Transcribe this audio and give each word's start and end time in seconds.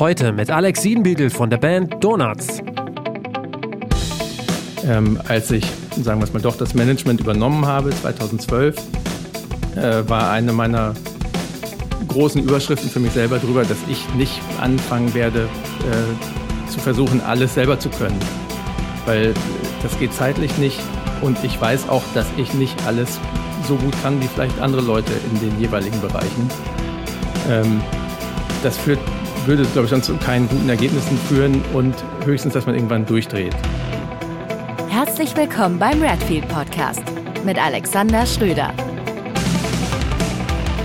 Heute 0.00 0.32
mit 0.32 0.50
Alex 0.50 0.80
Siedenbiedel 0.80 1.28
von 1.28 1.50
der 1.50 1.58
Band 1.58 2.02
Donuts. 2.02 2.62
Ähm, 4.82 5.20
als 5.28 5.50
ich, 5.50 5.62
sagen 5.90 6.18
wir 6.20 6.24
es 6.24 6.32
mal, 6.32 6.40
doch 6.40 6.56
das 6.56 6.72
Management 6.72 7.20
übernommen 7.20 7.66
habe, 7.66 7.90
2012, 7.90 8.78
äh, 9.76 10.08
war 10.08 10.30
eine 10.30 10.54
meiner 10.54 10.94
großen 12.08 12.42
Überschriften 12.42 12.88
für 12.88 12.98
mich 12.98 13.12
selber 13.12 13.38
darüber, 13.40 13.62
dass 13.62 13.76
ich 13.90 14.08
nicht 14.14 14.40
anfangen 14.58 15.12
werde, 15.12 15.40
äh, 15.40 16.70
zu 16.70 16.80
versuchen, 16.80 17.20
alles 17.20 17.52
selber 17.52 17.78
zu 17.78 17.90
können. 17.90 18.18
Weil 19.04 19.34
das 19.82 19.98
geht 19.98 20.14
zeitlich 20.14 20.56
nicht 20.56 20.80
und 21.20 21.36
ich 21.44 21.60
weiß 21.60 21.90
auch, 21.90 22.04
dass 22.14 22.26
ich 22.38 22.54
nicht 22.54 22.86
alles 22.86 23.20
so 23.68 23.76
gut 23.76 23.92
kann 24.02 24.18
wie 24.22 24.28
vielleicht 24.28 24.58
andere 24.62 24.80
Leute 24.80 25.12
in 25.30 25.40
den 25.40 25.60
jeweiligen 25.60 26.00
Bereichen. 26.00 26.50
Ähm, 27.50 27.82
das 28.62 28.78
führt, 28.78 28.98
würde, 29.46 29.64
glaube 29.64 29.84
ich, 29.84 29.90
sonst 29.90 30.06
zu 30.06 30.16
keinen 30.16 30.48
guten 30.48 30.68
Ergebnissen 30.68 31.16
führen 31.28 31.62
und 31.72 31.94
höchstens, 32.24 32.54
dass 32.54 32.66
man 32.66 32.74
irgendwann 32.74 33.06
durchdreht. 33.06 33.54
Herzlich 34.88 35.36
willkommen 35.36 35.78
beim 35.78 36.02
Redfield 36.02 36.46
Podcast 36.48 37.02
mit 37.44 37.58
Alexander 37.58 38.26
Schröder. 38.26 38.74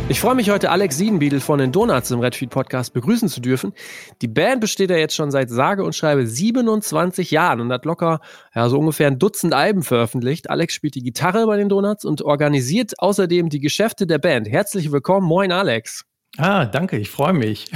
Ich 0.08 0.20
freue 0.20 0.36
mich 0.36 0.52
heute, 0.52 0.70
Alex 0.70 0.98
Siedenbiedel 0.98 1.40
von 1.40 1.58
den 1.58 1.72
Donuts 1.72 2.12
im 2.12 2.20
Redfeed 2.20 2.52
Podcast 2.52 2.94
begrüßen 2.94 3.27
zu 3.27 3.41
dürfen. 3.41 3.73
Die 4.22 4.27
Band 4.27 4.62
besteht 4.62 4.91
ja 4.91 4.98
jetzt 4.98 5.16
schon 5.16 5.32
seit 5.32 5.49
sage 5.49 5.84
und 5.84 5.96
schreibe 5.96 6.27
27 6.27 7.32
Jahren 7.32 7.60
und 7.60 7.72
hat 7.74 7.85
locker 7.85 8.20
ja, 8.54 8.70
so 8.70 8.77
ungefähr 8.77 9.08
ein 9.08 9.18
Dutzend 9.18 9.55
Alben 9.55 9.82
veröffentlicht. 9.82 10.52
Alex 10.52 10.76
spielt 10.76 10.94
die 10.94 11.02
Gitarre 11.02 11.48
bei 11.48 11.58
den 11.58 11.70
Donuts 11.70 12.05
und 12.05 12.22
organisiert 12.22 12.94
außerdem 12.99 13.49
die 13.49 13.60
Geschäfte 13.60 14.05
der 14.05 14.20
Band. 14.20 14.48
Herzlich 14.48 14.91
willkommen. 14.91 15.26
Moin, 15.26 15.52
Alex. 15.52 16.05
Ah, 16.38 16.66
danke, 16.66 16.98
ich 16.98 17.10
freue 17.10 17.34
mich. 17.34 17.68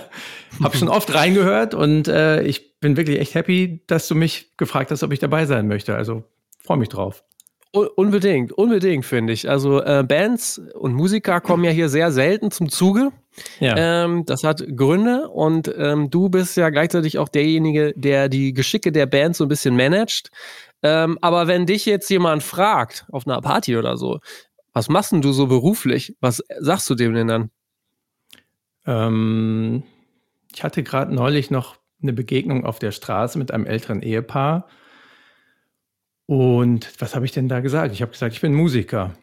Hab 0.62 0.76
schon 0.76 0.88
oft 0.88 1.14
reingehört 1.14 1.74
und 1.74 2.08
äh, 2.08 2.42
ich 2.42 2.80
bin 2.80 2.96
wirklich 2.96 3.20
echt 3.20 3.34
happy, 3.34 3.82
dass 3.86 4.08
du 4.08 4.14
mich 4.14 4.56
gefragt 4.56 4.90
hast, 4.90 5.02
ob 5.02 5.12
ich 5.12 5.18
dabei 5.18 5.46
sein 5.46 5.68
möchte. 5.68 5.94
Also 5.94 6.24
freue 6.58 6.78
mich 6.78 6.88
drauf. 6.88 7.22
Unbedingt, 7.72 8.50
unbedingt, 8.52 9.06
finde 9.06 9.32
ich. 9.32 9.48
Also 9.48 9.80
äh, 9.80 10.02
Bands 10.02 10.60
und 10.74 10.92
Musiker 10.92 11.40
kommen 11.40 11.62
ja 11.62 11.70
hier 11.70 11.88
sehr 11.88 12.10
selten 12.10 12.50
zum 12.50 12.68
Zuge. 12.68 13.12
Ja. 13.60 13.76
Ähm, 14.04 14.24
das 14.26 14.42
hat 14.42 14.64
Gründe 14.76 15.28
und 15.28 15.72
ähm, 15.78 16.10
du 16.10 16.28
bist 16.30 16.56
ja 16.56 16.70
gleichzeitig 16.70 17.18
auch 17.18 17.28
derjenige, 17.28 17.92
der 17.94 18.28
die 18.28 18.54
Geschicke 18.54 18.90
der 18.90 19.06
Band 19.06 19.36
so 19.36 19.44
ein 19.44 19.48
bisschen 19.48 19.76
managt. 19.76 20.32
Ähm, 20.82 21.16
aber 21.20 21.46
wenn 21.46 21.64
dich 21.64 21.86
jetzt 21.86 22.10
jemand 22.10 22.42
fragt, 22.42 23.06
auf 23.12 23.24
einer 23.24 23.40
Party 23.40 23.76
oder 23.76 23.96
so, 23.96 24.18
was 24.72 24.88
machst 24.88 25.12
denn 25.12 25.22
du 25.22 25.32
so 25.32 25.46
beruflich? 25.46 26.16
Was 26.20 26.42
sagst 26.58 26.90
du 26.90 26.96
dem 26.96 27.14
denn 27.14 27.28
dann? 27.28 27.50
Ähm, 28.90 29.84
ich 30.52 30.62
hatte 30.64 30.82
gerade 30.82 31.14
neulich 31.14 31.50
noch 31.50 31.76
eine 32.02 32.12
Begegnung 32.12 32.64
auf 32.66 32.78
der 32.78 32.92
Straße 32.92 33.38
mit 33.38 33.52
einem 33.52 33.66
älteren 33.66 34.02
Ehepaar 34.02 34.66
und 36.30 36.92
was 37.00 37.16
habe 37.16 37.24
ich 37.24 37.32
denn 37.32 37.48
da 37.48 37.58
gesagt? 37.58 37.92
Ich 37.92 38.02
habe 38.02 38.12
gesagt, 38.12 38.32
ich 38.32 38.40
bin 38.40 38.54
Musiker. 38.54 39.14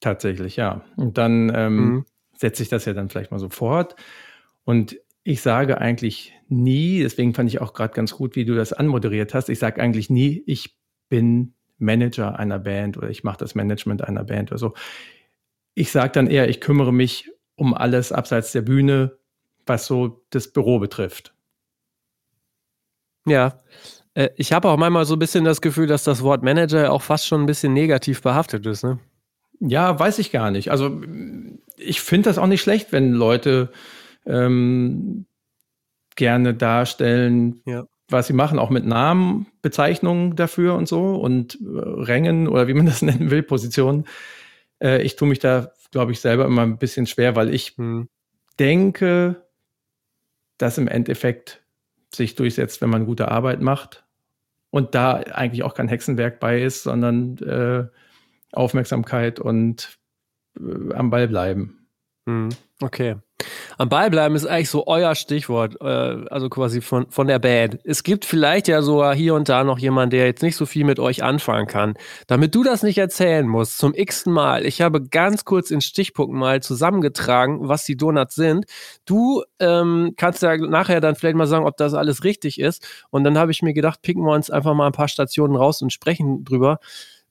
Tatsächlich, 0.00 0.56
ja. 0.56 0.82
Und 0.96 1.18
dann 1.18 1.52
ähm, 1.54 1.76
mhm. 1.76 2.04
setze 2.34 2.62
ich 2.62 2.70
das 2.70 2.86
ja 2.86 2.94
dann 2.94 3.10
vielleicht 3.10 3.30
mal 3.30 3.38
so 3.38 3.50
fort. 3.50 3.94
Und 4.64 4.96
ich 5.22 5.42
sage 5.42 5.76
eigentlich 5.82 6.32
nie, 6.48 7.02
deswegen 7.02 7.34
fand 7.34 7.50
ich 7.50 7.60
auch 7.60 7.74
gerade 7.74 7.92
ganz 7.92 8.12
gut, 8.12 8.36
wie 8.36 8.46
du 8.46 8.54
das 8.54 8.72
anmoderiert 8.72 9.34
hast, 9.34 9.50
ich 9.50 9.58
sage 9.58 9.82
eigentlich 9.82 10.08
nie, 10.08 10.42
ich 10.46 10.78
bin 11.10 11.52
Manager 11.76 12.38
einer 12.38 12.58
Band 12.58 12.96
oder 12.96 13.10
ich 13.10 13.22
mache 13.22 13.36
das 13.36 13.54
Management 13.54 14.02
einer 14.02 14.24
Band 14.24 14.50
oder 14.50 14.58
so. 14.58 14.72
Ich 15.74 15.92
sage 15.92 16.12
dann 16.12 16.26
eher, 16.26 16.48
ich 16.48 16.62
kümmere 16.62 16.94
mich 16.94 17.30
um 17.60 17.74
alles 17.74 18.10
abseits 18.10 18.52
der 18.52 18.62
Bühne, 18.62 19.18
was 19.66 19.84
so 19.84 20.24
das 20.30 20.48
Büro 20.48 20.78
betrifft. 20.78 21.34
Ja, 23.26 23.58
äh, 24.14 24.30
ich 24.36 24.54
habe 24.54 24.70
auch 24.70 24.78
manchmal 24.78 25.04
so 25.04 25.14
ein 25.14 25.18
bisschen 25.18 25.44
das 25.44 25.60
Gefühl, 25.60 25.86
dass 25.86 26.02
das 26.02 26.22
Wort 26.22 26.42
Manager 26.42 26.90
auch 26.90 27.02
fast 27.02 27.26
schon 27.26 27.42
ein 27.42 27.46
bisschen 27.46 27.74
negativ 27.74 28.22
behaftet 28.22 28.64
ist, 28.64 28.82
ne? 28.82 28.98
Ja, 29.60 29.98
weiß 29.98 30.20
ich 30.20 30.32
gar 30.32 30.50
nicht. 30.50 30.70
Also 30.70 31.02
ich 31.76 32.00
finde 32.00 32.30
das 32.30 32.38
auch 32.38 32.46
nicht 32.46 32.62
schlecht, 32.62 32.92
wenn 32.92 33.12
Leute 33.12 33.70
ähm, 34.24 35.26
gerne 36.16 36.54
darstellen, 36.54 37.60
ja. 37.66 37.84
was 38.08 38.28
sie 38.28 38.32
machen, 38.32 38.58
auch 38.58 38.70
mit 38.70 38.86
Namen, 38.86 39.48
Bezeichnungen 39.60 40.34
dafür 40.34 40.76
und 40.76 40.88
so 40.88 41.16
und 41.16 41.58
äh, 41.60 41.66
Rängen 41.66 42.48
oder 42.48 42.68
wie 42.68 42.74
man 42.74 42.86
das 42.86 43.02
nennen 43.02 43.30
will, 43.30 43.42
Positionen. 43.42 44.06
Äh, 44.82 45.02
ich 45.02 45.16
tue 45.16 45.28
mich 45.28 45.38
da, 45.38 45.72
glaube 45.90 46.12
ich, 46.12 46.20
selber 46.20 46.44
immer 46.46 46.62
ein 46.62 46.78
bisschen 46.78 47.06
schwer, 47.06 47.36
weil 47.36 47.52
ich 47.54 47.74
hm. 47.76 48.08
denke, 48.58 49.44
dass 50.58 50.78
im 50.78 50.88
Endeffekt 50.88 51.62
sich 52.14 52.34
durchsetzt, 52.34 52.82
wenn 52.82 52.90
man 52.90 53.06
gute 53.06 53.28
Arbeit 53.30 53.60
macht 53.60 54.04
und 54.70 54.94
da 54.94 55.14
eigentlich 55.14 55.62
auch 55.62 55.74
kein 55.74 55.88
Hexenwerk 55.88 56.40
bei 56.40 56.62
ist, 56.62 56.82
sondern 56.82 57.38
äh, 57.38 57.86
Aufmerksamkeit 58.52 59.40
und 59.40 59.98
äh, 60.58 60.94
am 60.94 61.10
Ball 61.10 61.28
bleiben. 61.28 61.79
Hm, 62.26 62.50
okay. 62.82 63.16
Am 63.78 63.88
Ball 63.88 64.10
bleiben 64.10 64.34
ist 64.34 64.46
eigentlich 64.46 64.68
so 64.68 64.86
euer 64.86 65.14
Stichwort, 65.14 65.80
äh, 65.80 65.84
also 65.84 66.50
quasi 66.50 66.82
von, 66.82 67.10
von 67.10 67.26
der 67.26 67.38
Band. 67.38 67.78
Es 67.84 68.02
gibt 68.02 68.26
vielleicht 68.26 68.68
ja 68.68 68.82
sogar 68.82 69.14
hier 69.14 69.34
und 69.34 69.48
da 69.48 69.64
noch 69.64 69.78
jemand, 69.78 70.12
der 70.12 70.26
jetzt 70.26 70.42
nicht 70.42 70.56
so 70.56 70.66
viel 70.66 70.84
mit 70.84 70.98
euch 70.98 71.22
anfangen 71.22 71.66
kann. 71.66 71.94
Damit 72.26 72.54
du 72.54 72.62
das 72.62 72.82
nicht 72.82 72.98
erzählen 72.98 73.46
musst, 73.46 73.78
zum 73.78 73.94
x-ten 73.94 74.32
Mal, 74.32 74.66
ich 74.66 74.82
habe 74.82 75.02
ganz 75.02 75.46
kurz 75.46 75.70
in 75.70 75.80
Stichpunkten 75.80 76.38
mal 76.38 76.62
zusammengetragen, 76.62 77.68
was 77.68 77.84
die 77.84 77.96
Donuts 77.96 78.34
sind. 78.34 78.66
Du 79.06 79.42
ähm, 79.58 80.12
kannst 80.16 80.42
ja 80.42 80.56
nachher 80.58 81.00
dann 81.00 81.14
vielleicht 81.14 81.36
mal 81.36 81.46
sagen, 81.46 81.66
ob 81.66 81.78
das 81.78 81.94
alles 81.94 82.24
richtig 82.24 82.60
ist. 82.60 82.86
Und 83.08 83.24
dann 83.24 83.38
habe 83.38 83.50
ich 83.50 83.62
mir 83.62 83.72
gedacht, 83.72 84.02
picken 84.02 84.22
wir 84.24 84.34
uns 84.34 84.50
einfach 84.50 84.74
mal 84.74 84.86
ein 84.86 84.92
paar 84.92 85.08
Stationen 85.08 85.56
raus 85.56 85.80
und 85.80 85.92
sprechen 85.92 86.44
drüber. 86.44 86.80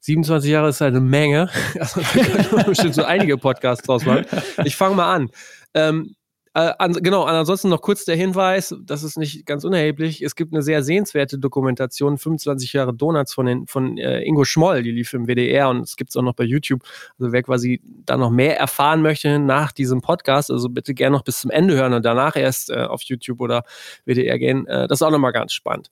27 0.02 0.50
Jahre 0.50 0.70
ist 0.70 0.82
eine 0.82 1.00
Menge. 1.00 1.50
Also 1.80 2.02
da 2.02 2.44
können 2.44 2.66
bestimmt 2.66 2.96
so 2.96 3.04
einige 3.04 3.38
Podcasts 3.38 3.86
draus 3.86 4.06
machen. 4.06 4.26
Ich 4.66 4.76
fange 4.76 4.96
mal 4.96 5.14
an. 5.14 5.30
Ähm, 5.74 6.16
äh, 6.56 6.74
an, 6.80 6.94
genau, 6.94 7.24
ansonsten 7.24 7.70
noch 7.70 7.82
kurz 7.82 8.06
der 8.06 8.16
Hinweis, 8.16 8.76
das 8.84 9.04
ist 9.04 9.18
nicht 9.18 9.46
ganz 9.46 9.64
unerheblich. 9.64 10.24
Es 10.24 10.36
gibt 10.36 10.52
eine 10.52 10.64
sehr 10.64 10.84
sehenswerte 10.84 11.38
Dokumentation, 11.38 12.18
25 12.18 12.74
Jahre 12.74 12.94
Donuts 12.94 13.34
von, 13.34 13.46
den, 13.46 13.68
von 13.68 13.98
äh, 14.00 14.24
Ingo 14.24 14.44
Schmoll, 14.46 14.82
die 14.82 14.92
lief 14.92 15.14
im 15.14 15.28
WDR 15.28 15.70
und 15.70 15.82
es 15.82 15.96
gibt 15.96 16.10
es 16.10 16.16
auch 16.16 16.24
noch 16.24 16.34
bei 16.34 16.44
YouTube. 16.44 16.81
Also 17.20 17.31
wer 17.31 17.44
quasi 17.44 17.81
da 18.06 18.18
noch 18.18 18.31
mehr 18.31 18.60
erfahren 18.60 19.04
möchte 19.04 19.38
nach 19.38 19.72
diesem 19.72 20.02
Podcast, 20.02 20.50
also 20.50 20.70
bitte 20.70 20.96
gerne 20.96 21.16
noch 21.16 21.24
bis 21.24 21.40
zum 21.42 21.52
Ende 21.52 21.76
hören 21.76 21.94
und 21.94 22.04
danach 22.04 22.36
erst 22.36 22.72
äh, 22.72 22.81
auf 22.81 23.04
YouTube 23.04 23.42
oder 23.42 23.64
WDR 24.06 24.40
gehen. 24.40 24.66
Äh, 24.66 24.88
das 24.88 25.00
ist 25.00 25.04
auch 25.04 25.12
nochmal 25.12 25.34
ganz 25.34 25.54
spannend. 25.54 25.92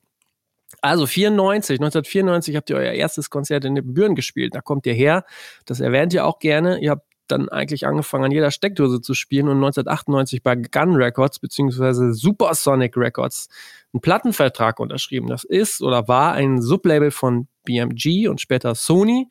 Also 0.81 1.05
94, 1.05 1.79
1994 1.79 2.55
habt 2.55 2.69
ihr 2.69 2.75
euer 2.75 2.93
erstes 2.93 3.29
Konzert 3.29 3.65
in 3.65 3.75
den 3.75 3.93
Büren 3.93 4.15
gespielt. 4.15 4.53
Da 4.55 4.61
kommt 4.61 4.85
ihr 4.85 4.93
her. 4.93 5.25
Das 5.65 5.79
erwähnt 5.79 6.13
ihr 6.13 6.25
auch 6.25 6.39
gerne. 6.39 6.79
Ihr 6.79 6.91
habt 6.91 7.07
dann 7.27 7.49
eigentlich 7.49 7.85
angefangen, 7.85 8.25
an 8.25 8.31
jeder 8.31 8.51
Steckdose 8.51 9.01
zu 9.01 9.13
spielen 9.13 9.47
und 9.47 9.57
1998 9.57 10.43
bei 10.43 10.55
Gun 10.55 10.95
Records 10.95 11.39
bzw. 11.39 12.11
Supersonic 12.11 12.95
Records 12.95 13.49
einen 13.93 14.01
Plattenvertrag 14.01 14.79
unterschrieben. 14.79 15.27
Das 15.27 15.43
ist 15.43 15.81
oder 15.81 16.07
war 16.07 16.33
ein 16.33 16.61
Sublabel 16.61 17.11
von 17.11 17.47
BMG 17.63 18.27
und 18.29 18.41
später 18.41 18.75
Sony. 18.75 19.27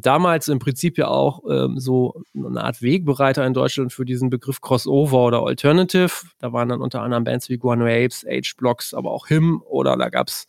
Damals 0.00 0.48
im 0.48 0.58
Prinzip 0.58 0.98
ja 0.98 1.08
auch 1.08 1.42
ähm, 1.48 1.78
so 1.78 2.22
eine 2.34 2.62
Art 2.62 2.82
Wegbereiter 2.82 3.46
in 3.46 3.54
Deutschland 3.54 3.92
für 3.92 4.04
diesen 4.04 4.30
Begriff 4.30 4.60
Crossover 4.60 5.24
oder 5.24 5.42
Alternative. 5.42 6.10
Da 6.38 6.52
waren 6.52 6.68
dann 6.68 6.80
unter 6.80 7.02
anderem 7.02 7.24
Bands 7.24 7.48
wie 7.48 7.58
Guano 7.58 7.86
Apes, 7.86 8.24
H-Blocks, 8.24 8.94
aber 8.94 9.10
auch 9.10 9.26
Him 9.26 9.62
oder 9.66 9.96
da 9.96 10.08
gab 10.08 10.28
es 10.28 10.46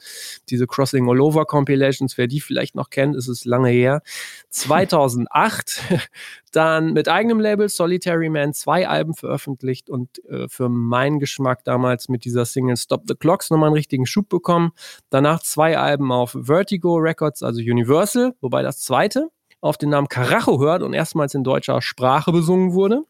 diese 0.49 0.67
Crossing 0.67 1.09
All 1.09 1.19
Over 1.19 1.45
Compilations. 1.45 2.17
Wer 2.17 2.27
die 2.27 2.41
vielleicht 2.41 2.75
noch 2.75 2.89
kennt, 2.89 3.15
ist 3.15 3.27
es 3.27 3.45
lange 3.45 3.69
her. 3.69 4.01
2008 4.49 5.81
dann 6.51 6.93
mit 6.93 7.09
eigenem 7.09 7.39
Label 7.39 7.67
Solitary 7.69 8.29
Man 8.29 8.53
zwei 8.53 8.87
Alben 8.87 9.13
veröffentlicht 9.13 9.89
und 9.89 10.23
äh, 10.25 10.47
für 10.47 10.69
meinen 10.69 11.19
Geschmack 11.19 11.63
damals 11.65 12.09
mit 12.09 12.25
dieser 12.25 12.45
Single 12.45 12.77
Stop 12.77 13.03
the 13.07 13.15
Clocks 13.15 13.49
nochmal 13.49 13.67
einen 13.67 13.75
richtigen 13.75 14.05
Schub 14.05 14.29
bekommen. 14.29 14.71
Danach 15.09 15.41
zwei 15.41 15.77
Alben 15.77 16.11
auf 16.11 16.37
Vertigo 16.39 16.95
Records, 16.95 17.43
also 17.43 17.59
Universal, 17.59 18.33
wobei 18.41 18.63
das 18.63 18.79
zweite 18.79 19.29
auf 19.65 19.77
den 19.77 19.89
Namen 19.89 20.07
Carajo 20.07 20.59
hört 20.59 20.83
und 20.83 20.93
erstmals 20.93 21.33
in 21.33 21.43
deutscher 21.43 21.81
Sprache 21.81 22.31
besungen 22.31 22.73
wurde. 22.73 23.03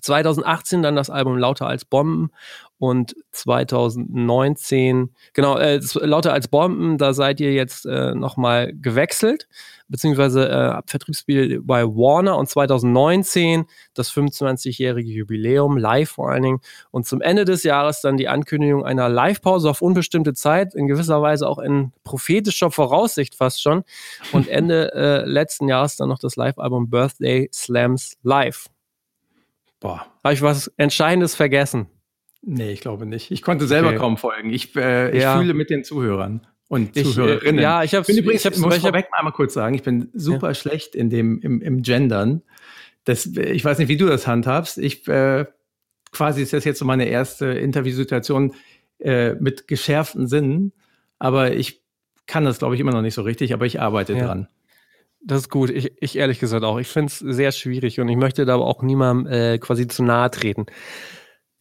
2018 0.00 0.82
dann 0.82 0.96
das 0.96 1.10
Album 1.10 1.38
Lauter 1.38 1.66
als 1.66 1.84
Bomben 1.84 2.30
und 2.80 3.14
2019, 3.32 5.10
genau, 5.34 5.58
äh, 5.58 5.80
Lauter 6.00 6.32
als 6.32 6.48
Bomben, 6.48 6.96
da 6.96 7.12
seid 7.12 7.38
ihr 7.38 7.52
jetzt 7.52 7.84
äh, 7.84 8.14
nochmal 8.14 8.72
gewechselt, 8.72 9.48
beziehungsweise 9.88 10.48
äh, 10.48 10.80
Vertriebsspiel 10.86 11.60
bei 11.60 11.84
Warner 11.84 12.38
und 12.38 12.48
2019 12.48 13.66
das 13.92 14.10
25-jährige 14.10 15.10
Jubiläum, 15.10 15.76
live 15.76 16.08
vor 16.08 16.30
allen 16.30 16.42
Dingen. 16.42 16.60
Und 16.90 17.06
zum 17.06 17.20
Ende 17.20 17.44
des 17.44 17.64
Jahres 17.64 18.00
dann 18.00 18.16
die 18.16 18.28
Ankündigung 18.28 18.82
einer 18.82 19.10
Live-Pause 19.10 19.68
auf 19.68 19.82
unbestimmte 19.82 20.32
Zeit, 20.32 20.74
in 20.74 20.86
gewisser 20.86 21.20
Weise 21.20 21.46
auch 21.46 21.58
in 21.58 21.92
prophetischer 22.02 22.70
Voraussicht 22.70 23.34
fast 23.34 23.60
schon. 23.60 23.84
Und 24.32 24.48
Ende 24.60 24.94
äh, 24.94 25.28
letzten 25.28 25.68
Jahres 25.68 25.96
dann 25.96 26.08
noch 26.08 26.18
das 26.18 26.36
Live-Album 26.36 26.88
Birthday 26.88 27.50
Slams 27.52 28.16
Live. 28.22 28.70
Boah. 29.80 30.06
Habe 30.22 30.34
ich 30.34 30.42
was 30.42 30.68
Entscheidendes 30.76 31.34
vergessen? 31.34 31.86
Nee, 32.42 32.72
ich 32.72 32.80
glaube 32.80 33.06
nicht. 33.06 33.30
Ich 33.30 33.42
konnte 33.42 33.66
selber 33.66 33.88
okay. 33.88 33.98
kaum 33.98 34.16
folgen. 34.16 34.50
Ich, 34.52 34.74
äh, 34.76 35.10
ich 35.10 35.22
ja. 35.22 35.38
fühle 35.38 35.54
mit 35.54 35.70
den 35.70 35.84
Zuhörern 35.84 36.46
und 36.68 36.96
ich, 36.96 37.04
Zuhörerinnen. 37.04 37.58
Äh, 37.58 37.62
ja, 37.62 37.82
ich 37.82 37.94
habe 37.94 38.10
übrigens, 38.10 38.44
ich 38.44 38.58
muss 38.58 38.78
vorweg 38.78 39.08
einmal 39.12 39.32
kurz 39.32 39.54
sagen, 39.54 39.74
ich 39.74 39.82
bin 39.82 40.08
super 40.14 40.48
ja. 40.48 40.54
schlecht 40.54 40.94
in 40.94 41.10
dem 41.10 41.40
im, 41.40 41.60
im 41.60 41.82
Gendern. 41.82 42.42
Das, 43.04 43.26
ich 43.26 43.64
weiß 43.64 43.78
nicht, 43.78 43.88
wie 43.88 43.96
du 43.96 44.06
das 44.06 44.26
handhabst. 44.26 44.78
Ich 44.78 45.06
äh, 45.08 45.46
quasi 46.12 46.42
ist 46.42 46.52
das 46.52 46.64
jetzt 46.64 46.78
so 46.78 46.84
meine 46.84 47.06
erste 47.06 47.46
Interviewsituation 47.46 48.54
äh, 48.98 49.34
mit 49.34 49.68
geschärften 49.68 50.26
Sinnen, 50.26 50.72
aber 51.18 51.52
ich 51.52 51.82
kann 52.26 52.44
das, 52.44 52.58
glaube 52.58 52.74
ich, 52.74 52.80
immer 52.80 52.92
noch 52.92 53.02
nicht 53.02 53.14
so 53.14 53.22
richtig, 53.22 53.52
aber 53.52 53.66
ich 53.66 53.80
arbeite 53.80 54.14
ja. 54.14 54.26
dran. 54.26 54.48
Das 55.22 55.42
ist 55.42 55.50
gut. 55.50 55.70
Ich, 55.70 55.92
ich 56.00 56.16
ehrlich 56.16 56.40
gesagt 56.40 56.64
auch. 56.64 56.78
Ich 56.78 56.88
finde 56.88 57.12
es 57.12 57.18
sehr 57.18 57.52
schwierig 57.52 58.00
und 58.00 58.08
ich 58.08 58.16
möchte 58.16 58.44
da 58.46 58.54
aber 58.54 58.66
auch 58.66 58.82
niemandem 58.82 59.32
äh, 59.32 59.58
quasi 59.58 59.86
zu 59.86 60.02
nahe 60.02 60.30
treten. 60.30 60.66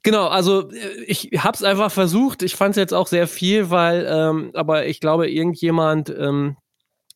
Genau, 0.04 0.28
also 0.28 0.72
äh, 0.72 1.04
ich 1.06 1.32
habe 1.38 1.56
es 1.56 1.64
einfach 1.64 1.92
versucht. 1.92 2.42
Ich 2.42 2.56
fand 2.56 2.72
es 2.72 2.78
jetzt 2.78 2.94
auch 2.94 3.08
sehr 3.08 3.28
viel, 3.28 3.70
weil, 3.70 4.08
ähm, 4.10 4.52
aber 4.54 4.86
ich 4.86 5.02
glaube, 5.02 5.30
irgendjemand, 5.30 6.10
ähm, 6.10 6.56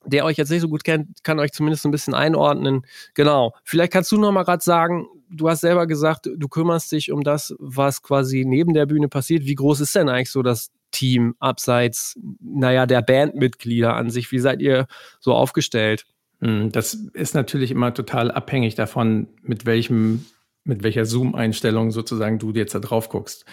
der 0.06 0.26
euch 0.26 0.38
jetzt 0.38 0.50
nicht 0.50 0.62
so 0.62 0.68
gut 0.68 0.84
kennt, 0.84 1.24
kann 1.24 1.40
euch 1.40 1.54
zumindest 1.54 1.86
ein 1.86 1.92
bisschen 1.92 2.14
einordnen. 2.14 2.86
Genau. 3.14 3.54
Vielleicht 3.64 3.94
kannst 3.94 4.12
du 4.12 4.18
noch 4.18 4.34
mal 4.34 4.44
gerade 4.44 4.64
sagen, 4.64 5.08
du 5.30 5.50
hast 5.50 5.62
selber 5.62 5.88
gesagt, 5.88 6.30
du 6.36 6.48
kümmerst 6.50 6.92
dich 6.92 7.12
um 7.12 7.24
das, 7.24 7.56
was 7.58 8.02
quasi 8.02 8.44
neben 8.46 8.74
der 8.74 8.86
Bühne 8.86 9.08
passiert. 9.08 9.46
Wie 9.46 9.56
groß 9.56 9.80
ist 9.80 9.96
denn 9.96 10.10
eigentlich 10.10 10.32
so 10.32 10.44
das 10.44 10.72
Team 10.92 11.36
abseits, 11.40 12.20
naja, 12.42 12.86
der 12.86 13.02
Bandmitglieder 13.02 13.96
an 13.96 14.10
sich? 14.10 14.32
Wie 14.34 14.40
seid 14.40 14.62
ihr 14.62 14.88
so 15.22 15.34
aufgestellt? 15.34 16.06
Hm, 16.44 16.72
das 16.72 16.94
ist 16.94 17.36
natürlich 17.36 17.72
immer 17.72 17.94
total 17.94 18.30
abhängig 18.30 18.76
davon, 18.76 19.28
mit 19.42 19.66
welchem 19.66 20.26
mit 20.66 20.84
welcher 20.84 21.06
Zoom-Einstellung 21.06 21.92
sozusagen 21.92 22.40
du 22.40 22.52
jetzt 22.52 22.74
da 22.74 22.80
drauf 22.80 23.10
guckst. 23.10 23.46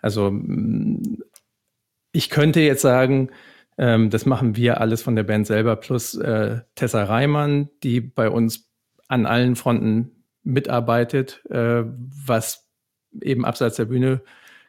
Also 0.00 0.30
mm, 0.30 1.18
ich 2.12 2.30
könnte 2.30 2.60
jetzt 2.60 2.82
sagen, 2.82 3.30
ähm, 3.76 4.10
das 4.10 4.24
machen 4.24 4.56
wir 4.56 4.80
alles 4.80 5.02
von 5.02 5.16
der 5.16 5.24
Band 5.24 5.46
selber, 5.46 5.76
plus 5.76 6.14
äh, 6.14 6.60
Tessa 6.74 7.04
Reimann, 7.04 7.68
die 7.82 8.00
bei 8.00 8.30
uns 8.30 8.70
an 9.08 9.26
allen 9.26 9.56
Fronten 9.56 10.24
mitarbeitet, 10.42 11.44
äh, 11.50 11.84
was 11.84 12.66
eben 13.20 13.44
abseits 13.44 13.76
der 13.76 13.86
Bühne 13.86 14.22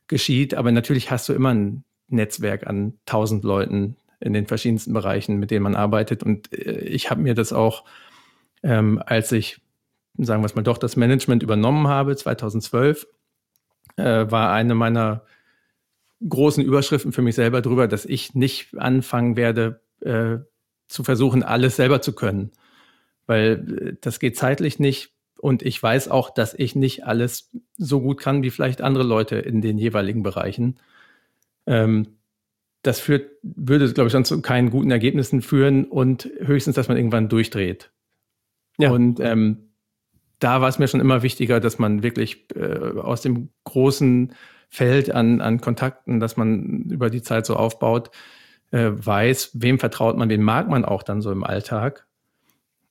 geschieht. 0.08 0.54
Aber 0.54 0.72
natürlich 0.72 1.12
hast 1.12 1.30
du 1.30 1.34
immer 1.34 1.54
ein 1.54 1.84
Netzwerk 2.08 2.68
an 2.68 2.94
tausend 3.06 3.44
Leuten 3.44 3.96
in 4.20 4.34
den 4.34 4.48
verschiedensten 4.48 4.94
Bereichen, 4.94 5.38
mit 5.38 5.52
denen 5.52 5.64
man 5.64 5.76
arbeitet. 5.76 6.24
Und 6.24 6.54
äh, 6.54 6.80
ich 6.80 7.10
habe 7.10 7.22
mir 7.22 7.36
das 7.36 7.54
auch, 7.54 7.86
ähm, 8.64 9.02
als 9.06 9.32
ich 9.32 9.62
sagen 10.18 10.42
wir 10.42 10.46
es 10.46 10.56
mal 10.56 10.62
doch, 10.62 10.78
das 10.78 10.96
Management 10.96 11.44
übernommen 11.44 11.88
habe, 11.88 12.16
2012, 12.16 13.08
äh, 13.98 14.26
war 14.30 14.52
eine 14.52 14.76
meiner 14.76 15.24
großen 16.28 16.64
Überschriften 16.64 17.12
für 17.12 17.22
mich 17.22 17.36
selber 17.36 17.62
drüber, 17.62 17.88
dass 17.88 18.06
ich 18.06 18.34
nicht 18.36 18.78
anfangen 18.78 19.36
werde, 19.36 19.82
äh, 20.02 20.38
zu 20.88 21.04
versuchen, 21.04 21.44
alles 21.44 21.76
selber 21.76 22.02
zu 22.02 22.14
können. 22.14 22.52
Weil 23.26 23.94
äh, 23.94 23.98
das 24.02 24.20
geht 24.20 24.38
zeitlich 24.38 24.80
nicht. 24.80 25.12
Und 25.38 25.62
ich 25.62 25.82
weiß 25.82 26.08
auch, 26.08 26.34
dass 26.34 26.54
ich 26.54 26.76
nicht 26.76 27.06
alles 27.06 27.52
so 27.78 28.02
gut 28.02 28.20
kann 28.20 28.42
wie 28.42 28.50
vielleicht 28.50 28.82
andere 28.82 29.04
Leute 29.04 29.36
in 29.36 29.62
den 29.62 29.78
jeweiligen 29.78 30.24
Bereichen. 30.24 30.80
Ähm, 31.68 32.18
das 32.86 33.00
führt, 33.00 33.32
würde, 33.42 33.92
glaube 33.94 34.08
ich, 34.08 34.14
dann 34.14 34.26
zu 34.26 34.42
keinen 34.42 34.70
guten 34.70 34.92
Ergebnissen 34.92 35.42
führen 35.42 35.86
und 35.86 36.30
höchstens, 36.40 36.76
dass 36.76 36.88
man 36.88 36.98
irgendwann 36.98 37.30
durchdreht. 37.30 37.92
Ja. 38.78 38.92
Und 38.92 39.20
ähm, 39.20 39.70
da 40.40 40.62
war 40.62 40.70
es 40.70 40.80
mir 40.80 40.88
schon 40.88 41.00
immer 41.00 41.24
wichtiger, 41.24 41.60
dass 41.60 41.80
man 41.80 42.04
wirklich 42.04 42.46
äh, 42.56 43.00
aus 43.00 43.22
dem 43.22 43.50
großen 43.64 44.34
Feld 44.70 45.12
an, 45.12 45.42
an 45.42 45.62
Kontakten, 45.62 46.20
dass 46.20 46.38
man 46.38 46.84
über 46.90 47.10
die 47.10 47.22
Zeit 47.22 47.46
so 47.46 47.56
aufbaut, 47.56 48.12
äh, 48.72 48.92
weiß, 48.94 49.52
wem 49.54 49.80
vertraut 49.80 50.18
man, 50.18 50.30
wen 50.30 50.44
mag 50.44 50.70
man 50.70 50.86
auch 50.86 51.04
dann 51.04 51.22
so 51.22 51.32
im 51.32 51.44
Alltag. 51.44 52.06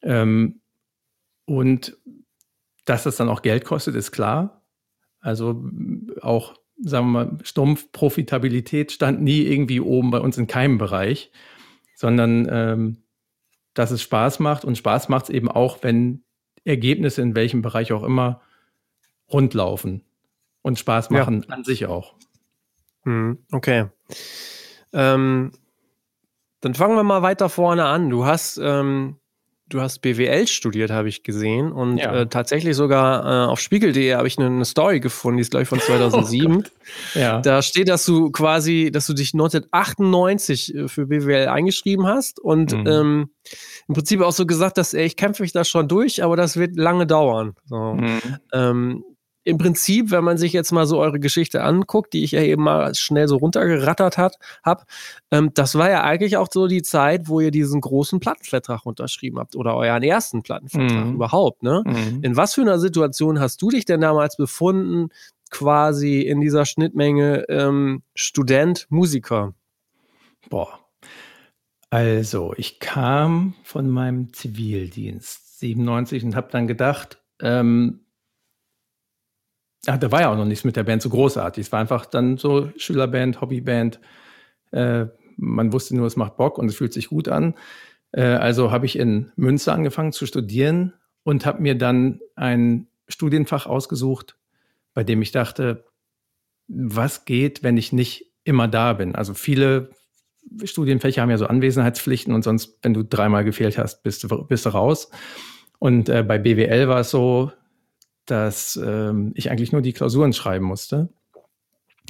Ähm, 0.02 0.60
und 1.44 1.96
dass 2.84 3.04
das 3.04 3.16
dann 3.16 3.28
auch 3.28 3.42
Geld 3.42 3.64
kostet, 3.64 3.94
ist 3.94 4.12
klar. 4.12 4.62
Also 5.20 5.64
auch, 6.20 6.54
sagen 6.84 7.06
wir 7.06 7.24
mal, 7.24 7.38
stumpf 7.42 7.90
Profitabilität 7.92 8.92
stand 8.92 9.22
nie 9.22 9.42
irgendwie 9.42 9.80
oben 9.80 10.10
bei 10.10 10.20
uns 10.20 10.36
in 10.38 10.46
keinem 10.46 10.78
Bereich, 10.78 11.32
sondern 11.94 12.46
ähm, 12.50 13.02
dass 13.72 13.90
es 13.90 14.02
Spaß 14.02 14.38
macht. 14.40 14.64
Und 14.64 14.76
Spaß 14.76 15.08
macht 15.08 15.24
es 15.24 15.30
eben 15.30 15.50
auch, 15.50 15.82
wenn 15.82 16.22
Ergebnisse 16.64 17.22
in 17.22 17.34
welchem 17.34 17.62
Bereich 17.62 17.92
auch 17.92 18.02
immer 18.02 18.40
rundlaufen 19.32 20.04
und 20.62 20.78
Spaß 20.78 21.10
machen 21.10 21.44
ja. 21.48 21.54
an 21.54 21.64
sich 21.64 21.86
auch. 21.86 22.14
Hm, 23.04 23.38
okay. 23.52 23.86
Ähm, 24.92 25.52
dann 26.60 26.74
fangen 26.74 26.96
wir 26.96 27.02
mal 27.02 27.22
weiter 27.22 27.48
vorne 27.48 27.84
an. 27.84 28.08
Du 28.08 28.24
hast, 28.24 28.58
ähm, 28.62 29.16
du 29.68 29.80
hast 29.80 30.00
BWL 30.00 30.46
studiert, 30.46 30.90
habe 30.90 31.08
ich 31.08 31.22
gesehen. 31.22 31.72
Und 31.72 31.98
ja. 31.98 32.14
äh, 32.14 32.26
tatsächlich 32.26 32.76
sogar 32.76 33.24
äh, 33.24 33.50
auf 33.50 33.60
spiegel.de 33.60 34.14
habe 34.14 34.28
ich 34.28 34.38
eine, 34.38 34.46
eine, 34.46 34.64
Story 34.64 35.00
gefunden, 35.00 35.38
die 35.38 35.42
ist, 35.42 35.50
glaube 35.50 35.62
ich, 35.62 35.68
von 35.68 35.80
2007. 35.80 36.64
Oh 37.14 37.18
ja. 37.18 37.40
Da 37.40 37.62
steht, 37.62 37.88
dass 37.88 38.04
du 38.04 38.30
quasi, 38.30 38.90
dass 38.92 39.06
du 39.06 39.14
dich 39.14 39.32
1998 39.32 40.74
äh, 40.74 40.88
für 40.88 41.06
BWL 41.06 41.48
eingeschrieben 41.48 42.06
hast 42.06 42.38
und 42.40 42.72
mhm. 42.72 42.86
ähm, 42.86 43.30
im 43.88 43.94
Prinzip 43.94 44.20
auch 44.20 44.32
so 44.32 44.44
gesagt, 44.44 44.76
dass 44.76 44.92
ey, 44.92 45.06
ich 45.06 45.16
kämpfe 45.16 45.42
mich 45.42 45.52
da 45.52 45.64
schon 45.64 45.88
durch, 45.88 46.22
aber 46.22 46.36
das 46.36 46.58
wird 46.58 46.76
lange 46.76 47.06
dauern. 47.06 47.54
So. 47.64 47.94
Mhm. 47.94 48.20
Ähm, 48.52 49.04
Im 49.44 49.58
Prinzip, 49.58 50.10
wenn 50.10 50.24
man 50.24 50.38
sich 50.38 50.52
jetzt 50.52 50.72
mal 50.72 50.86
so 50.86 50.98
eure 50.98 51.20
Geschichte 51.20 51.62
anguckt, 51.62 52.12
die 52.12 52.24
ich 52.24 52.32
ja 52.32 52.42
eben 52.42 52.62
mal 52.62 52.94
schnell 52.94 53.28
so 53.28 53.36
runtergerattert 53.36 54.18
hat, 54.18 54.36
hab, 54.62 54.86
ähm, 55.30 55.50
das 55.54 55.76
war 55.76 55.90
ja 55.90 56.02
eigentlich 56.02 56.36
auch 56.36 56.48
so 56.50 56.66
die 56.66 56.82
Zeit, 56.82 57.28
wo 57.28 57.40
ihr 57.40 57.50
diesen 57.50 57.80
großen 57.80 58.20
Plattenvertrag 58.20 58.86
unterschrieben 58.86 59.38
habt 59.38 59.56
oder 59.56 59.76
euren 59.76 60.02
ersten 60.02 60.42
Plattenvertrag 60.42 61.06
mhm. 61.06 61.14
überhaupt. 61.14 61.62
Ne? 61.62 61.82
Mhm. 61.86 62.20
In 62.22 62.36
was 62.36 62.54
für 62.54 62.62
einer 62.62 62.78
Situation 62.78 63.40
hast 63.40 63.60
du 63.62 63.70
dich 63.70 63.84
denn 63.84 64.00
damals 64.00 64.36
befunden, 64.36 65.10
quasi 65.50 66.22
in 66.22 66.40
dieser 66.40 66.64
Schnittmenge 66.64 67.44
ähm, 67.48 68.02
Student, 68.14 68.86
Musiker? 68.88 69.54
Boah, 70.50 70.84
also, 71.94 72.54
ich 72.56 72.80
kam 72.80 73.54
von 73.62 73.88
meinem 73.88 74.32
Zivildienst 74.32 75.60
97 75.60 76.24
und 76.24 76.34
habe 76.34 76.48
dann 76.50 76.66
gedacht, 76.66 77.22
ähm, 77.40 78.00
ach, 79.86 79.98
da 79.98 80.10
war 80.10 80.22
ja 80.22 80.32
auch 80.32 80.36
noch 80.36 80.44
nichts 80.44 80.64
mit 80.64 80.76
der 80.76 80.84
Band 80.84 81.02
so 81.02 81.08
großartig. 81.10 81.66
Es 81.66 81.72
war 81.72 81.80
einfach 81.80 82.06
dann 82.06 82.36
so 82.36 82.70
Schülerband, 82.76 83.40
Hobbyband. 83.40 84.00
Äh, 84.72 85.06
man 85.36 85.72
wusste 85.72 85.96
nur, 85.96 86.06
es 86.06 86.16
macht 86.16 86.36
Bock 86.36 86.58
und 86.58 86.68
es 86.68 86.76
fühlt 86.76 86.92
sich 86.92 87.08
gut 87.08 87.28
an. 87.28 87.54
Äh, 88.12 88.22
also 88.22 88.70
habe 88.70 88.86
ich 88.86 88.98
in 88.98 89.32
Münster 89.36 89.72
angefangen 89.72 90.12
zu 90.12 90.26
studieren 90.26 90.94
und 91.22 91.46
habe 91.46 91.62
mir 91.62 91.76
dann 91.76 92.20
ein 92.36 92.86
Studienfach 93.08 93.66
ausgesucht, 93.66 94.36
bei 94.94 95.04
dem 95.04 95.22
ich 95.22 95.32
dachte, 95.32 95.84
was 96.68 97.24
geht, 97.24 97.62
wenn 97.62 97.76
ich 97.76 97.92
nicht 97.92 98.32
immer 98.44 98.68
da 98.68 98.92
bin? 98.94 99.14
Also 99.14 99.34
viele 99.34 99.90
Studienfächer 100.62 101.22
haben 101.22 101.30
ja 101.30 101.38
so 101.38 101.46
Anwesenheitspflichten 101.46 102.34
und 102.34 102.42
sonst, 102.42 102.78
wenn 102.82 102.94
du 102.94 103.02
dreimal 103.02 103.44
gefehlt 103.44 103.78
hast, 103.78 104.02
bist 104.02 104.24
du, 104.24 104.44
bist 104.46 104.66
du 104.66 104.70
raus. 104.70 105.10
Und 105.78 106.08
äh, 106.08 106.22
bei 106.22 106.38
BWL 106.38 106.88
war 106.88 107.00
es 107.00 107.10
so, 107.10 107.52
dass 108.26 108.76
ähm, 108.76 109.32
ich 109.34 109.50
eigentlich 109.50 109.72
nur 109.72 109.82
die 109.82 109.92
Klausuren 109.92 110.32
schreiben 110.32 110.64
musste, 110.64 111.08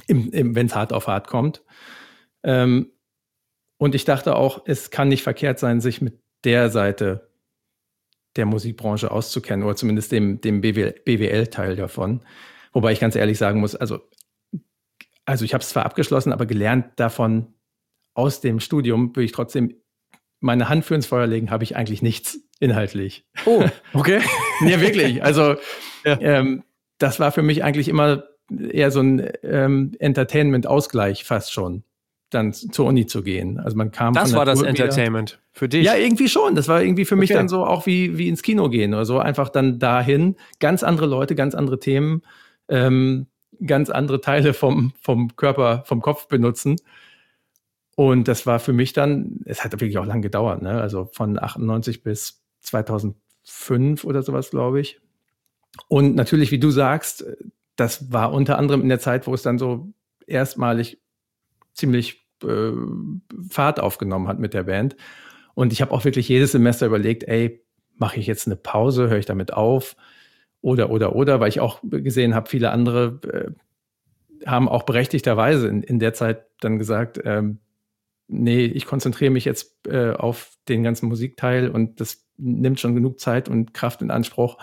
wenn 0.07 0.65
es 0.65 0.75
hart 0.75 0.93
auf 0.93 1.07
hart 1.07 1.27
kommt. 1.27 1.63
Ähm, 2.43 2.91
und 3.77 3.95
ich 3.95 4.05
dachte 4.05 4.35
auch, 4.35 4.63
es 4.65 4.91
kann 4.91 5.09
nicht 5.09 5.23
verkehrt 5.23 5.59
sein, 5.59 5.81
sich 5.81 6.01
mit 6.01 6.19
der 6.43 6.69
Seite 6.69 7.29
der 8.35 8.45
Musikbranche 8.45 9.11
auszukennen 9.11 9.65
oder 9.65 9.75
zumindest 9.75 10.11
dem, 10.11 10.41
dem 10.41 10.61
BWL-Teil 10.61 11.75
davon. 11.75 12.21
Wobei 12.73 12.91
ich 12.91 12.99
ganz 12.99 13.15
ehrlich 13.15 13.37
sagen 13.37 13.59
muss, 13.59 13.75
also, 13.75 13.99
also 15.25 15.45
ich 15.45 15.53
habe 15.53 15.61
es 15.61 15.69
zwar 15.69 15.85
abgeschlossen, 15.85 16.33
aber 16.33 16.45
gelernt 16.45 16.87
davon 16.97 17.53
aus 18.13 18.41
dem 18.41 18.59
Studium 18.59 19.15
würde 19.15 19.25
ich 19.25 19.31
trotzdem 19.31 19.75
meine 20.39 20.69
Hand 20.69 20.85
für 20.85 20.95
ins 20.95 21.05
Feuer 21.05 21.27
legen, 21.27 21.49
habe 21.49 21.63
ich 21.63 21.75
eigentlich 21.75 22.01
nichts 22.01 22.39
inhaltlich. 22.59 23.25
Oh, 23.45 23.65
okay. 23.93 24.21
ja, 24.61 24.79
wirklich. 24.79 25.23
Also 25.23 25.55
ja. 26.05 26.17
ähm, 26.19 26.63
das 26.97 27.19
war 27.19 27.31
für 27.31 27.41
mich 27.41 27.63
eigentlich 27.63 27.87
immer 27.87 28.23
eher 28.49 28.91
so 28.91 29.01
ein 29.01 29.29
ähm, 29.43 29.93
Entertainment-Ausgleich 29.99 31.23
fast 31.23 31.51
schon, 31.51 31.83
dann 32.29 32.53
zur 32.53 32.85
Uni 32.85 33.05
zu 33.05 33.23
gehen. 33.23 33.59
Also 33.59 33.75
man 33.75 33.91
kam. 33.91 34.13
Das 34.13 34.33
war 34.33 34.45
das 34.45 34.59
Tour 34.59 34.67
Entertainment 34.67 35.33
wieder. 35.33 35.41
für 35.51 35.69
dich. 35.69 35.85
Ja, 35.85 35.95
irgendwie 35.95 36.29
schon. 36.29 36.55
Das 36.55 36.67
war 36.67 36.81
irgendwie 36.81 37.05
für 37.05 37.15
mich 37.15 37.31
okay. 37.31 37.39
dann 37.39 37.49
so 37.49 37.65
auch 37.65 37.85
wie, 37.85 38.17
wie 38.17 38.27
ins 38.27 38.43
Kino 38.43 38.69
gehen 38.69 38.93
oder 38.93 39.05
so. 39.05 39.19
Einfach 39.19 39.49
dann 39.49 39.79
dahin. 39.79 40.35
Ganz 40.59 40.83
andere 40.83 41.07
Leute, 41.07 41.35
ganz 41.35 41.55
andere 41.55 41.79
Themen, 41.79 42.21
ähm, 42.69 43.27
ganz 43.65 43.89
andere 43.89 44.21
Teile 44.21 44.53
vom, 44.53 44.93
vom 45.01 45.35
Körper, 45.35 45.83
vom 45.85 46.01
Kopf 46.01 46.27
benutzen. 46.27 46.77
Und 47.95 48.27
das 48.27 48.45
war 48.45 48.59
für 48.59 48.73
mich 48.73 48.91
dann, 48.93 49.39
es 49.45 49.63
hat 49.63 49.71
wirklich 49.71 49.97
auch 49.97 50.05
lang 50.05 50.21
gedauert, 50.21 50.61
ne? 50.61 50.81
also 50.81 51.05
von 51.13 51.41
98 51.41 52.03
bis 52.03 52.43
2005 52.59 54.03
oder 54.03 54.21
sowas, 54.21 54.49
glaube 54.49 54.81
ich. 54.81 54.99
Und 55.87 56.15
natürlich, 56.15 56.51
wie 56.51 56.59
du 56.59 56.71
sagst, 56.71 57.25
das 57.75 58.11
war 58.11 58.31
unter 58.33 58.57
anderem 58.57 58.81
in 58.81 58.89
der 58.89 58.99
Zeit, 58.99 59.27
wo 59.27 59.33
es 59.33 59.41
dann 59.41 59.57
so 59.57 59.93
erstmalig 60.27 61.01
ziemlich 61.73 62.25
äh, 62.43 62.71
Fahrt 63.49 63.79
aufgenommen 63.79 64.27
hat 64.27 64.39
mit 64.39 64.53
der 64.53 64.63
Band. 64.63 64.95
Und 65.53 65.73
ich 65.73 65.81
habe 65.81 65.91
auch 65.91 66.05
wirklich 66.05 66.27
jedes 66.27 66.51
Semester 66.51 66.85
überlegt, 66.85 67.23
ey, 67.23 67.63
mache 67.95 68.19
ich 68.19 68.27
jetzt 68.27 68.47
eine 68.47 68.55
Pause, 68.55 69.09
höre 69.09 69.17
ich 69.17 69.25
damit 69.25 69.53
auf? 69.53 69.95
Oder, 70.61 70.89
oder, 70.89 71.15
oder, 71.15 71.39
weil 71.39 71.49
ich 71.49 71.59
auch 71.59 71.79
gesehen 71.83 72.33
habe, 72.33 72.49
viele 72.49 72.71
andere 72.71 73.19
äh, 74.43 74.49
haben 74.49 74.67
auch 74.67 74.83
berechtigterweise 74.83 75.67
in, 75.67 75.83
in 75.83 75.99
der 75.99 76.13
Zeit 76.13 76.45
dann 76.59 76.77
gesagt, 76.77 77.19
ähm, 77.23 77.59
nee, 78.27 78.65
ich 78.65 78.85
konzentriere 78.85 79.31
mich 79.31 79.45
jetzt 79.45 79.87
äh, 79.87 80.11
auf 80.11 80.57
den 80.67 80.83
ganzen 80.83 81.07
Musikteil 81.07 81.69
und 81.69 82.01
das 82.01 82.25
nimmt 82.37 82.79
schon 82.79 82.95
genug 82.95 83.19
Zeit 83.19 83.47
und 83.47 83.73
Kraft 83.73 84.01
in 84.01 84.11
Anspruch. 84.11 84.57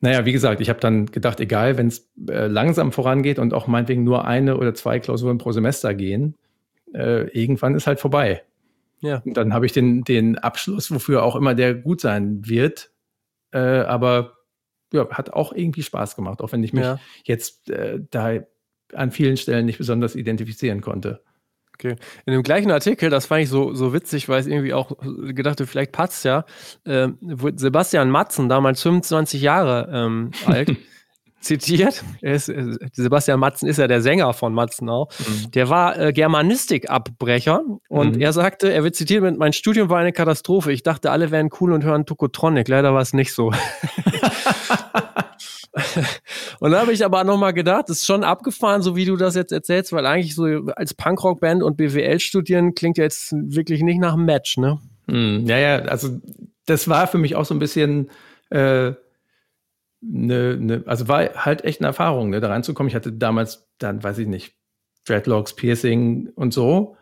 Naja, 0.00 0.24
wie 0.26 0.32
gesagt, 0.32 0.60
ich 0.60 0.68
habe 0.68 0.80
dann 0.80 1.06
gedacht, 1.06 1.40
egal, 1.40 1.78
wenn 1.78 1.86
es 1.86 2.10
äh, 2.28 2.46
langsam 2.46 2.92
vorangeht 2.92 3.38
und 3.38 3.54
auch 3.54 3.66
meinetwegen 3.66 4.04
nur 4.04 4.26
eine 4.26 4.58
oder 4.58 4.74
zwei 4.74 5.00
Klausuren 5.00 5.38
pro 5.38 5.52
Semester 5.52 5.94
gehen, 5.94 6.34
äh, 6.92 7.28
irgendwann 7.30 7.74
ist 7.74 7.86
halt 7.86 8.00
vorbei. 8.00 8.42
Ja. 9.00 9.22
Und 9.24 9.36
dann 9.36 9.54
habe 9.54 9.66
ich 9.66 9.72
den, 9.72 10.04
den 10.04 10.38
Abschluss, 10.38 10.90
wofür 10.90 11.22
auch 11.22 11.36
immer 11.36 11.54
der 11.54 11.74
gut 11.74 12.00
sein 12.00 12.46
wird. 12.46 12.90
Äh, 13.52 13.58
aber 13.58 14.36
ja, 14.92 15.08
hat 15.10 15.32
auch 15.32 15.52
irgendwie 15.52 15.82
Spaß 15.82 16.16
gemacht, 16.16 16.40
auch 16.40 16.52
wenn 16.52 16.62
ich 16.62 16.72
mich 16.72 16.84
ja. 16.84 16.98
jetzt 17.24 17.70
äh, 17.70 18.00
da 18.10 18.40
an 18.92 19.10
vielen 19.10 19.36
Stellen 19.36 19.66
nicht 19.66 19.78
besonders 19.78 20.14
identifizieren 20.14 20.80
konnte. 20.80 21.22
Okay. 21.78 21.96
In 22.24 22.32
dem 22.32 22.42
gleichen 22.42 22.70
Artikel, 22.70 23.10
das 23.10 23.26
fand 23.26 23.42
ich 23.42 23.50
so, 23.50 23.74
so 23.74 23.92
witzig, 23.92 24.30
weil 24.30 24.40
ich 24.40 24.46
irgendwie 24.46 24.72
auch 24.72 24.92
gedacht 25.02 25.62
vielleicht 25.66 25.92
passt 25.92 26.24
ja, 26.24 26.44
äh, 26.84 27.08
Sebastian 27.20 28.10
Matzen, 28.10 28.48
damals 28.48 28.80
25 28.82 29.42
Jahre 29.42 29.90
ähm, 29.92 30.30
alt, 30.46 30.74
zitiert. 31.40 32.02
Ist, 32.22 32.48
äh, 32.48 32.76
Sebastian 32.92 33.38
Matzen 33.40 33.68
ist 33.68 33.78
ja 33.78 33.86
der 33.86 34.00
Sänger 34.00 34.32
von 34.32 34.54
Matzen 34.54 34.88
auch. 34.88 35.10
Mhm. 35.18 35.50
Der 35.50 35.68
war 35.68 35.98
äh, 35.98 36.12
Germanistik-Abbrecher 36.14 37.60
und 37.88 38.16
mhm. 38.16 38.22
er 38.22 38.32
sagte, 38.32 38.72
er 38.72 38.82
wird 38.82 38.96
zitiert 38.96 39.22
mit, 39.22 39.38
mein 39.38 39.52
Studium 39.52 39.90
war 39.90 39.98
eine 39.98 40.12
Katastrophe. 40.12 40.72
Ich 40.72 40.82
dachte, 40.82 41.10
alle 41.10 41.30
wären 41.30 41.50
cool 41.60 41.72
und 41.72 41.84
hören 41.84 42.06
Tokotronic. 42.06 42.68
Leider 42.68 42.94
war 42.94 43.02
es 43.02 43.12
nicht 43.12 43.34
so. 43.34 43.52
und 46.60 46.70
da 46.70 46.80
habe 46.80 46.92
ich 46.92 47.04
aber 47.04 47.24
nochmal 47.24 47.52
gedacht, 47.52 47.88
das 47.88 47.98
ist 47.98 48.06
schon 48.06 48.24
abgefahren, 48.24 48.82
so 48.82 48.96
wie 48.96 49.04
du 49.04 49.16
das 49.16 49.34
jetzt 49.34 49.52
erzählst, 49.52 49.92
weil 49.92 50.06
eigentlich 50.06 50.34
so 50.34 50.44
als 50.76 50.94
Punkrock-Band 50.94 51.62
und 51.62 51.76
BWL 51.76 52.18
studieren 52.18 52.74
klingt 52.74 52.98
jetzt 52.98 53.32
wirklich 53.32 53.82
nicht 53.82 53.98
nach 53.98 54.14
einem 54.14 54.24
Match, 54.24 54.56
ne? 54.56 54.78
Mm, 55.06 55.46
ja, 55.46 55.58
ja, 55.58 55.76
also 55.82 56.20
das 56.64 56.88
war 56.88 57.06
für 57.06 57.18
mich 57.18 57.36
auch 57.36 57.44
so 57.44 57.54
ein 57.54 57.58
bisschen 57.58 58.10
äh, 58.50 58.92
ne, 60.00 60.56
ne, 60.56 60.82
also 60.86 61.08
war 61.08 61.44
halt 61.44 61.64
echt 61.64 61.80
eine 61.80 61.88
Erfahrung, 61.88 62.30
ne, 62.30 62.40
da 62.40 62.48
reinzukommen. 62.48 62.88
Ich 62.88 62.94
hatte 62.94 63.12
damals 63.12 63.68
dann, 63.78 64.02
weiß 64.02 64.18
ich 64.18 64.26
nicht, 64.26 64.54
Dreadlocks, 65.06 65.54
Piercing 65.54 66.30
und 66.34 66.52
so. 66.52 66.96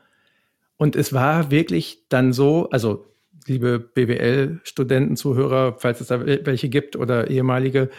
Und 0.76 0.96
es 0.96 1.12
war 1.12 1.50
wirklich 1.50 2.06
dann 2.08 2.32
so, 2.32 2.68
also 2.70 3.06
liebe 3.46 3.78
BWL-Studenten, 3.78 5.16
Zuhörer, 5.16 5.76
falls 5.78 6.00
es 6.00 6.08
da 6.08 6.24
welche 6.24 6.68
gibt 6.68 6.96
oder 6.96 7.30
ehemalige, 7.30 7.90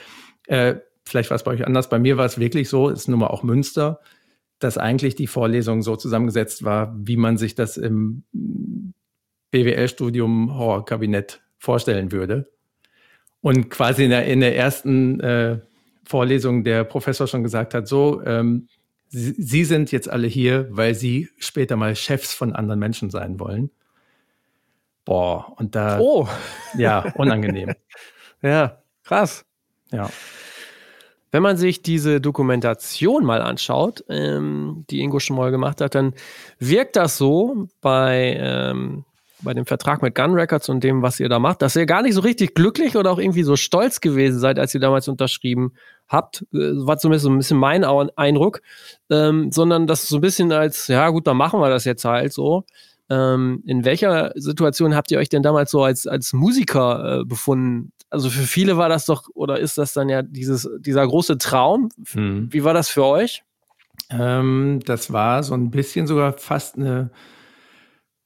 äh, 0.47 0.75
vielleicht 1.05 1.29
war 1.29 1.35
es 1.35 1.43
bei 1.43 1.51
euch 1.51 1.65
anders. 1.65 1.89
Bei 1.89 1.99
mir 1.99 2.17
war 2.17 2.25
es 2.25 2.39
wirklich 2.39 2.69
so, 2.69 2.89
ist 2.89 3.07
nun 3.07 3.19
mal 3.19 3.27
auch 3.27 3.43
Münster, 3.43 3.99
dass 4.59 4.77
eigentlich 4.77 5.15
die 5.15 5.27
Vorlesung 5.27 5.81
so 5.81 5.95
zusammengesetzt 5.95 6.63
war, 6.63 6.95
wie 6.97 7.17
man 7.17 7.37
sich 7.37 7.55
das 7.55 7.77
im 7.77 8.23
BWL-Studium 9.51 10.57
Horrorkabinett 10.57 11.41
vorstellen 11.57 12.11
würde. 12.11 12.49
Und 13.41 13.69
quasi 13.69 14.05
in 14.05 14.09
der, 14.09 14.25
in 14.25 14.39
der 14.39 14.55
ersten 14.55 15.19
äh, 15.19 15.59
Vorlesung 16.03 16.63
der 16.63 16.83
Professor 16.83 17.27
schon 17.27 17.43
gesagt 17.43 17.73
hat, 17.73 17.87
so, 17.87 18.21
ähm, 18.25 18.67
Sie, 19.07 19.35
Sie 19.37 19.63
sind 19.65 19.91
jetzt 19.91 20.09
alle 20.09 20.27
hier, 20.27 20.67
weil 20.71 20.95
Sie 20.95 21.29
später 21.37 21.75
mal 21.75 21.95
Chefs 21.95 22.33
von 22.33 22.53
anderen 22.53 22.79
Menschen 22.79 23.09
sein 23.09 23.39
wollen. 23.39 23.69
Boah, 25.05 25.53
und 25.57 25.75
da. 25.75 25.99
Oh! 25.99 26.27
Ja, 26.75 27.13
unangenehm. 27.15 27.75
ja, 28.41 28.81
krass. 29.03 29.45
Ja. 29.91 30.09
Wenn 31.31 31.43
man 31.43 31.57
sich 31.57 31.81
diese 31.81 32.21
Dokumentation 32.21 33.25
mal 33.25 33.41
anschaut, 33.41 34.05
ähm, 34.07 34.85
die 34.89 35.01
Ingo 35.01 35.19
schon 35.19 35.35
mal 35.35 35.51
gemacht 35.51 35.81
hat, 35.81 35.93
dann 35.93 36.13
wirkt 36.59 36.95
das 36.95 37.17
so 37.17 37.67
bei, 37.81 38.37
ähm, 38.39 39.03
bei 39.41 39.53
dem 39.53 39.65
Vertrag 39.65 40.01
mit 40.01 40.15
Gun 40.15 40.33
Records 40.33 40.69
und 40.69 40.81
dem, 40.81 41.01
was 41.01 41.19
ihr 41.19 41.27
da 41.27 41.39
macht, 41.39 41.61
dass 41.61 41.75
ihr 41.75 41.85
gar 41.85 42.03
nicht 42.03 42.13
so 42.13 42.21
richtig 42.21 42.55
glücklich 42.55 42.95
oder 42.95 43.11
auch 43.11 43.19
irgendwie 43.19 43.43
so 43.43 43.57
stolz 43.57 43.99
gewesen 43.99 44.39
seid, 44.39 44.59
als 44.59 44.73
ihr 44.73 44.79
damals 44.79 45.09
unterschrieben 45.09 45.73
habt. 46.07 46.45
Äh, 46.53 46.71
war 46.87 46.97
zumindest 46.97 47.23
so 47.23 47.29
ein 47.29 47.37
bisschen 47.37 47.57
mein 47.57 47.83
Eindruck, 47.83 48.61
ähm, 49.09 49.51
sondern 49.51 49.87
das 49.87 50.07
so 50.07 50.17
ein 50.17 50.21
bisschen 50.21 50.53
als, 50.53 50.87
ja 50.87 51.09
gut, 51.09 51.27
dann 51.27 51.35
machen 51.35 51.59
wir 51.59 51.69
das 51.69 51.83
jetzt 51.83 52.05
halt 52.05 52.31
so. 52.31 52.63
Ähm, 53.09 53.61
in 53.65 53.85
welcher 53.85 54.31
Situation 54.35 54.95
habt 54.95 55.11
ihr 55.11 55.19
euch 55.19 55.29
denn 55.29 55.43
damals 55.43 55.69
so 55.69 55.83
als, 55.83 56.07
als 56.07 56.33
Musiker 56.33 57.19
äh, 57.19 57.25
befunden? 57.25 57.91
Also 58.15 58.29
für 58.29 58.43
viele 58.43 58.77
war 58.77 58.87
das 58.87 59.05
doch, 59.05 59.27
oder 59.33 59.59
ist 59.59 59.77
das 59.77 59.91
dann 59.91 60.07
ja 60.07 60.21
dieses, 60.21 60.69
dieser 60.79 61.05
große 61.05 61.37
Traum? 61.37 61.89
Mhm. 62.13 62.47
Wie 62.49 62.63
war 62.63 62.73
das 62.73 62.87
für 62.87 63.03
euch? 63.03 63.43
Ähm, 64.09 64.79
das 64.85 65.11
war 65.11 65.43
so 65.43 65.53
ein 65.53 65.69
bisschen 65.69 66.07
sogar 66.07 66.37
fast 66.37 66.77
eine 66.77 67.11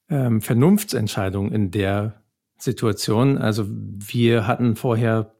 ähm, 0.07 0.41
Vernunftsentscheidung 0.41 1.51
in 1.51 1.71
der 1.71 2.21
Situation. 2.59 3.39
Also 3.39 3.65
wir 3.67 4.45
hatten 4.45 4.75
vorher 4.75 5.33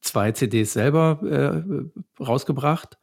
zwei 0.00 0.32
CDs 0.32 0.72
selber 0.72 1.20
äh, 1.22 2.20
rausgebracht 2.20 2.98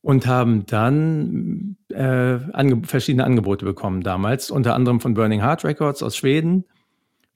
und 0.00 0.28
haben 0.28 0.64
dann 0.66 1.76
äh, 1.88 2.38
ange 2.52 2.82
verschiedene 2.84 3.24
Angebote 3.24 3.64
bekommen 3.64 4.04
damals, 4.04 4.52
unter 4.52 4.76
anderem 4.76 5.00
von 5.00 5.14
Burning 5.14 5.42
Heart 5.42 5.64
Records 5.64 6.04
aus 6.04 6.16
Schweden, 6.16 6.66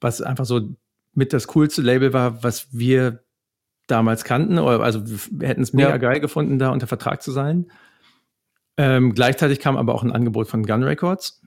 was 0.01 0.23
einfach 0.23 0.45
so 0.45 0.77
mit 1.15 1.33
das 1.33 1.47
coolste 1.49 1.83
Label 1.83 2.13
war, 2.13 2.43
was 2.43 2.69
wir 2.73 3.23
damals 3.87 4.25
kannten. 4.25 4.59
Also 4.59 5.03
wir 5.31 5.49
hätten 5.49 5.63
es 5.63 5.73
mega 5.73 5.91
ja. 5.91 5.97
geil 5.99 6.21
gefunden, 6.21 6.59
da 6.59 6.71
unter 6.71 6.87
Vertrag 6.87 7.23
zu 7.23 7.33
sein. 7.33 7.71
Ähm, 8.77 9.15
gleichzeitig 9.15 9.61
kam 9.61 9.77
aber 9.77 9.95
auch 9.95 10.03
ein 10.03 10.13
Angebot 10.13 10.49
von 10.49 10.65
Gun 10.65 10.83
Records, 10.83 11.43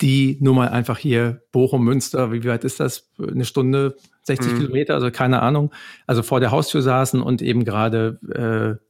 die 0.00 0.36
nur 0.40 0.54
mal 0.54 0.68
einfach 0.68 0.98
hier 0.98 1.42
Bochum, 1.52 1.84
Münster, 1.84 2.32
wie 2.32 2.44
weit 2.44 2.64
ist 2.64 2.80
das? 2.80 3.10
Eine 3.18 3.44
Stunde, 3.44 3.96
60 4.24 4.52
mhm. 4.52 4.58
Kilometer, 4.58 4.94
also 4.94 5.10
keine 5.10 5.40
Ahnung. 5.40 5.72
Also 6.06 6.22
vor 6.22 6.40
der 6.40 6.50
Haustür 6.50 6.82
saßen 6.82 7.22
und 7.22 7.40
eben 7.40 7.64
gerade 7.64 8.78
äh, 8.80 8.84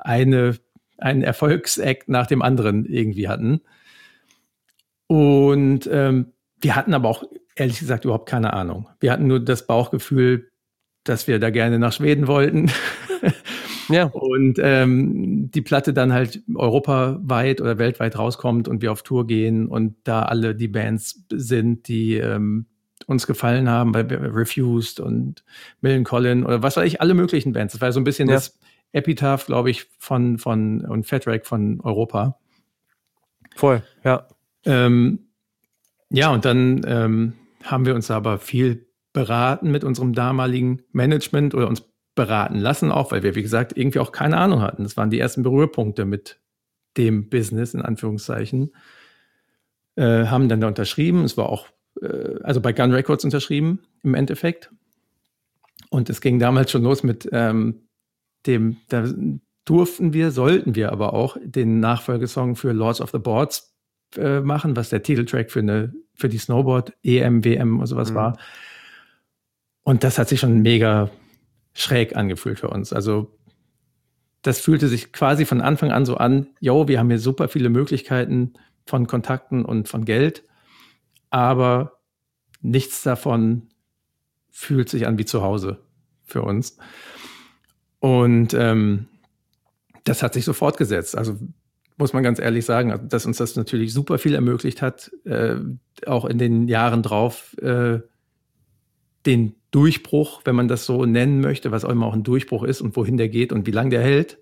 eine, 0.00 0.58
einen 0.98 1.22
Erfolgsakt 1.22 2.08
nach 2.08 2.26
dem 2.26 2.42
anderen 2.42 2.84
irgendwie 2.84 3.28
hatten. 3.28 3.62
Und 5.06 5.88
ähm, 5.90 6.32
wir 6.60 6.76
hatten 6.76 6.94
aber 6.94 7.08
auch 7.08 7.24
ehrlich 7.56 7.80
gesagt 7.80 8.04
überhaupt 8.04 8.28
keine 8.28 8.52
Ahnung. 8.52 8.88
Wir 9.00 9.10
hatten 9.10 9.26
nur 9.26 9.40
das 9.40 9.66
Bauchgefühl, 9.66 10.50
dass 11.04 11.26
wir 11.26 11.38
da 11.38 11.50
gerne 11.50 11.78
nach 11.78 11.92
Schweden 11.92 12.26
wollten. 12.26 12.70
ja. 13.88 14.04
Und 14.04 14.58
ähm, 14.60 15.50
die 15.50 15.62
Platte 15.62 15.92
dann 15.92 16.12
halt 16.12 16.42
europaweit 16.54 17.60
oder 17.60 17.78
weltweit 17.78 18.18
rauskommt 18.18 18.68
und 18.68 18.82
wir 18.82 18.92
auf 18.92 19.02
Tour 19.02 19.26
gehen 19.26 19.66
und 19.66 19.96
da 20.04 20.22
alle 20.22 20.54
die 20.54 20.68
Bands 20.68 21.24
sind, 21.32 21.88
die 21.88 22.16
ähm, 22.16 22.66
uns 23.06 23.26
gefallen 23.26 23.68
haben, 23.68 23.92
bei 23.92 24.02
Refused 24.02 25.00
und 25.00 25.44
Millen 25.80 26.04
Collin 26.04 26.44
oder 26.44 26.62
was 26.62 26.76
weiß 26.76 26.86
ich, 26.86 27.00
alle 27.00 27.14
möglichen 27.14 27.52
Bands. 27.52 27.72
Das 27.72 27.80
war 27.80 27.92
so 27.92 28.00
ein 28.00 28.04
bisschen 28.04 28.28
ja. 28.28 28.34
das 28.34 28.58
Epitaph, 28.92 29.46
glaube 29.46 29.70
ich, 29.70 29.86
von, 29.98 30.38
von 30.38 30.80
und 30.82 31.06
Fatrack 31.06 31.46
von 31.46 31.80
Europa. 31.80 32.38
Voll, 33.54 33.82
ja. 34.04 34.26
Ähm, 34.64 35.20
ja, 36.10 36.30
und 36.30 36.44
dann 36.44 36.82
ähm, 36.86 37.34
haben 37.70 37.86
wir 37.86 37.94
uns 37.94 38.10
aber 38.10 38.38
viel 38.38 38.86
beraten 39.12 39.70
mit 39.70 39.84
unserem 39.84 40.12
damaligen 40.12 40.82
Management 40.92 41.54
oder 41.54 41.68
uns 41.68 41.82
beraten 42.14 42.58
lassen 42.58 42.90
auch, 42.90 43.12
weil 43.12 43.22
wir, 43.22 43.34
wie 43.34 43.42
gesagt, 43.42 43.76
irgendwie 43.76 43.98
auch 43.98 44.10
keine 44.10 44.38
Ahnung 44.38 44.62
hatten. 44.62 44.82
Das 44.82 44.96
waren 44.96 45.10
die 45.10 45.18
ersten 45.18 45.42
Berührpunkte 45.42 46.04
mit 46.04 46.40
dem 46.96 47.28
Business, 47.28 47.74
in 47.74 47.82
Anführungszeichen. 47.82 48.74
Äh, 49.96 50.26
haben 50.26 50.48
dann 50.48 50.60
da 50.60 50.68
unterschrieben. 50.68 51.24
Es 51.24 51.36
war 51.36 51.48
auch, 51.48 51.68
äh, 52.00 52.40
also 52.42 52.60
bei 52.60 52.72
Gun 52.72 52.92
Records 52.92 53.24
unterschrieben 53.24 53.80
im 54.02 54.14
Endeffekt. 54.14 54.70
Und 55.90 56.10
es 56.10 56.20
ging 56.20 56.38
damals 56.38 56.70
schon 56.70 56.82
los 56.82 57.02
mit 57.02 57.28
ähm, 57.32 57.86
dem, 58.46 58.78
da 58.88 59.04
durften 59.64 60.12
wir, 60.12 60.30
sollten 60.30 60.74
wir 60.74 60.92
aber 60.92 61.12
auch 61.12 61.36
den 61.42 61.80
Nachfolgesong 61.80 62.56
für 62.56 62.72
Lords 62.72 63.00
of 63.00 63.10
the 63.10 63.18
Boards 63.18 63.75
äh, 64.16 64.40
machen, 64.40 64.76
was 64.76 64.88
der 64.88 65.02
Titeltrack 65.02 65.50
für 65.50 65.60
eine 65.60 65.92
für 66.14 66.28
die 66.28 66.38
Snowboard 66.38 66.94
EM, 67.02 67.44
WM 67.44 67.78
oder 67.78 67.86
sowas 67.86 68.10
mhm. 68.10 68.14
war. 68.14 68.38
Und 69.82 70.02
das 70.02 70.18
hat 70.18 70.28
sich 70.28 70.40
schon 70.40 70.62
mega 70.62 71.10
schräg 71.74 72.16
angefühlt 72.16 72.58
für 72.58 72.70
uns. 72.70 72.92
Also 72.92 73.38
das 74.42 74.60
fühlte 74.60 74.88
sich 74.88 75.12
quasi 75.12 75.44
von 75.44 75.60
Anfang 75.60 75.92
an 75.92 76.06
so 76.06 76.16
an, 76.16 76.48
yo, 76.60 76.88
wir 76.88 76.98
haben 76.98 77.10
hier 77.10 77.18
super 77.18 77.48
viele 77.48 77.68
Möglichkeiten 77.68 78.54
von 78.86 79.06
Kontakten 79.06 79.64
und 79.64 79.88
von 79.88 80.04
Geld, 80.04 80.44
aber 81.30 81.98
nichts 82.60 83.02
davon 83.02 83.68
fühlt 84.50 84.88
sich 84.88 85.06
an 85.06 85.18
wie 85.18 85.24
zu 85.24 85.42
Hause 85.42 85.82
für 86.24 86.42
uns. 86.42 86.78
Und 87.98 88.54
ähm, 88.54 89.08
das 90.04 90.22
hat 90.22 90.34
sich 90.34 90.44
so 90.44 90.52
fortgesetzt. 90.52 91.16
Also 91.16 91.36
muss 91.96 92.12
man 92.12 92.22
ganz 92.22 92.38
ehrlich 92.38 92.64
sagen, 92.64 93.08
dass 93.08 93.26
uns 93.26 93.38
das 93.38 93.56
natürlich 93.56 93.92
super 93.92 94.18
viel 94.18 94.34
ermöglicht 94.34 94.82
hat, 94.82 95.10
äh, 95.24 95.56
auch 96.06 96.24
in 96.26 96.38
den 96.38 96.68
Jahren 96.68 97.02
drauf 97.02 97.56
äh, 97.58 98.00
den 99.24 99.54
Durchbruch, 99.70 100.42
wenn 100.44 100.54
man 100.54 100.68
das 100.68 100.86
so 100.86 101.04
nennen 101.04 101.40
möchte, 101.40 101.70
was 101.70 101.84
auch 101.84 101.90
immer 101.90 102.06
auch 102.06 102.14
ein 102.14 102.22
Durchbruch 102.22 102.62
ist 102.62 102.80
und 102.80 102.96
wohin 102.96 103.16
der 103.16 103.28
geht 103.28 103.52
und 103.52 103.66
wie 103.66 103.72
lange 103.72 103.90
der 103.90 104.02
hält. 104.02 104.38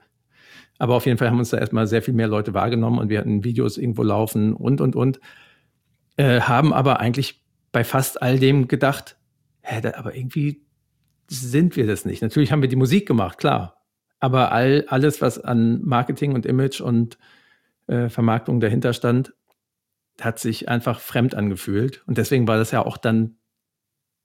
Aber 0.79 0.95
auf 0.95 1.07
jeden 1.07 1.19
Fall 1.19 1.31
haben 1.31 1.39
uns 1.39 1.51
da 1.51 1.59
erstmal 1.59 1.87
sehr 1.87 2.03
viel 2.03 2.15
mehr 2.15 2.29
Leute 2.29 2.55
wahrgenommen 2.55 2.99
und 2.99 3.09
wir 3.09 3.19
hatten 3.19 3.45
Videos 3.45 3.79
irgendwo 3.79 4.03
laufen 4.03 4.53
und, 4.53 4.81
und, 4.81 4.97
und. 4.97 5.21
Äh, 6.17 6.41
haben 6.41 6.73
aber 6.73 7.01
eigentlich 7.01 7.43
bei 7.73 7.85
fast 7.85 8.23
all 8.23 8.39
dem 8.39 8.69
gedacht, 8.69 9.17
hä, 9.63 9.81
da, 9.81 9.95
aber 9.95 10.15
irgendwie 10.15 10.63
sind 11.29 11.77
wir 11.77 11.87
das 11.87 12.05
nicht. 12.05 12.23
Natürlich 12.23 12.53
haben 12.53 12.63
wir 12.63 12.69
die 12.69 12.77
Musik 12.77 13.07
gemacht, 13.07 13.39
klar. 13.39 13.83
Aber 14.21 14.53
all, 14.53 14.85
alles, 14.89 15.21
was 15.21 15.39
an 15.39 15.81
Marketing 15.83 16.35
und 16.35 16.47
Image 16.47 16.81
und 16.81 17.19
äh, 17.87 18.09
Vermarktung 18.09 18.61
dahinter 18.61 18.93
stand, 18.93 19.35
hat 20.21 20.39
sich 20.39 20.69
einfach 20.69 21.01
fremd 21.01 21.35
angefühlt. 21.35 22.03
Und 22.07 22.19
deswegen 22.19 22.47
war 22.47 22.57
das 22.57 22.71
ja 22.71 22.85
auch 22.85 22.97
dann 22.97 23.37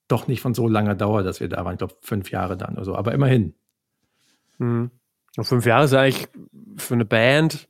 doch 0.08 0.28
nicht 0.28 0.42
von 0.42 0.54
so 0.54 0.68
langer 0.68 0.96
Dauer, 0.96 1.24
dass 1.24 1.40
wir 1.40 1.50
da 1.50 1.64
waren. 1.66 1.74
Ich 1.74 1.80
glaube, 1.80 1.96
fünf 2.02 2.32
Jahre 2.32 2.58
dann 2.58 2.76
oder 2.76 2.86
so. 2.86 2.96
Aber 2.96 3.14
immerhin. 3.14 3.54
Mhm. 4.58 4.92
fünf 5.40 5.66
Jahre 5.66 5.86
ist 5.86 5.94
eigentlich 5.94 6.28
für 6.78 6.96
eine 6.96 7.06
Band 7.06 7.68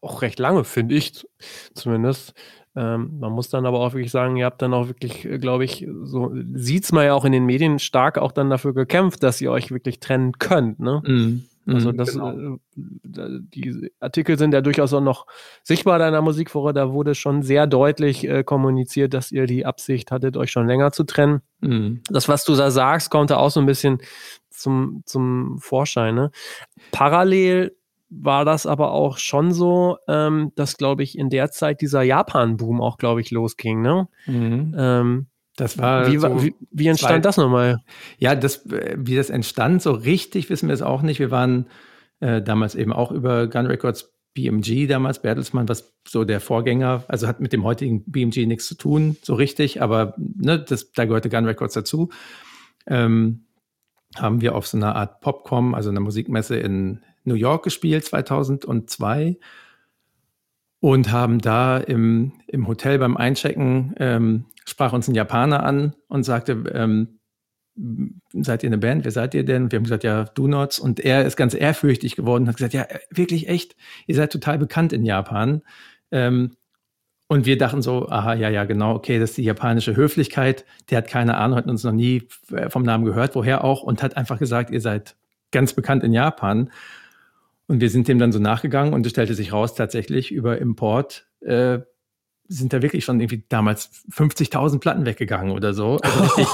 auch 0.00 0.22
recht 0.22 0.38
lange, 0.38 0.64
finde 0.64 0.94
ich 0.94 1.26
zumindest. 1.74 2.34
Ähm, 2.76 3.18
man 3.18 3.32
muss 3.32 3.48
dann 3.48 3.66
aber 3.66 3.80
auch 3.80 3.92
wirklich 3.94 4.12
sagen, 4.12 4.36
ihr 4.36 4.46
habt 4.46 4.62
dann 4.62 4.74
auch 4.74 4.86
wirklich, 4.86 5.24
äh, 5.24 5.38
glaube 5.38 5.64
ich, 5.64 5.86
so 6.02 6.32
sieht 6.54 6.84
es 6.84 6.92
man 6.92 7.04
ja 7.04 7.14
auch 7.14 7.24
in 7.24 7.32
den 7.32 7.44
Medien 7.44 7.80
stark 7.80 8.16
auch 8.16 8.30
dann 8.30 8.48
dafür 8.48 8.72
gekämpft, 8.74 9.22
dass 9.22 9.40
ihr 9.40 9.50
euch 9.50 9.72
wirklich 9.72 9.98
trennen 9.98 10.38
könnt. 10.38 10.78
Ne? 10.78 11.02
Mhm. 11.04 11.44
Also 11.66 11.92
mhm, 11.92 11.96
das, 11.96 12.12
genau. 12.12 12.32
äh, 12.32 12.58
die 12.74 13.92
Artikel 14.00 14.38
sind 14.38 14.54
ja 14.54 14.60
durchaus 14.60 14.92
auch 14.92 15.00
noch 15.00 15.26
sichtbar 15.62 15.98
deiner 15.98 16.22
Musikwoche. 16.22 16.72
Da 16.72 16.92
wurde 16.92 17.14
schon 17.14 17.42
sehr 17.42 17.66
deutlich 17.66 18.26
äh, 18.26 18.42
kommuniziert, 18.42 19.14
dass 19.14 19.30
ihr 19.30 19.46
die 19.46 19.66
Absicht 19.66 20.10
hattet, 20.10 20.36
euch 20.36 20.50
schon 20.50 20.66
länger 20.66 20.92
zu 20.92 21.04
trennen. 21.04 21.42
Mhm. 21.60 22.02
Das, 22.10 22.28
was 22.28 22.44
du 22.44 22.54
da 22.54 22.70
sagst, 22.70 23.10
kommt 23.10 23.30
da 23.30 23.36
auch 23.36 23.50
so 23.50 23.60
ein 23.60 23.66
bisschen 23.66 24.00
zum, 24.48 25.02
zum 25.04 25.58
Vorschein. 25.58 26.14
Ne? 26.14 26.30
Parallel 26.92 27.76
war 28.08 28.44
das 28.44 28.66
aber 28.66 28.90
auch 28.90 29.18
schon 29.18 29.52
so, 29.52 29.98
ähm, 30.08 30.52
dass, 30.56 30.76
glaube 30.76 31.02
ich, 31.02 31.16
in 31.16 31.30
der 31.30 31.50
Zeit 31.50 31.80
dieser 31.80 32.02
Japan-Boom 32.02 32.80
auch, 32.80 32.98
glaube 32.98 33.20
ich, 33.20 33.30
losging. 33.30 33.82
Ne? 33.82 34.08
Mhm. 34.26 34.74
Ähm, 34.76 35.26
das 35.60 35.78
war 35.78 36.10
wie, 36.10 36.16
so 36.16 36.42
wie, 36.42 36.54
wie 36.70 36.88
entstand 36.88 37.14
zwei, 37.14 37.20
das 37.20 37.36
nochmal? 37.36 37.82
Ja, 38.18 38.34
das, 38.34 38.62
wie 38.64 39.14
das 39.14 39.30
entstand, 39.30 39.82
so 39.82 39.92
richtig 39.92 40.48
wissen 40.48 40.68
wir 40.68 40.74
es 40.74 40.82
auch 40.82 41.02
nicht. 41.02 41.18
Wir 41.18 41.30
waren 41.30 41.66
äh, 42.20 42.40
damals 42.40 42.74
eben 42.74 42.92
auch 42.92 43.12
über 43.12 43.46
Gun 43.46 43.66
Records 43.66 44.14
BMG 44.34 44.86
damals, 44.86 45.20
Bertelsmann, 45.20 45.68
was 45.68 45.92
so 46.06 46.24
der 46.24 46.40
Vorgänger, 46.40 47.04
also 47.08 47.26
hat 47.26 47.40
mit 47.40 47.52
dem 47.52 47.64
heutigen 47.64 48.04
BMG 48.04 48.46
nichts 48.46 48.66
zu 48.66 48.74
tun, 48.76 49.16
so 49.22 49.34
richtig, 49.34 49.82
aber 49.82 50.14
ne, 50.16 50.58
das, 50.58 50.92
da 50.92 51.04
gehörte 51.04 51.28
Gun 51.28 51.46
Records 51.46 51.74
dazu. 51.74 52.10
Ähm, 52.86 53.44
haben 54.16 54.40
wir 54.40 54.54
auf 54.54 54.66
so 54.66 54.76
einer 54.76 54.96
Art 54.96 55.20
Popcom, 55.20 55.74
also 55.74 55.90
einer 55.90 56.00
Musikmesse 56.00 56.56
in 56.56 57.00
New 57.24 57.34
York 57.34 57.64
gespielt, 57.64 58.04
2002 58.04 59.36
und 60.80 61.12
haben 61.12 61.38
da 61.38 61.76
im, 61.76 62.32
im 62.46 62.66
Hotel 62.66 62.98
beim 62.98 63.16
Einchecken 63.16 63.94
ähm, 63.98 64.46
sprach 64.64 64.92
uns 64.92 65.08
ein 65.08 65.14
Japaner 65.14 65.62
an 65.62 65.94
und 66.08 66.24
sagte, 66.24 66.52
ähm, 66.72 67.20
seid 68.32 68.62
ihr 68.62 68.68
eine 68.68 68.78
Band? 68.78 69.04
Wer 69.04 69.12
seid 69.12 69.34
ihr 69.34 69.44
denn? 69.44 69.70
Wir 69.70 69.76
haben 69.76 69.84
gesagt, 69.84 70.04
ja, 70.04 70.24
Do 70.24 70.48
Nots. 70.48 70.78
Und 70.78 71.00
er 71.00 71.24
ist 71.24 71.36
ganz 71.36 71.54
ehrfürchtig 71.54 72.16
geworden 72.16 72.44
und 72.44 72.48
hat 72.48 72.56
gesagt, 72.56 72.74
ja, 72.74 72.86
wirklich 73.10 73.48
echt, 73.48 73.76
ihr 74.06 74.14
seid 74.14 74.32
total 74.32 74.58
bekannt 74.58 74.92
in 74.92 75.04
Japan. 75.04 75.62
Ähm, 76.10 76.56
und 77.28 77.46
wir 77.46 77.56
dachten 77.58 77.80
so, 77.80 78.08
aha, 78.08 78.34
ja, 78.34 78.48
ja, 78.48 78.64
genau, 78.64 78.94
okay, 78.94 79.20
das 79.20 79.30
ist 79.30 79.38
die 79.38 79.44
japanische 79.44 79.94
Höflichkeit. 79.94 80.64
Der 80.90 80.98
hat 80.98 81.08
keine 81.08 81.36
Ahnung, 81.36 81.56
hat 81.56 81.66
uns 81.66 81.84
noch 81.84 81.92
nie 81.92 82.26
äh, 82.50 82.68
vom 82.68 82.82
Namen 82.82 83.04
gehört, 83.04 83.34
woher 83.34 83.64
auch, 83.64 83.82
und 83.82 84.02
hat 84.02 84.16
einfach 84.16 84.38
gesagt, 84.38 84.70
ihr 84.70 84.80
seid 84.80 85.16
ganz 85.52 85.72
bekannt 85.72 86.02
in 86.02 86.12
Japan. 86.12 86.70
Und 87.70 87.80
wir 87.80 87.88
sind 87.88 88.08
dem 88.08 88.18
dann 88.18 88.32
so 88.32 88.40
nachgegangen 88.40 88.92
und 88.94 89.06
es 89.06 89.12
stellte 89.12 89.32
sich 89.34 89.52
raus, 89.52 89.76
tatsächlich 89.76 90.32
über 90.32 90.58
Import 90.58 91.28
äh, 91.40 91.78
sind 92.48 92.72
da 92.72 92.82
wirklich 92.82 93.04
schon 93.04 93.20
irgendwie 93.20 93.44
damals 93.48 94.04
50.000 94.12 94.80
Platten 94.80 95.06
weggegangen 95.06 95.52
oder 95.52 95.72
so. 95.72 95.98
Also, 96.02 96.20
richtig, 96.20 96.48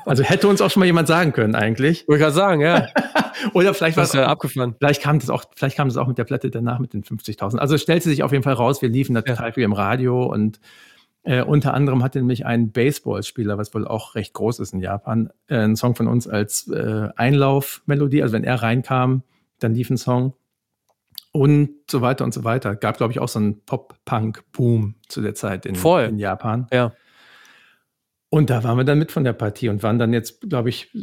also, 0.06 0.22
hätte 0.22 0.48
uns 0.48 0.62
auch 0.62 0.70
schon 0.70 0.80
mal 0.80 0.86
jemand 0.86 1.06
sagen 1.06 1.34
können 1.34 1.54
eigentlich. 1.54 2.08
Wollte 2.08 2.22
gerade 2.22 2.34
sagen, 2.34 2.60
ja. 2.62 2.88
oder 3.52 3.74
vielleicht 3.74 3.98
war 3.98 4.04
es 4.04 4.14
ja 4.14 4.24
abgefahren. 4.26 4.74
Vielleicht 4.78 5.02
kam 5.02 5.18
das 5.18 5.28
auch, 5.28 5.44
vielleicht 5.54 5.76
kam 5.76 5.88
das 5.88 5.98
auch 5.98 6.06
mit 6.06 6.16
der 6.16 6.24
Platte 6.24 6.48
danach 6.48 6.78
mit 6.78 6.94
den 6.94 7.02
50.000. 7.02 7.58
Also 7.58 7.74
es 7.74 7.82
stellte 7.82 8.08
sich 8.08 8.22
auf 8.22 8.32
jeden 8.32 8.42
Fall 8.42 8.54
raus, 8.54 8.80
wir 8.80 8.88
liefen 8.88 9.14
da 9.14 9.20
ja. 9.20 9.34
total 9.34 9.52
viel 9.52 9.64
im 9.64 9.74
Radio 9.74 10.24
und 10.24 10.60
äh, 11.24 11.42
unter 11.42 11.74
anderem 11.74 12.02
hatte 12.02 12.20
nämlich 12.20 12.46
ein 12.46 12.72
Baseballspieler, 12.72 13.58
was 13.58 13.74
wohl 13.74 13.86
auch 13.86 14.14
recht 14.14 14.32
groß 14.32 14.60
ist 14.60 14.72
in 14.72 14.80
Japan, 14.80 15.28
äh, 15.46 15.58
einen 15.58 15.76
Song 15.76 15.94
von 15.94 16.08
uns 16.08 16.26
als 16.26 16.68
äh, 16.68 17.10
Einlaufmelodie. 17.16 18.22
Also 18.22 18.32
wenn 18.32 18.44
er 18.44 18.62
reinkam, 18.62 19.24
dann 19.58 19.74
lief 19.74 19.90
ein 19.90 19.98
Song 19.98 20.32
und 21.36 21.70
so 21.90 22.00
weiter 22.00 22.24
und 22.24 22.32
so 22.32 22.44
weiter. 22.44 22.76
Gab, 22.76 22.96
glaube 22.96 23.12
ich, 23.12 23.18
auch 23.18 23.28
so 23.28 23.40
einen 23.40 23.64
Pop-Punk-Boom 23.64 24.94
zu 25.08 25.20
der 25.20 25.34
Zeit 25.34 25.66
in, 25.66 25.74
Voll. 25.74 26.04
in 26.04 26.20
Japan. 26.20 26.68
Ja. 26.72 26.92
Und 28.30 28.50
da 28.50 28.62
waren 28.62 28.76
wir 28.78 28.84
dann 28.84 29.00
mit 29.00 29.10
von 29.10 29.24
der 29.24 29.32
Partie 29.32 29.68
und 29.68 29.82
waren 29.82 29.98
dann 29.98 30.12
jetzt, 30.12 30.48
glaube 30.48 30.68
ich, 30.68 30.96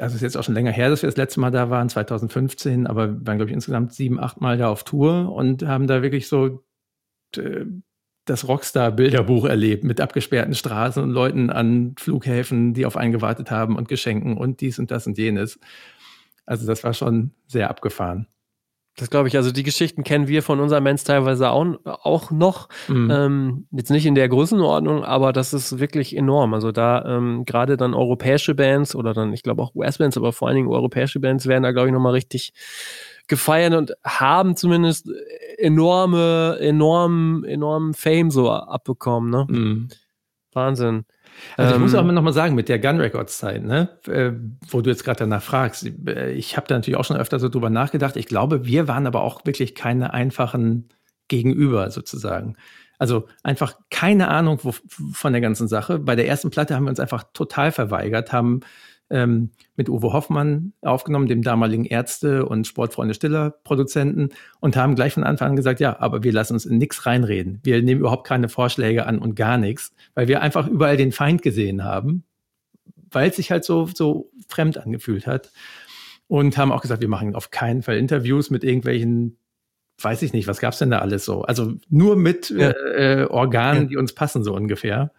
also 0.00 0.16
ist 0.16 0.22
jetzt 0.22 0.36
auch 0.36 0.42
schon 0.42 0.54
länger 0.54 0.72
her, 0.72 0.90
dass 0.90 1.02
wir 1.02 1.06
das 1.08 1.16
letzte 1.16 1.38
Mal 1.38 1.52
da 1.52 1.70
waren, 1.70 1.88
2015, 1.88 2.88
aber 2.88 3.08
wir 3.08 3.26
waren, 3.26 3.36
glaube 3.36 3.50
ich, 3.50 3.54
insgesamt 3.54 3.92
sieben, 3.92 4.18
acht 4.18 4.40
Mal 4.40 4.58
da 4.58 4.68
auf 4.68 4.82
Tour 4.82 5.32
und 5.32 5.62
haben 5.62 5.86
da 5.86 6.02
wirklich 6.02 6.26
so 6.26 6.64
äh, 7.36 7.66
das 8.24 8.48
Rockstar-Bilderbuch 8.48 9.44
erlebt 9.44 9.84
mit 9.84 10.00
abgesperrten 10.00 10.54
Straßen 10.54 11.02
und 11.04 11.10
Leuten 11.10 11.50
an 11.50 11.94
Flughäfen, 11.98 12.74
die 12.74 12.84
auf 12.84 12.96
einen 12.96 13.12
gewartet 13.12 13.52
haben 13.52 13.76
und 13.76 13.88
Geschenken 13.88 14.36
und 14.36 14.60
dies 14.60 14.80
und 14.80 14.90
das 14.90 15.06
und 15.06 15.18
jenes. 15.18 15.60
Also 16.46 16.66
das 16.66 16.82
war 16.82 16.94
schon 16.94 17.30
sehr 17.46 17.70
abgefahren. 17.70 18.26
Das 19.00 19.08
glaube 19.08 19.28
ich. 19.28 19.36
Also 19.36 19.50
die 19.50 19.62
Geschichten 19.62 20.04
kennen 20.04 20.28
wir 20.28 20.42
von 20.42 20.60
unseren 20.60 20.84
Bands 20.84 21.04
teilweise 21.04 21.48
auch, 21.50 21.66
auch 21.84 22.30
noch. 22.30 22.68
Mhm. 22.86 23.10
Ähm, 23.10 23.66
jetzt 23.70 23.90
nicht 23.90 24.04
in 24.04 24.14
der 24.14 24.28
Größenordnung, 24.28 25.04
aber 25.04 25.32
das 25.32 25.54
ist 25.54 25.78
wirklich 25.78 26.14
enorm. 26.14 26.52
Also 26.52 26.70
da 26.70 27.02
ähm, 27.06 27.46
gerade 27.46 27.78
dann 27.78 27.94
europäische 27.94 28.54
Bands 28.54 28.94
oder 28.94 29.14
dann, 29.14 29.32
ich 29.32 29.42
glaube 29.42 29.62
auch 29.62 29.74
US-Bands, 29.74 30.18
aber 30.18 30.34
vor 30.34 30.48
allen 30.48 30.56
Dingen 30.56 30.68
europäische 30.68 31.18
Bands 31.18 31.46
werden 31.46 31.62
da, 31.62 31.72
glaube 31.72 31.88
ich, 31.88 31.94
nochmal 31.94 32.12
richtig 32.12 32.52
gefeiert 33.26 33.72
und 33.72 33.94
haben 34.04 34.54
zumindest 34.54 35.08
enorme, 35.56 36.58
enorm, 36.60 37.44
enormen 37.44 37.94
Fame 37.94 38.30
so 38.30 38.50
abbekommen. 38.50 39.30
Ne? 39.30 39.46
Mhm. 39.48 39.88
Wahnsinn. 40.52 41.06
Also 41.56 41.74
ich 41.74 41.80
muss 41.80 41.94
auch 41.94 42.06
ähm, 42.06 42.14
noch 42.14 42.22
mal 42.22 42.32
sagen, 42.32 42.54
mit 42.54 42.68
der 42.68 42.78
Gun 42.78 43.00
Records 43.00 43.38
Zeit, 43.38 43.64
ne, 43.64 43.88
äh, 44.06 44.32
wo 44.68 44.80
du 44.80 44.90
jetzt 44.90 45.04
gerade 45.04 45.20
danach 45.20 45.42
fragst, 45.42 45.90
äh, 46.06 46.32
ich 46.32 46.56
habe 46.56 46.66
da 46.66 46.74
natürlich 46.74 46.98
auch 46.98 47.04
schon 47.04 47.16
öfter 47.16 47.38
so 47.38 47.48
drüber 47.48 47.70
nachgedacht. 47.70 48.16
Ich 48.16 48.26
glaube, 48.26 48.66
wir 48.66 48.88
waren 48.88 49.06
aber 49.06 49.22
auch 49.22 49.44
wirklich 49.46 49.74
keine 49.74 50.12
einfachen 50.14 50.88
Gegenüber 51.28 51.90
sozusagen. 51.90 52.56
Also 52.98 53.26
einfach 53.42 53.76
keine 53.90 54.28
Ahnung 54.28 54.58
wo, 54.62 54.74
von 55.12 55.32
der 55.32 55.40
ganzen 55.40 55.68
Sache. 55.68 55.98
Bei 55.98 56.16
der 56.16 56.28
ersten 56.28 56.50
Platte 56.50 56.74
haben 56.74 56.84
wir 56.84 56.90
uns 56.90 57.00
einfach 57.00 57.24
total 57.32 57.72
verweigert, 57.72 58.32
haben 58.32 58.60
ähm, 59.10 59.50
mit 59.76 59.88
Uwe 59.88 60.12
Hoffmann 60.12 60.72
aufgenommen, 60.82 61.26
dem 61.26 61.42
damaligen 61.42 61.84
Ärzte- 61.84 62.46
und 62.46 62.66
Sportfreunde 62.66 63.14
Stiller-Produzenten, 63.14 64.30
und 64.60 64.76
haben 64.76 64.94
gleich 64.94 65.14
von 65.14 65.24
Anfang 65.24 65.50
an 65.50 65.56
gesagt, 65.56 65.80
ja, 65.80 65.98
aber 66.00 66.22
wir 66.22 66.32
lassen 66.32 66.54
uns 66.54 66.64
in 66.64 66.78
nichts 66.78 67.06
reinreden. 67.06 67.60
Wir 67.62 67.82
nehmen 67.82 68.00
überhaupt 68.00 68.26
keine 68.26 68.48
Vorschläge 68.48 69.06
an 69.06 69.18
und 69.18 69.34
gar 69.34 69.58
nichts, 69.58 69.92
weil 70.14 70.28
wir 70.28 70.40
einfach 70.40 70.66
überall 70.66 70.96
den 70.96 71.12
Feind 71.12 71.42
gesehen 71.42 71.84
haben, 71.84 72.24
weil 73.10 73.30
es 73.30 73.36
sich 73.36 73.50
halt 73.50 73.64
so, 73.64 73.86
so 73.86 74.30
fremd 74.48 74.78
angefühlt 74.78 75.26
hat. 75.26 75.50
Und 76.28 76.56
haben 76.56 76.70
auch 76.70 76.82
gesagt, 76.82 77.00
wir 77.00 77.08
machen 77.08 77.34
auf 77.34 77.50
keinen 77.50 77.82
Fall 77.82 77.96
Interviews 77.96 78.50
mit 78.50 78.62
irgendwelchen 78.62 79.36
weiß 80.02 80.22
ich 80.22 80.32
nicht, 80.32 80.48
was 80.48 80.60
gab's 80.60 80.78
denn 80.78 80.90
da 80.90 81.00
alles 81.00 81.24
so? 81.24 81.42
Also 81.42 81.74
nur 81.88 82.16
mit 82.16 82.50
ja. 82.50 82.70
äh, 82.70 83.26
Organen, 83.28 83.82
ja. 83.82 83.88
die 83.88 83.96
uns 83.96 84.14
passen, 84.14 84.44
so 84.44 84.54
ungefähr. 84.54 85.12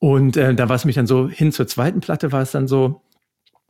Und 0.00 0.38
äh, 0.38 0.54
da 0.54 0.68
war 0.68 0.76
es 0.76 0.86
mich 0.86 0.96
dann 0.96 1.06
so, 1.06 1.28
hin 1.28 1.52
zur 1.52 1.66
zweiten 1.66 2.00
Platte 2.00 2.32
war 2.32 2.40
es 2.40 2.50
dann 2.50 2.66
so, 2.66 3.02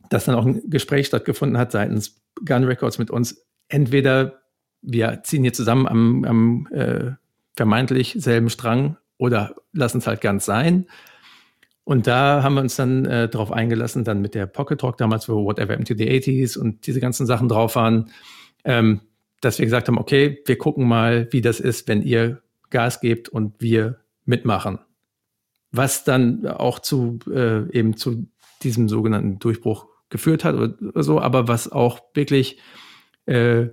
dass 0.09 0.25
dann 0.25 0.35
auch 0.35 0.45
ein 0.45 0.61
Gespräch 0.69 1.07
stattgefunden 1.07 1.57
hat 1.57 1.71
seitens 1.71 2.21
Gun 2.45 2.63
Records 2.63 2.97
mit 2.97 3.11
uns. 3.11 3.45
Entweder 3.67 4.41
wir 4.81 5.21
ziehen 5.23 5.43
hier 5.43 5.53
zusammen 5.53 5.87
am, 5.87 6.23
am 6.23 6.67
äh, 6.71 7.11
vermeintlich 7.55 8.15
selben 8.17 8.49
Strang 8.49 8.97
oder 9.17 9.55
lassen 9.73 9.97
es 9.99 10.07
halt 10.07 10.21
ganz 10.21 10.45
sein. 10.45 10.87
Und 11.83 12.07
da 12.07 12.43
haben 12.43 12.53
wir 12.53 12.61
uns 12.61 12.77
dann 12.77 13.05
äh, 13.05 13.27
darauf 13.27 13.51
eingelassen, 13.51 14.05
dann 14.05 14.21
mit 14.21 14.33
der 14.33 14.45
Pocket 14.45 14.79
Talk 14.79 14.97
damals, 14.97 15.27
wo 15.27 15.43
Whatever 15.45 15.73
into 15.73 15.95
the 15.95 16.09
80s 16.09 16.57
und 16.57 16.87
diese 16.87 17.01
ganzen 17.01 17.25
Sachen 17.25 17.49
drauf 17.49 17.75
waren, 17.75 18.09
ähm, 18.63 19.01
dass 19.41 19.59
wir 19.59 19.65
gesagt 19.65 19.89
haben, 19.89 19.97
okay, 19.97 20.41
wir 20.45 20.57
gucken 20.57 20.87
mal, 20.87 21.27
wie 21.31 21.41
das 21.41 21.59
ist, 21.59 21.89
wenn 21.89 22.01
ihr 22.01 22.41
Gas 22.69 23.01
gebt 23.01 23.27
und 23.27 23.59
wir 23.59 23.99
mitmachen 24.23 24.79
was 25.71 26.03
dann 26.03 26.47
auch 26.47 26.79
zu 26.79 27.19
äh, 27.29 27.69
eben 27.71 27.95
zu 27.95 28.27
diesem 28.63 28.89
sogenannten 28.89 29.39
Durchbruch 29.39 29.87
geführt 30.09 30.43
hat 30.43 30.55
oder 30.55 31.03
so, 31.03 31.19
aber 31.19 31.47
was 31.47 31.71
auch 31.71 32.01
wirklich 32.13 32.59
äh, 33.25 33.67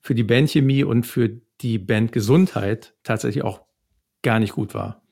für 0.00 0.14
die 0.14 0.24
Bandchemie 0.24 0.84
und 0.84 1.06
für 1.06 1.30
die 1.60 1.78
Bandgesundheit 1.78 2.94
tatsächlich 3.02 3.44
auch 3.44 3.62
gar 4.22 4.38
nicht 4.38 4.52
gut 4.52 4.74
war. 4.74 5.02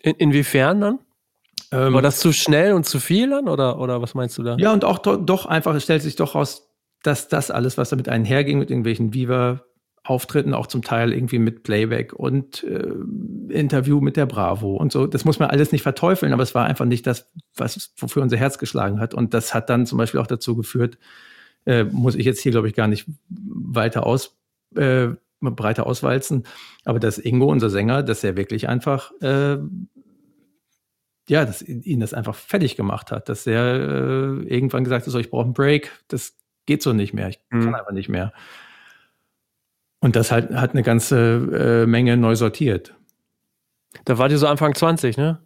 In, 0.00 0.14
inwiefern 0.14 0.80
dann? 0.80 0.98
Ähm, 1.72 1.94
war 1.94 2.02
das 2.02 2.20
zu 2.20 2.32
schnell 2.32 2.72
und 2.72 2.84
zu 2.86 3.00
viel 3.00 3.30
dann 3.30 3.48
oder, 3.48 3.80
oder 3.80 4.00
was 4.00 4.14
meinst 4.14 4.38
du 4.38 4.42
da? 4.42 4.56
Ja, 4.58 4.72
und 4.72 4.84
auch 4.84 4.98
do, 4.98 5.16
doch 5.16 5.46
einfach, 5.46 5.74
es 5.74 5.82
stellt 5.82 6.02
sich 6.02 6.14
doch 6.14 6.34
raus, 6.34 6.70
dass 7.02 7.28
das 7.28 7.50
alles, 7.50 7.76
was 7.76 7.90
damit 7.90 8.08
einherging, 8.08 8.58
mit 8.58 8.70
irgendwelchen 8.70 9.14
Viva 9.14 9.64
Auftritten, 10.08 10.54
auch 10.54 10.66
zum 10.66 10.82
Teil 10.82 11.12
irgendwie 11.12 11.38
mit 11.38 11.62
Playback 11.62 12.12
und 12.12 12.62
äh, 12.64 12.94
Interview 13.48 14.00
mit 14.00 14.16
der 14.16 14.26
Bravo 14.26 14.76
und 14.76 14.92
so. 14.92 15.06
Das 15.06 15.24
muss 15.24 15.38
man 15.38 15.50
alles 15.50 15.72
nicht 15.72 15.82
verteufeln, 15.82 16.32
aber 16.32 16.42
es 16.42 16.54
war 16.54 16.66
einfach 16.66 16.84
nicht 16.84 17.06
das, 17.06 17.30
was 17.56 17.92
wofür 17.96 18.22
unser 18.22 18.36
Herz 18.36 18.58
geschlagen 18.58 19.00
hat. 19.00 19.14
Und 19.14 19.34
das 19.34 19.54
hat 19.54 19.70
dann 19.70 19.86
zum 19.86 19.98
Beispiel 19.98 20.20
auch 20.20 20.26
dazu 20.26 20.56
geführt, 20.56 20.98
äh, 21.64 21.84
muss 21.84 22.14
ich 22.14 22.24
jetzt 22.24 22.40
hier, 22.40 22.52
glaube 22.52 22.68
ich, 22.68 22.74
gar 22.74 22.88
nicht 22.88 23.06
weiter 23.28 24.06
aus, 24.06 24.38
äh, 24.74 25.08
breiter 25.40 25.86
auswalzen, 25.86 26.44
aber 26.84 26.98
dass 26.98 27.18
Ingo, 27.18 27.46
unser 27.46 27.70
Sänger, 27.70 28.02
dass 28.02 28.24
er 28.24 28.36
wirklich 28.36 28.68
einfach 28.68 29.12
äh, 29.20 29.58
ja, 31.28 31.44
dass 31.44 31.62
ihn 31.62 32.00
das 32.00 32.14
einfach 32.14 32.34
fertig 32.34 32.76
gemacht 32.76 33.10
hat, 33.10 33.28
dass 33.28 33.46
er 33.46 33.74
äh, 33.74 34.42
irgendwann 34.44 34.84
gesagt 34.84 35.06
hat, 35.06 35.12
so, 35.12 35.18
ich 35.18 35.30
brauche 35.30 35.44
einen 35.44 35.54
Break, 35.54 35.90
das 36.08 36.36
geht 36.66 36.82
so 36.82 36.92
nicht 36.92 37.14
mehr, 37.14 37.28
ich 37.28 37.40
mhm. 37.50 37.64
kann 37.64 37.74
einfach 37.74 37.92
nicht 37.92 38.08
mehr. 38.08 38.32
Und 40.00 40.16
das 40.16 40.30
halt, 40.30 40.50
hat 40.50 40.72
eine 40.72 40.82
ganze 40.82 41.84
äh, 41.84 41.86
Menge 41.86 42.16
neu 42.16 42.36
sortiert. 42.36 42.94
Da 44.04 44.18
war 44.18 44.28
die 44.28 44.36
so 44.36 44.46
Anfang 44.46 44.74
20, 44.74 45.16
ne? 45.16 45.40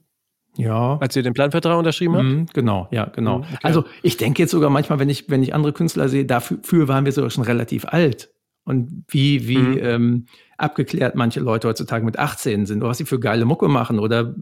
Ja. 0.57 0.99
Als 0.99 1.15
ihr 1.15 1.23
den 1.23 1.33
Planvertrag 1.33 1.79
unterschrieben 1.79 2.17
habt? 2.17 2.25
Mhm, 2.25 2.47
genau, 2.53 2.89
ja, 2.91 3.05
genau. 3.05 3.39
Mhm, 3.39 3.45
okay. 3.45 3.59
Also 3.63 3.85
ich 4.03 4.17
denke 4.17 4.43
jetzt 4.43 4.51
sogar 4.51 4.71
manchmal, 4.71 4.99
wenn 4.99 5.09
ich, 5.09 5.31
wenn 5.31 5.43
ich 5.43 5.55
andere 5.55 5.73
Künstler 5.73 6.09
sehe, 6.09 6.25
dafür 6.25 6.89
waren 6.89 7.05
wir 7.05 7.13
sogar 7.13 7.31
schon 7.31 7.45
relativ 7.45 7.85
alt. 7.87 8.31
Und 8.65 9.05
wie, 9.09 9.49
wie 9.49 9.59
mhm. 9.59 9.79
ähm, 9.81 10.27
abgeklärt 10.59 11.15
manche 11.15 11.41
Leute 11.41 11.69
heutzutage 11.69 12.05
mit 12.05 12.19
18 12.19 12.67
sind 12.67 12.83
oder 12.83 12.91
was 12.91 12.99
sie 12.99 13.05
für 13.05 13.19
geile 13.19 13.45
Mucke 13.45 13.69
machen 13.69 13.99
oder 13.99 14.35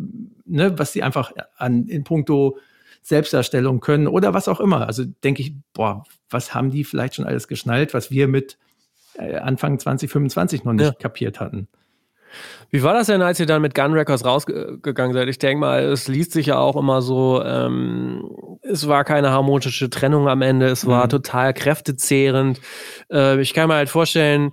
ne, 0.45 0.79
was 0.79 0.93
sie 0.93 1.03
einfach 1.03 1.33
an, 1.57 1.87
in 1.87 2.05
puncto 2.05 2.59
Selbstdarstellung 3.03 3.81
können 3.81 4.09
oder 4.09 4.35
was 4.35 4.49
auch 4.49 4.61
immer. 4.61 4.87
Also 4.87 5.05
denke 5.05 5.43
ich, 5.43 5.55
boah, 5.73 6.05
was 6.31 6.55
haben 6.55 6.71
die 6.71 6.85
vielleicht 6.85 7.15
schon 7.15 7.25
alles 7.25 7.49
geschnallt, 7.49 7.95
was 7.95 8.11
wir 8.11 8.29
mit 8.29 8.59
Anfang 9.19 9.79
2025 9.79 10.65
noch 10.65 10.73
nicht 10.73 10.85
ja. 10.85 10.93
kapiert 10.93 11.41
hatten. 11.41 11.69
Wie 12.71 12.83
war 12.83 12.93
das 12.93 13.07
denn, 13.07 13.23
als 13.23 13.41
ihr 13.41 13.47
dann 13.47 13.63
mit 13.63 13.75
Gun 13.75 13.95
Records 13.95 14.25
rausgegangen 14.25 15.15
seid? 15.15 15.29
Ich 15.29 15.39
denke 15.39 15.61
mal, 15.61 15.85
es 15.85 16.09
liest 16.09 16.33
sich 16.33 16.47
ja 16.47 16.59
auch 16.59 16.77
immer 16.77 17.01
so, 17.01 17.43
ähm, 17.43 18.59
es 18.63 18.87
war 18.89 19.05
keine 19.05 19.31
harmonische 19.31 19.89
Trennung 19.89 20.29
am 20.29 20.43
Ende, 20.43 20.67
es 20.67 20.87
war 20.87 21.05
mhm. 21.05 21.11
total 21.11 21.55
kräftezehrend. 21.55 22.61
Äh, 23.11 23.41
ich 23.41 23.55
kann 23.55 23.69
mir 23.69 23.75
halt 23.75 23.89
vorstellen, 23.89 24.53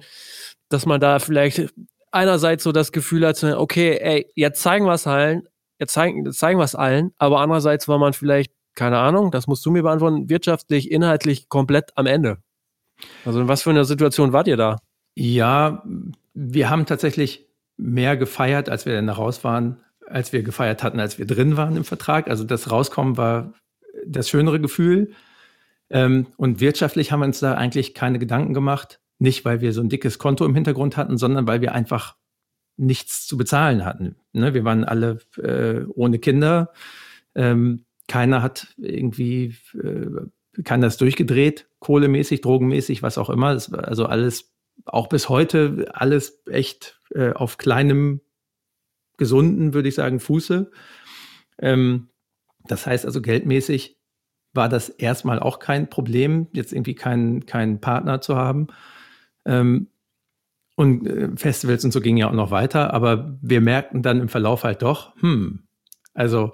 dass 0.69 0.85
man 0.85 1.01
da 1.01 1.19
vielleicht 1.19 1.73
einerseits 2.11 2.63
so 2.63 2.71
das 2.71 2.93
Gefühl 2.93 3.27
hat, 3.27 3.43
okay, 3.43 3.97
ey, 4.01 4.31
jetzt 4.35 4.61
zeigen 4.61 4.85
wir 4.85 4.93
es 4.93 5.05
allen, 5.05 5.47
jetzt 5.79 5.93
zeigen, 5.93 6.25
jetzt 6.25 6.39
zeigen 6.39 6.59
wir 6.59 6.63
es 6.63 6.75
allen, 6.75 7.11
aber 7.17 7.41
andererseits 7.41 7.89
war 7.89 7.99
man 7.99 8.13
vielleicht, 8.13 8.53
keine 8.75 8.99
Ahnung, 8.99 9.31
das 9.31 9.47
musst 9.47 9.65
du 9.65 9.71
mir 9.71 9.83
beantworten, 9.83 10.29
wirtschaftlich, 10.29 10.89
inhaltlich 10.89 11.49
komplett 11.49 11.91
am 11.95 12.05
Ende. 12.05 12.37
Also 13.25 13.41
in 13.41 13.47
was 13.47 13.63
für 13.63 13.69
einer 13.69 13.85
Situation 13.85 14.33
wart 14.33 14.47
ihr 14.47 14.57
da? 14.57 14.77
Ja, 15.15 15.83
wir 16.33 16.69
haben 16.69 16.85
tatsächlich 16.85 17.47
mehr 17.77 18.17
gefeiert, 18.17 18.69
als 18.69 18.85
wir 18.85 18.93
dann 18.93 19.09
raus 19.09 19.43
waren, 19.43 19.77
als 20.07 20.33
wir 20.33 20.43
gefeiert 20.43 20.83
hatten, 20.83 20.99
als 20.99 21.17
wir 21.17 21.25
drin 21.25 21.57
waren 21.57 21.75
im 21.75 21.83
Vertrag. 21.83 22.29
Also 22.29 22.43
das 22.43 22.71
Rauskommen 22.71 23.17
war 23.17 23.53
das 24.05 24.29
schönere 24.29 24.59
Gefühl. 24.59 25.11
Ähm, 25.89 26.27
und 26.37 26.61
wirtschaftlich 26.61 27.11
haben 27.11 27.19
wir 27.19 27.25
uns 27.25 27.39
da 27.39 27.55
eigentlich 27.55 27.93
keine 27.93 28.19
Gedanken 28.19 28.53
gemacht. 28.53 28.99
Nicht, 29.19 29.45
weil 29.45 29.61
wir 29.61 29.71
so 29.73 29.81
ein 29.81 29.89
dickes 29.89 30.19
Konto 30.19 30.45
im 30.45 30.55
Hintergrund 30.55 30.97
hatten, 30.97 31.17
sondern 31.17 31.47
weil 31.47 31.61
wir 31.61 31.73
einfach 31.73 32.15
nichts 32.77 33.25
zu 33.25 33.37
bezahlen 33.37 33.85
hatten. 33.85 34.17
Ne? 34.33 34.53
Wir 34.53 34.65
waren 34.65 34.83
alle 34.83 35.19
äh, 35.37 35.85
ohne 35.93 36.19
Kinder. 36.19 36.73
Ähm, 37.33 37.85
keiner 38.07 38.41
hat 38.41 38.67
irgendwie, 38.77 39.55
keiner 40.63 40.87
ist 40.87 41.01
durchgedreht, 41.01 41.67
kohlemäßig, 41.79 42.41
drogenmäßig, 42.41 43.03
was 43.03 43.17
auch 43.17 43.29
immer. 43.29 43.53
Das 43.53 43.73
also 43.73 44.05
alles, 44.05 44.53
auch 44.85 45.07
bis 45.07 45.29
heute, 45.29 45.87
alles 45.93 46.41
echt 46.49 46.99
äh, 47.11 47.33
auf 47.33 47.57
kleinem, 47.57 48.21
gesunden, 49.17 49.73
würde 49.73 49.87
ich 49.87 49.95
sagen, 49.95 50.19
Fuße. 50.19 50.71
Ähm, 51.59 52.09
das 52.67 52.85
heißt 52.85 53.05
also 53.05 53.21
geldmäßig 53.21 53.97
war 54.53 54.69
das 54.69 54.89
erstmal 54.89 55.39
auch 55.39 55.59
kein 55.59 55.89
Problem, 55.89 56.47
jetzt 56.53 56.73
irgendwie 56.73 56.95
keinen 56.95 57.45
keinen 57.45 57.81
Partner 57.81 58.21
zu 58.21 58.35
haben. 58.35 58.67
Ähm, 59.45 59.87
und 60.75 61.07
äh, 61.07 61.29
Festivals 61.35 61.85
und 61.85 61.91
so 61.91 62.01
gingen 62.01 62.17
ja 62.17 62.29
auch 62.29 62.33
noch 62.33 62.51
weiter, 62.51 62.93
aber 62.93 63.37
wir 63.41 63.61
merkten 63.61 64.01
dann 64.01 64.19
im 64.19 64.29
Verlauf 64.29 64.63
halt 64.63 64.81
doch, 64.81 65.15
hm, 65.21 65.67
also 66.13 66.51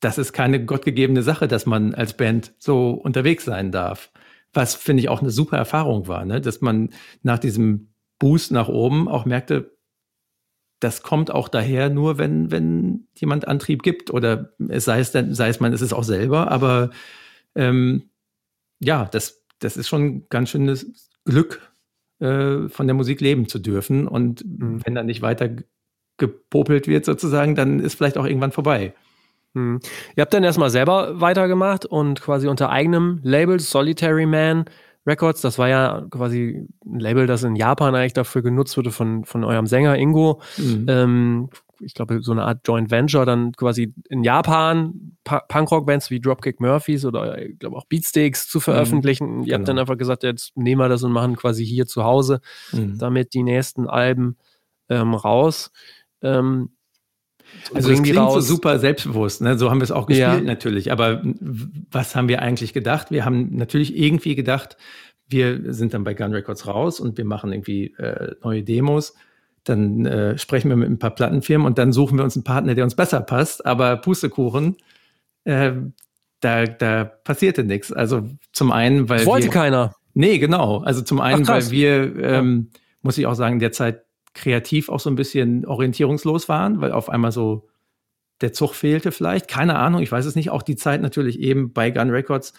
das 0.00 0.18
ist 0.18 0.32
keine 0.32 0.64
gottgegebene 0.64 1.22
Sache, 1.22 1.48
dass 1.48 1.66
man 1.66 1.94
als 1.94 2.16
Band 2.16 2.52
so 2.58 2.90
unterwegs 2.90 3.44
sein 3.44 3.72
darf. 3.72 4.10
Was 4.52 4.74
finde 4.74 5.02
ich 5.02 5.08
auch 5.08 5.20
eine 5.20 5.30
super 5.30 5.56
Erfahrung 5.56 6.08
war, 6.08 6.24
ne? 6.24 6.40
dass 6.40 6.60
man 6.60 6.90
nach 7.22 7.38
diesem 7.38 7.92
Boost 8.18 8.50
nach 8.50 8.68
oben 8.68 9.08
auch 9.08 9.24
merkte, 9.24 9.76
das 10.80 11.02
kommt 11.02 11.30
auch 11.30 11.48
daher 11.48 11.90
nur, 11.90 12.18
wenn, 12.18 12.50
wenn 12.50 13.08
jemand 13.16 13.48
Antrieb 13.48 13.82
gibt 13.82 14.12
oder 14.12 14.52
es 14.68 14.84
sei 14.84 15.00
es 15.00 15.10
dann, 15.10 15.34
sei 15.34 15.48
es 15.48 15.60
man 15.60 15.72
ist 15.72 15.80
es 15.80 15.92
auch 15.92 16.04
selber, 16.04 16.50
aber 16.50 16.90
ähm, 17.56 18.10
ja, 18.78 19.06
das, 19.06 19.44
das 19.58 19.76
ist 19.76 19.88
schon 19.88 20.28
ganz 20.28 20.50
schönes 20.50 21.10
Glück, 21.24 21.72
äh, 22.20 22.68
von 22.68 22.86
der 22.86 22.94
Musik 22.94 23.20
leben 23.20 23.48
zu 23.48 23.58
dürfen. 23.58 24.08
Und 24.08 24.44
mhm. 24.44 24.80
wenn 24.84 24.94
dann 24.94 25.06
nicht 25.06 25.22
weiter 25.22 25.50
gepopelt 26.16 26.88
wird 26.88 27.04
sozusagen, 27.04 27.54
dann 27.54 27.80
ist 27.80 27.94
vielleicht 27.94 28.18
auch 28.18 28.26
irgendwann 28.26 28.52
vorbei. 28.52 28.94
Mhm. 29.58 29.80
Ihr 30.16 30.22
habt 30.22 30.34
dann 30.34 30.44
erstmal 30.44 30.70
selber 30.70 31.20
weitergemacht 31.20 31.86
und 31.86 32.20
quasi 32.20 32.48
unter 32.48 32.70
eigenem 32.70 33.20
Label 33.22 33.60
Solitary 33.60 34.26
Man 34.26 34.64
Records, 35.08 35.40
das 35.40 35.58
war 35.58 35.68
ja 35.68 36.06
quasi 36.10 36.66
ein 36.84 37.00
Label, 37.00 37.26
das 37.26 37.42
in 37.42 37.56
Japan 37.56 37.94
eigentlich 37.94 38.12
dafür 38.12 38.42
genutzt 38.42 38.76
wurde 38.76 38.90
von, 38.90 39.24
von 39.24 39.42
eurem 39.42 39.66
Sänger 39.66 39.96
Ingo. 39.96 40.40
Mhm. 40.58 40.86
Ähm, 40.88 41.48
ich 41.80 41.94
glaube, 41.94 42.20
so 42.22 42.32
eine 42.32 42.44
Art 42.44 42.66
Joint 42.66 42.90
Venture 42.90 43.24
dann 43.24 43.52
quasi 43.52 43.94
in 44.08 44.24
Japan 44.24 45.16
Punkrock-Bands 45.24 46.10
wie 46.10 46.20
Dropkick 46.20 46.60
Murphys 46.60 47.04
oder 47.04 47.40
ich 47.40 47.58
glaube 47.58 47.76
auch 47.76 47.86
Beatsticks 47.86 48.48
zu 48.48 48.60
veröffentlichen. 48.60 49.38
Mhm, 49.38 49.44
Ihr 49.44 49.54
habt 49.54 49.68
dann 49.68 49.76
genau. 49.76 49.82
einfach 49.82 49.96
gesagt, 49.96 50.24
jetzt 50.24 50.56
nehmen 50.56 50.80
wir 50.80 50.88
das 50.88 51.02
und 51.02 51.12
machen 51.12 51.36
quasi 51.36 51.64
hier 51.64 51.86
zu 51.86 52.04
Hause 52.04 52.40
mhm. 52.72 52.98
damit 52.98 53.32
die 53.32 53.42
nächsten 53.42 53.88
Alben 53.88 54.36
ähm, 54.88 55.14
raus. 55.14 55.70
Ähm, 56.20 56.70
also 57.74 57.90
es 57.90 58.02
klingt 58.02 58.18
raus. 58.18 58.34
so 58.34 58.54
super 58.54 58.78
selbstbewusst, 58.78 59.42
ne? 59.42 59.58
so 59.58 59.70
haben 59.70 59.80
wir 59.80 59.84
es 59.84 59.90
auch 59.90 60.06
gespielt 60.06 60.28
ja. 60.28 60.40
natürlich. 60.40 60.92
Aber 60.92 61.22
was 61.90 62.16
haben 62.16 62.28
wir 62.28 62.42
eigentlich 62.42 62.72
gedacht? 62.72 63.10
Wir 63.10 63.24
haben 63.24 63.56
natürlich 63.56 63.96
irgendwie 63.96 64.34
gedacht, 64.34 64.76
wir 65.28 65.72
sind 65.74 65.94
dann 65.94 66.04
bei 66.04 66.14
Gun 66.14 66.32
Records 66.32 66.66
raus 66.66 67.00
und 67.00 67.18
wir 67.18 67.24
machen 67.24 67.52
irgendwie 67.52 67.94
äh, 67.98 68.34
neue 68.42 68.62
Demos. 68.62 69.14
Dann 69.64 70.06
äh, 70.06 70.38
sprechen 70.38 70.70
wir 70.70 70.76
mit 70.76 70.88
ein 70.88 70.98
paar 70.98 71.14
Plattenfirmen 71.14 71.66
und 71.66 71.76
dann 71.76 71.92
suchen 71.92 72.16
wir 72.16 72.24
uns 72.24 72.36
einen 72.36 72.44
Partner, 72.44 72.74
der 72.74 72.84
uns 72.84 72.94
besser 72.94 73.20
passt. 73.20 73.66
Aber 73.66 73.96
Pustekuchen, 73.98 74.76
äh, 75.44 75.72
da, 76.40 76.64
da 76.64 77.04
passierte 77.04 77.64
nichts. 77.64 77.92
Also 77.92 78.28
zum 78.52 78.72
einen, 78.72 79.08
weil. 79.08 79.26
Wollte 79.26 79.48
wir, 79.48 79.52
keiner. 79.52 79.94
Nee, 80.14 80.38
genau. 80.38 80.78
Also 80.78 81.02
zum 81.02 81.20
einen, 81.20 81.44
Ach, 81.44 81.48
weil 81.48 81.70
wir, 81.70 82.16
ähm, 82.16 82.70
muss 83.02 83.18
ich 83.18 83.26
auch 83.26 83.34
sagen, 83.34 83.58
derzeit 83.58 84.04
kreativ 84.34 84.88
auch 84.88 85.00
so 85.00 85.10
ein 85.10 85.16
bisschen 85.16 85.66
orientierungslos 85.66 86.48
waren, 86.48 86.80
weil 86.80 86.92
auf 86.92 87.08
einmal 87.08 87.32
so 87.32 87.68
der 88.40 88.52
Zug 88.52 88.74
fehlte 88.74 89.12
vielleicht. 89.12 89.48
Keine 89.48 89.76
Ahnung, 89.76 90.02
ich 90.02 90.12
weiß 90.12 90.24
es 90.24 90.36
nicht. 90.36 90.50
Auch 90.50 90.62
die 90.62 90.76
Zeit 90.76 91.02
natürlich 91.02 91.40
eben 91.40 91.72
bei 91.72 91.90
Gun 91.90 92.10
Records 92.10 92.52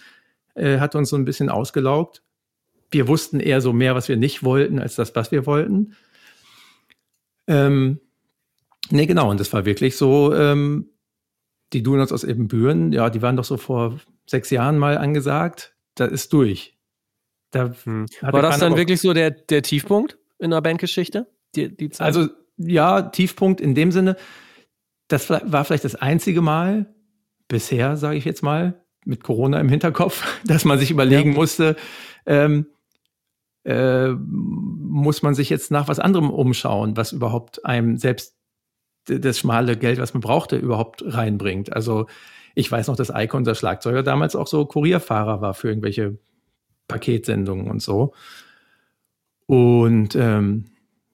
äh, 0.56 0.80
hat 0.80 0.96
uns 0.96 1.10
so 1.10 1.16
ein 1.16 1.26
bisschen 1.26 1.50
ausgelaugt. 1.50 2.22
Wir 2.92 3.08
wussten 3.08 3.40
eher 3.40 3.62
so 3.62 3.72
mehr, 3.72 3.96
was 3.96 4.10
wir 4.10 4.18
nicht 4.18 4.44
wollten, 4.44 4.80
als 4.80 4.96
das, 4.96 5.16
was 5.16 5.32
wir 5.32 5.46
wollten. 5.46 5.96
Ähm, 7.48 8.00
nee, 8.90 9.06
genau. 9.06 9.30
Und 9.30 9.40
das 9.40 9.54
war 9.54 9.66
wirklich 9.66 9.96
so, 9.96 10.34
ähm, 10.34 10.90
die 11.74 11.84
Donuts 11.84 12.12
aus 12.12 12.24
Ebenbüren, 12.24 12.92
ja, 12.92 13.10
die 13.10 13.22
waren 13.22 13.36
doch 13.36 13.44
so 13.44 13.58
vor 13.58 14.00
sechs 14.26 14.50
Jahren 14.50 14.78
mal 14.78 14.98
angesagt. 14.98 15.76
Da 15.96 16.06
ist 16.06 16.34
durch. 16.34 16.78
Da 17.52 17.74
hm. 17.84 18.06
War 18.22 18.42
das 18.42 18.60
dann 18.60 18.78
wirklich 18.78 19.02
so 19.02 19.14
der, 19.14 19.32
der 19.32 19.62
Tiefpunkt 19.62 20.18
in 20.38 20.52
der 20.52 20.62
Bandgeschichte? 20.62 21.28
Die, 21.56 21.76
die 21.76 21.90
Zeit? 21.90 22.06
Also 22.06 22.30
ja, 22.58 23.04
Tiefpunkt 23.04 23.62
in 23.62 23.76
dem 23.76 23.92
Sinne, 23.92 24.16
das 25.08 25.30
war 25.30 25.66
vielleicht 25.66 25.86
das 25.86 25.96
einzige 25.96 26.42
Mal 26.42 26.94
bisher, 27.48 27.98
sage 27.98 28.18
ich 28.18 28.26
jetzt 28.26 28.44
mal, 28.44 28.84
mit 29.06 29.24
Corona 29.24 29.60
im 29.60 29.70
Hinterkopf, 29.70 30.26
dass 30.46 30.66
man 30.66 30.80
sich 30.80 30.92
überlegen 30.92 31.32
ja. 31.32 31.38
musste, 31.38 31.76
ähm, 32.26 32.68
äh, 33.64 34.10
muss 34.10 35.22
man 35.22 35.36
sich 35.36 35.50
jetzt 35.50 35.72
nach 35.72 35.88
was 35.88 36.00
anderem 36.00 36.30
umschauen, 36.30 36.96
was 36.96 37.12
überhaupt 37.12 37.66
einem 37.66 37.98
selbst 37.98 38.36
das 39.06 39.40
schmale 39.40 39.76
Geld, 39.78 40.00
was 40.00 40.14
man 40.14 40.22
brauchte, 40.22 40.58
überhaupt 40.58 41.04
reinbringt. 41.06 41.74
Also 41.74 42.08
Ich 42.56 42.72
weiß 42.72 42.88
noch, 42.88 42.96
dass 42.96 43.12
Eike, 43.12 43.38
unser 43.38 43.56
Schlagzeuger, 43.56 44.04
damals 44.04 44.36
auch 44.36 44.48
so 44.48 44.66
Kurierfahrer 44.66 45.42
war 45.42 45.54
für 45.54 45.70
irgendwelche 45.70 46.18
Paketsendungen 46.88 47.70
und 47.70 47.82
so. 47.82 48.14
Und 49.46 50.16
ähm, 50.16 50.66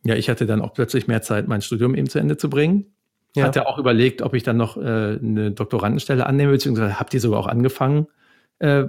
ja, 0.05 0.15
ich 0.15 0.29
hatte 0.29 0.45
dann 0.45 0.61
auch 0.61 0.73
plötzlich 0.73 1.07
mehr 1.07 1.21
Zeit, 1.21 1.47
mein 1.47 1.61
Studium 1.61 1.95
eben 1.95 2.07
zu 2.07 2.19
Ende 2.19 2.37
zu 2.37 2.49
bringen. 2.49 2.93
Ja. 3.35 3.45
Hatte 3.45 3.67
auch 3.67 3.77
überlegt, 3.77 4.21
ob 4.21 4.33
ich 4.33 4.43
dann 4.43 4.55
noch 4.55 4.77
äh, 4.77 4.81
eine 4.81 5.51
Doktorandenstelle 5.51 6.25
annehme, 6.25 6.51
beziehungsweise 6.51 6.99
habe 6.99 7.09
die 7.09 7.19
sogar 7.19 7.39
auch 7.39 7.47
angefangen. 7.47 8.07
Äh, 8.59 8.85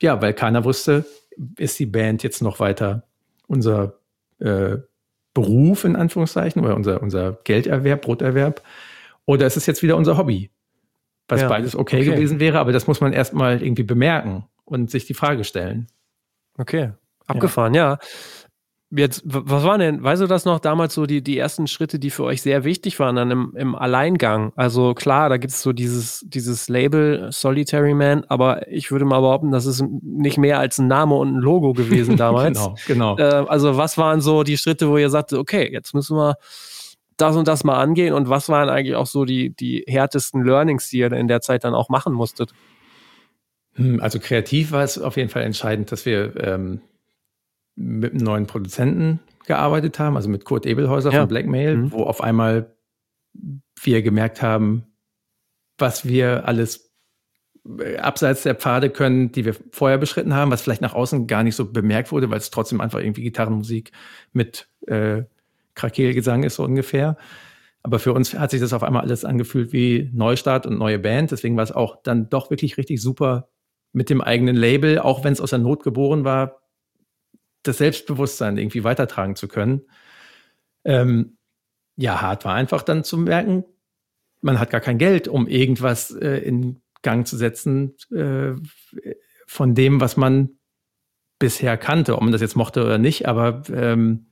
ja, 0.00 0.20
weil 0.20 0.32
keiner 0.32 0.64
wusste, 0.64 1.04
ist 1.58 1.78
die 1.78 1.86
Band 1.86 2.22
jetzt 2.22 2.42
noch 2.42 2.58
weiter 2.58 3.04
unser 3.46 3.98
äh, 4.40 4.78
Beruf 5.34 5.84
in 5.84 5.94
Anführungszeichen 5.94 6.64
oder 6.64 6.74
unser, 6.74 7.02
unser 7.02 7.38
Gelderwerb, 7.44 8.02
Broterwerb 8.02 8.62
oder 9.26 9.46
ist 9.46 9.56
es 9.56 9.66
jetzt 9.66 9.82
wieder 9.82 9.96
unser 9.96 10.16
Hobby? 10.16 10.50
Was 11.28 11.42
ja. 11.42 11.48
beides 11.48 11.76
okay, 11.76 12.00
okay, 12.00 12.06
gewesen 12.06 12.40
wäre, 12.40 12.58
aber 12.58 12.72
das 12.72 12.86
muss 12.86 13.02
man 13.02 13.12
erstmal 13.12 13.62
irgendwie 13.62 13.82
bemerken 13.82 14.46
und 14.64 14.90
sich 14.90 15.04
die 15.04 15.14
Frage 15.14 15.44
stellen. 15.44 15.86
Okay, 16.56 16.92
abgefahren, 17.26 17.74
ja. 17.74 17.92
ja. 17.92 17.98
Jetzt, 18.90 19.20
was 19.24 19.64
waren 19.64 19.80
denn, 19.80 20.02
weißt 20.02 20.22
du 20.22 20.26
das 20.26 20.46
noch, 20.46 20.60
damals 20.60 20.94
so 20.94 21.04
die, 21.04 21.22
die 21.22 21.36
ersten 21.36 21.66
Schritte, 21.66 21.98
die 21.98 22.08
für 22.08 22.24
euch 22.24 22.40
sehr 22.40 22.64
wichtig 22.64 22.98
waren 22.98 23.16
dann 23.16 23.30
im, 23.30 23.52
im 23.54 23.74
Alleingang? 23.74 24.52
Also 24.56 24.94
klar, 24.94 25.28
da 25.28 25.36
gibt 25.36 25.52
es 25.52 25.60
so 25.60 25.74
dieses, 25.74 26.24
dieses 26.26 26.70
Label 26.70 27.28
Solitary 27.30 27.92
Man, 27.92 28.24
aber 28.28 28.66
ich 28.66 28.90
würde 28.90 29.04
mal 29.04 29.20
behaupten, 29.20 29.50
das 29.50 29.66
ist 29.66 29.84
nicht 30.02 30.38
mehr 30.38 30.58
als 30.58 30.78
ein 30.78 30.86
Name 30.86 31.16
und 31.16 31.36
ein 31.36 31.40
Logo 31.40 31.74
gewesen 31.74 32.16
damals. 32.16 32.58
genau, 32.86 33.14
genau. 33.14 33.18
Äh, 33.18 33.46
also 33.48 33.76
was 33.76 33.98
waren 33.98 34.22
so 34.22 34.42
die 34.42 34.56
Schritte, 34.56 34.88
wo 34.88 34.96
ihr 34.96 35.10
sagte, 35.10 35.38
okay, 35.38 35.68
jetzt 35.70 35.92
müssen 35.92 36.16
wir 36.16 36.36
das 37.18 37.36
und 37.36 37.46
das 37.46 37.64
mal 37.64 37.78
angehen 37.78 38.14
und 38.14 38.30
was 38.30 38.48
waren 38.48 38.70
eigentlich 38.70 38.96
auch 38.96 39.06
so 39.06 39.26
die, 39.26 39.50
die 39.50 39.84
härtesten 39.86 40.44
Learnings, 40.44 40.88
die 40.88 40.98
ihr 40.98 41.12
in 41.12 41.28
der 41.28 41.42
Zeit 41.42 41.64
dann 41.64 41.74
auch 41.74 41.90
machen 41.90 42.14
musstet? 42.14 42.52
Hm, 43.74 44.00
also 44.00 44.18
kreativ 44.18 44.72
war 44.72 44.82
es 44.82 44.98
auf 44.98 45.18
jeden 45.18 45.28
Fall 45.28 45.42
entscheidend, 45.42 45.92
dass 45.92 46.06
wir 46.06 46.34
ähm, 46.42 46.80
mit 47.78 48.12
einem 48.12 48.24
neuen 48.24 48.46
Produzenten 48.46 49.20
gearbeitet 49.46 49.98
haben, 49.98 50.16
also 50.16 50.28
mit 50.28 50.44
Kurt 50.44 50.66
Ebelhäuser 50.66 51.12
ja. 51.12 51.20
von 51.20 51.28
Blackmail, 51.28 51.76
mhm. 51.76 51.92
wo 51.92 52.02
auf 52.02 52.20
einmal 52.20 52.74
wir 53.80 54.02
gemerkt 54.02 54.42
haben, 54.42 54.84
was 55.78 56.04
wir 56.04 56.46
alles 56.48 56.92
äh, 57.78 57.96
abseits 57.98 58.42
der 58.42 58.56
Pfade 58.56 58.90
können, 58.90 59.30
die 59.30 59.44
wir 59.44 59.54
vorher 59.70 59.96
beschritten 59.96 60.34
haben, 60.34 60.50
was 60.50 60.62
vielleicht 60.62 60.82
nach 60.82 60.94
außen 60.94 61.28
gar 61.28 61.44
nicht 61.44 61.54
so 61.54 61.70
bemerkt 61.70 62.10
wurde, 62.10 62.30
weil 62.30 62.38
es 62.38 62.50
trotzdem 62.50 62.80
einfach 62.80 62.98
irgendwie 62.98 63.22
Gitarrenmusik 63.22 63.92
mit 64.32 64.68
äh, 64.86 65.22
Krakelgesang 65.74 66.42
ist 66.42 66.56
so 66.56 66.64
ungefähr. 66.64 67.16
Aber 67.84 68.00
für 68.00 68.12
uns 68.12 68.34
hat 68.34 68.50
sich 68.50 68.60
das 68.60 68.72
auf 68.72 68.82
einmal 68.82 69.02
alles 69.02 69.24
angefühlt 69.24 69.72
wie 69.72 70.10
Neustart 70.12 70.66
und 70.66 70.78
neue 70.78 70.98
Band. 70.98 71.30
Deswegen 71.30 71.56
war 71.56 71.62
es 71.62 71.70
auch 71.70 72.02
dann 72.02 72.28
doch 72.28 72.50
wirklich 72.50 72.76
richtig 72.76 73.00
super 73.00 73.48
mit 73.92 74.10
dem 74.10 74.20
eigenen 74.20 74.56
Label, 74.56 74.98
auch 74.98 75.22
wenn 75.22 75.32
es 75.32 75.40
aus 75.40 75.50
der 75.50 75.60
Not 75.60 75.84
geboren 75.84 76.24
war, 76.24 76.60
das 77.62 77.78
Selbstbewusstsein 77.78 78.56
irgendwie 78.56 78.84
weitertragen 78.84 79.36
zu 79.36 79.48
können. 79.48 79.82
Ähm, 80.84 81.36
ja, 81.96 82.20
hart 82.20 82.44
war 82.44 82.54
einfach 82.54 82.82
dann 82.82 83.04
zu 83.04 83.18
merken, 83.18 83.64
man 84.40 84.60
hat 84.60 84.70
gar 84.70 84.80
kein 84.80 84.98
Geld, 84.98 85.28
um 85.28 85.48
irgendwas 85.48 86.10
äh, 86.12 86.38
in 86.38 86.80
Gang 87.02 87.26
zu 87.26 87.36
setzen 87.36 87.96
äh, 88.12 88.54
von 89.46 89.74
dem, 89.74 90.00
was 90.00 90.16
man 90.16 90.50
bisher 91.38 91.76
kannte, 91.76 92.16
ob 92.16 92.22
man 92.22 92.32
das 92.32 92.40
jetzt 92.40 92.56
mochte 92.56 92.84
oder 92.84 92.98
nicht, 92.98 93.26
aber 93.26 93.62
ähm, 93.72 94.26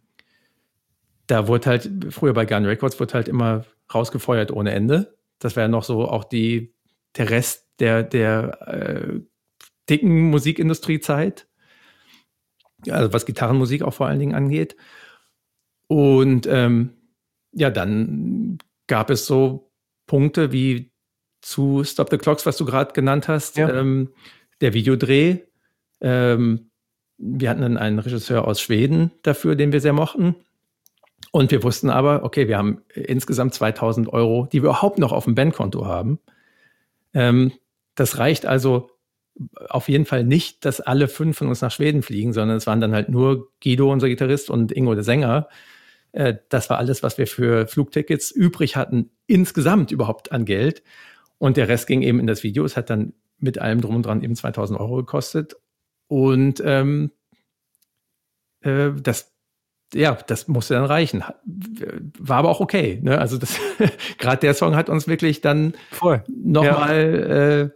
da 1.27 1.49
wurde 1.49 1.71
halt, 1.71 1.91
früher 2.11 2.33
bei 2.35 2.47
Gun 2.47 2.67
Records 2.67 3.01
wurde 3.01 3.15
halt 3.15 3.29
immer 3.29 3.65
rausgefeuert 3.93 4.53
ohne 4.53 4.73
Ende. 4.73 5.17
Das 5.39 5.57
wäre 5.57 5.69
noch 5.69 5.85
so 5.85 6.09
auch 6.09 6.25
die, 6.25 6.75
der 7.17 7.31
Rest 7.31 7.67
der, 7.79 8.03
der 8.03 8.69
äh, 8.69 9.21
dicken 9.89 10.31
Musikindustriezeit 10.31 11.49
also 12.91 13.13
was 13.13 13.27
Gitarrenmusik 13.27 13.83
auch 13.83 13.95
vor 13.95 14.07
allen 14.07 14.19
Dingen 14.19 14.35
angeht. 14.35 14.77
Und 15.89 16.47
ähm, 16.47 16.91
ja, 17.53 17.71
dann 17.71 18.59
gab 18.87 19.11
es 19.11 19.27
so 19.27 19.71
Punkte 20.07 20.53
wie 20.53 20.93
zu 21.41 21.85
Stop 21.85 22.11
the 22.11 22.19
Clocks, 22.19 22.47
was 22.47 22.57
du 22.57 22.65
gerade 22.65 22.93
genannt 22.93 23.29
hast, 23.29 23.57
ja. 23.57 23.73
ähm, 23.73 24.13
der 24.61 24.75
Videodreh. 24.75 25.39
Ähm, 26.01 26.71
wir 27.19 27.51
hatten 27.51 27.63
dann 27.63 27.79
einen 27.79 27.99
Regisseur 27.99 28.47
aus 28.47 28.61
Schweden 28.61 29.13
dafür, 29.23 29.55
den 29.57 29.73
wir 29.73 29.81
sehr 29.81 29.93
mochten. 29.93 30.35
Und 31.33 31.51
wir 31.51 31.63
wussten 31.63 31.91
aber, 31.91 32.25
okay, 32.25 32.49
wir 32.49 32.59
haben 32.59 32.83
insgesamt 32.95 33.55
2000 33.55 34.13
Euro, 34.13 34.47
die 34.47 34.63
wir 34.63 34.71
überhaupt 34.71 34.99
noch 34.99 35.13
auf 35.13 35.25
dem 35.25 35.35
Bandkonto 35.35 35.87
haben. 35.87 36.19
Ähm, 37.15 37.53
das 37.95 38.19
reicht 38.19 38.47
also 38.47 38.91
auf 39.69 39.89
jeden 39.89 40.07
Fall 40.07 40.25
nicht, 40.25 40.65
dass 40.65 40.81
alle 40.81 41.09
fünf 41.09 41.39
von 41.39 41.49
uns 41.49 41.61
nach 41.61 41.71
Schweden 41.71 42.03
fliegen, 42.03 42.33
sondern 42.33 42.57
es 42.57 42.67
waren 42.67 42.81
dann 42.81 42.95
halt 42.95 43.09
nur 43.09 43.51
Guido, 43.63 43.93
unser 43.93 44.09
Gitarrist, 44.09 44.51
und 44.51 44.73
Ingo, 44.73 44.95
der 44.95 45.05
Sänger. 45.05 45.49
Äh, 46.13 46.37
das 46.49 46.71
war 46.71 46.79
alles, 46.79 47.03
was 47.03 47.19
wir 47.19 47.27
für 47.27 47.67
Flugtickets 47.67 48.31
übrig 48.31 48.77
hatten, 48.77 49.11
insgesamt 49.27 49.91
überhaupt 49.91 50.33
an 50.33 50.45
Geld. 50.45 50.83
Und 51.39 51.57
der 51.57 51.69
Rest 51.69 51.87
ging 51.87 52.03
eben 52.03 52.19
in 52.19 52.27
das 52.27 52.43
Video. 52.43 52.65
Es 52.65 52.77
hat 52.77 52.89
dann 52.89 53.13
mit 53.39 53.59
allem 53.59 53.81
drum 53.81 53.97
und 53.97 54.07
dran 54.07 54.23
eben 54.23 54.35
2000 54.35 54.81
Euro 54.81 54.97
gekostet. 54.97 55.57
Und 56.09 56.63
ähm, 56.65 57.11
äh, 58.63 58.91
das, 58.93 59.35
ja, 59.93 60.17
das 60.27 60.49
musste 60.49 60.75
dann 60.75 60.85
reichen. 60.85 61.23
War 62.19 62.39
aber 62.39 62.49
auch 62.49 62.61
okay. 62.61 62.99
Ne? 63.03 63.19
Also 63.19 63.39
gerade 64.19 64.41
der 64.41 64.55
Song 64.55 64.75
hat 64.75 64.89
uns 64.89 65.07
wirklich 65.07 65.43
dann 65.43 65.75
nochmal 66.29 67.27
ja. 67.29 67.61
äh, 67.65 67.71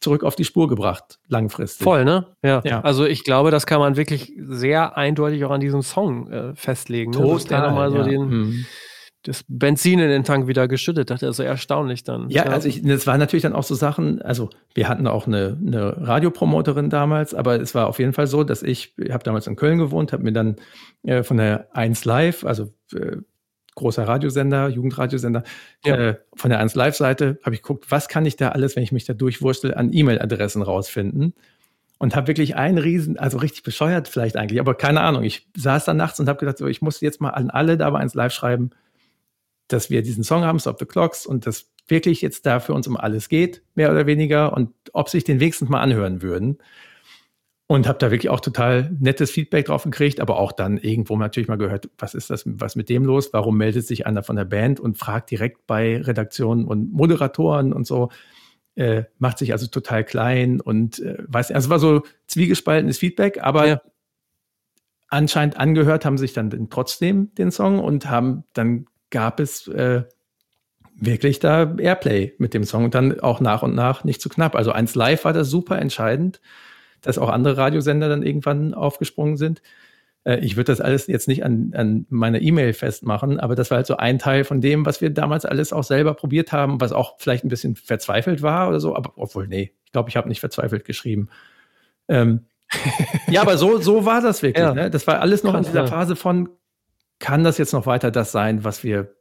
zurück 0.00 0.24
auf 0.24 0.36
die 0.36 0.44
Spur 0.44 0.68
gebracht, 0.68 1.18
langfristig. 1.28 1.84
Voll, 1.84 2.04
ne? 2.04 2.26
Ja. 2.42 2.60
ja. 2.64 2.80
Also 2.80 3.06
ich 3.06 3.24
glaube, 3.24 3.50
das 3.50 3.66
kann 3.66 3.78
man 3.78 3.96
wirklich 3.96 4.32
sehr 4.38 4.96
eindeutig 4.96 5.44
auch 5.44 5.50
an 5.50 5.60
diesem 5.60 5.82
Song 5.82 6.30
äh, 6.30 6.54
festlegen. 6.56 7.12
Ne? 7.12 7.18
Total, 7.18 7.46
der 7.46 7.68
nochmal 7.68 7.90
so 7.90 7.98
ja. 7.98 8.04
den, 8.04 8.30
hm. 8.30 8.66
das 9.22 9.44
Benzin 9.46 10.00
in 10.00 10.08
den 10.08 10.24
Tank 10.24 10.48
wieder 10.48 10.66
geschüttet 10.66 11.10
hat. 11.10 11.22
Also 11.22 11.44
erstaunlich 11.44 12.02
dann. 12.02 12.28
Ja, 12.30 12.46
ja. 12.46 12.50
also 12.50 12.68
ich, 12.68 12.82
das 12.82 13.06
waren 13.06 13.20
natürlich 13.20 13.44
dann 13.44 13.52
auch 13.52 13.62
so 13.62 13.76
Sachen, 13.76 14.20
also 14.22 14.50
wir 14.74 14.88
hatten 14.88 15.06
auch 15.06 15.28
eine, 15.28 15.56
eine 15.64 16.08
Radiopromoterin 16.08 16.90
damals, 16.90 17.32
aber 17.32 17.60
es 17.60 17.74
war 17.74 17.86
auf 17.86 18.00
jeden 18.00 18.12
Fall 18.12 18.26
so, 18.26 18.42
dass 18.42 18.64
ich, 18.64 18.94
ich 18.98 19.12
habe 19.12 19.22
damals 19.22 19.46
in 19.46 19.56
Köln 19.56 19.78
gewohnt, 19.78 20.12
habe 20.12 20.24
mir 20.24 20.32
dann 20.32 20.56
äh, 21.04 21.22
von 21.22 21.36
der 21.36 21.68
1 21.76 22.04
Live, 22.04 22.44
also 22.44 22.74
äh, 22.92 23.18
großer 23.78 24.06
Radiosender, 24.06 24.68
Jugendradiosender, 24.68 25.42
ja. 25.84 25.96
äh, 25.96 26.16
von 26.34 26.50
der 26.50 26.60
1 26.60 26.74
Live-Seite 26.74 27.38
habe 27.42 27.54
ich 27.54 27.62
geguckt, 27.62 27.86
was 27.90 28.08
kann 28.08 28.26
ich 28.26 28.36
da 28.36 28.50
alles, 28.50 28.76
wenn 28.76 28.82
ich 28.82 28.92
mich 28.92 29.04
da 29.04 29.14
durchwurstel, 29.14 29.74
an 29.74 29.92
E-Mail-Adressen 29.92 30.62
rausfinden. 30.62 31.34
Und 32.00 32.14
habe 32.14 32.28
wirklich 32.28 32.54
einen 32.54 32.78
riesen, 32.78 33.18
also 33.18 33.38
richtig 33.38 33.64
bescheuert 33.64 34.06
vielleicht 34.06 34.36
eigentlich, 34.36 34.60
aber 34.60 34.76
keine 34.76 35.00
Ahnung. 35.00 35.24
Ich 35.24 35.48
saß 35.56 35.84
da 35.84 35.94
nachts 35.94 36.20
und 36.20 36.28
habe 36.28 36.38
gedacht, 36.38 36.58
so, 36.58 36.68
ich 36.68 36.80
muss 36.80 37.00
jetzt 37.00 37.20
mal 37.20 37.30
an 37.30 37.50
alle 37.50 37.76
da 37.76 37.90
bei 37.90 37.98
1 37.98 38.14
Live 38.14 38.32
schreiben, 38.32 38.70
dass 39.66 39.90
wir 39.90 40.02
diesen 40.02 40.22
Song 40.22 40.44
haben, 40.44 40.60
Stop 40.60 40.78
the 40.78 40.86
Clocks, 40.86 41.26
und 41.26 41.44
dass 41.46 41.70
wirklich 41.88 42.22
jetzt 42.22 42.46
da 42.46 42.60
für 42.60 42.72
uns 42.72 42.86
um 42.86 42.96
alles 42.96 43.28
geht, 43.28 43.62
mehr 43.74 43.90
oder 43.90 44.06
weniger, 44.06 44.52
und 44.52 44.70
ob 44.92 45.08
sich 45.08 45.24
den 45.24 45.40
wenigstens 45.40 45.68
mal 45.70 45.80
anhören 45.80 46.22
würden. 46.22 46.58
Und 47.70 47.86
habe 47.86 47.98
da 47.98 48.10
wirklich 48.10 48.30
auch 48.30 48.40
total 48.40 48.96
nettes 48.98 49.30
Feedback 49.30 49.66
drauf 49.66 49.84
gekriegt, 49.84 50.20
aber 50.20 50.38
auch 50.38 50.52
dann 50.52 50.78
irgendwo 50.78 51.18
natürlich 51.18 51.48
mal 51.50 51.58
gehört, 51.58 51.90
was 51.98 52.14
ist 52.14 52.30
das, 52.30 52.44
was 52.46 52.76
mit 52.76 52.88
dem 52.88 53.04
los? 53.04 53.30
Warum 53.34 53.58
meldet 53.58 53.86
sich 53.86 54.06
einer 54.06 54.22
von 54.22 54.36
der 54.36 54.46
Band 54.46 54.80
und 54.80 54.96
fragt 54.96 55.30
direkt 55.30 55.66
bei 55.66 56.00
Redaktionen 56.00 56.64
und 56.64 56.90
Moderatoren 56.90 57.74
und 57.74 57.86
so? 57.86 58.08
Äh, 58.74 59.04
macht 59.18 59.36
sich 59.36 59.52
also 59.52 59.66
total 59.66 60.02
klein 60.02 60.62
und 60.62 60.98
äh, 61.00 61.18
weiß, 61.26 61.52
also 61.52 61.68
war 61.68 61.78
so 61.78 62.04
zwiegespaltenes 62.26 62.96
Feedback, 62.96 63.42
aber 63.42 63.66
ja. 63.66 63.82
anscheinend 65.08 65.58
angehört 65.58 66.06
haben 66.06 66.16
sich 66.16 66.32
dann 66.32 66.68
trotzdem 66.70 67.34
den 67.34 67.50
Song 67.50 67.80
und 67.80 68.08
haben, 68.08 68.44
dann 68.54 68.86
gab 69.10 69.40
es 69.40 69.68
äh, 69.68 70.04
wirklich 70.94 71.38
da 71.38 71.76
Airplay 71.76 72.32
mit 72.38 72.54
dem 72.54 72.64
Song 72.64 72.84
und 72.84 72.94
dann 72.94 73.20
auch 73.20 73.40
nach 73.40 73.62
und 73.62 73.74
nach 73.74 74.04
nicht 74.04 74.22
zu 74.22 74.30
knapp. 74.30 74.56
Also 74.56 74.72
eins 74.72 74.94
live 74.94 75.26
war 75.26 75.34
das 75.34 75.50
super 75.50 75.78
entscheidend 75.78 76.40
dass 77.02 77.18
auch 77.18 77.28
andere 77.28 77.56
Radiosender 77.56 78.08
dann 78.08 78.22
irgendwann 78.22 78.74
aufgesprungen 78.74 79.36
sind. 79.36 79.62
Äh, 80.24 80.38
ich 80.40 80.56
würde 80.56 80.72
das 80.72 80.80
alles 80.80 81.06
jetzt 81.06 81.28
nicht 81.28 81.44
an, 81.44 81.72
an 81.74 82.06
meiner 82.10 82.40
E-Mail 82.40 82.72
festmachen, 82.72 83.40
aber 83.40 83.54
das 83.54 83.70
war 83.70 83.76
halt 83.76 83.86
so 83.86 83.96
ein 83.96 84.18
Teil 84.18 84.44
von 84.44 84.60
dem, 84.60 84.86
was 84.86 85.00
wir 85.00 85.10
damals 85.10 85.44
alles 85.44 85.72
auch 85.72 85.84
selber 85.84 86.14
probiert 86.14 86.52
haben, 86.52 86.80
was 86.80 86.92
auch 86.92 87.16
vielleicht 87.18 87.44
ein 87.44 87.48
bisschen 87.48 87.76
verzweifelt 87.76 88.42
war 88.42 88.68
oder 88.68 88.80
so, 88.80 88.94
aber 88.94 89.12
obwohl, 89.16 89.48
nee, 89.48 89.72
ich 89.84 89.92
glaube, 89.92 90.10
ich 90.10 90.16
habe 90.16 90.28
nicht 90.28 90.40
verzweifelt 90.40 90.84
geschrieben. 90.84 91.28
Ähm, 92.08 92.44
ja, 93.28 93.40
aber 93.40 93.56
so, 93.56 93.78
so 93.80 94.04
war 94.04 94.20
das 94.20 94.42
wirklich. 94.42 94.64
Ja. 94.64 94.74
Ne? 94.74 94.90
Das 94.90 95.06
war 95.06 95.20
alles 95.20 95.42
noch 95.42 95.54
in 95.54 95.62
dieser 95.62 95.86
Phase 95.86 96.16
von, 96.16 96.50
kann 97.18 97.42
das 97.42 97.56
jetzt 97.58 97.72
noch 97.72 97.86
weiter 97.86 98.10
das 98.10 98.30
sein, 98.30 98.62
was 98.62 98.84
wir 98.84 99.14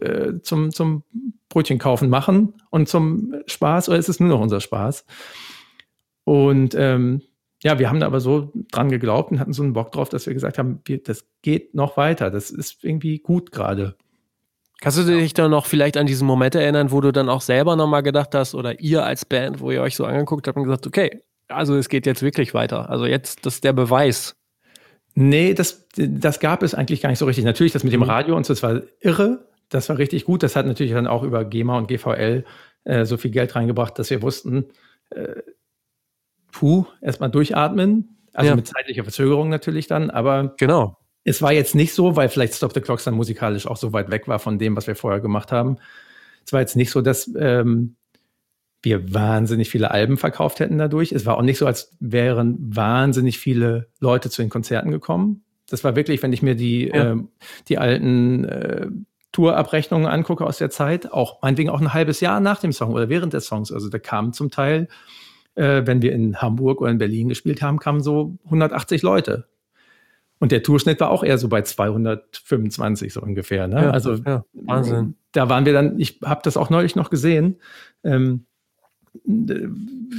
äh, 0.00 0.40
zum, 0.42 0.70
zum 0.70 1.04
Brötchen 1.48 1.78
kaufen 1.78 2.10
machen 2.10 2.54
und 2.70 2.88
zum 2.88 3.34
Spaß 3.46 3.88
oder 3.88 3.98
ist 3.98 4.08
es 4.08 4.20
nur 4.20 4.28
noch 4.28 4.40
unser 4.40 4.60
Spaß? 4.60 5.04
Und 6.30 6.76
ähm, 6.76 7.22
ja, 7.60 7.80
wir 7.80 7.90
haben 7.90 7.98
da 7.98 8.06
aber 8.06 8.20
so 8.20 8.52
dran 8.70 8.88
geglaubt 8.88 9.32
und 9.32 9.40
hatten 9.40 9.52
so 9.52 9.64
einen 9.64 9.72
Bock 9.72 9.90
drauf, 9.90 10.10
dass 10.10 10.26
wir 10.26 10.32
gesagt 10.32 10.58
haben, 10.58 10.80
wir, 10.84 11.02
das 11.02 11.26
geht 11.42 11.74
noch 11.74 11.96
weiter. 11.96 12.30
Das 12.30 12.52
ist 12.52 12.84
irgendwie 12.84 13.18
gut 13.18 13.50
gerade. 13.50 13.96
Kannst 14.80 14.98
du 14.98 15.02
dich 15.02 15.34
dann 15.34 15.50
noch 15.50 15.66
vielleicht 15.66 15.96
an 15.96 16.06
diesen 16.06 16.28
Moment 16.28 16.54
erinnern, 16.54 16.92
wo 16.92 17.00
du 17.00 17.10
dann 17.10 17.28
auch 17.28 17.40
selber 17.40 17.74
nochmal 17.74 18.04
gedacht 18.04 18.32
hast 18.36 18.54
oder 18.54 18.78
ihr 18.78 19.04
als 19.04 19.24
Band, 19.24 19.58
wo 19.58 19.72
ihr 19.72 19.82
euch 19.82 19.96
so 19.96 20.04
angeguckt 20.04 20.46
habt 20.46 20.56
und 20.56 20.62
gesagt, 20.62 20.86
okay, 20.86 21.20
also 21.48 21.74
es 21.74 21.88
geht 21.88 22.06
jetzt 22.06 22.22
wirklich 22.22 22.54
weiter. 22.54 22.88
Also 22.88 23.06
jetzt, 23.06 23.44
das 23.44 23.54
ist 23.54 23.64
der 23.64 23.72
Beweis. 23.72 24.36
Nee, 25.16 25.52
das, 25.52 25.88
das 25.96 26.38
gab 26.38 26.62
es 26.62 26.74
eigentlich 26.74 27.00
gar 27.00 27.08
nicht 27.10 27.18
so 27.18 27.26
richtig. 27.26 27.44
Natürlich, 27.44 27.72
das 27.72 27.82
mit 27.82 27.92
dem 27.92 28.02
mhm. 28.02 28.06
Radio 28.06 28.36
und 28.36 28.46
so, 28.46 28.52
das 28.52 28.62
war 28.62 28.82
irre. 29.00 29.48
Das 29.68 29.88
war 29.88 29.98
richtig 29.98 30.26
gut. 30.26 30.44
Das 30.44 30.54
hat 30.54 30.64
natürlich 30.64 30.92
dann 30.92 31.08
auch 31.08 31.24
über 31.24 31.44
GEMA 31.44 31.76
und 31.76 31.88
GVL 31.88 32.44
äh, 32.84 33.04
so 33.04 33.16
viel 33.16 33.32
Geld 33.32 33.56
reingebracht, 33.56 33.98
dass 33.98 34.10
wir 34.10 34.22
wussten, 34.22 34.66
äh, 35.10 35.42
puh, 36.52 36.86
erstmal 37.00 37.30
durchatmen. 37.30 38.16
Also 38.32 38.50
ja. 38.50 38.56
mit 38.56 38.66
zeitlicher 38.66 39.02
Verzögerung 39.02 39.48
natürlich 39.48 39.86
dann, 39.86 40.10
aber 40.10 40.54
genau. 40.56 40.96
es 41.24 41.42
war 41.42 41.52
jetzt 41.52 41.74
nicht 41.74 41.92
so, 41.92 42.16
weil 42.16 42.28
vielleicht 42.28 42.54
Stop 42.54 42.72
the 42.72 42.80
Clocks 42.80 43.04
dann 43.04 43.14
musikalisch 43.14 43.66
auch 43.66 43.76
so 43.76 43.92
weit 43.92 44.10
weg 44.10 44.28
war 44.28 44.38
von 44.38 44.58
dem, 44.58 44.76
was 44.76 44.86
wir 44.86 44.94
vorher 44.94 45.20
gemacht 45.20 45.50
haben. 45.50 45.78
Es 46.46 46.52
war 46.52 46.60
jetzt 46.60 46.76
nicht 46.76 46.90
so, 46.90 47.00
dass 47.00 47.30
ähm, 47.36 47.96
wir 48.82 49.12
wahnsinnig 49.12 49.68
viele 49.68 49.90
Alben 49.90 50.16
verkauft 50.16 50.60
hätten 50.60 50.78
dadurch. 50.78 51.12
Es 51.12 51.26
war 51.26 51.36
auch 51.36 51.42
nicht 51.42 51.58
so, 51.58 51.66
als 51.66 51.96
wären 52.00 52.56
wahnsinnig 52.74 53.38
viele 53.38 53.88
Leute 53.98 54.30
zu 54.30 54.42
den 54.42 54.48
Konzerten 54.48 54.90
gekommen. 54.90 55.44
Das 55.68 55.84
war 55.84 55.96
wirklich, 55.96 56.22
wenn 56.22 56.32
ich 56.32 56.42
mir 56.42 56.54
die, 56.54 56.88
ja. 56.88 57.12
äh, 57.12 57.16
die 57.68 57.78
alten 57.78 58.44
äh, 58.44 58.86
Tourabrechnungen 59.32 60.08
angucke 60.08 60.44
aus 60.44 60.58
der 60.58 60.70
Zeit, 60.70 61.12
auch 61.12 61.42
meinetwegen 61.42 61.70
auch 61.70 61.80
ein 61.80 61.94
halbes 61.94 62.20
Jahr 62.20 62.40
nach 62.40 62.60
dem 62.60 62.72
Song 62.72 62.92
oder 62.92 63.08
während 63.08 63.32
des 63.32 63.46
Songs. 63.46 63.70
Also 63.70 63.88
da 63.88 63.98
kamen 63.98 64.32
zum 64.32 64.50
Teil, 64.50 64.88
äh, 65.54 65.82
wenn 65.84 66.02
wir 66.02 66.12
in 66.12 66.36
Hamburg 66.40 66.80
oder 66.80 66.90
in 66.90 66.98
Berlin 66.98 67.28
gespielt 67.28 67.62
haben, 67.62 67.78
kamen 67.78 68.00
so 68.00 68.38
180 68.44 69.02
Leute. 69.02 69.46
Und 70.38 70.52
der 70.52 70.62
Tourschnitt 70.62 71.00
war 71.00 71.10
auch 71.10 71.22
eher 71.22 71.36
so 71.36 71.48
bei 71.48 71.62
225 71.62 73.12
so 73.12 73.20
ungefähr. 73.20 73.68
Ne? 73.68 73.82
Ja, 73.82 73.90
also 73.90 74.14
ja, 74.14 74.44
Wahnsinn. 74.54 75.14
Da 75.32 75.48
waren 75.48 75.66
wir 75.66 75.74
dann, 75.74 76.00
ich 76.00 76.20
habe 76.24 76.40
das 76.42 76.56
auch 76.56 76.70
neulich 76.70 76.96
noch 76.96 77.10
gesehen. 77.10 77.60
Ähm, 78.04 78.46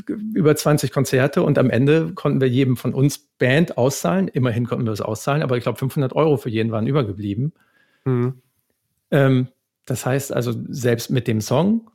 über 0.06 0.56
20 0.56 0.91
Konzerte 0.91 1.41
und 1.41 1.58
am 1.58 1.70
Ende 1.70 2.12
konnten 2.13 2.39
wir 2.39 2.50
jedem 2.50 2.78
von 2.78 2.94
uns 2.94 3.17
Band 3.17 3.78
auszahlen. 3.78 4.28
Immerhin 4.28 4.67
konnten 4.67 4.86
wir 4.86 4.91
es 4.91 5.02
auszahlen, 5.02 5.41
aber 5.41 5.58
ich 5.58 5.63
glaube 5.63 5.80
500 5.80 6.13
Euro 6.13 6.38
für 6.38 6.50
jeden 6.50 6.72
waren 6.72 6.88
übergeblieben. 6.88 7.54
Mhm. 8.06 8.41
Ähm, 9.10 9.48
das 9.86 10.06
heißt 10.06 10.34
also, 10.34 10.54
selbst 10.70 11.10
mit 11.10 11.28
dem 11.28 11.41
Song, 11.41 11.89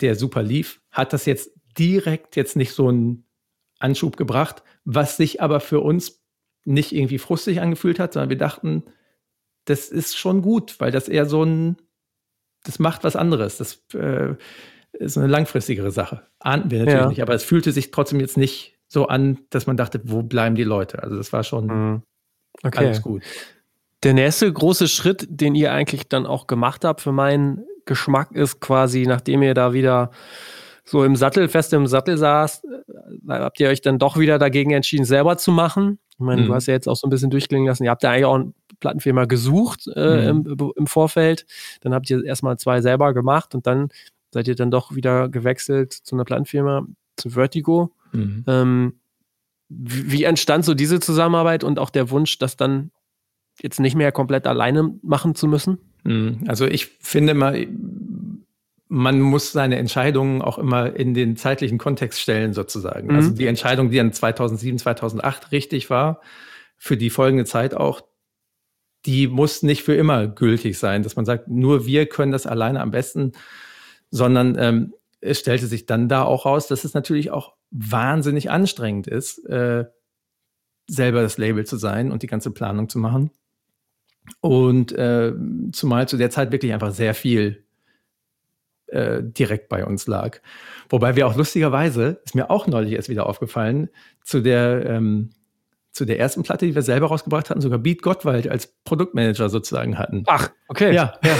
der 0.00 0.14
super 0.14 0.42
lief, 0.42 0.80
hat 0.90 1.12
das 1.12 1.24
jetzt 1.26 1.55
direkt 1.78 2.36
jetzt 2.36 2.56
nicht 2.56 2.72
so 2.72 2.88
einen 2.88 3.24
Anschub 3.78 4.16
gebracht, 4.16 4.62
was 4.84 5.16
sich 5.16 5.42
aber 5.42 5.60
für 5.60 5.80
uns 5.80 6.22
nicht 6.64 6.92
irgendwie 6.92 7.18
frustig 7.18 7.60
angefühlt 7.60 7.98
hat, 7.98 8.12
sondern 8.12 8.30
wir 8.30 8.38
dachten, 8.38 8.84
das 9.66 9.88
ist 9.88 10.16
schon 10.16 10.42
gut, 10.42 10.80
weil 10.80 10.90
das 10.90 11.08
eher 11.08 11.26
so 11.26 11.42
ein, 11.42 11.76
das 12.64 12.78
macht 12.78 13.04
was 13.04 13.16
anderes. 13.16 13.58
Das 13.58 13.84
äh, 13.94 14.34
ist 14.92 15.18
eine 15.18 15.26
langfristigere 15.26 15.90
Sache. 15.90 16.22
Ahnten 16.38 16.70
wir 16.70 16.80
natürlich 16.80 17.00
ja. 17.00 17.08
nicht, 17.08 17.22
aber 17.22 17.34
es 17.34 17.44
fühlte 17.44 17.72
sich 17.72 17.90
trotzdem 17.90 18.20
jetzt 18.20 18.36
nicht 18.36 18.78
so 18.88 19.06
an, 19.06 19.38
dass 19.50 19.66
man 19.66 19.76
dachte, 19.76 20.00
wo 20.04 20.22
bleiben 20.22 20.54
die 20.54 20.64
Leute? 20.64 21.02
Also 21.02 21.16
das 21.16 21.32
war 21.32 21.44
schon 21.44 21.66
mhm. 21.66 22.02
okay. 22.62 22.78
alles 22.78 23.02
gut. 23.02 23.22
Der 24.02 24.14
nächste 24.14 24.52
große 24.52 24.88
Schritt, 24.88 25.26
den 25.28 25.54
ihr 25.54 25.72
eigentlich 25.72 26.08
dann 26.08 26.26
auch 26.26 26.46
gemacht 26.46 26.84
habt 26.84 27.00
für 27.00 27.12
meinen 27.12 27.64
Geschmack, 27.86 28.32
ist 28.32 28.60
quasi, 28.60 29.04
nachdem 29.06 29.42
ihr 29.42 29.54
da 29.54 29.72
wieder 29.72 30.10
so 30.88 31.04
im 31.04 31.16
Sattel, 31.16 31.48
fest 31.48 31.72
im 31.72 31.86
Sattel 31.86 32.16
saßt, 32.16 32.64
äh, 32.64 33.28
habt 33.28 33.58
ihr 33.60 33.68
euch 33.68 33.80
dann 33.80 33.98
doch 33.98 34.18
wieder 34.18 34.38
dagegen 34.38 34.70
entschieden, 34.70 35.04
selber 35.04 35.36
zu 35.36 35.50
machen. 35.50 35.98
Ich 36.12 36.20
meine, 36.20 36.42
mhm. 36.42 36.46
du 36.46 36.54
hast 36.54 36.66
ja 36.66 36.74
jetzt 36.74 36.88
auch 36.88 36.96
so 36.96 37.06
ein 37.06 37.10
bisschen 37.10 37.30
durchklingen 37.30 37.66
lassen. 37.66 37.84
Ihr 37.84 37.90
habt 37.90 38.02
ja 38.02 38.10
eigentlich 38.10 38.24
auch 38.24 38.36
eine 38.36 38.52
Plattenfirma 38.80 39.24
gesucht 39.26 39.88
äh, 39.94 40.32
mhm. 40.32 40.46
im, 40.46 40.72
im, 40.76 40.86
Vorfeld. 40.86 41.44
Dann 41.80 41.92
habt 41.92 42.08
ihr 42.08 42.24
erstmal 42.24 42.56
zwei 42.58 42.80
selber 42.80 43.12
gemacht 43.12 43.54
und 43.54 43.66
dann 43.66 43.88
seid 44.30 44.48
ihr 44.48 44.54
dann 44.54 44.70
doch 44.70 44.94
wieder 44.94 45.28
gewechselt 45.28 45.92
zu 45.92 46.14
einer 46.14 46.24
Plattenfirma, 46.24 46.86
zu 47.16 47.30
Vertigo. 47.30 47.92
Mhm. 48.12 48.44
Ähm, 48.46 48.94
wie, 49.68 50.12
wie 50.12 50.24
entstand 50.24 50.64
so 50.64 50.74
diese 50.74 51.00
Zusammenarbeit 51.00 51.64
und 51.64 51.78
auch 51.78 51.90
der 51.90 52.10
Wunsch, 52.10 52.38
das 52.38 52.56
dann 52.56 52.92
jetzt 53.60 53.80
nicht 53.80 53.96
mehr 53.96 54.12
komplett 54.12 54.46
alleine 54.46 54.94
machen 55.02 55.34
zu 55.34 55.48
müssen? 55.48 55.78
Mhm. 56.04 56.44
Also 56.46 56.66
ich 56.66 56.86
finde 57.00 57.34
mal, 57.34 57.66
man 58.88 59.20
muss 59.20 59.52
seine 59.52 59.76
Entscheidungen 59.76 60.42
auch 60.42 60.58
immer 60.58 60.94
in 60.94 61.14
den 61.14 61.36
zeitlichen 61.36 61.78
Kontext 61.78 62.20
stellen, 62.20 62.52
sozusagen. 62.52 63.10
Also 63.10 63.12
mhm. 63.12 63.16
Also 63.16 63.34
die 63.34 63.46
Entscheidung, 63.46 63.90
die 63.90 63.96
dann 63.96 64.12
2007, 64.12 64.78
2008 64.78 65.52
richtig 65.52 65.90
war, 65.90 66.20
für 66.76 66.96
die 66.96 67.10
folgende 67.10 67.44
Zeit 67.44 67.74
auch, 67.74 68.02
die 69.04 69.28
muss 69.28 69.62
nicht 69.62 69.82
für 69.82 69.94
immer 69.94 70.26
gültig 70.26 70.78
sein, 70.78 71.02
dass 71.02 71.16
man 71.16 71.24
sagt, 71.24 71.48
nur 71.48 71.86
wir 71.86 72.06
können 72.06 72.32
das 72.32 72.46
alleine 72.46 72.80
am 72.80 72.90
besten 72.90 73.32
sondern 74.10 74.56
ähm, 74.58 74.94
es 75.20 75.40
stellte 75.40 75.66
sich 75.66 75.86
dann 75.86 76.08
da 76.08 76.22
auch 76.22 76.46
raus, 76.46 76.66
dass 76.68 76.84
es 76.84 76.94
natürlich 76.94 77.30
auch 77.30 77.54
wahnsinnig 77.70 78.50
anstrengend 78.50 79.06
ist, 79.06 79.44
äh, 79.46 79.86
selber 80.88 81.22
das 81.22 81.38
Label 81.38 81.66
zu 81.66 81.76
sein 81.76 82.12
und 82.12 82.22
die 82.22 82.28
ganze 82.28 82.50
Planung 82.50 82.88
zu 82.88 82.98
machen. 82.98 83.30
Und 84.40 84.92
äh, 84.92 85.32
zumal 85.72 86.08
zu 86.08 86.16
der 86.16 86.30
Zeit 86.30 86.52
wirklich 86.52 86.72
einfach 86.72 86.92
sehr 86.92 87.14
viel 87.14 87.65
äh, 88.88 89.22
direkt 89.22 89.68
bei 89.68 89.84
uns 89.84 90.06
lag. 90.06 90.40
Wobei 90.88 91.16
wir 91.16 91.26
auch 91.26 91.36
lustigerweise, 91.36 92.20
ist 92.24 92.34
mir 92.34 92.50
auch 92.50 92.66
neulich 92.66 92.92
erst 92.92 93.08
wieder 93.08 93.26
aufgefallen, 93.26 93.88
zu 94.22 94.40
der, 94.40 94.86
ähm, 94.86 95.30
zu 95.92 96.04
der 96.04 96.18
ersten 96.18 96.42
Platte, 96.42 96.66
die 96.66 96.74
wir 96.74 96.82
selber 96.82 97.08
rausgebracht 97.08 97.50
hatten, 97.50 97.60
sogar 97.60 97.78
Beat 97.78 98.02
Gottwald 98.02 98.48
als 98.48 98.74
Produktmanager 98.84 99.48
sozusagen 99.48 99.98
hatten. 99.98 100.24
Ach, 100.26 100.50
okay. 100.68 100.94
Ja, 100.94 101.14
ja. 101.24 101.36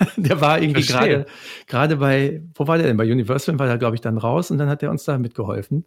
der 0.16 0.40
war 0.40 0.60
irgendwie 0.60 0.82
gerade 0.82 1.26
gerade 1.66 1.96
bei, 1.96 2.42
wo 2.54 2.66
war 2.66 2.78
der 2.78 2.86
denn? 2.86 2.96
Bei 2.96 3.10
Universal 3.10 3.58
war 3.58 3.68
er, 3.68 3.78
glaube 3.78 3.96
ich, 3.96 4.00
dann 4.00 4.18
raus 4.18 4.50
und 4.50 4.58
dann 4.58 4.68
hat 4.68 4.82
er 4.82 4.90
uns 4.90 5.04
da 5.04 5.18
mitgeholfen. 5.18 5.84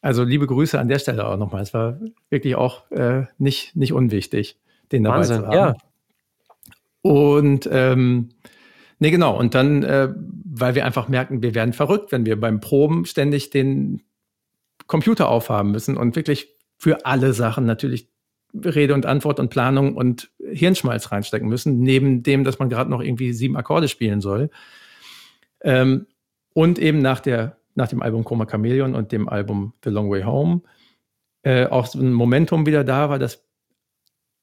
Also 0.00 0.24
liebe 0.24 0.46
Grüße 0.46 0.78
an 0.78 0.88
der 0.88 0.98
Stelle 0.98 1.26
auch 1.26 1.36
nochmal. 1.36 1.62
Es 1.62 1.74
war 1.74 1.98
wirklich 2.30 2.54
auch 2.54 2.90
äh, 2.90 3.24
nicht, 3.38 3.76
nicht 3.76 3.92
unwichtig, 3.92 4.58
den 4.92 5.04
dabei 5.04 5.18
Wahnsinn, 5.18 5.40
zu 5.40 5.46
haben. 5.46 5.54
Ja. 5.54 5.74
Und 7.02 7.68
ähm, 7.70 8.30
nee, 9.00 9.10
genau. 9.10 9.36
Und 9.36 9.54
dann, 9.54 9.82
äh, 9.82 10.14
weil 10.44 10.76
wir 10.76 10.86
einfach 10.86 11.08
merken, 11.08 11.42
wir 11.42 11.54
werden 11.54 11.72
verrückt, 11.72 12.12
wenn 12.12 12.24
wir 12.24 12.38
beim 12.38 12.60
Proben 12.60 13.04
ständig 13.04 13.50
den 13.50 14.02
Computer 14.86 15.28
aufhaben 15.28 15.72
müssen 15.72 15.96
und 15.96 16.16
wirklich 16.16 16.54
für 16.78 17.04
alle 17.04 17.32
Sachen 17.32 17.66
natürlich 17.66 18.08
Rede 18.54 18.94
und 18.94 19.06
Antwort 19.06 19.38
und 19.38 19.50
Planung 19.50 19.96
und 19.96 20.30
Hirnschmalz 20.38 21.12
reinstecken 21.12 21.48
müssen, 21.48 21.80
neben 21.80 22.22
dem, 22.22 22.44
dass 22.44 22.58
man 22.58 22.68
gerade 22.68 22.90
noch 22.90 23.00
irgendwie 23.00 23.32
sieben 23.32 23.56
Akkorde 23.56 23.88
spielen 23.88 24.20
soll. 24.20 24.50
Ähm, 25.62 26.06
und 26.52 26.78
eben 26.78 26.98
nach, 27.00 27.20
der, 27.20 27.58
nach 27.74 27.88
dem 27.88 28.02
Album 28.02 28.24
Chroma 28.24 28.46
Chameleon 28.46 28.94
und 28.94 29.12
dem 29.12 29.28
Album 29.28 29.74
The 29.84 29.90
Long 29.90 30.10
Way 30.10 30.22
Home 30.22 30.62
äh, 31.42 31.66
auch 31.66 31.86
so 31.86 31.98
ein 31.98 32.12
Momentum 32.12 32.66
wieder 32.66 32.84
da 32.84 33.08
war, 33.08 33.18
dass 33.18 33.44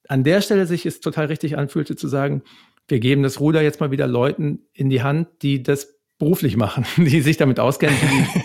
an 0.07 0.23
der 0.23 0.41
Stelle 0.41 0.65
sich 0.65 0.85
es 0.85 1.01
total 1.01 1.25
richtig 1.25 1.57
anfühlte 1.57 1.95
zu 1.95 2.07
sagen, 2.07 2.43
wir 2.87 2.99
geben 2.99 3.23
das 3.23 3.39
Ruder 3.39 3.61
jetzt 3.61 3.79
mal 3.79 3.91
wieder 3.91 4.07
Leuten 4.07 4.59
in 4.73 4.89
die 4.89 5.03
Hand, 5.03 5.27
die 5.41 5.63
das 5.63 5.97
beruflich 6.17 6.57
machen, 6.57 6.85
die 6.97 7.21
sich 7.21 7.37
damit 7.37 7.59
auskennen, 7.59 7.97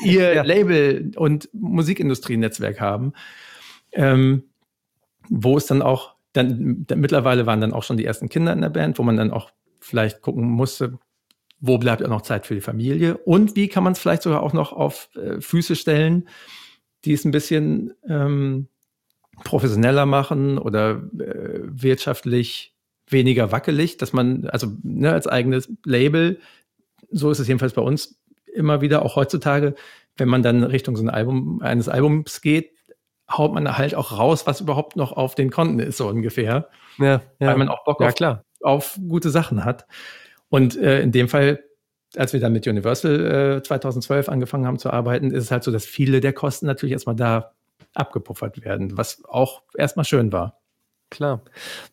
die 0.05 0.09
ihr 0.15 0.35
ja. 0.35 0.43
Label- 0.43 1.13
und 1.17 1.49
Musikindustrienetzwerk 1.53 2.81
haben. 2.81 3.13
Ähm, 3.93 4.45
wo 5.29 5.57
es 5.57 5.67
dann 5.67 5.83
auch, 5.83 6.17
dann, 6.33 6.85
dann, 6.87 7.01
mittlerweile 7.01 7.47
waren 7.47 7.61
dann 7.61 7.73
auch 7.73 7.85
schon 7.85 7.97
die 7.97 8.05
ersten 8.05 8.29
Kinder 8.29 8.53
in 8.53 8.61
der 8.61 8.71
Band, 8.71 8.99
wo 8.99 9.03
man 9.03 9.17
dann 9.17 9.31
auch 9.31 9.51
vielleicht 9.81 10.21
gucken 10.21 10.45
musste, 10.45 10.99
wo 11.61 11.79
bleibt 11.79 12.03
auch 12.03 12.09
noch 12.09 12.23
Zeit 12.23 12.47
für 12.47 12.55
die 12.55 12.61
Familie 12.61 13.17
und 13.19 13.55
wie 13.55 13.69
kann 13.69 13.85
man 13.85 13.93
es 13.93 13.99
vielleicht 13.99 14.23
sogar 14.23 14.43
auch 14.43 14.53
noch 14.53 14.73
auf 14.73 15.11
äh, 15.15 15.41
Füße 15.41 15.77
stellen, 15.77 16.29
die 17.05 17.13
es 17.13 17.25
ein 17.25 17.31
bisschen 17.31 17.95
ähm, 18.09 18.69
professioneller 19.45 20.07
machen 20.07 20.59
oder 20.59 21.03
äh, 21.19 21.61
wirtschaftlich 21.63 22.72
weniger 23.13 23.53
wackelig, 23.53 23.97
dass 23.97 24.13
man, 24.13 24.47
also 24.49 24.69
ne, 24.83 25.13
als 25.13 25.27
eigenes 25.27 25.73
Label, 25.85 26.41
so 27.11 27.31
ist 27.31 27.39
es 27.39 27.49
jedenfalls 27.49 27.75
bei 27.75 27.83
uns 27.83 28.19
immer 28.53 28.81
wieder, 28.81 29.03
auch 29.03 29.17
heutzutage, 29.17 29.75
wenn 30.17 30.29
man 30.29 30.43
dann 30.43 30.63
Richtung 30.63 30.97
so 30.97 31.03
ein 31.03 31.11
Album, 31.11 31.61
eines 31.63 31.89
Albums 31.89 32.41
geht, 32.41 32.73
haut 33.31 33.55
man 33.55 33.77
halt 33.77 33.95
auch 33.95 34.19
raus, 34.19 34.47
was 34.47 34.61
überhaupt 34.61 34.97
noch 34.97 35.13
auf 35.13 35.35
den 35.35 35.51
Konten 35.51 35.79
ist, 35.79 35.97
so 35.97 36.09
ungefähr. 36.09 36.69
Ja, 36.99 37.07
ja. 37.07 37.23
Weil 37.39 37.57
man 37.57 37.69
auch 37.69 37.85
Bock 37.85 38.01
ja, 38.01 38.09
auf, 38.09 38.15
klar. 38.15 38.45
auf 38.61 38.99
gute 39.09 39.31
Sachen 39.31 39.65
hat. 39.65 39.87
Und 40.49 40.77
äh, 40.77 41.01
in 41.01 41.13
dem 41.13 41.29
Fall, 41.29 41.65
als 42.17 42.33
wir 42.33 42.41
dann 42.41 42.53
mit 42.53 42.67
Universal 42.67 43.57
äh, 43.59 43.63
2012 43.63 44.29
angefangen 44.29 44.67
haben 44.67 44.79
zu 44.79 44.91
arbeiten, 44.91 45.31
ist 45.31 45.45
es 45.45 45.51
halt 45.51 45.65
so, 45.65 45.71
dass 45.71 45.87
viele 45.87 46.21
der 46.21 46.35
Kosten 46.35 46.67
natürlich 46.67 46.93
erstmal 46.93 47.17
da 47.17 47.53
abgepuffert 47.95 48.65
werden, 48.65 48.97
was 48.97 49.25
auch 49.25 49.63
erstmal 49.77 50.05
schön 50.05 50.33
war. 50.33 50.62
Klar. 51.13 51.43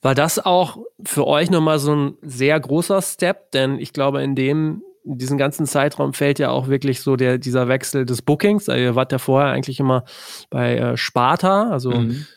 War 0.02 0.16
das 0.16 0.44
auch 0.44 0.78
für 1.04 1.28
euch 1.28 1.52
nochmal 1.52 1.78
so 1.78 1.94
ein 1.94 2.18
sehr 2.22 2.58
großer 2.58 3.02
Step? 3.02 3.52
Denn 3.52 3.78
ich 3.78 3.92
glaube, 3.92 4.24
in 4.24 4.34
dem 4.34 4.82
in 5.04 5.18
diesen 5.18 5.38
ganzen 5.38 5.66
Zeitraum 5.66 6.14
fällt 6.14 6.40
ja 6.40 6.52
auch 6.52 6.70
wirklich 6.70 7.02
so 7.02 7.18
der, 7.18 7.38
dieser 7.38 7.68
Wechsel 7.68 8.06
des 8.06 8.22
Bookings. 8.22 8.70
Also 8.70 8.82
ihr 8.82 8.96
wart 8.96 9.12
ja 9.12 9.18
vorher 9.18 9.52
eigentlich 9.52 9.80
immer 9.80 10.06
bei 10.50 10.78
äh, 10.78 10.98
Sparta, 10.98 11.70
also 11.70 11.92
mhm. 11.92 12.28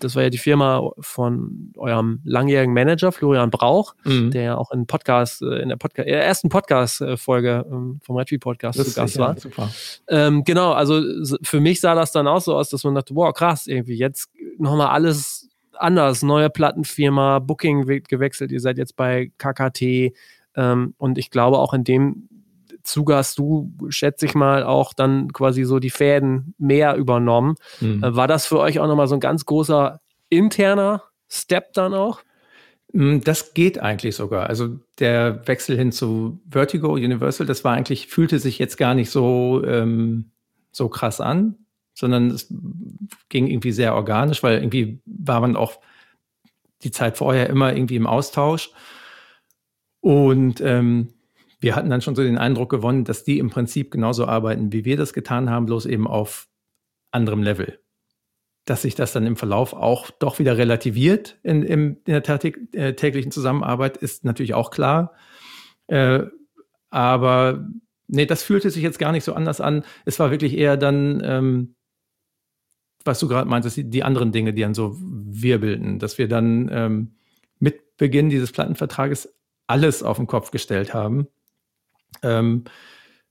das 0.00 0.16
war 0.16 0.22
ja 0.22 0.30
die 0.30 0.38
Firma 0.38 0.90
von 1.00 1.72
eurem 1.76 2.20
langjährigen 2.24 2.72
Manager 2.72 3.12
Florian 3.12 3.50
Brauch, 3.50 3.94
mhm. 4.04 4.30
der 4.30 4.42
ja 4.42 4.56
auch 4.56 4.70
in 4.70 4.86
Podcast, 4.86 5.42
äh, 5.42 5.60
in 5.60 5.70
der 5.70 5.76
Podcast, 5.76 6.06
in 6.06 6.14
der 6.14 6.24
ersten 6.24 6.48
Podcast-Folge 6.48 7.66
ähm, 7.70 8.00
vom 8.02 8.16
Redtree 8.16 8.38
Podcast 8.38 8.78
das 8.78 8.90
zu 8.90 9.00
Gast 9.00 9.18
war. 9.18 9.38
Super. 9.38 9.68
Ähm, 10.08 10.44
genau, 10.44 10.72
also 10.72 11.02
für 11.42 11.60
mich 11.60 11.80
sah 11.80 11.94
das 11.94 12.12
dann 12.12 12.28
auch 12.28 12.40
so 12.40 12.54
aus, 12.54 12.70
dass 12.70 12.84
man 12.84 12.94
dachte, 12.94 13.14
wow, 13.14 13.34
krass, 13.34 13.66
irgendwie 13.66 13.96
jetzt 13.96 14.30
nochmal 14.58 14.88
alles 14.88 15.49
anders, 15.80 16.22
neue 16.22 16.50
Plattenfirma, 16.50 17.38
Booking 17.38 17.88
wird 17.88 18.08
gewechselt, 18.08 18.52
ihr 18.52 18.60
seid 18.60 18.78
jetzt 18.78 18.96
bei 18.96 19.32
KKT 19.38 20.12
ähm, 20.56 20.94
und 20.98 21.18
ich 21.18 21.30
glaube 21.30 21.58
auch 21.58 21.74
in 21.74 21.84
dem 21.84 22.28
Zuge 22.82 23.16
hast 23.16 23.38
du, 23.38 23.72
schätze 23.88 24.26
ich 24.26 24.34
mal, 24.34 24.62
auch 24.62 24.94
dann 24.94 25.32
quasi 25.32 25.64
so 25.64 25.78
die 25.78 25.90
Fäden 25.90 26.54
mehr 26.58 26.96
übernommen. 26.96 27.56
Mhm. 27.80 28.02
Äh, 28.02 28.16
war 28.16 28.28
das 28.28 28.46
für 28.46 28.58
euch 28.58 28.78
auch 28.78 28.86
nochmal 28.86 29.08
so 29.08 29.14
ein 29.14 29.20
ganz 29.20 29.44
großer 29.44 30.00
interner 30.28 31.02
Step 31.28 31.72
dann 31.74 31.94
auch? 31.94 32.20
Mm, 32.92 33.18
das 33.20 33.54
geht 33.54 33.78
eigentlich 33.80 34.16
sogar. 34.16 34.48
Also 34.48 34.78
der 34.98 35.46
Wechsel 35.46 35.76
hin 35.76 35.92
zu 35.92 36.40
Vertigo 36.50 36.92
Universal, 36.94 37.46
das 37.46 37.64
war 37.64 37.74
eigentlich, 37.74 38.06
fühlte 38.08 38.38
sich 38.38 38.58
jetzt 38.58 38.76
gar 38.76 38.94
nicht 38.94 39.10
so, 39.10 39.62
ähm, 39.64 40.30
so 40.72 40.88
krass 40.88 41.20
an, 41.20 41.56
sondern 41.94 42.30
es 42.30 42.52
ging 43.28 43.46
irgendwie 43.46 43.72
sehr 43.72 43.94
organisch, 43.94 44.42
weil 44.42 44.58
irgendwie 44.58 45.00
war 45.04 45.40
man 45.40 45.56
auch 45.56 45.80
die 46.82 46.90
Zeit 46.90 47.16
vorher 47.18 47.50
immer 47.50 47.74
irgendwie 47.74 47.96
im 47.96 48.06
Austausch. 48.06 48.70
Und 50.00 50.60
ähm, 50.60 51.08
wir 51.60 51.76
hatten 51.76 51.90
dann 51.90 52.00
schon 52.00 52.16
so 52.16 52.22
den 52.22 52.38
Eindruck 52.38 52.70
gewonnen, 52.70 53.04
dass 53.04 53.22
die 53.22 53.38
im 53.38 53.50
Prinzip 53.50 53.90
genauso 53.90 54.26
arbeiten, 54.26 54.72
wie 54.72 54.84
wir 54.84 54.96
das 54.96 55.12
getan 55.12 55.50
haben, 55.50 55.66
bloß 55.66 55.86
eben 55.86 56.06
auf 56.06 56.48
anderem 57.10 57.42
Level. 57.42 57.78
Dass 58.64 58.82
sich 58.82 58.94
das 58.94 59.12
dann 59.12 59.26
im 59.26 59.36
Verlauf 59.36 59.74
auch 59.74 60.10
doch 60.10 60.38
wieder 60.38 60.56
relativiert 60.56 61.38
in, 61.42 61.62
in, 61.62 62.04
der 62.04 62.22
äh, 62.26 62.94
täglichen 62.94 63.30
Zusammenarbeit, 63.30 63.98
ist 63.98 64.24
natürlich 64.24 64.54
auch 64.54 64.70
klar. 64.70 65.12
Äh, 65.86 66.24
aber 66.88 67.68
nee, 68.06 68.26
das 68.26 68.42
fühlte 68.42 68.70
sich 68.70 68.82
jetzt 68.82 68.98
gar 68.98 69.12
nicht 69.12 69.24
so 69.24 69.34
anders 69.34 69.60
an. 69.60 69.84
Es 70.06 70.18
war 70.18 70.30
wirklich 70.30 70.56
eher 70.56 70.76
dann, 70.76 71.22
ähm, 71.24 71.74
was 73.04 73.18
du 73.18 73.28
gerade 73.28 73.48
meintest, 73.48 73.76
die, 73.76 73.84
die, 73.88 74.04
anderen 74.04 74.32
Dinge, 74.32 74.52
die 74.52 74.62
dann 74.62 74.74
so 74.74 74.96
wirbelten, 74.98 75.98
dass 75.98 76.18
wir 76.18 76.28
dann 76.28 76.68
ähm, 76.72 77.14
mit 77.58 77.96
Beginn 77.96 78.30
dieses 78.30 78.52
Plattenvertrages 78.52 79.34
alles 79.66 80.02
auf 80.02 80.16
den 80.16 80.26
Kopf 80.26 80.50
gestellt 80.50 80.94
haben 80.94 81.28
ähm, 82.22 82.64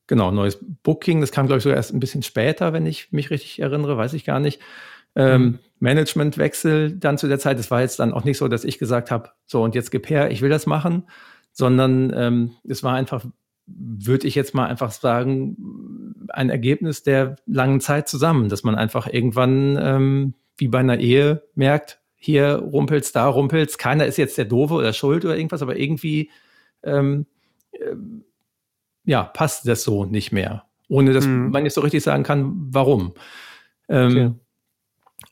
genau, 0.07 0.31
neues 0.31 0.59
Booking, 0.83 1.21
das 1.21 1.31
kam, 1.31 1.47
glaube 1.47 1.57
ich, 1.57 1.63
sogar 1.63 1.77
erst 1.77 1.93
ein 1.93 1.99
bisschen 1.99 2.23
später, 2.23 2.73
wenn 2.73 2.85
ich 2.85 3.11
mich 3.11 3.29
richtig 3.29 3.59
erinnere, 3.59 3.97
weiß 3.97 4.13
ich 4.13 4.25
gar 4.25 4.39
nicht. 4.39 4.61
Ähm, 5.15 5.41
mhm. 5.41 5.59
Managementwechsel 5.79 6.91
dann 6.97 7.17
zu 7.17 7.27
der 7.27 7.39
Zeit. 7.39 7.59
Es 7.59 7.71
war 7.71 7.81
jetzt 7.81 7.99
dann 7.99 8.13
auch 8.13 8.23
nicht 8.23 8.37
so, 8.37 8.47
dass 8.47 8.63
ich 8.63 8.77
gesagt 8.77 9.11
habe, 9.11 9.31
so 9.45 9.63
und 9.63 9.75
jetzt 9.75 9.91
gib 9.91 10.09
her, 10.09 10.31
ich 10.31 10.41
will 10.41 10.49
das 10.49 10.65
machen, 10.65 11.07
sondern 11.51 12.13
ähm, 12.15 12.55
es 12.67 12.83
war 12.83 12.95
einfach, 12.95 13.25
würde 13.77 14.27
ich 14.27 14.35
jetzt 14.35 14.53
mal 14.53 14.67
einfach 14.67 14.91
sagen, 14.91 16.25
ein 16.29 16.49
Ergebnis 16.49 17.03
der 17.03 17.35
langen 17.45 17.81
Zeit 17.81 18.07
zusammen, 18.07 18.49
dass 18.49 18.63
man 18.63 18.75
einfach 18.75 19.07
irgendwann 19.07 19.77
ähm, 19.79 20.33
wie 20.57 20.67
bei 20.67 20.79
einer 20.79 20.99
Ehe 20.99 21.43
merkt, 21.55 21.99
hier 22.15 22.55
rumpelt's, 22.55 23.11
da 23.11 23.27
rumpelt's, 23.27 23.77
keiner 23.77 24.05
ist 24.05 24.17
jetzt 24.17 24.37
der 24.37 24.45
Doofe 24.45 24.73
oder 24.73 24.93
schuld 24.93 25.23
oder 25.23 25.37
irgendwas, 25.37 25.61
aber 25.61 25.77
irgendwie 25.77 26.29
ähm, 26.83 27.25
äh, 27.71 27.95
ja, 29.05 29.23
passt 29.23 29.67
das 29.67 29.83
so 29.83 30.05
nicht 30.05 30.31
mehr. 30.31 30.65
Ohne 30.89 31.13
dass 31.13 31.25
mhm. 31.25 31.51
man 31.51 31.63
jetzt 31.63 31.75
so 31.75 31.81
richtig 31.81 32.03
sagen 32.03 32.23
kann, 32.23 32.53
warum. 32.71 33.13
Ähm. 33.87 34.39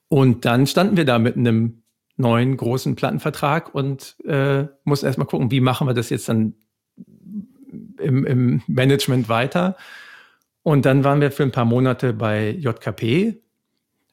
Und 0.10 0.46
dann 0.46 0.68
standen 0.68 0.96
wir 0.96 1.06
da 1.06 1.20
mit 1.20 1.36
einem 1.36 1.84
neuen 2.16 2.56
großen 2.56 2.96
Plattenvertrag 2.96 3.76
und 3.76 4.16
äh, 4.26 4.66
mussten 4.84 5.06
erstmal 5.06 5.28
gucken, 5.28 5.52
wie 5.52 5.60
machen 5.60 5.88
wir 5.88 5.94
das 5.94 6.10
jetzt 6.10 6.30
dann 6.30 6.56
im, 8.00 8.26
im 8.26 8.62
Management 8.68 9.30
weiter. 9.30 9.76
Und 10.64 10.86
dann 10.86 11.04
waren 11.04 11.22
wir 11.22 11.32
für 11.32 11.43
ein 11.43 11.52
paar 11.52 11.66
Monate 11.66 12.14
bei 12.14 12.50
JKP, 12.50 13.41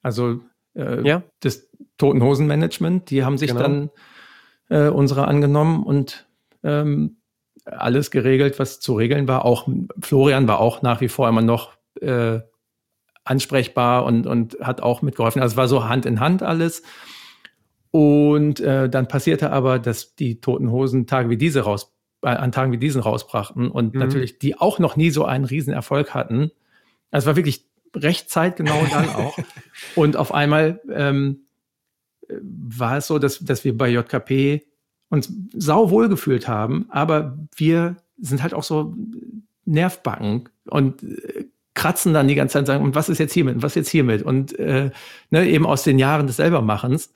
also 0.03 0.41
äh, 0.75 1.07
ja. 1.07 1.23
das 1.41 1.69
Toten 1.99 2.23
Hosen 2.23 2.47
Management. 2.47 3.11
Die 3.11 3.25
haben 3.25 3.39
sich 3.39 3.51
genau. 3.51 3.63
dann 3.63 3.91
äh, 4.69 4.89
unsere 4.89 5.27
angenommen 5.27 5.83
und 5.83 6.27
ähm, 6.63 7.17
alles 7.65 8.11
geregelt, 8.11 8.59
was 8.59 8.81
zu 8.81 8.95
regeln 8.95 9.27
war. 9.27 9.45
Auch 9.45 9.69
Florian 10.01 10.47
war 10.49 10.61
auch 10.61 10.83
nach 10.83 11.01
wie 11.01 11.09
vor 11.09 11.29
immer 11.29 11.43
noch 11.43 11.73
äh, 12.01 12.41
ansprechbar 13.25 14.05
und, 14.05 14.27
und 14.27 14.59
hat 14.61 14.83
auch 14.83 15.03
mitgeholfen. 15.03 15.41
Also 15.41 15.55
es 15.55 15.57
war 15.57 15.69
so 15.69 15.89
Hand 15.89 16.07
in 16.07 16.21
Hand 16.21 16.43
alles. 16.43 16.83
Und 17.91 18.61
äh, 18.61 18.89
dann 18.89 19.09
passierte 19.09 19.51
aber, 19.51 19.79
dass 19.79 20.15
die 20.17 20.41
Toten 20.41 20.71
Hosen 20.71 21.07
Tage 21.07 21.31
wie 21.31 21.37
diese 21.37 21.61
raus, 21.61 21.94
an 22.25 22.53
Tagen 22.53 22.73
wie 22.73 22.79
diesen 22.79 23.01
rausbrachten 23.01 23.71
und 23.71 23.95
mhm. 23.95 24.01
natürlich 24.01 24.39
die 24.39 24.59
auch 24.59 24.79
noch 24.79 24.97
nie 24.97 25.11
so 25.11 25.25
einen 25.25 25.45
Riesenerfolg 25.45 26.15
hatten. 26.15 26.51
Also 27.11 27.25
es 27.25 27.27
war 27.27 27.37
wirklich 27.37 27.67
recht 27.95 28.31
zeitgenau 28.31 28.85
dann 28.91 29.09
auch. 29.15 29.39
und 29.95 30.17
auf 30.17 30.33
einmal 30.35 30.81
ähm, 30.93 31.41
war 32.29 32.99
es 32.99 33.07
so, 33.07 33.19
dass, 33.19 33.39
dass 33.41 33.65
wir 33.65 33.77
bei 33.77 33.89
JKP 33.89 34.63
uns 35.11 35.33
sau 35.55 35.91
wohl 35.91 36.09
gefühlt 36.09 36.49
haben, 36.49 36.87
aber 36.89 37.39
wir 37.57 37.97
sind 38.19 38.43
halt 38.43 38.55
auch 38.55 38.63
so 38.63 38.95
Nervbacken 39.65 40.49
und 40.67 41.03
äh, 41.03 41.45
kratzen 41.75 42.15
dann 42.15 42.29
die 42.29 42.35
ganze 42.35 42.55
Zeit 42.55 42.61
und 42.61 42.67
sagen, 42.67 42.85
und 42.85 42.95
was 42.95 43.09
ist 43.09 43.19
jetzt 43.19 43.33
hiermit, 43.33 43.57
und 43.57 43.63
was 43.63 43.73
ist 43.73 43.77
jetzt 43.77 43.91
hiermit? 43.91 44.23
Und 44.23 44.59
äh, 44.59 44.91
ne, 45.31 45.49
eben 45.49 45.67
aus 45.67 45.83
den 45.83 45.99
Jahren 45.99 46.27
des 46.27 46.37
Selbermachens 46.37 47.13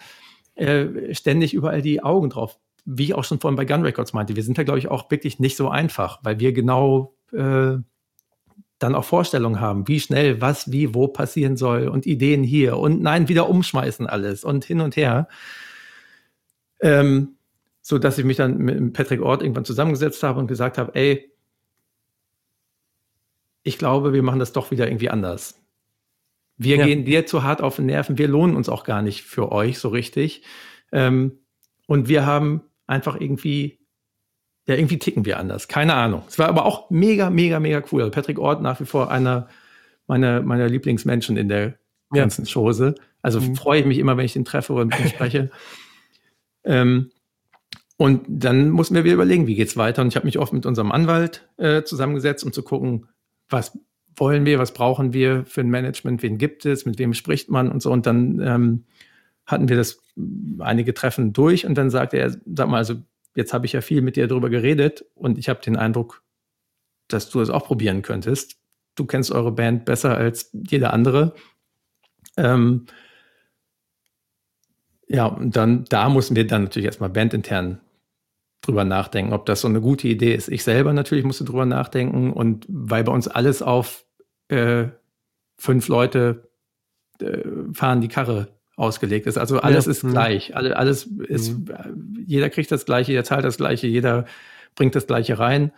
äh, 0.56 1.14
ständig 1.14 1.54
überall 1.54 1.82
die 1.82 2.02
Augen 2.02 2.30
drauf. 2.30 2.58
Wie 2.90 3.04
ich 3.04 3.14
auch 3.14 3.24
schon 3.24 3.38
vorhin 3.38 3.56
bei 3.56 3.66
Gun 3.66 3.82
Records 3.82 4.14
meinte, 4.14 4.34
wir 4.34 4.42
sind 4.42 4.56
da, 4.56 4.62
glaube 4.62 4.78
ich, 4.78 4.88
auch 4.88 5.10
wirklich 5.10 5.38
nicht 5.38 5.56
so 5.56 5.68
einfach, 5.68 6.20
weil 6.22 6.40
wir 6.40 6.54
genau 6.54 7.14
äh, 7.32 7.76
dann 8.78 8.94
auch 8.94 9.04
Vorstellungen 9.04 9.60
haben, 9.60 9.88
wie 9.88 10.00
schnell 10.00 10.40
was, 10.40 10.72
wie, 10.72 10.94
wo 10.94 11.08
passieren 11.08 11.56
soll 11.56 11.88
und 11.88 12.06
Ideen 12.06 12.42
hier 12.42 12.78
und 12.78 13.02
nein, 13.02 13.28
wieder 13.28 13.48
umschmeißen 13.48 14.06
alles 14.06 14.42
und 14.44 14.64
hin 14.64 14.80
und 14.80 14.96
her. 14.96 15.28
Ähm, 16.80 17.34
so 17.82 17.98
dass 17.98 18.18
ich 18.18 18.24
mich 18.24 18.36
dann 18.36 18.58
mit 18.58 18.92
Patrick 18.92 19.20
Ort 19.20 19.42
irgendwann 19.42 19.64
zusammengesetzt 19.64 20.22
habe 20.22 20.38
und 20.38 20.46
gesagt 20.46 20.78
habe, 20.78 20.94
ey, 20.94 21.32
ich 23.62 23.78
glaube, 23.78 24.12
wir 24.12 24.22
machen 24.22 24.38
das 24.38 24.52
doch 24.52 24.70
wieder 24.70 24.86
irgendwie 24.86 25.10
anders. 25.10 25.60
Wir 26.56 26.76
ja. 26.76 26.86
gehen 26.86 27.04
dir 27.04 27.26
zu 27.26 27.42
hart 27.42 27.62
auf 27.62 27.76
den 27.76 27.86
Nerven, 27.86 28.18
wir 28.18 28.28
lohnen 28.28 28.56
uns 28.56 28.68
auch 28.68 28.84
gar 28.84 29.02
nicht 29.02 29.22
für 29.22 29.52
euch 29.52 29.78
so 29.78 29.88
richtig. 29.88 30.42
Ähm, 30.92 31.38
und 31.86 32.08
wir 32.08 32.26
haben 32.26 32.62
einfach 32.88 33.20
irgendwie, 33.20 33.78
ja, 34.66 34.74
irgendwie 34.74 34.98
ticken 34.98 35.24
wir 35.24 35.38
anders. 35.38 35.68
Keine 35.68 35.94
Ahnung. 35.94 36.22
Es 36.26 36.38
war 36.38 36.48
aber 36.48 36.64
auch 36.64 36.90
mega, 36.90 37.30
mega, 37.30 37.60
mega 37.60 37.82
cool. 37.92 38.02
Also 38.02 38.10
Patrick 38.10 38.38
Ort 38.38 38.60
nach 38.60 38.80
wie 38.80 38.86
vor 38.86 39.10
einer 39.10 39.48
meiner, 40.08 40.42
meiner 40.42 40.68
Lieblingsmenschen 40.68 41.36
in 41.36 41.48
der 41.48 41.74
ganzen 42.10 42.44
ja. 42.44 42.52
Chose. 42.52 42.94
Also 43.22 43.40
mhm. 43.40 43.54
freue 43.54 43.80
ich 43.80 43.86
mich 43.86 43.98
immer, 43.98 44.16
wenn 44.16 44.24
ich 44.24 44.32
den 44.32 44.44
treffe 44.44 44.72
oder 44.72 44.86
mit 44.86 44.98
ihm 44.98 45.08
spreche. 45.08 45.50
ähm, 46.64 47.10
und 47.96 48.24
dann 48.28 48.70
mussten 48.70 48.94
wir 48.94 49.04
wieder 49.04 49.14
überlegen, 49.14 49.46
wie 49.46 49.54
geht's 49.54 49.76
weiter. 49.76 50.02
Und 50.02 50.08
ich 50.08 50.16
habe 50.16 50.26
mich 50.26 50.38
oft 50.38 50.52
mit 50.52 50.66
unserem 50.66 50.92
Anwalt 50.92 51.48
äh, 51.56 51.82
zusammengesetzt, 51.82 52.44
um 52.44 52.52
zu 52.52 52.62
gucken, 52.62 53.08
was 53.48 53.78
wollen 54.16 54.46
wir, 54.46 54.58
was 54.58 54.72
brauchen 54.72 55.12
wir 55.12 55.44
für 55.46 55.60
ein 55.60 55.70
Management, 55.70 56.22
wen 56.22 56.38
gibt 56.38 56.64
es, 56.64 56.86
mit 56.86 56.98
wem 56.98 57.14
spricht 57.14 57.50
man 57.50 57.70
und 57.70 57.82
so. 57.82 57.90
Und 57.92 58.06
dann 58.06 58.40
ähm, 58.40 58.84
hatten 59.48 59.68
wir 59.68 59.76
das 59.76 60.00
einige 60.60 60.94
Treffen 60.94 61.32
durch 61.32 61.66
und 61.66 61.74
dann 61.74 61.90
sagte 61.90 62.18
er, 62.18 62.30
sag 62.30 62.68
mal, 62.68 62.76
also 62.76 62.96
jetzt 63.34 63.54
habe 63.54 63.66
ich 63.66 63.72
ja 63.72 63.80
viel 63.80 64.02
mit 64.02 64.16
dir 64.16 64.28
darüber 64.28 64.50
geredet 64.50 65.06
und 65.14 65.38
ich 65.38 65.48
habe 65.48 65.60
den 65.62 65.76
Eindruck, 65.76 66.22
dass 67.08 67.30
du 67.30 67.40
es 67.40 67.48
auch 67.48 67.64
probieren 67.64 68.02
könntest. 68.02 68.58
Du 68.94 69.06
kennst 69.06 69.32
eure 69.32 69.50
Band 69.50 69.86
besser 69.86 70.16
als 70.16 70.50
jeder 70.52 70.92
andere. 70.92 71.34
Ähm, 72.36 72.86
ja, 75.08 75.24
und 75.24 75.56
dann, 75.56 75.86
da 75.86 76.10
mussten 76.10 76.36
wir 76.36 76.46
dann 76.46 76.64
natürlich 76.64 76.86
erstmal 76.86 77.08
bandintern 77.08 77.80
drüber 78.60 78.84
nachdenken, 78.84 79.32
ob 79.32 79.46
das 79.46 79.62
so 79.62 79.68
eine 79.68 79.80
gute 79.80 80.08
Idee 80.08 80.34
ist. 80.34 80.48
Ich 80.48 80.62
selber 80.62 80.92
natürlich 80.92 81.24
musste 81.24 81.44
drüber 81.44 81.64
nachdenken 81.64 82.34
und 82.34 82.66
weil 82.68 83.02
bei 83.02 83.12
uns 83.12 83.28
alles 83.28 83.62
auf 83.62 84.04
äh, 84.48 84.88
fünf 85.56 85.88
Leute 85.88 86.50
äh, 87.22 87.44
fahren 87.72 88.02
die 88.02 88.08
Karre 88.08 88.57
ausgelegt 88.78 89.26
ist. 89.26 89.38
Also 89.38 89.60
alles 89.60 89.86
ja. 89.86 89.90
ist 89.90 90.04
mhm. 90.04 90.10
gleich. 90.10 90.56
Alle, 90.56 90.76
alles 90.76 91.04
ist, 91.04 91.58
mhm. 91.58 92.24
jeder 92.26 92.50
kriegt 92.50 92.70
das 92.70 92.86
Gleiche, 92.86 93.12
jeder 93.12 93.24
zahlt 93.24 93.44
das 93.44 93.56
Gleiche, 93.56 93.86
jeder 93.86 94.26
bringt 94.74 94.94
das 94.94 95.06
Gleiche 95.06 95.38
rein. 95.38 95.72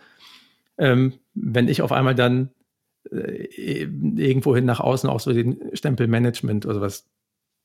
Ähm, 0.77 1.13
wenn 1.33 1.67
ich 1.67 1.81
auf 1.81 1.91
einmal 1.91 2.15
dann 2.15 2.49
äh, 3.11 3.47
irgendwohin 3.83 4.65
nach 4.65 4.79
außen 4.79 5.09
auch 5.09 5.19
so 5.19 5.33
den 5.33 5.59
Stempel 5.73 6.07
Management 6.07 6.65
oder 6.65 6.81
was 6.81 7.09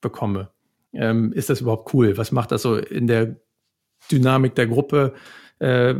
bekomme, 0.01 0.49
ähm, 0.93 1.31
ist 1.33 1.49
das 1.49 1.61
überhaupt 1.61 1.93
cool? 1.93 2.17
Was 2.17 2.31
macht 2.31 2.51
das 2.51 2.61
so 2.61 2.75
in 2.75 3.07
der 3.07 3.37
Dynamik 4.11 4.55
der 4.55 4.67
Gruppe. 4.67 5.13
Äh, 5.59 5.95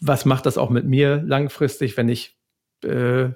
was 0.00 0.24
macht 0.24 0.46
das 0.46 0.58
auch 0.58 0.70
mit 0.70 0.86
mir 0.86 1.22
langfristig, 1.22 1.96
wenn 1.96 2.08
ich 2.08 2.38
äh, 2.82 3.30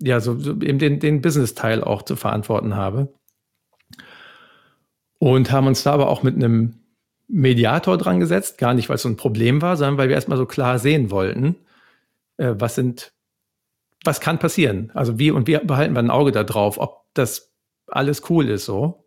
ja 0.00 0.20
so, 0.20 0.38
so, 0.38 0.52
eben 0.60 0.78
den, 0.78 1.00
den 1.00 1.20
Business-Teil 1.20 1.82
auch 1.82 2.02
zu 2.02 2.16
verantworten 2.16 2.76
habe? 2.76 3.12
Und 5.22 5.52
haben 5.52 5.68
uns 5.68 5.84
da 5.84 5.92
aber 5.92 6.08
auch 6.08 6.24
mit 6.24 6.34
einem 6.34 6.80
Mediator 7.28 7.96
dran 7.96 8.18
gesetzt, 8.18 8.58
gar 8.58 8.74
nicht, 8.74 8.88
weil 8.88 8.96
es 8.96 9.02
so 9.02 9.08
ein 9.08 9.16
Problem 9.16 9.62
war, 9.62 9.76
sondern 9.76 9.96
weil 9.96 10.08
wir 10.08 10.16
erstmal 10.16 10.36
so 10.36 10.46
klar 10.46 10.80
sehen 10.80 11.12
wollten, 11.12 11.54
äh, 12.38 12.56
was 12.58 12.74
sind, 12.74 13.12
was 14.02 14.20
kann 14.20 14.40
passieren. 14.40 14.90
Also 14.94 15.20
wie 15.20 15.30
und 15.30 15.46
wie 15.46 15.56
behalten 15.58 15.94
wir 15.94 16.00
ein 16.00 16.10
Auge 16.10 16.32
da 16.32 16.42
drauf, 16.42 16.76
ob 16.76 17.04
das 17.14 17.52
alles 17.86 18.28
cool 18.30 18.48
ist 18.48 18.64
so. 18.64 19.06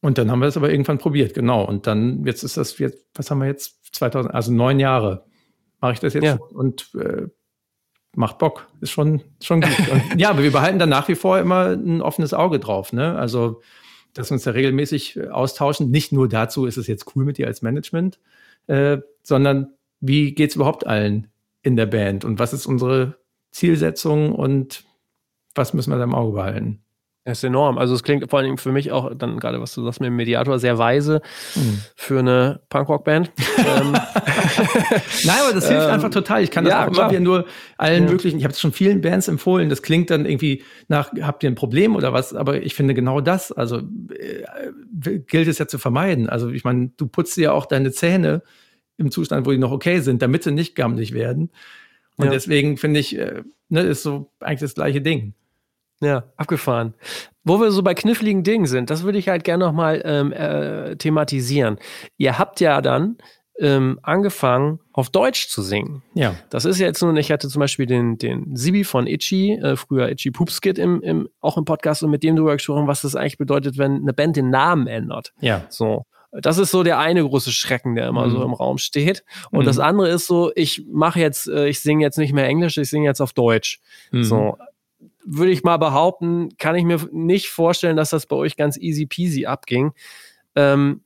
Und 0.00 0.16
dann 0.16 0.30
haben 0.30 0.38
wir 0.38 0.46
das 0.46 0.56
aber 0.56 0.70
irgendwann 0.70 0.98
probiert, 0.98 1.34
genau. 1.34 1.64
Und 1.64 1.88
dann, 1.88 2.24
jetzt 2.24 2.44
ist 2.44 2.56
das, 2.56 2.78
jetzt, 2.78 3.04
was 3.16 3.32
haben 3.32 3.40
wir 3.40 3.48
jetzt? 3.48 3.96
2000, 3.96 4.32
also 4.32 4.52
neun 4.52 4.78
Jahre 4.78 5.24
mache 5.80 5.94
ich 5.94 5.98
das 5.98 6.14
jetzt 6.14 6.22
ja. 6.22 6.36
und 6.36 6.94
äh, 6.94 7.26
macht 8.14 8.38
Bock. 8.38 8.68
Ist 8.80 8.92
schon, 8.92 9.22
schon 9.42 9.60
gut. 9.60 9.88
Und, 9.90 10.02
ja, 10.20 10.30
aber 10.30 10.44
wir 10.44 10.52
behalten 10.52 10.78
dann 10.78 10.88
nach 10.88 11.08
wie 11.08 11.16
vor 11.16 11.40
immer 11.40 11.70
ein 11.70 12.00
offenes 12.00 12.32
Auge 12.32 12.60
drauf. 12.60 12.92
Ne? 12.92 13.18
Also 13.18 13.60
dass 14.14 14.30
wir 14.30 14.34
uns 14.34 14.44
da 14.44 14.52
regelmäßig 14.52 15.16
äh, 15.16 15.28
austauschen. 15.28 15.90
Nicht 15.90 16.12
nur 16.12 16.28
dazu, 16.28 16.66
ist 16.66 16.76
es 16.76 16.86
jetzt 16.86 17.14
cool 17.14 17.24
mit 17.24 17.38
dir 17.38 17.46
als 17.46 17.62
Management, 17.62 18.18
äh, 18.66 18.98
sondern 19.22 19.74
wie 20.00 20.34
geht 20.34 20.50
es 20.50 20.56
überhaupt 20.56 20.86
allen 20.86 21.28
in 21.62 21.76
der 21.76 21.86
Band 21.86 22.24
und 22.24 22.38
was 22.38 22.52
ist 22.52 22.66
unsere 22.66 23.18
Zielsetzung 23.50 24.32
und 24.32 24.84
was 25.54 25.74
müssen 25.74 25.90
wir 25.90 25.98
da 25.98 26.04
im 26.04 26.14
Auge 26.14 26.32
behalten? 26.32 26.83
Das 27.26 27.38
ist 27.38 27.44
enorm. 27.44 27.78
Also 27.78 27.94
es 27.94 28.02
klingt 28.02 28.28
vor 28.28 28.40
allem 28.40 28.58
für 28.58 28.70
mich 28.70 28.92
auch 28.92 29.14
dann 29.14 29.38
gerade, 29.38 29.58
was 29.58 29.74
du 29.74 29.82
sagst 29.82 29.98
mit 29.98 30.08
dem 30.08 30.16
Mediator, 30.16 30.58
sehr 30.58 30.76
weise 30.76 31.22
mhm. 31.54 31.80
für 31.96 32.18
eine 32.18 32.60
Punkrock-Band. 32.68 33.32
ähm. 33.58 33.92
Nein, 35.24 35.36
aber 35.42 35.54
das 35.54 35.66
hilft 35.66 35.86
ähm, 35.86 35.90
einfach 35.90 36.10
total. 36.10 36.42
Ich 36.42 36.50
kann 36.50 36.64
das 36.64 36.72
ja, 36.72 36.84
auch 36.84 36.88
immer 36.88 37.08
wieder 37.08 37.20
nur 37.20 37.46
allen 37.78 38.04
ja. 38.04 38.10
möglichen, 38.10 38.36
ich 38.36 38.44
habe 38.44 38.52
es 38.52 38.60
schon 38.60 38.72
vielen 38.72 39.00
Bands 39.00 39.28
empfohlen, 39.28 39.70
das 39.70 39.80
klingt 39.80 40.10
dann 40.10 40.26
irgendwie 40.26 40.64
nach, 40.88 41.12
habt 41.22 41.42
ihr 41.42 41.50
ein 41.50 41.54
Problem 41.54 41.96
oder 41.96 42.12
was? 42.12 42.34
Aber 42.34 42.62
ich 42.62 42.74
finde 42.74 42.92
genau 42.92 43.22
das, 43.22 43.52
also 43.52 43.78
äh, 43.78 45.18
gilt 45.20 45.48
es 45.48 45.56
ja 45.56 45.66
zu 45.66 45.78
vermeiden. 45.78 46.28
Also 46.28 46.50
ich 46.50 46.62
meine, 46.62 46.90
du 46.98 47.06
putzt 47.06 47.38
ja 47.38 47.52
auch 47.52 47.64
deine 47.64 47.90
Zähne 47.90 48.42
im 48.98 49.10
Zustand, 49.10 49.46
wo 49.46 49.50
die 49.50 49.58
noch 49.58 49.72
okay 49.72 50.00
sind, 50.00 50.20
damit 50.20 50.42
sie 50.42 50.52
nicht 50.52 50.74
gammelig 50.74 51.14
werden. 51.14 51.50
Und 52.16 52.26
ja. 52.26 52.32
deswegen 52.32 52.76
finde 52.76 53.00
ich, 53.00 53.18
äh, 53.18 53.42
ne, 53.70 53.80
ist 53.80 54.02
so 54.02 54.30
eigentlich 54.40 54.60
das 54.60 54.74
gleiche 54.74 55.00
Ding. 55.00 55.32
Ja, 56.04 56.24
abgefahren. 56.36 56.94
Wo 57.44 57.60
wir 57.60 57.70
so 57.70 57.82
bei 57.82 57.94
kniffligen 57.94 58.42
Dingen 58.42 58.66
sind, 58.66 58.90
das 58.90 59.02
würde 59.02 59.18
ich 59.18 59.28
halt 59.28 59.44
gerne 59.44 59.64
nochmal 59.64 60.02
ähm, 60.04 60.32
äh, 60.32 60.96
thematisieren. 60.96 61.78
Ihr 62.16 62.38
habt 62.38 62.60
ja 62.60 62.80
dann 62.80 63.16
ähm, 63.60 64.00
angefangen, 64.02 64.80
auf 64.92 65.10
Deutsch 65.10 65.48
zu 65.48 65.62
singen. 65.62 66.02
Ja. 66.14 66.34
Das 66.50 66.64
ist 66.64 66.78
jetzt 66.78 67.02
nun, 67.02 67.16
ich 67.16 67.30
hatte 67.30 67.48
zum 67.48 67.60
Beispiel 67.60 67.86
den, 67.86 68.18
den 68.18 68.56
Sibi 68.56 68.84
von 68.84 69.06
Itchy, 69.06 69.52
äh, 69.52 69.76
früher 69.76 70.08
Itchy 70.08 70.30
Poopskit, 70.30 70.78
im, 70.78 71.00
im, 71.02 71.28
auch 71.40 71.56
im 71.56 71.64
Podcast 71.64 72.02
und 72.02 72.10
mit 72.10 72.22
dem 72.22 72.36
drüber 72.36 72.54
gesprochen, 72.54 72.88
was 72.88 73.02
das 73.02 73.14
eigentlich 73.14 73.38
bedeutet, 73.38 73.78
wenn 73.78 73.96
eine 73.96 74.12
Band 74.12 74.36
den 74.36 74.50
Namen 74.50 74.86
ändert. 74.86 75.32
Ja. 75.40 75.66
So. 75.68 76.04
Das 76.32 76.58
ist 76.58 76.72
so 76.72 76.82
der 76.82 76.98
eine 76.98 77.22
große 77.22 77.52
Schrecken, 77.52 77.94
der 77.94 78.08
immer 78.08 78.26
mhm. 78.26 78.32
so 78.32 78.42
im 78.42 78.54
Raum 78.54 78.78
steht. 78.78 79.24
Und 79.52 79.60
mhm. 79.60 79.66
das 79.66 79.78
andere 79.78 80.08
ist 80.08 80.26
so, 80.26 80.50
ich 80.56 80.84
mache 80.90 81.20
jetzt, 81.20 81.48
äh, 81.48 81.68
ich 81.68 81.78
singe 81.78 82.02
jetzt 82.02 82.18
nicht 82.18 82.32
mehr 82.32 82.46
Englisch, 82.46 82.76
ich 82.76 82.90
singe 82.90 83.06
jetzt 83.06 83.20
auf 83.20 83.32
Deutsch. 83.32 83.80
Mhm. 84.10 84.24
So 84.24 84.58
würde 85.24 85.52
ich 85.52 85.64
mal 85.64 85.76
behaupten, 85.76 86.50
kann 86.58 86.76
ich 86.76 86.84
mir 86.84 87.00
nicht 87.12 87.48
vorstellen, 87.48 87.96
dass 87.96 88.10
das 88.10 88.26
bei 88.26 88.36
euch 88.36 88.56
ganz 88.56 88.76
easy 88.76 89.06
peasy 89.06 89.46
abging. 89.46 89.92
Ähm, 90.54 91.02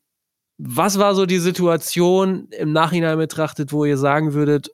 was 0.58 0.98
war 0.98 1.14
so 1.14 1.24
die 1.24 1.38
Situation 1.38 2.48
im 2.50 2.72
Nachhinein 2.72 3.16
betrachtet, 3.16 3.72
wo 3.72 3.84
ihr 3.84 3.96
sagen 3.96 4.34
würdet, 4.34 4.70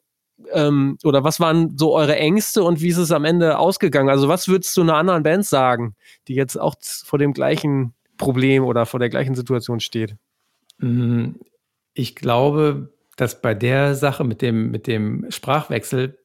ähm, 0.53 0.99
oder 1.05 1.25
was 1.25 1.41
waren 1.41 1.77
so 1.77 1.95
eure 1.95 2.17
Ängste 2.17 2.63
und 2.63 2.81
wie 2.81 2.89
ist 2.89 2.99
es 2.99 3.13
am 3.13 3.25
Ende 3.25 3.59
ausgegangen? 3.59 4.09
Also 4.09 4.29
was 4.29 4.49
würdest 4.49 4.77
du 4.77 4.83
einer 4.83 4.97
anderen 4.97 5.23
Band 5.23 5.47
sagen, 5.47 5.95
die 6.27 6.35
jetzt 6.35 6.59
auch 6.59 6.75
vor 6.81 7.19
dem 7.19 7.33
gleichen 7.33 7.95
Problem 8.17 8.65
oder 8.65 8.87
vor 8.87 9.01
der 9.01 9.11
gleichen 9.11 9.35
Situation 9.35 9.81
steht? 9.81 10.17
Mm, 10.79 11.33
ich 11.93 12.17
glaube, 12.17 12.93
dass 13.17 13.41
bei 13.41 13.55
der 13.55 13.95
Sache 13.95 14.25
mit 14.25 14.43
dem, 14.43 14.71
mit 14.71 14.87
dem 14.87 15.27
Sprachwechsel 15.31 16.19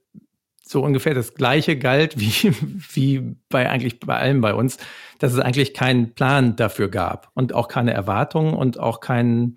so 0.70 0.84
ungefähr 0.84 1.15
das 1.15 1.34
Gleiche 1.34 1.80
galt 1.80 2.20
wie, 2.20 2.53
wie 2.93 3.36
bei 3.49 3.67
eigentlich 3.67 3.99
bei 3.99 4.15
allem 4.15 4.39
bei 4.39 4.53
uns, 4.53 4.78
dass 5.17 5.34
es 5.34 5.39
eigentlich 5.39 5.74
keinen 5.74 6.13
Plan 6.13 6.55
dafür 6.55 6.89
gab 6.89 7.32
und 7.34 7.53
auch 7.53 7.67
keine 7.67 7.91
Erwartungen 7.91 8.53
und 8.53 8.80
auch 8.80 8.99
keinen, 8.99 9.55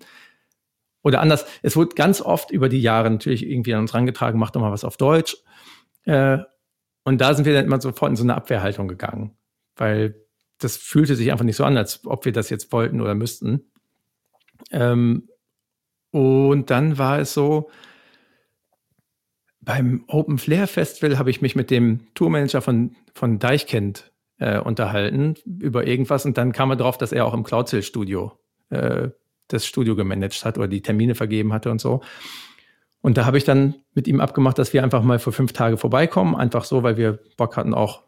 oder 1.03 1.21
anders, 1.21 1.45
es 1.61 1.75
wurde 1.75 1.93
ganz 1.93 2.19
oft 2.19 2.49
über 2.49 2.67
die 2.67 2.81
Jahre 2.81 3.11
natürlich 3.11 3.45
irgendwie 3.47 3.75
an 3.75 3.81
uns 3.81 3.93
rangetragen, 3.93 4.39
mach 4.39 4.49
doch 4.49 4.61
mal 4.61 4.71
was 4.71 4.83
auf 4.83 4.97
Deutsch. 4.97 5.37
Äh, 6.05 6.39
und 7.03 7.21
da 7.21 7.35
sind 7.35 7.45
wir 7.45 7.53
dann 7.53 7.65
immer 7.65 7.79
sofort 7.79 8.09
in 8.09 8.15
so 8.15 8.23
eine 8.23 8.33
Abwehrhaltung 8.33 8.87
gegangen, 8.87 9.37
weil 9.75 10.15
das 10.57 10.77
fühlte 10.77 11.15
sich 11.15 11.31
einfach 11.31 11.45
nicht 11.45 11.57
so 11.57 11.63
an, 11.63 11.77
als 11.77 12.07
ob 12.07 12.25
wir 12.25 12.31
das 12.31 12.49
jetzt 12.49 12.71
wollten 12.71 13.01
oder 13.01 13.13
müssten. 13.13 13.71
Ähm, 14.71 15.29
und 16.09 16.71
dann 16.71 16.97
war 16.97 17.19
es 17.19 17.35
so, 17.35 17.69
beim 19.65 20.03
Open 20.07 20.37
Flair 20.37 20.67
Festival 20.67 21.17
habe 21.17 21.29
ich 21.29 21.41
mich 21.41 21.55
mit 21.55 21.71
dem 21.71 22.01
Tourmanager 22.15 22.61
von, 22.61 22.95
von 23.13 23.39
Deichkind 23.39 24.11
äh, 24.39 24.59
unterhalten 24.59 25.35
über 25.45 25.87
irgendwas 25.87 26.25
und 26.25 26.37
dann 26.37 26.51
kam 26.51 26.69
er 26.71 26.75
drauf, 26.75 26.97
dass 26.97 27.11
er 27.11 27.25
auch 27.25 27.33
im 27.33 27.43
Cloudzill 27.43 27.83
Studio 27.83 28.37
äh, 28.69 29.09
das 29.47 29.65
Studio 29.65 29.95
gemanagt 29.95 30.43
hat 30.45 30.57
oder 30.57 30.67
die 30.67 30.81
Termine 30.81 31.15
vergeben 31.15 31.53
hatte 31.53 31.71
und 31.71 31.79
so. 31.79 32.01
Und 33.01 33.17
da 33.17 33.25
habe 33.25 33.37
ich 33.37 33.43
dann 33.43 33.75
mit 33.93 34.07
ihm 34.07 34.21
abgemacht, 34.21 34.57
dass 34.57 34.73
wir 34.73 34.83
einfach 34.83 35.03
mal 35.03 35.19
für 35.19 35.33
fünf 35.33 35.51
Tage 35.53 35.77
vorbeikommen, 35.77 36.35
einfach 36.35 36.63
so, 36.63 36.83
weil 36.83 36.97
wir 36.97 37.19
Bock 37.37 37.57
hatten, 37.57 37.73
auch 37.73 38.03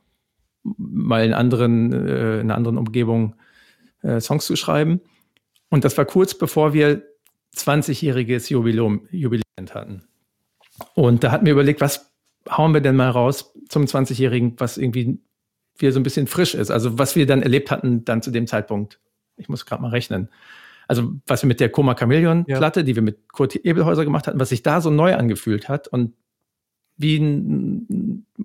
mal 0.64 1.26
in 1.26 1.34
anderen, 1.34 1.92
äh, 1.92 2.36
in 2.36 2.42
einer 2.42 2.56
anderen 2.56 2.78
Umgebung 2.78 3.36
äh, 4.02 4.20
Songs 4.20 4.46
zu 4.46 4.56
schreiben. 4.56 5.02
Und 5.70 5.84
das 5.84 5.98
war 5.98 6.06
kurz 6.06 6.38
bevor 6.38 6.74
wir 6.74 7.04
20-jähriges 7.56 8.50
Jubiläum, 8.52 9.08
Jubiläum 9.12 9.44
hatten. 9.74 10.04
Und 10.94 11.24
da 11.24 11.32
hatten 11.32 11.46
wir 11.46 11.54
überlegt, 11.54 11.82
was 11.82 12.12
hauen 12.50 12.74
wir 12.74 12.82
denn 12.82 12.96
mal 12.96 13.10
raus 13.10 13.54
zum 13.70 13.86
20-Jährigen, 13.86 14.56
was 14.58 14.78
irgendwie 14.78 15.20
wieder 15.78 15.92
so 15.92 16.00
ein 16.00 16.04
bisschen 16.04 16.28
frisch 16.28 16.56
ist. 16.56 16.72
Also 16.72 16.98
was 16.98 17.16
wir 17.16 17.26
dann 17.26 17.42
erlebt 17.42 17.72
hatten 17.72 18.06
dann 18.06 18.22
zu 18.22 18.32
dem 18.32 18.48
Zeitpunkt. 18.48 19.00
Ich 19.38 19.50
muss 19.50 19.66
gerade 19.66 19.82
mal 19.82 19.90
rechnen. 19.90 20.30
Also 20.88 21.14
was 21.26 21.44
wir 21.44 21.48
mit 21.48 21.60
der 21.60 21.70
Koma 21.70 21.96
Chameleon 21.96 22.46
Platte, 22.46 22.82
ja. 22.82 22.84
die 22.86 22.96
wir 22.96 23.02
mit 23.02 23.30
Kurt 23.30 23.56
Ebelhäuser 23.56 24.04
gemacht 24.04 24.28
hatten, 24.28 24.40
was 24.40 24.50
sich 24.50 24.64
da 24.64 24.82
so 24.82 24.90
neu 24.90 25.16
angefühlt 25.16 25.68
hat 25.68 25.88
und 25.88 26.14
wie 26.98 27.20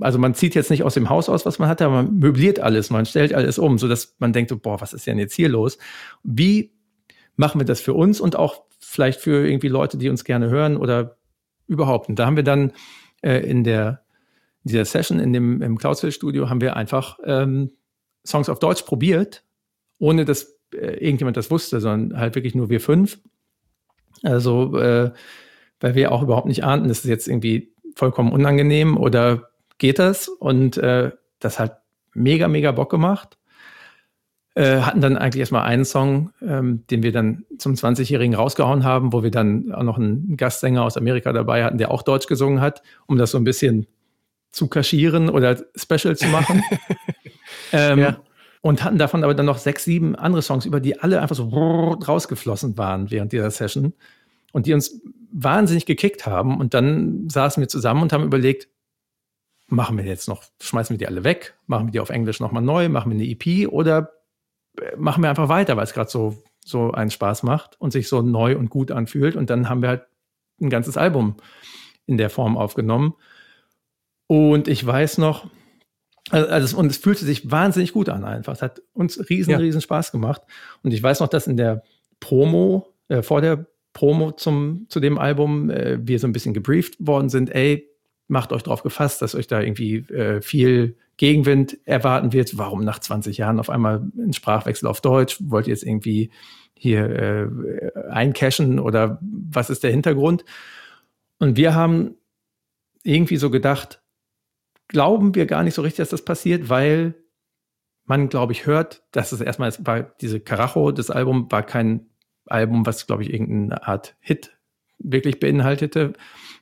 also 0.01 0.19
man 0.19 0.35
zieht 0.35 0.55
jetzt 0.55 0.71
nicht 0.71 0.83
aus 0.83 0.95
dem 0.95 1.09
Haus 1.09 1.29
aus, 1.29 1.47
was 1.47 1.59
man 1.59 1.69
hatte, 1.69 1.85
aber 1.85 2.03
man 2.03 2.19
möbliert 2.19 2.59
alles, 2.59 2.91
man 2.91 3.07
stellt 3.07 3.33
alles 3.35 3.59
um, 3.59 3.79
so 3.79 3.87
dass 3.87 4.17
man 4.19 4.33
denkt, 4.33 4.49
so, 4.49 4.59
boah, 4.59 4.81
was 4.81 4.93
ist 4.93 5.07
denn 5.07 5.19
jetzt 5.19 5.35
hier 5.35 5.49
los? 5.49 5.79
Wie 6.25 6.73
machen 7.37 7.61
wir 7.61 7.65
das 7.65 7.81
für 7.81 7.95
uns 7.95 8.21
und 8.21 8.37
auch 8.37 8.63
vielleicht 8.81 9.21
für 9.21 9.47
irgendwie 9.47 9.69
Leute, 9.69 9.99
die 9.99 10.09
uns 10.09 10.25
gerne 10.25 10.49
hören 10.49 10.77
oder 10.77 11.19
überhaupt. 11.71 12.09
Und 12.09 12.19
da 12.19 12.27
haben 12.27 12.37
wir 12.37 12.43
dann 12.43 12.73
äh, 13.23 13.39
in 13.39 13.65
der 13.65 14.03
in 14.65 14.73
dieser 14.73 14.85
Session 14.85 15.19
in 15.19 15.33
dem 15.33 15.63
im 15.63 15.79
Cloudfill 15.79 16.13
Studio 16.13 16.51
haben 16.51 16.61
wir 16.61 16.77
einfach 16.77 17.19
ähm, 17.25 17.73
Songs 18.27 18.51
auf 18.51 18.59
Deutsch 18.59 18.83
probiert, 18.83 19.43
ohne 19.99 20.25
dass 20.27 20.59
äh, 20.75 20.99
irgendjemand 21.05 21.37
das 21.37 21.51
wusste, 21.51 21.81
sondern 21.81 22.21
halt 22.21 22.35
wirklich 22.35 22.55
nur 22.55 22.69
wir 22.69 22.81
fünf. 22.81 23.19
Also 24.23 24.77
äh, 24.77 25.13
weil 25.81 25.95
wir 25.95 26.13
auch 26.13 26.23
überhaupt 26.23 26.47
nicht 26.47 26.65
ahnten, 26.65 26.91
ist 26.91 27.05
es 27.05 27.09
jetzt 27.11 27.27
irgendwie 27.27 27.73
vollkommen 27.95 28.33
unangenehm 28.33 28.99
oder 28.99 29.49
geht 29.79 29.99
das? 29.99 30.29
Und 30.29 30.77
äh, 30.77 31.11
das 31.39 31.59
hat 31.59 31.83
mega, 32.13 32.49
mega 32.49 32.73
Bock 32.73 32.91
gemacht. 32.91 33.39
Äh, 34.57 34.81
hatten 34.81 35.01
dann 35.01 35.17
eigentlich 35.17 35.39
erstmal 35.41 35.63
einen 35.63 35.85
Song, 35.85 36.33
ähm, 36.43 36.85
den 36.91 37.05
wir 37.05 37.13
dann 37.13 37.45
zum 37.59 37.75
20-Jährigen 37.75 38.35
rausgehauen 38.35 38.83
haben, 38.83 39.13
wo 39.13 39.23
wir 39.23 39.31
dann 39.31 39.73
auch 39.73 39.85
noch 39.85 39.97
einen 39.97 40.37
Gastsänger 40.37 40.83
aus 40.83 40.97
Amerika 40.97 41.33
dabei 41.33 41.63
hatten, 41.65 41.79
der 41.79 41.93
auch 41.93 42.03
Deutsch 42.03 42.27
gesungen 42.27 42.61
hat, 42.61 42.83
um 43.07 43.17
das 43.17 43.31
so 43.31 43.39
ein 43.39 43.45
bisschen 43.45 43.87
zu 44.51 44.67
kaschieren 44.67 45.31
oder 45.31 45.57
special 45.77 46.17
zu 46.17 46.27
machen. 46.27 46.65
ähm, 47.73 47.99
ja. 48.01 48.17
Und 48.61 48.83
hatten 48.83 48.99
davon 48.99 49.23
aber 49.23 49.35
dann 49.35 49.47
noch 49.47 49.59
sechs, 49.59 49.85
sieben 49.85 50.17
andere 50.17 50.43
Songs, 50.43 50.67
über 50.67 50.81
die 50.81 50.99
alle 50.99 51.23
einfach 51.23 51.37
so 51.37 51.45
rausgeflossen 51.49 52.77
waren 52.77 53.11
während 53.13 53.33
dieser 53.33 53.51
Session 53.53 53.95
und 54.53 54.67
die 54.67 54.75
uns 54.75 55.01
wahnsinnig 55.33 55.87
gekickt 55.87 56.27
haben. 56.27 56.59
Und 56.59 56.75
dann 56.75 57.31
saßen 57.31 57.61
wir 57.61 57.69
zusammen 57.69 58.03
und 58.03 58.13
haben 58.13 58.25
überlegt, 58.25 58.69
machen 59.69 59.97
wir 59.97 60.05
jetzt 60.05 60.29
noch, 60.29 60.43
schmeißen 60.61 60.95
wir 60.95 60.99
die 60.99 61.07
alle 61.07 61.23
weg, 61.23 61.55
machen 61.69 61.87
wir 61.87 61.93
die 61.93 62.01
auf 62.01 62.11
Englisch 62.11 62.41
nochmal 62.41 62.63
neu, 62.63 62.89
machen 62.89 63.13
wir 63.13 63.15
eine 63.15 63.31
EP 63.31 63.69
oder 63.69 64.13
machen 64.97 65.23
wir 65.23 65.31
einfach 65.31 65.49
weiter, 65.49 65.77
weil 65.77 65.85
es 65.85 65.93
gerade 65.93 66.11
so, 66.11 66.43
so 66.65 66.93
einen 66.93 67.11
Spaß 67.11 67.43
macht 67.43 67.81
und 67.81 67.93
sich 67.93 68.09
so 68.09 68.23
neu 68.23 68.57
und 68.57 68.71
gut 68.71 68.91
anfühlt. 68.91 69.37
Und 69.37 69.51
dann 69.51 69.69
haben 69.69 69.83
wir 69.83 69.89
halt 69.89 70.07
ein 70.61 70.71
ganzes 70.71 70.97
Album 70.97 71.37
in 72.07 72.17
der 72.17 72.31
Form 72.31 72.57
aufgenommen. 72.57 73.15
Und 74.27 74.69
ich 74.69 74.85
weiß 74.85 75.19
noch, 75.19 75.47
also, 76.31 76.77
und 76.77 76.91
es 76.91 76.99
fühlte 76.99 77.25
sich 77.25 77.51
wahnsinnig 77.51 77.93
gut 77.93 78.09
an 78.09 78.25
einfach. 78.25 78.53
Es 78.53 78.63
hat 78.63 78.83
uns 78.93 79.29
riesen, 79.29 79.51
ja. 79.51 79.59
riesen 79.59 79.81
Spaß 79.81 80.13
gemacht. 80.13 80.43
Und 80.83 80.93
ich 80.93 81.03
weiß 81.03 81.21
noch, 81.21 81.29
dass 81.29 81.47
in 81.47 81.57
der 81.57 81.83
Promo, 82.21 82.95
äh, 83.09 83.23
vor 83.23 83.41
der 83.41 83.67
Promo 83.93 84.31
zum, 84.33 84.87
zu 84.89 85.01
dem 85.01 85.19
Album, 85.19 85.71
äh, 85.71 85.99
wir 86.01 86.19
so 86.19 86.29
ein 86.29 86.33
bisschen 86.33 86.55
gebrieft 86.55 86.95
worden 87.05 87.29
sind, 87.29 87.51
ey, 87.51 87.90
macht 88.31 88.53
euch 88.53 88.63
darauf 88.63 88.83
gefasst, 88.83 89.21
dass 89.23 89.35
euch 89.35 89.47
da 89.47 89.61
irgendwie 89.61 89.97
äh, 89.97 90.41
viel 90.41 90.97
Gegenwind 91.17 91.79
erwarten 91.85 92.33
wird. 92.33 92.57
Warum 92.57 92.85
nach 92.85 92.99
20 92.99 93.37
Jahren 93.37 93.61
auf 93.61 93.69
einmal 93.69 94.03
ein 94.17 94.33
Sprachwechsel 94.33 94.89
auf 94.89 95.01
Deutsch? 95.01 95.39
Wollt 95.41 95.67
ihr 95.67 95.75
jetzt 95.75 95.85
irgendwie 95.85 96.31
hier 96.75 97.11
äh, 97.11 98.09
eincashen 98.09 98.79
oder 98.79 99.19
was 99.21 99.69
ist 99.69 99.83
der 99.83 99.91
Hintergrund? 99.91 100.45
Und 101.39 101.57
wir 101.57 101.75
haben 101.75 102.15
irgendwie 103.03 103.37
so 103.37 103.51
gedacht, 103.51 104.01
glauben 104.89 105.35
wir 105.35 105.47
gar 105.47 105.63
nicht 105.63 105.75
so 105.75 105.83
richtig, 105.83 105.99
dass 105.99 106.11
das 106.11 106.25
passiert, 106.25 106.69
weil 106.69 107.15
man, 108.05 108.29
glaube 108.29 108.53
ich, 108.53 108.67
hört, 108.67 109.03
dass 109.13 109.33
es 109.33 109.41
erstmal 109.41 109.73
war, 109.81 110.03
diese 110.03 110.41
Carajo, 110.41 110.91
das 110.91 111.11
Album 111.11 111.51
war 111.51 111.63
kein 111.63 112.07
Album, 112.47 112.87
was, 112.87 113.07
glaube 113.07 113.23
ich, 113.23 113.33
irgendeine 113.33 113.87
Art 113.87 114.17
Hit 114.21 114.57
wirklich 114.99 115.41
beinhaltete. 115.41 116.13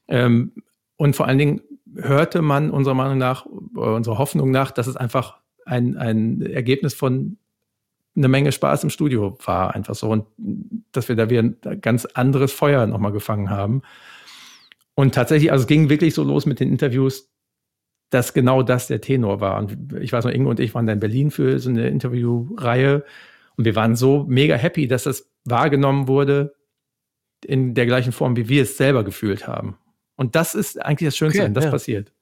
Ähm, 0.07 0.53
und 0.99 1.15
vor 1.15 1.27
allen 1.27 1.39
Dingen 1.39 1.63
hörte 1.95 2.43
man 2.43 2.71
unserer 2.71 2.95
Meinung 2.95 3.19
nach, 3.19 3.47
äh, 3.47 3.81
unserer 3.81 4.19
Hoffnung 4.19 4.51
nach, 4.51 4.73
dass 4.73 4.89
es 4.89 4.97
einfach 4.97 5.39
ein, 5.65 5.97
ein 5.97 6.43
Ergebnis 6.43 6.93
von 6.93 7.39
eine 8.17 8.29
Menge 8.29 8.51
Spaß 8.51 8.83
im 8.83 8.91
Studio 8.91 9.39
war, 9.45 9.75
einfach 9.77 9.95
so. 9.95 10.11
Und 10.11 10.27
dass 10.91 11.09
wir 11.09 11.15
da 11.15 11.31
wieder 11.31 11.43
ein 11.43 11.81
ganz 11.81 12.05
anderes 12.05 12.53
Feuer 12.53 12.85
nochmal 12.87 13.13
gefangen 13.13 13.49
haben. 13.49 13.83
Und 14.95 15.15
tatsächlich, 15.15 15.53
also 15.53 15.63
es 15.63 15.69
ging 15.69 15.89
wirklich 15.89 16.15
so 16.15 16.25
los 16.25 16.45
mit 16.45 16.59
den 16.59 16.69
Interviews, 16.69 17.31
dass 18.11 18.35
genau 18.35 18.65
das 18.65 18.89
der 18.89 19.01
Tenor 19.01 19.41
war. 19.41 19.57
Und 19.59 19.93
ich 20.01 20.13
weiß 20.13 20.25
noch, 20.25 20.33
Inge 20.33 20.49
und 20.49 20.59
ich 20.59 20.75
waren 20.75 20.87
da 20.87 20.95
in 20.95 21.01
Berlin 21.01 21.31
für 21.31 21.61
so 21.61 21.71
eine 21.71 21.89
Interviewreihe. 21.89 23.05
Und 23.57 23.65
wir 23.65 23.77
waren 23.77 23.95
so 23.95 24.25
mega 24.29 24.57
happy, 24.57 24.89
dass 24.89 25.05
das 25.05 25.31
wahrgenommen 25.45 26.09
wurde 26.09 26.55
in 27.45 27.75
der 27.75 27.87
gleichen 27.87 28.11
Form, 28.11 28.37
wie 28.37 28.49
wir 28.49 28.63
es 28.63 28.77
selber 28.77 29.05
gefühlt 29.05 29.47
haben. 29.47 29.77
Und 30.19 30.37
das 30.37 30.55
ist 30.55 30.85
eigentlich 30.85 31.09
das 31.09 31.17
Schönste, 31.17 31.39
okay, 31.39 31.47
wenn 31.47 31.55
das 31.55 31.65
ja. 31.65 31.71
passiert 31.71 32.13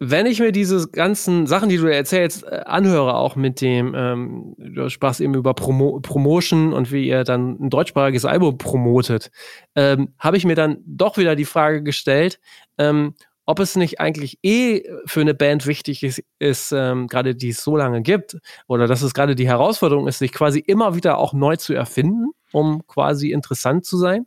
wenn 0.00 0.26
ich 0.26 0.38
mir 0.38 0.52
diese 0.52 0.88
ganzen 0.88 1.46
Sachen, 1.46 1.68
die 1.68 1.76
du 1.76 1.86
erzählst, 1.86 2.44
äh, 2.44 2.62
anhöre, 2.64 3.14
auch 3.14 3.34
mit 3.34 3.60
dem, 3.60 3.94
ähm, 3.96 4.54
du 4.56 4.88
sprachst 4.88 5.20
eben 5.20 5.34
über 5.34 5.54
Promo 5.54 5.98
Promotion 6.00 6.72
und 6.72 6.92
wie 6.92 7.08
ihr 7.08 7.24
dann 7.24 7.56
ein 7.60 7.70
deutschsprachiges 7.70 8.24
Album 8.24 8.58
promotet, 8.58 9.30
ähm, 9.74 10.14
habe 10.18 10.36
ich 10.36 10.44
mir 10.44 10.54
dann 10.54 10.78
doch 10.86 11.16
wieder 11.16 11.34
die 11.34 11.44
Frage 11.44 11.82
gestellt, 11.82 12.38
ähm, 12.78 13.14
ob 13.44 13.58
es 13.60 13.76
nicht 13.76 13.98
eigentlich 13.98 14.38
eh 14.42 14.84
für 15.06 15.22
eine 15.22 15.34
Band 15.34 15.66
wichtig 15.66 16.02
ist, 16.04 16.22
ist 16.38 16.70
ähm, 16.70 17.08
gerade 17.08 17.34
die 17.34 17.48
es 17.48 17.64
so 17.64 17.76
lange 17.76 18.02
gibt, 18.02 18.38
oder 18.68 18.86
dass 18.86 19.02
es 19.02 19.14
gerade 19.14 19.34
die 19.34 19.48
Herausforderung 19.48 20.06
ist, 20.06 20.18
sich 20.18 20.32
quasi 20.32 20.60
immer 20.60 20.94
wieder 20.94 21.18
auch 21.18 21.32
neu 21.32 21.56
zu 21.56 21.72
erfinden, 21.72 22.30
um 22.52 22.86
quasi 22.86 23.32
interessant 23.32 23.84
zu 23.84 23.96
sein? 23.96 24.26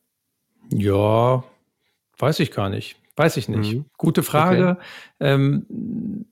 Ja, 0.73 1.43
weiß 2.21 2.39
ich 2.39 2.51
gar 2.51 2.69
nicht. 2.69 2.97
Weiß 3.15 3.37
ich 3.37 3.49
nicht. 3.49 3.73
Mhm. 3.73 3.85
Gute 3.97 4.23
Frage. 4.23 4.71
Okay. 4.71 4.81
Ähm, 5.19 6.25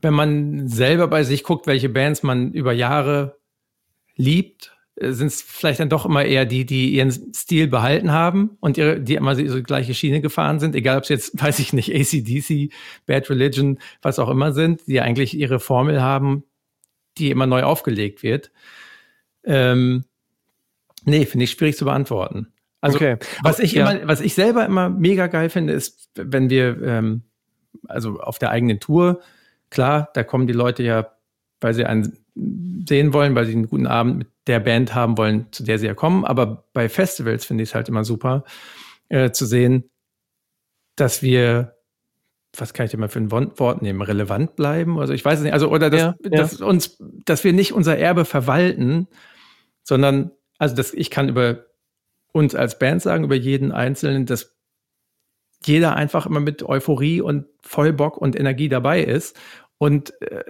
wenn 0.00 0.14
man 0.14 0.68
selber 0.68 1.06
bei 1.08 1.22
sich 1.22 1.44
guckt, 1.44 1.66
welche 1.66 1.88
Bands 1.88 2.22
man 2.22 2.52
über 2.52 2.72
Jahre 2.72 3.38
liebt, 4.16 4.76
äh, 4.96 5.12
sind 5.12 5.28
es 5.28 5.42
vielleicht 5.42 5.80
dann 5.80 5.88
doch 5.88 6.04
immer 6.04 6.24
eher 6.24 6.44
die, 6.44 6.66
die 6.66 6.90
ihren 6.90 7.10
Stil 7.34 7.68
behalten 7.68 8.12
haben 8.12 8.56
und 8.60 8.76
ihre, 8.78 9.00
die 9.00 9.14
immer 9.14 9.34
so 9.34 9.42
die 9.42 9.62
gleiche 9.62 9.94
Schiene 9.94 10.20
gefahren 10.20 10.60
sind, 10.60 10.74
egal 10.74 10.98
ob 10.98 11.04
es 11.04 11.08
jetzt, 11.08 11.40
weiß 11.42 11.60
ich 11.60 11.72
nicht, 11.72 11.94
ACDC, 11.94 12.72
Bad 13.06 13.30
Religion, 13.30 13.78
was 14.02 14.18
auch 14.18 14.28
immer 14.28 14.52
sind, 14.52 14.86
die 14.86 15.00
eigentlich 15.00 15.34
ihre 15.34 15.60
Formel 15.60 16.02
haben, 16.02 16.44
die 17.18 17.30
immer 17.30 17.46
neu 17.46 17.62
aufgelegt 17.62 18.22
wird. 18.22 18.50
Ähm, 19.44 20.04
nee, 21.04 21.26
finde 21.26 21.44
ich 21.44 21.52
schwierig 21.52 21.76
zu 21.76 21.84
beantworten. 21.84 22.52
Also 22.82 22.96
okay. 22.96 23.16
was 23.42 23.60
ich 23.60 23.72
ja. 23.72 23.90
immer, 23.90 24.08
was 24.08 24.20
ich 24.20 24.34
selber 24.34 24.66
immer 24.66 24.90
mega 24.90 25.28
geil 25.28 25.48
finde, 25.48 25.72
ist, 25.72 26.10
wenn 26.14 26.50
wir 26.50 26.82
ähm, 26.82 27.22
also 27.88 28.20
auf 28.20 28.38
der 28.38 28.50
eigenen 28.50 28.80
Tour, 28.80 29.20
klar, 29.70 30.10
da 30.14 30.24
kommen 30.24 30.46
die 30.46 30.52
Leute 30.52 30.82
ja, 30.82 31.12
weil 31.60 31.74
sie 31.74 31.86
einen 31.86 32.18
sehen 32.86 33.12
wollen, 33.12 33.34
weil 33.34 33.46
sie 33.46 33.52
einen 33.52 33.68
guten 33.68 33.86
Abend 33.86 34.18
mit 34.18 34.28
der 34.46 34.58
Band 34.58 34.94
haben 34.94 35.16
wollen, 35.16 35.46
zu 35.52 35.62
der 35.62 35.78
sie 35.78 35.86
ja 35.86 35.94
kommen. 35.94 36.24
Aber 36.24 36.64
bei 36.72 36.88
Festivals 36.88 37.44
finde 37.44 37.62
ich 37.62 37.70
es 37.70 37.74
halt 37.74 37.88
immer 37.88 38.04
super 38.04 38.44
äh, 39.08 39.30
zu 39.30 39.46
sehen, 39.46 39.88
dass 40.96 41.22
wir 41.22 41.76
was 42.56 42.74
kann 42.74 42.84
ich 42.84 42.90
denn 42.90 43.00
mal 43.00 43.08
für 43.08 43.18
ein 43.18 43.30
Wort 43.30 43.80
nehmen, 43.80 44.02
relevant 44.02 44.56
bleiben? 44.56 44.98
Also 44.98 45.14
ich 45.14 45.24
weiß 45.24 45.38
es 45.38 45.44
nicht, 45.44 45.54
also 45.54 45.70
oder 45.70 45.88
dass, 45.88 46.00
ja, 46.00 46.14
ja. 46.22 46.30
dass 46.30 46.60
uns, 46.60 46.98
dass 47.24 47.44
wir 47.44 47.54
nicht 47.54 47.72
unser 47.72 47.96
Erbe 47.96 48.26
verwalten, 48.26 49.08
sondern 49.84 50.32
also 50.58 50.74
dass 50.74 50.92
ich 50.92 51.10
kann 51.10 51.30
über 51.30 51.64
uns 52.32 52.54
als 52.54 52.78
Band 52.78 53.02
sagen, 53.02 53.24
über 53.24 53.36
jeden 53.36 53.72
Einzelnen, 53.72 54.26
dass 54.26 54.56
jeder 55.64 55.94
einfach 55.94 56.26
immer 56.26 56.40
mit 56.40 56.62
Euphorie 56.62 57.20
und 57.20 57.46
voll 57.62 57.92
Bock 57.92 58.16
und 58.16 58.38
Energie 58.38 58.68
dabei 58.68 59.02
ist. 59.02 59.38
Und 59.78 60.20
äh, 60.22 60.44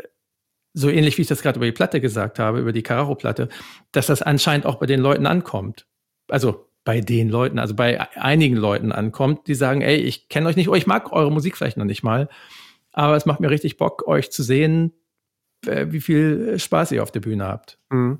so 0.74 0.88
ähnlich 0.88 1.18
wie 1.18 1.22
ich 1.22 1.28
das 1.28 1.42
gerade 1.42 1.58
über 1.58 1.66
die 1.66 1.72
Platte 1.72 2.00
gesagt 2.00 2.38
habe, 2.38 2.60
über 2.60 2.72
die 2.72 2.82
Carajo-Platte, 2.82 3.48
dass 3.92 4.06
das 4.06 4.22
anscheinend 4.22 4.64
auch 4.64 4.76
bei 4.76 4.86
den 4.86 5.00
Leuten 5.00 5.26
ankommt. 5.26 5.86
Also 6.28 6.68
bei 6.84 7.00
den 7.00 7.28
Leuten, 7.28 7.58
also 7.58 7.74
bei 7.74 8.00
einigen 8.16 8.56
Leuten 8.56 8.90
ankommt, 8.90 9.46
die 9.46 9.54
sagen, 9.54 9.82
ey, 9.82 9.96
ich 9.96 10.28
kenne 10.28 10.48
euch 10.48 10.56
nicht, 10.56 10.68
oh, 10.68 10.74
ich 10.74 10.86
mag 10.86 11.12
eure 11.12 11.30
Musik 11.30 11.56
vielleicht 11.56 11.76
noch 11.76 11.84
nicht 11.84 12.02
mal, 12.02 12.28
aber 12.92 13.16
es 13.16 13.26
macht 13.26 13.40
mir 13.40 13.50
richtig 13.50 13.76
Bock, 13.76 14.06
euch 14.08 14.32
zu 14.32 14.42
sehen, 14.42 14.92
äh, 15.66 15.86
wie 15.90 16.00
viel 16.00 16.58
Spaß 16.58 16.92
ihr 16.92 17.02
auf 17.02 17.12
der 17.12 17.20
Bühne 17.20 17.46
habt. 17.46 17.78
Mhm. 17.92 18.18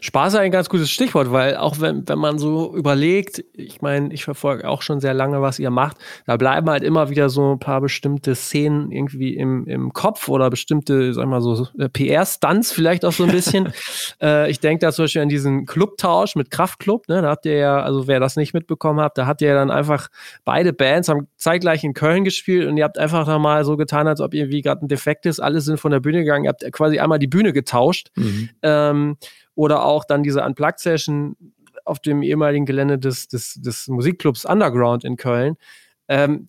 Spaß 0.00 0.32
ist 0.32 0.38
ein 0.38 0.50
ganz 0.50 0.68
gutes 0.68 0.90
Stichwort, 0.90 1.30
weil 1.30 1.56
auch 1.56 1.78
wenn, 1.78 2.08
wenn 2.08 2.18
man 2.18 2.38
so 2.38 2.74
überlegt, 2.74 3.44
ich 3.52 3.82
meine, 3.82 4.12
ich 4.12 4.24
verfolge 4.24 4.66
auch 4.66 4.80
schon 4.82 5.00
sehr 5.00 5.12
lange, 5.14 5.42
was 5.42 5.58
ihr 5.58 5.70
macht, 5.70 5.98
da 6.26 6.36
bleiben 6.36 6.68
halt 6.70 6.82
immer 6.82 7.10
wieder 7.10 7.28
so 7.28 7.52
ein 7.52 7.58
paar 7.58 7.80
bestimmte 7.80 8.34
Szenen 8.34 8.90
irgendwie 8.90 9.36
im, 9.36 9.66
im 9.66 9.92
Kopf 9.92 10.28
oder 10.28 10.48
bestimmte, 10.48 11.12
sag 11.12 11.26
mal 11.26 11.42
so, 11.42 11.68
äh, 11.78 11.88
PR-Stunts 11.90 12.72
vielleicht 12.72 13.04
auch 13.04 13.12
so 13.12 13.24
ein 13.24 13.30
bisschen. 13.30 13.72
äh, 14.22 14.50
ich 14.50 14.60
denke 14.60 14.86
da 14.86 14.92
zum 14.92 15.04
Beispiel 15.04 15.22
an 15.22 15.28
diesen 15.28 15.66
Clubtausch 15.66 16.34
mit 16.34 16.50
Kraftklub, 16.50 17.08
ne? 17.08 17.20
da 17.22 17.28
habt 17.28 17.44
ihr 17.44 17.56
ja, 17.56 17.82
also 17.82 18.06
wer 18.06 18.20
das 18.20 18.36
nicht 18.36 18.54
mitbekommen 18.54 19.00
hat, 19.00 19.18
da 19.18 19.26
habt 19.26 19.42
ihr 19.42 19.48
ja 19.48 19.54
dann 19.54 19.70
einfach 19.70 20.08
beide 20.44 20.72
Bands 20.72 21.08
haben 21.08 21.28
zeitgleich 21.36 21.84
in 21.84 21.92
Köln 21.92 22.24
gespielt 22.24 22.68
und 22.68 22.78
ihr 22.78 22.84
habt 22.84 22.98
einfach 22.98 23.26
da 23.26 23.38
mal 23.38 23.64
so 23.64 23.76
getan, 23.76 24.08
als 24.08 24.20
ob 24.20 24.32
irgendwie 24.34 24.62
gerade 24.62 24.84
ein 24.84 24.88
Defekt 24.88 25.26
ist, 25.26 25.40
alle 25.40 25.60
sind 25.60 25.78
von 25.78 25.92
der 25.92 26.00
Bühne 26.00 26.20
gegangen, 26.20 26.44
ihr 26.44 26.50
habt 26.50 26.64
quasi 26.72 26.98
einmal 26.98 27.18
die 27.18 27.26
Bühne 27.26 27.52
getauscht. 27.52 28.10
Mhm. 28.16 28.48
Ähm, 28.62 29.01
ähm, 29.10 29.16
oder 29.54 29.84
auch 29.84 30.04
dann 30.04 30.22
diese 30.22 30.42
Unplugged-Session 30.42 31.36
auf 31.84 32.00
dem 32.00 32.22
ehemaligen 32.22 32.66
Gelände 32.66 32.98
des, 32.98 33.28
des, 33.28 33.54
des 33.54 33.88
Musikclubs 33.88 34.44
Underground 34.44 35.04
in 35.04 35.16
Köln. 35.16 35.56
Ähm, 36.08 36.48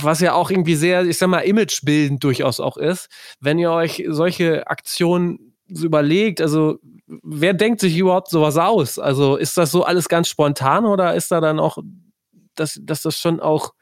was 0.00 0.20
ja 0.20 0.32
auch 0.32 0.50
irgendwie 0.50 0.76
sehr, 0.76 1.04
ich 1.04 1.18
sag 1.18 1.28
mal, 1.28 1.40
imagebildend 1.40 2.24
durchaus 2.24 2.58
auch 2.60 2.76
ist, 2.76 3.08
wenn 3.40 3.58
ihr 3.58 3.70
euch 3.70 4.04
solche 4.08 4.66
Aktionen 4.66 5.54
so 5.68 5.86
überlegt, 5.86 6.40
also 6.40 6.78
wer 7.06 7.54
denkt 7.54 7.80
sich 7.80 7.96
überhaupt 7.96 8.30
sowas 8.30 8.56
aus? 8.56 8.98
Also 8.98 9.36
ist 9.36 9.56
das 9.58 9.70
so 9.70 9.84
alles 9.84 10.08
ganz 10.08 10.28
spontan 10.28 10.86
oder 10.86 11.14
ist 11.14 11.30
da 11.30 11.40
dann 11.40 11.58
auch, 11.58 11.78
dass, 12.54 12.80
dass 12.82 13.02
das 13.02 13.18
schon 13.18 13.40
auch 13.40 13.74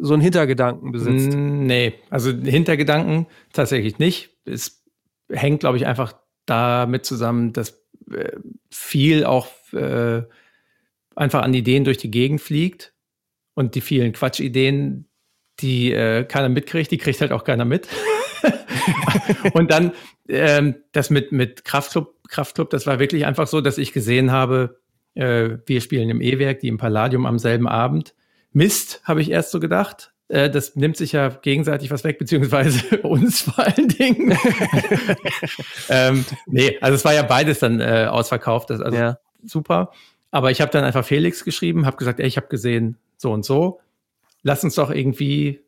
so 0.00 0.14
einen 0.14 0.22
Hintergedanken 0.22 0.92
besitzt? 0.92 1.36
Nee, 1.36 1.94
also 2.10 2.30
Hintergedanken 2.30 3.26
tatsächlich 3.52 3.98
nicht. 3.98 4.36
Es 4.44 4.84
hängt, 5.30 5.60
glaube 5.60 5.76
ich, 5.76 5.86
einfach 5.86 6.14
damit 6.48 7.04
zusammen, 7.04 7.52
dass 7.52 7.80
äh, 8.10 8.32
viel 8.70 9.24
auch 9.24 9.48
äh, 9.72 10.22
einfach 11.14 11.42
an 11.42 11.54
Ideen 11.54 11.84
durch 11.84 11.98
die 11.98 12.10
Gegend 12.10 12.40
fliegt 12.40 12.94
und 13.54 13.74
die 13.74 13.80
vielen 13.80 14.12
Quatschideen, 14.12 15.08
die 15.60 15.92
äh, 15.92 16.24
keiner 16.24 16.48
mitkriegt, 16.48 16.90
die 16.90 16.98
kriegt 16.98 17.20
halt 17.20 17.32
auch 17.32 17.44
keiner 17.44 17.64
mit. 17.64 17.88
und 19.54 19.70
dann 19.70 19.92
ähm, 20.28 20.76
das 20.92 21.10
mit, 21.10 21.32
mit 21.32 21.64
Kraftclub, 21.64 22.14
Kraftclub, 22.28 22.70
das 22.70 22.86
war 22.86 22.98
wirklich 22.98 23.26
einfach 23.26 23.48
so, 23.48 23.60
dass 23.60 23.78
ich 23.78 23.92
gesehen 23.92 24.30
habe, 24.30 24.80
äh, 25.14 25.58
wir 25.66 25.80
spielen 25.80 26.08
im 26.10 26.20
E-Werk, 26.20 26.60
die 26.60 26.68
im 26.68 26.78
Palladium 26.78 27.26
am 27.26 27.38
selben 27.38 27.66
Abend. 27.66 28.14
Mist, 28.52 29.02
habe 29.04 29.20
ich 29.20 29.30
erst 29.30 29.50
so 29.50 29.60
gedacht. 29.60 30.12
Äh, 30.28 30.50
das 30.50 30.76
nimmt 30.76 30.96
sich 30.96 31.12
ja 31.12 31.28
gegenseitig 31.28 31.90
was 31.90 32.04
weg, 32.04 32.18
beziehungsweise 32.18 32.98
uns 33.02 33.42
vor 33.42 33.58
allen 33.58 33.88
Dingen. 33.88 34.38
ähm, 35.88 36.24
nee, 36.46 36.78
also 36.80 36.94
es 36.94 37.04
war 37.04 37.14
ja 37.14 37.22
beides 37.22 37.58
dann 37.58 37.80
äh, 37.80 38.06
ausverkauft, 38.08 38.70
das, 38.70 38.80
also 38.80 38.96
ja. 38.96 39.18
super. 39.44 39.92
Aber 40.30 40.50
ich 40.50 40.60
habe 40.60 40.70
dann 40.70 40.84
einfach 40.84 41.04
Felix 41.04 41.44
geschrieben, 41.44 41.86
habe 41.86 41.96
gesagt, 41.96 42.20
ey, 42.20 42.26
ich 42.26 42.36
habe 42.36 42.48
gesehen 42.48 42.98
so 43.16 43.32
und 43.32 43.44
so. 43.44 43.80
Lass 44.42 44.62
uns 44.62 44.74
doch 44.74 44.90
irgendwie, 44.90 45.60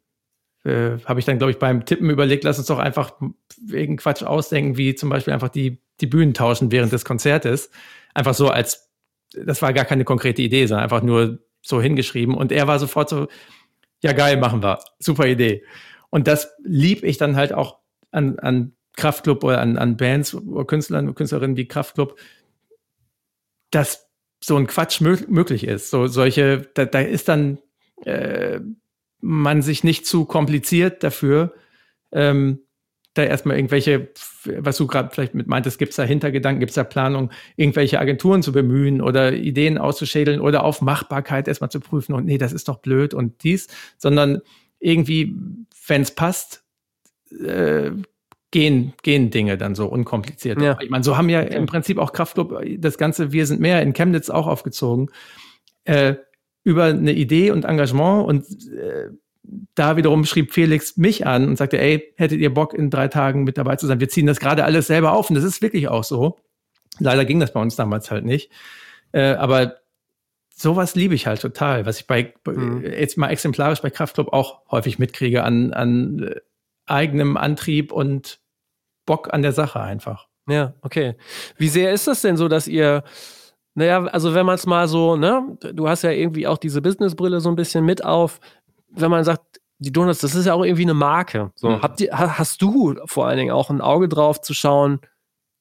äh, 0.65 0.99
habe 1.07 1.21
ich 1.21 1.27
dann, 1.27 1.39
glaube 1.39 1.53
ich, 1.53 1.59
beim 1.59 1.87
Tippen 1.87 2.11
überlegt, 2.11 2.45
lass 2.45 2.59
uns 2.59 2.67
doch 2.67 2.79
einfach 2.79 3.13
wegen 3.65 3.97
Quatsch 3.97 4.23
ausdenken, 4.23 4.77
wie 4.77 4.95
zum 4.95 5.09
Beispiel 5.09 5.33
einfach 5.33 5.49
die, 5.49 5.79
die 6.03 6.07
Bühnen 6.07 6.35
tauschen 6.35 6.71
während 6.71 6.93
des 6.93 7.07
Konzertes. 7.07 7.71
Einfach 8.13 8.35
so 8.35 8.49
als, 8.49 8.91
das 9.33 9.63
war 9.63 9.73
gar 9.73 9.87
keine 9.87 10.05
konkrete 10.05 10.43
Idee, 10.43 10.67
sondern 10.67 10.85
einfach 10.85 11.03
nur 11.03 11.39
so 11.63 11.81
hingeschrieben. 11.81 12.35
Und 12.35 12.53
er 12.53 12.67
war 12.67 12.79
sofort 12.79 13.09
so, 13.09 13.29
ja 14.03 14.13
geil, 14.13 14.37
machen 14.37 14.63
wir. 14.63 14.81
Super 14.99 15.27
Idee. 15.27 15.65
Und 16.11 16.27
das 16.27 16.53
lieb 16.63 17.05
ich 17.05 17.19
dann 17.19 17.37
halt 17.37 17.53
auch 17.53 17.79
an, 18.11 18.39
an 18.39 18.73
Kraftclub 18.97 19.45
oder 19.45 19.61
an, 19.61 19.79
an 19.79 19.97
Bands 19.97 20.35
oder 20.35 20.65
Künstlern 20.65 21.09
und 21.09 21.15
Künstlerinnen 21.15 21.57
wie 21.57 21.69
Kraftclub, 21.69 22.19
dass 23.71 24.09
so 24.43 24.57
ein 24.57 24.67
Quatsch 24.67 25.01
mö 25.01 25.17
möglich 25.29 25.65
ist. 25.65 25.91
So 25.91 26.07
solche, 26.07 26.69
da, 26.75 26.85
da 26.87 27.01
ist 27.01 27.29
dann 27.29 27.59
äh, 28.05 28.61
man 29.21 29.63
sich 29.63 29.85
nicht 29.85 30.07
zu 30.07 30.25
kompliziert 30.25 31.03
dafür, 31.03 31.55
ähm, 32.13 32.61
da 33.15 33.25
erstmal 33.25 33.57
irgendwelche, 33.57 34.09
was 34.45 34.77
du 34.77 34.87
gerade 34.87 35.11
vielleicht 35.13 35.35
mit 35.35 35.49
meintest, 35.49 35.79
gibt 35.79 35.91
es 35.91 35.97
da 35.97 36.05
Hintergedanken, 36.05 36.61
gibt 36.61 36.71
es 36.71 36.77
da 36.77 36.85
Planung, 36.85 37.31
irgendwelche 37.57 37.99
Agenturen 37.99 38.43
zu 38.43 38.53
bemühen 38.53 39.01
oder 39.01 39.33
Ideen 39.33 39.79
auszuschädeln 39.79 40.41
oder 40.41 40.63
auf 40.65 40.81
Machbarkeit 40.81 41.49
erstmal 41.49 41.71
zu 41.71 41.81
prüfen 41.81 42.15
und 42.15 42.25
nee, 42.25 42.39
das 42.39 42.53
ist 42.53 42.69
doch 42.69 42.79
blöd 42.79 43.13
und 43.13 43.43
dies, 43.43 43.67
sondern 43.99 44.41
irgendwie, 44.79 45.35
wenn 45.87 46.03
es 46.03 46.15
passt, 46.15 46.65
äh, 47.45 47.91
gehen, 48.51 48.95
gehen 49.03 49.31
Dinge 49.31 49.57
dann 49.59 49.75
so 49.75 49.87
unkompliziert. 49.87 50.61
Ja. 50.61 50.79
Ich 50.81 50.91
meine, 50.91 51.05
so 51.05 51.17
haben 51.17 51.29
ja 51.29 51.41
im 51.41 51.67
Prinzip 51.67 51.99
auch 51.99 52.13
Kraftclub 52.13 52.63
das 52.79 52.99
Ganze 52.99 53.33
Wir 53.33 53.47
sind 53.47 53.61
mehr 53.61 53.83
in 53.83 53.93
Chemnitz 53.93 54.31
auch 54.31 54.47
aufgezogen. 54.47 55.11
Äh, 55.85 56.17
über 56.63 56.85
eine 56.85 57.13
Idee 57.13 57.53
und 57.53 57.65
Engagement 57.65 58.27
und 58.27 58.45
äh, 58.73 59.11
da 59.75 59.97
wiederum 59.97 60.25
schrieb 60.25 60.53
Felix 60.53 60.97
mich 60.97 61.27
an 61.27 61.49
und 61.49 61.57
sagte, 61.57 61.79
ey, 61.79 62.13
hättet 62.17 62.41
ihr 62.41 62.53
Bock 62.53 62.75
in 62.75 62.91
drei 62.91 63.09
Tagen 63.09 63.45
mit 63.45 63.59
dabei 63.59 63.77
zu 63.77 63.87
sein? 63.87 64.01
Wir 64.01 64.09
ziehen 64.09 64.27
das 64.27 64.41
gerade 64.41 64.65
alles 64.65 64.87
selber 64.87 65.13
auf 65.13 65.31
und 65.31 65.37
das 65.37 65.45
ist 65.45 65.63
wirklich 65.63 65.89
auch 65.89 66.05
so. 66.05 66.39
Leider 66.99 67.25
ging 67.25 67.41
das 67.41 67.53
bei 67.53 67.61
uns 67.61 67.77
damals 67.77 68.11
halt 68.11 68.25
nicht. 68.25 68.51
Äh, 69.13 69.33
aber 69.35 69.77
sowas 70.55 70.95
liebe 70.95 71.15
ich 71.15 71.27
halt 71.27 71.41
total, 71.41 71.87
was 71.87 72.01
ich 72.01 72.07
bei 72.07 72.35
mhm. 72.47 72.85
jetzt 72.85 73.17
mal 73.17 73.31
exemplarisch 73.31 73.81
bei 73.81 73.91
Kraftclub 73.91 74.33
auch 74.33 74.63
häufig 74.71 74.99
mitkriege 74.99 75.43
an, 75.43 75.73
an 75.73 76.23
äh, 76.23 76.41
eigenem 76.87 77.37
Antrieb 77.37 77.93
und 77.93 78.41
Bock 79.07 79.33
an 79.33 79.43
der 79.43 79.53
Sache 79.53 79.81
einfach. 79.81 80.29
Ja, 80.49 80.75
okay. 80.83 81.15
Wie 81.57 81.69
sehr 81.69 81.93
ist 81.93 82.07
das 82.07 82.23
denn 82.23 82.37
so, 82.37 82.49
dass 82.49 82.69
ihr 82.69 83.05
naja, 83.75 84.05
also 84.07 84.35
wenn 84.35 84.47
man 84.47 84.57
es 84.57 84.67
mal 84.67 84.89
so, 84.89 85.17
ne, 85.17 85.57
du 85.73 85.89
hast 85.89 86.03
ja 86.03 86.11
irgendwie 86.11 86.47
auch 86.47 86.59
diese 86.59 86.83
Businessbrille 86.83 87.41
so 87.41 87.49
ein 87.49 87.57
bisschen 87.57 87.85
mit 87.85 88.05
auf 88.05 88.41
wenn 88.91 89.11
man 89.11 89.25
sagt, 89.25 89.61
die 89.79 89.93
Donuts, 89.93 90.21
das 90.21 90.35
ist 90.35 90.47
ja 90.47 90.55
auch 90.55 90.65
irgendwie 90.65 90.83
eine 90.83 90.95
Marke. 90.95 91.53
So, 91.55 91.71
mhm. 91.71 91.83
habt 91.83 92.01
ihr, 92.01 92.11
hast 92.13 92.61
du 92.61 92.97
vor 93.07 93.27
allen 93.27 93.39
Dingen 93.39 93.51
auch 93.51 93.71
ein 93.71 93.81
Auge 93.81 94.09
drauf 94.09 94.41
zu 94.41 94.53
schauen, 94.53 95.01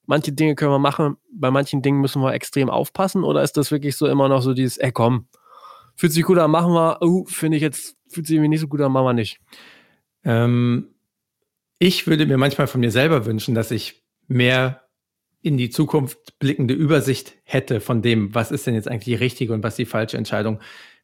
manche 0.05 0.34
Dinge 0.34 0.55
können 0.55 0.71
wir 0.71 0.80
machen, 0.80 1.17
bei 1.32 1.51
manchen 1.51 1.82
Dingen 1.82 2.01
müssen 2.01 2.21
wir 2.21 2.34
extrem 2.34 2.69
aufpassen? 2.69 3.23
Oder 3.23 3.43
ist 3.43 3.55
das 3.57 3.71
wirklich 3.71 3.95
so 3.95 4.07
immer 4.07 4.27
noch 4.27 4.41
so 4.41 4.53
dieses, 4.53 4.77
ey 4.77 4.91
komm, 4.91 5.27
fühlt 5.95 6.11
sich 6.11 6.23
gut 6.23 6.38
an, 6.38 6.51
machen 6.51 6.73
wir, 6.73 7.01
uh, 7.01 7.25
finde 7.25 7.57
ich 7.57 7.63
jetzt, 7.63 7.95
fühlt 8.09 8.27
sich 8.27 8.36
irgendwie 8.36 8.49
nicht 8.49 8.59
so 8.59 8.67
gut 8.67 8.82
an, 8.82 8.91
machen 8.91 9.05
wir 9.05 9.13
nicht? 9.13 9.39
Ähm, 10.23 10.95
ich 11.77 12.07
würde 12.07 12.25
mir 12.25 12.38
manchmal 12.38 12.67
von 12.67 12.82
mir 12.82 12.91
selber 12.91 13.25
wünschen, 13.25 13.55
dass 13.55 13.71
ich 13.71 14.03
mehr 14.27 14.82
in 15.41 15.57
die 15.57 15.69
Zukunft 15.69 16.39
blickende 16.39 16.73
Übersicht 16.73 17.36
hätte 17.43 17.80
von 17.80 18.01
dem, 18.01 18.36
was 18.36 18.51
ist 18.51 18.67
denn 18.67 18.75
jetzt 18.75 18.89
eigentlich 18.89 19.05
die 19.05 19.23
richtige 19.23 19.53
und 19.53 19.63
was 19.63 19.77
die 19.77 19.86
falsche 19.86 20.17
Entscheidung, 20.17 20.59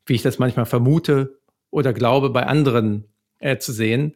wie 0.05 0.13
ich 0.13 0.21
das 0.21 0.39
manchmal 0.39 0.65
vermute 0.65 1.39
oder 1.75 1.93
glaube 1.93 2.29
bei 2.29 2.45
anderen 2.47 3.05
äh, 3.39 3.57
zu 3.57 3.73
sehen. 3.73 4.15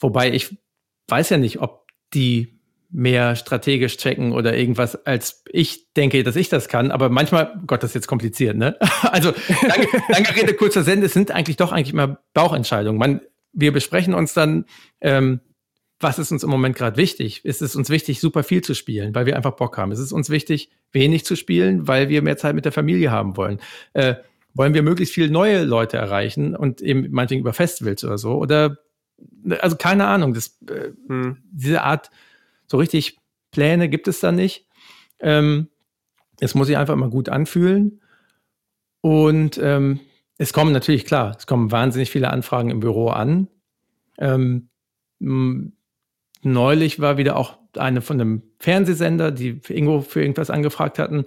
Wobei 0.00 0.32
ich 0.32 0.58
weiß 1.06 1.30
ja 1.30 1.38
nicht, 1.38 1.60
ob 1.60 1.86
die 2.12 2.58
mehr 2.90 3.36
strategisch 3.36 3.98
checken 3.98 4.32
oder 4.32 4.56
irgendwas, 4.56 5.06
als 5.06 5.44
ich 5.50 5.92
denke, 5.92 6.22
dass 6.24 6.36
ich 6.36 6.48
das 6.48 6.68
kann. 6.68 6.90
Aber 6.90 7.08
manchmal, 7.08 7.60
Gott, 7.66 7.82
das 7.82 7.90
ist 7.90 7.94
jetzt 7.94 8.06
kompliziert, 8.08 8.56
ne? 8.56 8.76
Also, 9.02 9.32
lange, 9.66 9.86
lange 10.08 10.36
Rede, 10.36 10.54
kurzer 10.54 10.82
Sinn, 10.82 11.02
es 11.02 11.12
sind 11.12 11.30
eigentlich 11.30 11.56
doch 11.56 11.70
eigentlich 11.70 11.92
immer 11.92 12.18
Bauchentscheidungen. 12.34 12.98
Man, 12.98 13.20
wir 13.52 13.72
besprechen 13.72 14.14
uns 14.14 14.32
dann, 14.32 14.64
ähm, 15.00 15.40
was 16.00 16.18
ist 16.18 16.32
uns 16.32 16.42
im 16.42 16.50
Moment 16.50 16.76
gerade 16.76 16.96
wichtig? 16.96 17.44
Ist 17.44 17.60
es 17.60 17.76
uns 17.76 17.90
wichtig, 17.90 18.20
super 18.20 18.42
viel 18.42 18.62
zu 18.62 18.74
spielen, 18.74 19.14
weil 19.14 19.26
wir 19.26 19.36
einfach 19.36 19.56
Bock 19.56 19.76
haben? 19.76 19.92
Ist 19.92 19.98
es 19.98 20.12
uns 20.12 20.30
wichtig, 20.30 20.70
wenig 20.92 21.24
zu 21.24 21.36
spielen, 21.36 21.86
weil 21.86 22.08
wir 22.08 22.22
mehr 22.22 22.38
Zeit 22.38 22.54
mit 22.54 22.64
der 22.64 22.72
Familie 22.72 23.10
haben 23.10 23.36
wollen? 23.36 23.60
Äh, 23.92 24.14
wollen 24.58 24.74
wir 24.74 24.82
möglichst 24.82 25.14
viele 25.14 25.30
neue 25.30 25.62
Leute 25.62 25.96
erreichen 25.96 26.56
und 26.56 26.80
eben 26.82 27.10
meinetwegen 27.12 27.42
über 27.42 27.52
Festivals 27.52 28.02
oder 28.02 28.18
so? 28.18 28.34
Oder 28.34 28.78
also 29.60 29.76
keine 29.76 30.06
Ahnung, 30.08 30.34
das, 30.34 30.58
äh, 30.68 30.90
hm. 31.06 31.38
diese 31.44 31.82
Art, 31.82 32.10
so 32.66 32.76
richtig 32.76 33.18
Pläne 33.52 33.88
gibt 33.88 34.08
es 34.08 34.18
da 34.18 34.32
nicht. 34.32 34.66
Ähm, 35.20 35.68
es 36.40 36.56
muss 36.56 36.66
sich 36.66 36.76
einfach 36.76 36.94
immer 36.94 37.08
gut 37.08 37.28
anfühlen. 37.28 38.00
Und 39.00 39.58
ähm, 39.62 40.00
es 40.38 40.52
kommen 40.52 40.72
natürlich, 40.72 41.04
klar, 41.04 41.36
es 41.38 41.46
kommen 41.46 41.70
wahnsinnig 41.70 42.10
viele 42.10 42.30
Anfragen 42.30 42.70
im 42.70 42.80
Büro 42.80 43.10
an. 43.10 43.46
Ähm, 44.18 44.70
neulich 45.20 47.00
war 47.00 47.16
wieder 47.16 47.36
auch 47.36 47.58
eine 47.76 48.02
von 48.02 48.20
einem 48.20 48.42
Fernsehsender, 48.58 49.30
die 49.30 49.60
Ingo 49.68 50.00
für 50.00 50.20
irgendwas 50.20 50.50
angefragt 50.50 50.98
hatten. 50.98 51.26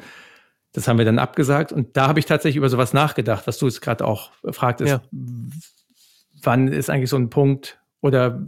Das 0.74 0.88
haben 0.88 0.98
wir 0.98 1.06
dann 1.06 1.20
abgesagt 1.20 1.74
und 1.74 1.98
da 1.98 2.08
habe 2.08 2.20
ich 2.20 2.26
tatsächlich 2.26 2.58
über 2.58 2.70
sowas 2.70 2.94
nachgedacht, 2.94 3.46
was 3.46 3.58
du 3.58 3.66
jetzt 3.66 3.82
gerade 3.82 4.06
auch 4.06 4.32
fragtest. 4.52 4.90
Ja. 4.90 5.02
Wann 6.44 6.70
ist 6.70 6.90
eigentlich 6.90 7.10
so 7.10 7.18
ein 7.18 7.30
Punkt 7.30 7.80
oder 8.00 8.48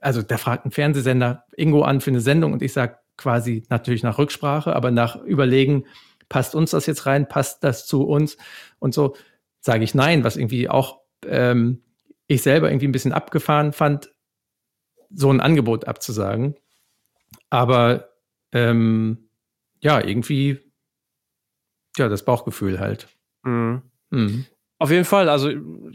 also 0.00 0.22
da 0.22 0.36
fragt 0.36 0.66
ein 0.66 0.70
Fernsehsender 0.70 1.44
Ingo 1.56 1.82
an 1.82 2.00
für 2.00 2.10
eine 2.10 2.20
Sendung 2.20 2.52
und 2.52 2.62
ich 2.62 2.72
sage 2.72 2.98
quasi 3.16 3.64
natürlich 3.70 4.02
nach 4.02 4.18
Rücksprache, 4.18 4.74
aber 4.74 4.90
nach 4.90 5.16
Überlegen, 5.16 5.84
passt 6.28 6.54
uns 6.54 6.70
das 6.70 6.86
jetzt 6.86 7.06
rein, 7.06 7.28
passt 7.28 7.64
das 7.64 7.86
zu 7.86 8.04
uns 8.04 8.36
und 8.78 8.94
so 8.94 9.16
sage 9.60 9.84
ich 9.84 9.94
nein, 9.94 10.24
was 10.24 10.36
irgendwie 10.36 10.68
auch 10.68 11.00
ähm, 11.26 11.82
ich 12.26 12.42
selber 12.42 12.68
irgendwie 12.68 12.88
ein 12.88 12.92
bisschen 12.92 13.12
abgefahren 13.12 13.72
fand, 13.72 14.12
so 15.10 15.30
ein 15.30 15.40
Angebot 15.40 15.86
abzusagen. 15.86 16.56
Aber 17.50 18.08
ähm, 18.52 19.28
ja, 19.80 20.02
irgendwie 20.04 20.71
ja, 21.96 22.08
das 22.08 22.24
Bauchgefühl 22.24 22.80
halt. 22.80 23.08
Mhm. 23.44 23.82
Mhm. 24.10 24.46
Auf 24.82 24.90
jeden 24.90 25.04
Fall, 25.04 25.28
also 25.28 25.48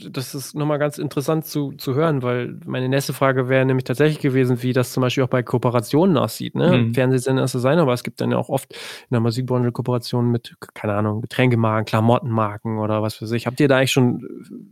das 0.09 0.33
ist 0.33 0.55
nochmal 0.55 0.79
ganz 0.79 0.97
interessant 0.97 1.45
zu, 1.45 1.73
zu 1.73 1.93
hören, 1.93 2.23
weil 2.23 2.57
meine 2.65 2.87
nächste 2.87 3.11
Frage 3.11 3.49
wäre 3.49 3.65
nämlich 3.65 3.83
tatsächlich 3.83 4.19
gewesen, 4.19 4.63
wie 4.63 4.71
das 4.71 4.93
zum 4.93 5.01
Beispiel 5.01 5.25
auch 5.25 5.29
bei 5.29 5.43
Kooperationen 5.43 6.15
aussieht. 6.15 6.55
Ne? 6.55 6.77
Mhm. 6.77 6.93
Fernsehsender 6.93 7.43
ist 7.43 7.53
das 7.53 7.61
sein, 7.61 7.79
aber 7.79 7.91
es 7.91 8.05
gibt 8.05 8.21
dann 8.21 8.31
ja 8.31 8.37
auch 8.37 8.47
oft 8.47 8.71
in 8.71 9.07
der 9.11 9.19
Musikbranche 9.19 9.73
Kooperationen 9.73 10.31
mit, 10.31 10.55
keine 10.73 10.93
Ahnung, 10.93 11.19
Getränkemarken, 11.19 11.83
Klamottenmarken 11.83 12.77
oder 12.77 13.01
was 13.01 13.15
für 13.15 13.27
sich. 13.27 13.45
Habt 13.45 13.59
ihr 13.59 13.67
da 13.67 13.75
eigentlich 13.75 13.91
schon 13.91 14.25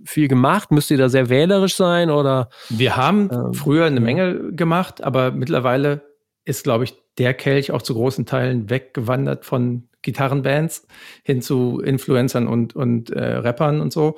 viel 0.05 0.30
gemacht? 0.30 0.71
Müsst 0.71 0.91
ihr 0.91 0.97
da 0.97 1.09
sehr 1.09 1.28
wählerisch 1.28 1.76
sein 1.76 2.09
oder? 2.09 2.47
Wir 2.69 2.95
haben 2.95 3.30
ähm, 3.34 3.53
früher 3.53 3.84
eine 3.84 3.99
Menge 3.99 4.53
gemacht, 4.53 5.03
aber 5.03 5.32
mittlerweile 5.32 6.03
ist, 6.45 6.63
glaube 6.63 6.86
ich, 6.86 6.95
der 7.17 7.34
Kelch 7.34 7.71
auch 7.71 7.82
zu 7.82 7.93
großen 7.93 8.26
Teilen 8.26 8.69
weggewandert 8.69 9.43
von 9.43 9.89
Gitarrenbands 10.06 10.88
hin 11.24 11.41
zu 11.41 11.82
Influencern 11.82 12.47
und, 12.47 12.76
und 12.76 13.10
äh, 13.10 13.34
Rappern 13.36 13.82
und 13.82 13.91
so, 13.91 14.18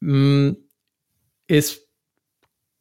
mm, 0.00 0.52
ist 1.48 1.86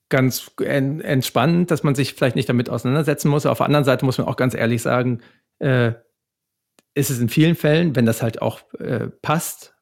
ganz 0.10 0.51
en 0.62 1.01
entspannend, 1.01 1.72
dass 1.72 1.84
man 1.84 1.95
sich 1.95 2.14
vielleicht 2.14 2.36
nicht 2.36 2.47
damit 2.47 2.70
auseinandersetzen 2.70 3.28
muss. 3.28 3.45
Auf 3.45 3.58
der 3.58 3.66
anderen 3.66 3.86
Seite 3.86 4.06
muss 4.06 4.18
man 4.18 4.28
auch 4.28 4.38
ganz 4.38 4.53
ehrlich 4.53 4.82
sagen, 4.82 5.22
äh, 5.60 5.93
ist 6.93 7.10
es 7.10 7.20
in 7.20 7.28
vielen 7.28 7.56
Fällen, 7.56 7.95
wenn 7.95 8.06
das 8.06 8.22
halt 8.22 8.41
auch 8.41 8.62
äh, 8.80 9.08
passt 9.22 9.76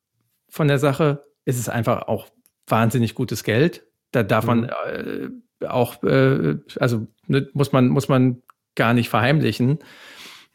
von 0.49 0.67
der 0.67 0.80
Sache, 0.80 1.24
ist 1.45 1.59
es 1.59 1.69
einfach 1.69 2.03
auch 2.07 2.28
wahnsinnig 2.67 3.15
gutes 3.15 3.43
Geld. 3.43 3.86
Da 4.11 4.24
darf 4.24 4.45
man 4.45 4.61
mhm. 4.61 5.43
äh, 5.61 5.67
auch, 5.67 6.01
äh, 6.03 6.57
also 6.80 7.07
ne, 7.28 7.49
muss 7.53 7.71
man, 7.71 7.89
muss 7.89 8.07
man 8.07 8.41
gar 8.76 8.93
nicht 8.93 9.09
verheimlichen. 9.09 9.80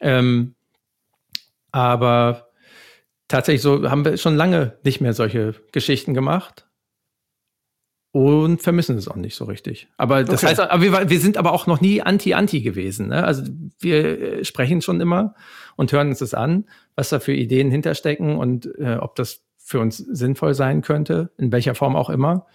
Ähm, 0.01 0.55
aber 1.73 2.49
tatsächlich 3.29 3.63
so 3.63 3.91
haben 3.91 4.05
wir 4.05 4.17
schon 4.17 4.37
lange 4.37 4.79
nicht 4.85 5.01
mehr 5.01 5.13
solche 5.13 5.55
Geschichten 5.73 6.15
gemacht 6.15 6.69
und 8.13 8.63
vermissen 8.63 8.97
es 8.97 9.07
auch 9.07 9.17
nicht 9.17 9.37
so 9.37 9.45
richtig. 9.45 9.89
Aber 9.97 10.25
das 10.25 10.43
okay. 10.43 10.51
heißt, 10.51 10.61
aber 10.61 10.83
wir, 10.83 11.11
wir, 11.11 11.21
sind 11.21 11.37
aber 11.37 11.53
auch 11.53 11.67
noch 11.67 11.81
nie 11.81 12.01
anti-anti 12.01 12.63
gewesen. 12.63 13.09
Ne? 13.09 13.23
Also 13.23 13.45
wir 13.79 14.21
äh, 14.21 14.45
sprechen 14.45 14.81
schon 14.81 15.01
immer 15.01 15.35
und 15.77 15.93
hören 15.93 16.09
uns 16.09 16.21
das 16.21 16.35
an, 16.35 16.65
was 16.95 17.11
da 17.11 17.21
für 17.21 17.35
Ideen 17.35 17.71
hinterstecken 17.71 18.37
und 18.37 18.67
äh, 18.79 18.97
ob 18.97 19.15
das 19.15 19.45
für 19.59 19.81
uns 19.81 19.99
sinnvoll 19.99 20.55
sein 20.55 20.81
könnte, 20.81 21.31
in 21.37 21.53
welcher 21.53 21.75
Form 21.75 21.97
auch 21.97 22.09
immer. 22.09 22.47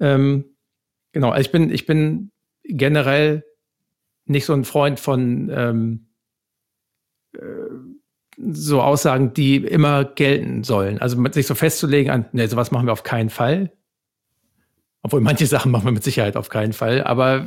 Ähm, 0.00 0.56
genau, 1.12 1.30
also 1.30 1.42
ich 1.42 1.52
bin, 1.52 1.70
ich 1.70 1.84
bin 1.84 2.30
generell 2.64 3.44
nicht 4.24 4.46
so 4.46 4.54
ein 4.54 4.64
Freund 4.64 4.98
von 4.98 5.50
ähm, 5.50 6.06
äh, 7.34 7.40
so 8.36 8.82
Aussagen, 8.82 9.32
die 9.32 9.56
immer 9.56 10.04
gelten 10.04 10.62
sollen. 10.64 11.00
Also 11.00 11.22
sich 11.32 11.46
so 11.46 11.54
festzulegen 11.54 12.10
an, 12.10 12.26
ne, 12.32 12.48
sowas 12.48 12.70
machen 12.70 12.86
wir 12.86 12.92
auf 12.92 13.02
keinen 13.02 13.30
Fall. 13.30 13.72
Obwohl 15.02 15.20
manche 15.20 15.46
Sachen 15.46 15.70
machen 15.70 15.84
wir 15.84 15.92
mit 15.92 16.04
Sicherheit 16.04 16.36
auf 16.36 16.48
keinen 16.48 16.72
Fall. 16.72 17.04
Aber 17.04 17.44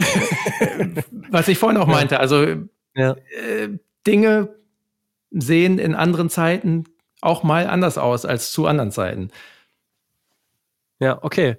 was 1.29 1.47
ich 1.47 1.57
vorhin 1.57 1.79
auch 1.79 1.87
meinte, 1.87 2.19
also 2.19 2.45
ja. 2.95 3.11
äh, 3.11 3.69
Dinge 4.07 4.55
sehen 5.31 5.77
in 5.77 5.93
anderen 5.93 6.29
Zeiten 6.29 6.85
auch 7.21 7.43
mal 7.43 7.67
anders 7.67 7.97
aus 7.97 8.25
als 8.25 8.51
zu 8.51 8.65
anderen 8.65 8.91
Zeiten. 8.91 9.29
Ja, 10.99 11.19
okay. 11.21 11.57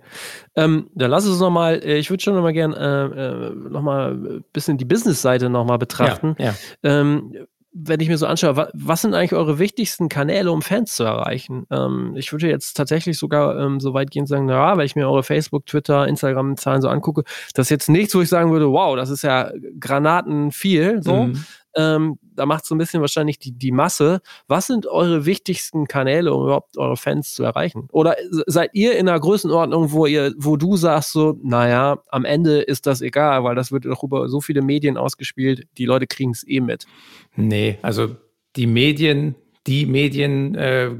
Ähm, 0.55 0.91
dann 0.95 1.11
lass 1.11 1.27
uns 1.27 1.41
noch 1.41 1.51
mal, 1.51 1.83
äh, 1.83 1.97
ich 1.97 2.11
würde 2.11 2.23
schon 2.23 2.35
noch 2.35 2.43
mal 2.43 2.53
gern 2.53 2.75
äh, 2.75 3.05
äh, 3.05 3.51
noch 3.51 3.83
mal 3.83 4.13
ein 4.13 4.45
bisschen 4.53 4.77
die 4.77 4.85
Business-Seite 4.85 5.49
noch 5.49 5.65
mal 5.65 5.79
betrachten. 5.79 6.35
Ja, 6.39 6.47
ja. 6.47 6.55
Ähm, 6.83 7.47
wenn 7.73 8.01
ich 8.01 8.09
mir 8.09 8.19
so 8.19 8.27
anschaue, 8.27 8.57
was, 8.57 8.71
was, 8.75 9.03
sind 9.03 9.15
eigentlich 9.15 9.33
eure 9.33 9.59
wichtigsten 9.59 10.09
Kanäle, 10.09 10.51
um 10.51 10.61
Fans 10.61 10.97
zu 10.97 11.05
erreichen? 11.05 11.67
Ähm, 11.71 12.15
ich 12.17 12.33
würde 12.33 12.49
jetzt 12.49 12.77
tatsächlich 12.77 13.17
sogar 13.17 13.59
ähm, 13.59 13.79
so 13.81 13.95
weit 13.95 14.11
gehen 14.11 14.27
sagen, 14.27 14.47
naja, 14.47 14.77
wenn 14.77 14.87
ich 14.87 14.97
mir 14.97 15.09
eure 15.09 15.23
Facebook, 15.23 15.67
Twitter, 15.67 16.09
Instagram-Zahlen 16.09 16.83
so 16.83 16.89
angucke, 16.89 17.23
das 17.55 17.67
ist 17.67 17.71
jetzt 17.71 17.89
nichts, 17.89 18.15
wo 18.15 18.23
ich 18.23 18.29
sagen 18.29 18.51
würde, 18.51 18.71
wow, 18.73 18.97
das 18.97 19.11
ist 19.11 19.23
ja 19.23 19.53
Granaten 19.79 20.51
viel, 20.51 21.03
so. 21.03 21.27
Mhm. 21.27 21.45
Ähm, 21.77 22.19
da 22.35 22.47
macht 22.47 22.65
so 22.67 22.75
ein 22.75 22.79
bisschen 22.79 23.01
wahrscheinlich 23.01 23.39
die, 23.39 23.53
die 23.53 23.71
Masse. 23.71 24.21
Was 24.49 24.67
sind 24.67 24.87
eure 24.87 25.27
wichtigsten 25.27 25.87
Kanäle, 25.87 26.33
um 26.33 26.45
überhaupt 26.45 26.77
eure 26.77 26.97
Fans 26.97 27.35
zu 27.35 27.45
erreichen? 27.45 27.89
Oder 27.93 28.17
seid 28.47 28.71
ihr 28.75 28.97
in 28.97 29.09
einer 29.09 29.21
Größenordnung, 29.21 29.93
wo 29.93 30.07
ihr, 30.07 30.35
wo 30.37 30.57
du 30.57 30.77
sagst 30.77 31.13
so, 31.13 31.39
naja, 31.43 32.03
am 32.09 32.25
Ende 32.25 32.61
ist 32.61 32.87
das 32.87 33.01
egal, 33.03 33.45
weil 33.45 33.55
das 33.55 33.73
wird 33.73 33.85
doch 33.85 34.03
über 34.03 34.29
so 34.29 34.41
viele 34.41 34.63
Medien 34.63 34.97
ausgespielt, 34.97 35.67
die 35.79 35.87
Leute 35.87 36.07
kriegen 36.07 36.33
es 36.33 36.47
eh 36.47 36.61
mit. 36.61 36.87
Nee, 37.37 37.79
also 37.83 38.17
die 38.57 38.67
Medien, 38.67 39.35
die 39.67 39.87
Medien 39.87 40.55
äh, 40.55 40.95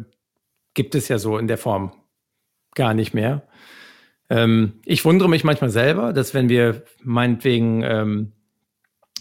gibt 0.75 0.95
es 0.95 1.09
ja 1.09 1.19
so 1.19 1.39
in 1.39 1.49
der 1.49 1.59
Form 1.59 1.93
gar 2.75 2.95
nicht 2.95 3.15
mehr. 3.15 3.43
Ähm, 4.29 4.81
ich 4.85 5.05
wundere 5.05 5.29
mich 5.29 5.43
manchmal 5.45 5.71
selber, 5.71 6.13
dass 6.13 6.35
wenn 6.35 6.49
wir 6.49 6.85
meinetwegen 7.03 7.83
ähm, 7.83 8.33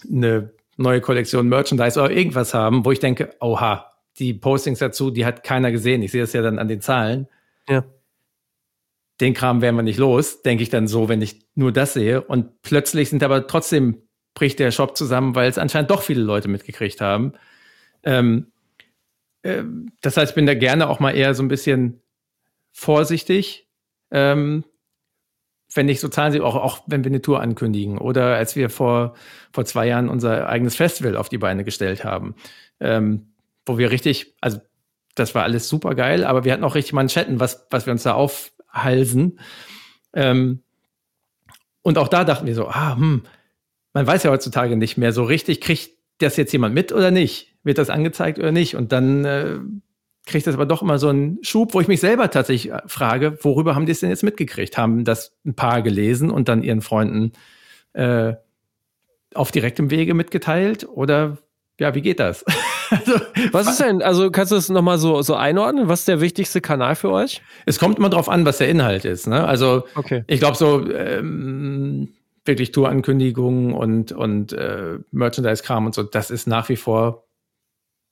eine 0.08 0.54
neue 0.80 1.02
Kollektion 1.02 1.48
Merchandise 1.48 2.00
oder 2.00 2.12
irgendwas 2.12 2.54
haben, 2.54 2.86
wo 2.86 2.92
ich 2.92 3.00
denke, 3.00 3.36
oha, 3.40 3.92
die 4.18 4.34
Postings 4.34 4.80
dazu, 4.80 5.12
die 5.12 5.26
hat 5.26 5.44
keiner 5.44 5.72
gesehen. 5.72 6.02
Ich 6.02 6.12
sehe 6.12 6.22
das 6.22 6.34
ja 6.34 6.42
dann 6.42 6.60
an 6.60 6.68
den 6.68 6.82
Zahlen. 6.82 7.28
Ja. 7.68 7.84
Den 9.22 9.34
Kram 9.34 9.62
wären 9.62 9.76
wir 9.76 9.84
nicht 9.84 10.00
los, 10.00 10.42
denke 10.42 10.64
ich 10.64 10.70
dann 10.70 10.88
so, 10.88 11.10
wenn 11.10 11.22
ich 11.22 11.42
nur 11.56 11.72
das 11.72 11.94
sehe. 11.94 12.22
Und 12.22 12.62
plötzlich 12.62 13.10
sind 13.10 13.22
aber 13.24 13.48
trotzdem 13.48 14.02
bricht 14.34 14.60
der 14.60 14.72
Shop 14.72 14.96
zusammen, 14.96 15.36
weil 15.36 15.50
es 15.50 15.58
anscheinend 15.58 15.92
doch 15.92 16.02
viele 16.02 16.22
Leute 16.22 16.48
mitgekriegt 16.48 17.02
haben. 17.02 17.34
Ähm, 18.04 18.48
äh, 19.42 19.64
das 20.02 20.16
heißt, 20.16 20.32
ich 20.32 20.36
bin 20.36 20.46
da 20.46 20.54
gerne 20.54 20.90
auch 20.90 21.00
mal 21.00 21.12
eher 21.12 21.34
so 21.34 21.44
ein 21.44 21.50
bisschen 21.50 22.02
vorsichtig, 22.72 23.68
ähm, 24.12 24.64
wenn 25.74 25.90
ich 25.90 26.00
so 26.00 26.08
Zahlen 26.08 26.32
sehe, 26.32 26.44
auch, 26.44 26.56
auch 26.56 26.82
wenn 26.88 27.04
wir 27.04 27.12
eine 27.12 27.22
Tour 27.22 27.42
ankündigen 27.42 27.98
oder 27.98 28.36
als 28.36 28.56
wir 28.56 28.70
vor, 28.70 29.14
vor 29.52 29.66
zwei 29.66 29.88
Jahren 29.88 30.10
unser 30.10 30.50
eigenes 30.50 30.76
Festival 30.76 31.16
auf 31.16 31.30
die 31.30 31.38
Beine 31.38 31.64
gestellt 31.64 32.04
haben, 32.04 32.36
ähm, 32.80 33.34
wo 33.66 33.78
wir 33.78 33.92
richtig, 33.92 34.36
also 34.42 34.60
das 35.16 35.36
war 35.36 35.44
alles 35.44 35.70
super 35.70 35.96
geil, 35.96 36.24
aber 36.24 36.44
wir 36.44 36.54
hatten 36.54 36.64
auch 36.64 36.76
richtig 36.76 36.94
Manschetten, 36.94 37.40
was, 37.40 37.68
was 37.70 37.86
wir 37.86 37.92
uns 37.92 38.04
da 38.04 38.14
aufhalsen. 38.14 39.40
Ähm, 40.14 40.64
und 41.82 41.98
auch 41.98 42.08
da 42.08 42.24
dachten 42.24 42.48
wir 42.48 42.56
so, 42.56 42.68
ah, 42.68 42.96
hm, 42.96 43.24
man 43.94 44.08
weiß 44.08 44.24
ja 44.24 44.32
heutzutage 44.32 44.76
nicht 44.76 44.98
mehr 44.98 45.14
so 45.14 45.24
richtig, 45.24 45.62
kriegt 45.62 45.92
das 46.20 46.38
jetzt 46.38 46.52
jemand 46.52 46.74
mit 46.74 46.92
oder 46.92 47.12
nicht? 47.12 47.56
Wird 47.64 47.78
das 47.78 47.90
angezeigt 47.90 48.40
oder 48.40 48.52
nicht? 48.52 48.76
Und 48.76 48.92
dann 48.92 49.26
äh, 49.26 49.60
kriegt 50.30 50.48
das 50.48 50.56
aber 50.56 50.66
doch 50.66 50.82
immer 50.82 51.00
so 51.00 51.10
einen 51.10 51.40
Schub, 51.42 51.74
wo 51.74 51.82
ich 51.82 51.88
mich 51.88 52.00
selber 52.00 52.30
tatsächlich 52.30 52.72
äh, 52.72 52.82
frage, 52.86 53.38
worüber 53.42 53.76
haben 53.76 53.86
die 53.86 53.92
es 53.92 54.00
denn 54.00 54.10
jetzt 54.10 54.24
mitgekriegt? 54.24 54.78
Haben 54.78 55.04
das 55.04 55.36
ein 55.46 55.56
paar 55.56 55.82
gelesen 55.82 56.30
und 56.32 56.48
dann 56.48 56.64
ihren 56.64 56.82
Freunden 56.82 57.34
äh, 57.94 58.34
auf 59.34 59.52
direktem 59.52 59.92
Wege 59.92 60.14
mitgeteilt? 60.14 60.88
Oder 60.88 61.38
ja, 61.80 61.96
wie 61.96 62.02
geht 62.02 62.20
das? 62.20 62.46
also, 62.90 63.14
was 63.52 63.70
ist 63.70 63.80
denn, 63.80 64.02
also 64.02 64.32
kannst 64.32 64.52
du 64.52 64.56
es 64.56 64.70
nochmal 64.70 64.98
so, 64.98 65.22
so 65.22 65.36
einordnen? 65.36 65.88
Was 65.88 66.02
ist 66.02 66.08
der 66.08 66.22
wichtigste 66.22 66.62
Kanal 66.62 66.96
für 66.96 67.12
euch? 67.12 67.42
Es 67.66 67.80
kommt 67.80 67.98
immer 67.98 68.10
drauf 68.10 68.30
an, 68.30 68.46
was 68.46 68.60
der 68.60 68.70
Inhalt 68.70 69.06
ist. 69.06 69.28
Ne? 69.28 69.46
Also 69.46 69.84
okay. 69.96 70.24
ich 70.28 70.40
glaube 70.40 70.58
so 70.58 70.90
ähm, 70.92 72.14
wirklich 72.46 72.72
Tourankündigungen 72.72 73.74
und, 73.74 74.12
und 74.12 74.54
äh, 74.54 75.00
Merchandise-Kram 75.12 75.86
und 75.86 75.96
so, 75.96 76.04
das 76.04 76.32
ist 76.32 76.48
nach 76.48 76.70
wie 76.70 76.76
vor 76.76 77.29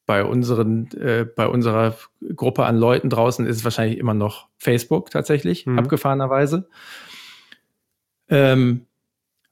bei 0.07 0.23
unseren, 0.23 0.89
äh, 0.93 1.25
bei 1.25 1.47
unserer 1.47 1.95
Gruppe 2.35 2.65
an 2.65 2.77
Leuten 2.77 3.09
draußen 3.09 3.45
ist 3.45 3.57
es 3.57 3.63
wahrscheinlich 3.65 3.99
immer 3.99 4.13
noch 4.13 4.47
Facebook 4.57 5.11
tatsächlich, 5.11 5.67
mhm. 5.67 5.77
abgefahrenerweise. 5.77 6.69
Ähm, 8.29 8.87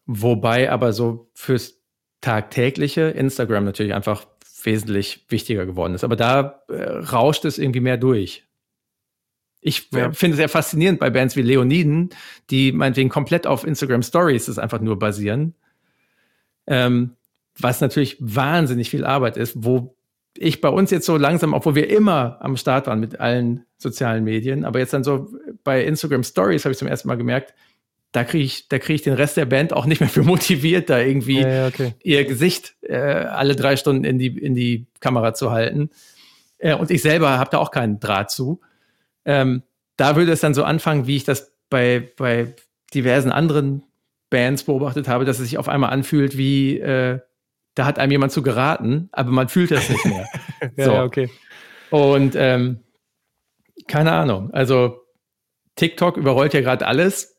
wobei 0.05 0.71
aber 0.71 0.93
so 0.93 1.29
fürs 1.33 1.81
tagtägliche 2.21 3.01
Instagram 3.01 3.65
natürlich 3.65 3.93
einfach 3.93 4.25
wesentlich 4.63 5.25
wichtiger 5.27 5.65
geworden 5.65 5.93
ist. 5.93 6.05
Aber 6.05 6.15
da 6.15 6.63
äh, 6.69 6.83
rauscht 6.83 7.43
es 7.43 7.57
irgendwie 7.57 7.81
mehr 7.81 7.97
durch. 7.97 8.45
Ich 9.59 9.89
ja. 9.91 10.11
finde 10.13 10.35
es 10.35 10.37
sehr 10.37 10.49
faszinierend 10.49 10.99
bei 10.99 11.09
Bands 11.09 11.35
wie 11.35 11.41
Leoniden, 11.41 12.11
die 12.49 12.71
meinetwegen 12.71 13.09
komplett 13.09 13.45
auf 13.45 13.65
Instagram 13.65 14.03
Stories 14.03 14.45
das 14.45 14.57
einfach 14.57 14.79
nur 14.79 14.97
basieren. 14.97 15.53
Ähm, 16.65 17.17
was 17.59 17.81
natürlich 17.81 18.15
wahnsinnig 18.19 18.89
viel 18.89 19.03
Arbeit 19.03 19.35
ist, 19.35 19.53
wo 19.57 19.95
ich 20.37 20.61
bei 20.61 20.69
uns 20.69 20.91
jetzt 20.91 21.05
so 21.05 21.17
langsam, 21.17 21.53
obwohl 21.53 21.75
wir 21.75 21.89
immer 21.89 22.37
am 22.41 22.57
Start 22.57 22.87
waren 22.87 22.99
mit 22.99 23.19
allen 23.19 23.65
sozialen 23.77 24.23
Medien, 24.23 24.65
aber 24.65 24.79
jetzt 24.79 24.93
dann 24.93 25.03
so 25.03 25.29
bei 25.63 25.83
Instagram 25.83 26.23
Stories 26.23 26.65
habe 26.65 26.73
ich 26.73 26.77
zum 26.77 26.87
ersten 26.87 27.07
Mal 27.07 27.15
gemerkt, 27.15 27.53
da 28.11 28.23
kriege 28.23 28.45
ich, 28.45 28.69
da 28.69 28.79
kriege 28.79 28.95
ich 28.95 29.01
den 29.01 29.13
Rest 29.13 29.35
der 29.35 29.45
Band 29.45 29.73
auch 29.73 29.85
nicht 29.85 29.99
mehr 29.99 30.09
für 30.09 30.23
motiviert, 30.23 30.89
da 30.89 30.99
irgendwie 30.99 31.41
ja, 31.41 31.67
okay. 31.67 31.93
ihr 32.01 32.23
Gesicht 32.25 32.75
äh, 32.81 32.95
alle 32.95 33.55
drei 33.55 33.75
Stunden 33.75 34.05
in 34.05 34.19
die, 34.19 34.27
in 34.27 34.55
die 34.55 34.87
Kamera 35.01 35.33
zu 35.33 35.51
halten. 35.51 35.89
Äh, 36.57 36.75
und 36.75 36.91
ich 36.91 37.01
selber 37.01 37.37
habe 37.37 37.49
da 37.51 37.57
auch 37.57 37.71
keinen 37.71 37.99
Draht 37.99 38.31
zu. 38.31 38.61
Ähm, 39.25 39.63
da 39.97 40.15
würde 40.15 40.31
es 40.31 40.39
dann 40.39 40.53
so 40.53 40.63
anfangen, 40.63 41.07
wie 41.07 41.17
ich 41.17 41.23
das 41.25 41.53
bei, 41.69 42.09
bei 42.17 42.53
diversen 42.93 43.31
anderen 43.31 43.83
Bands 44.29 44.63
beobachtet 44.63 45.07
habe, 45.07 45.25
dass 45.25 45.39
es 45.39 45.49
sich 45.49 45.57
auf 45.57 45.67
einmal 45.69 45.91
anfühlt 45.91 46.37
wie 46.37 46.79
äh, 46.79 47.19
da 47.75 47.85
hat 47.85 47.99
einem 47.99 48.11
jemand 48.11 48.31
zu 48.31 48.41
geraten, 48.41 49.09
aber 49.11 49.31
man 49.31 49.49
fühlt 49.49 49.71
das 49.71 49.89
nicht 49.89 50.05
mehr. 50.05 50.25
ja, 50.77 50.85
so. 50.85 50.91
ja, 50.91 51.03
okay. 51.03 51.29
Und 51.91 52.35
ähm, 52.35 52.79
keine 53.87 54.13
Ahnung, 54.13 54.51
also 54.51 55.01
TikTok 55.75 56.17
überrollt 56.17 56.53
ja 56.53 56.61
gerade 56.61 56.87
alles. 56.87 57.37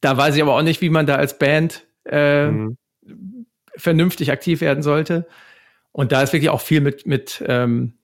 Da 0.00 0.16
weiß 0.16 0.36
ich 0.36 0.42
aber 0.42 0.54
auch 0.54 0.62
nicht, 0.62 0.80
wie 0.80 0.90
man 0.90 1.06
da 1.06 1.14
als 1.14 1.38
Band 1.38 1.86
äh, 2.04 2.48
mhm. 2.48 2.76
vernünftig 3.76 4.30
aktiv 4.30 4.60
werden 4.60 4.82
sollte. 4.82 5.26
Und 5.92 6.12
da 6.12 6.22
ist 6.22 6.32
wirklich 6.32 6.50
auch 6.50 6.60
viel 6.60 6.80
mit, 6.80 7.06
mit 7.06 7.42
ähm, 7.46 7.94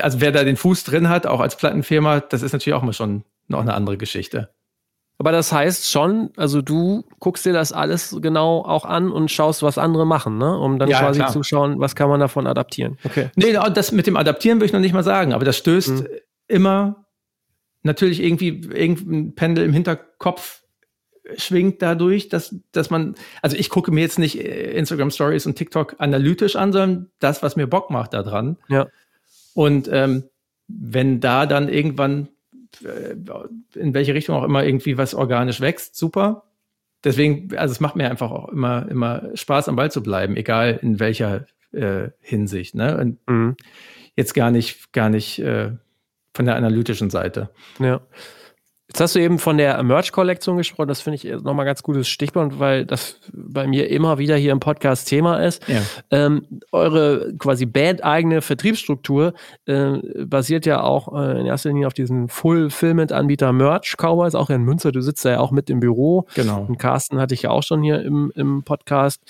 also 0.00 0.20
wer 0.20 0.32
da 0.32 0.44
den 0.44 0.56
Fuß 0.56 0.84
drin 0.84 1.08
hat, 1.08 1.26
auch 1.26 1.40
als 1.40 1.56
Plattenfirma, 1.56 2.20
das 2.20 2.42
ist 2.42 2.52
natürlich 2.52 2.74
auch 2.74 2.82
mal 2.82 2.92
schon 2.92 3.24
noch 3.48 3.60
eine 3.60 3.74
andere 3.74 3.96
Geschichte. 3.96 4.50
Aber 5.18 5.32
das 5.32 5.50
heißt 5.50 5.90
schon, 5.90 6.30
also 6.36 6.60
du 6.60 7.04
guckst 7.20 7.46
dir 7.46 7.54
das 7.54 7.72
alles 7.72 8.16
genau 8.20 8.62
auch 8.62 8.84
an 8.84 9.10
und 9.10 9.30
schaust, 9.30 9.62
was 9.62 9.78
andere 9.78 10.06
machen, 10.06 10.36
ne? 10.36 10.58
um 10.58 10.78
dann 10.78 10.90
ja, 10.90 10.98
quasi 11.00 11.20
klar. 11.20 11.32
zu 11.32 11.42
schauen, 11.42 11.80
was 11.80 11.96
kann 11.96 12.10
man 12.10 12.20
davon 12.20 12.46
adaptieren. 12.46 12.98
Okay. 13.02 13.30
Nee, 13.34 13.56
das 13.72 13.92
mit 13.92 14.06
dem 14.06 14.16
Adaptieren 14.16 14.58
würde 14.58 14.66
ich 14.66 14.72
noch 14.74 14.80
nicht 14.80 14.92
mal 14.92 15.02
sagen, 15.02 15.32
aber 15.32 15.46
das 15.46 15.56
stößt 15.56 16.02
mhm. 16.02 16.06
immer 16.48 17.06
natürlich 17.82 18.22
irgendwie 18.22 18.48
irgendein 18.48 19.34
Pendel 19.34 19.64
im 19.64 19.72
Hinterkopf 19.72 20.62
schwingt 21.36 21.82
dadurch, 21.82 22.28
dass, 22.28 22.54
dass 22.72 22.90
man, 22.90 23.14
also 23.42 23.56
ich 23.56 23.70
gucke 23.70 23.90
mir 23.90 24.02
jetzt 24.02 24.18
nicht 24.18 24.38
Instagram 24.38 25.10
Stories 25.10 25.46
und 25.46 25.56
TikTok 25.56 25.96
analytisch 25.98 26.56
an, 26.56 26.72
sondern 26.72 27.10
das, 27.18 27.42
was 27.42 27.56
mir 27.56 27.66
Bock 27.66 27.90
macht 27.90 28.12
daran. 28.12 28.58
Ja. 28.68 28.88
Und 29.54 29.88
ähm, 29.90 30.24
wenn 30.68 31.20
da 31.20 31.46
dann 31.46 31.68
irgendwann 31.68 32.24
äh, 32.24 32.28
in 32.82 33.94
welche 33.94 34.14
Richtung 34.14 34.36
auch 34.36 34.44
immer 34.44 34.64
irgendwie 34.64 34.98
was 34.98 35.14
organisch 35.14 35.60
wächst, 35.60 35.96
super. 35.96 36.44
Deswegen, 37.04 37.56
also 37.56 37.72
es 37.72 37.80
macht 37.80 37.96
mir 37.96 38.10
einfach 38.10 38.30
auch 38.30 38.48
immer, 38.48 38.88
immer 38.88 39.30
Spaß, 39.34 39.68
am 39.68 39.76
Ball 39.76 39.90
zu 39.90 40.02
bleiben, 40.02 40.36
egal 40.36 40.78
in 40.82 40.98
welcher 40.98 41.46
äh, 41.72 42.10
Hinsicht. 42.20 42.74
Ne? 42.74 42.96
Und 42.96 43.18
mhm. 43.28 43.56
jetzt 44.16 44.34
gar 44.34 44.50
nicht, 44.50 44.92
gar 44.92 45.08
nicht 45.08 45.38
äh, 45.38 45.72
von 46.34 46.46
der 46.46 46.56
analytischen 46.56 47.10
Seite. 47.10 47.50
Ja. 47.78 48.00
Jetzt 48.88 49.00
hast 49.00 49.14
du 49.16 49.18
eben 49.18 49.40
von 49.40 49.58
der 49.58 49.82
Merch-Kollektion 49.82 50.56
gesprochen. 50.56 50.86
Das 50.86 51.00
finde 51.00 51.16
ich 51.16 51.24
nochmal 51.42 51.66
ganz 51.66 51.82
gutes 51.82 52.06
Stichwort, 52.06 52.60
weil 52.60 52.86
das 52.86 53.18
bei 53.32 53.66
mir 53.66 53.90
immer 53.90 54.18
wieder 54.18 54.36
hier 54.36 54.52
im 54.52 54.60
Podcast 54.60 55.08
Thema 55.08 55.44
ist. 55.44 55.66
Ja. 55.66 55.82
Ähm, 56.12 56.46
eure 56.70 57.34
quasi 57.36 57.66
bandeigene 57.66 58.42
Vertriebsstruktur 58.42 59.34
äh, 59.66 59.98
basiert 60.24 60.66
ja 60.66 60.82
auch 60.82 61.12
äh, 61.18 61.40
in 61.40 61.46
erster 61.46 61.70
Linie 61.70 61.88
auf 61.88 61.94
diesem 61.94 62.28
Fulfillment-Anbieter 62.28 63.52
Merch 63.52 63.96
Cowboys, 63.96 64.36
auch 64.36 64.50
in 64.50 64.62
Münster. 64.62 64.92
Du 64.92 65.00
sitzt 65.00 65.24
ja 65.24 65.40
auch 65.40 65.50
mit 65.50 65.68
im 65.68 65.80
Büro. 65.80 66.26
Genau. 66.36 66.64
Und 66.68 66.78
Carsten 66.78 67.18
hatte 67.18 67.34
ich 67.34 67.42
ja 67.42 67.50
auch 67.50 67.64
schon 67.64 67.82
hier 67.82 68.00
im, 68.02 68.32
im 68.36 68.62
Podcast. 68.62 69.20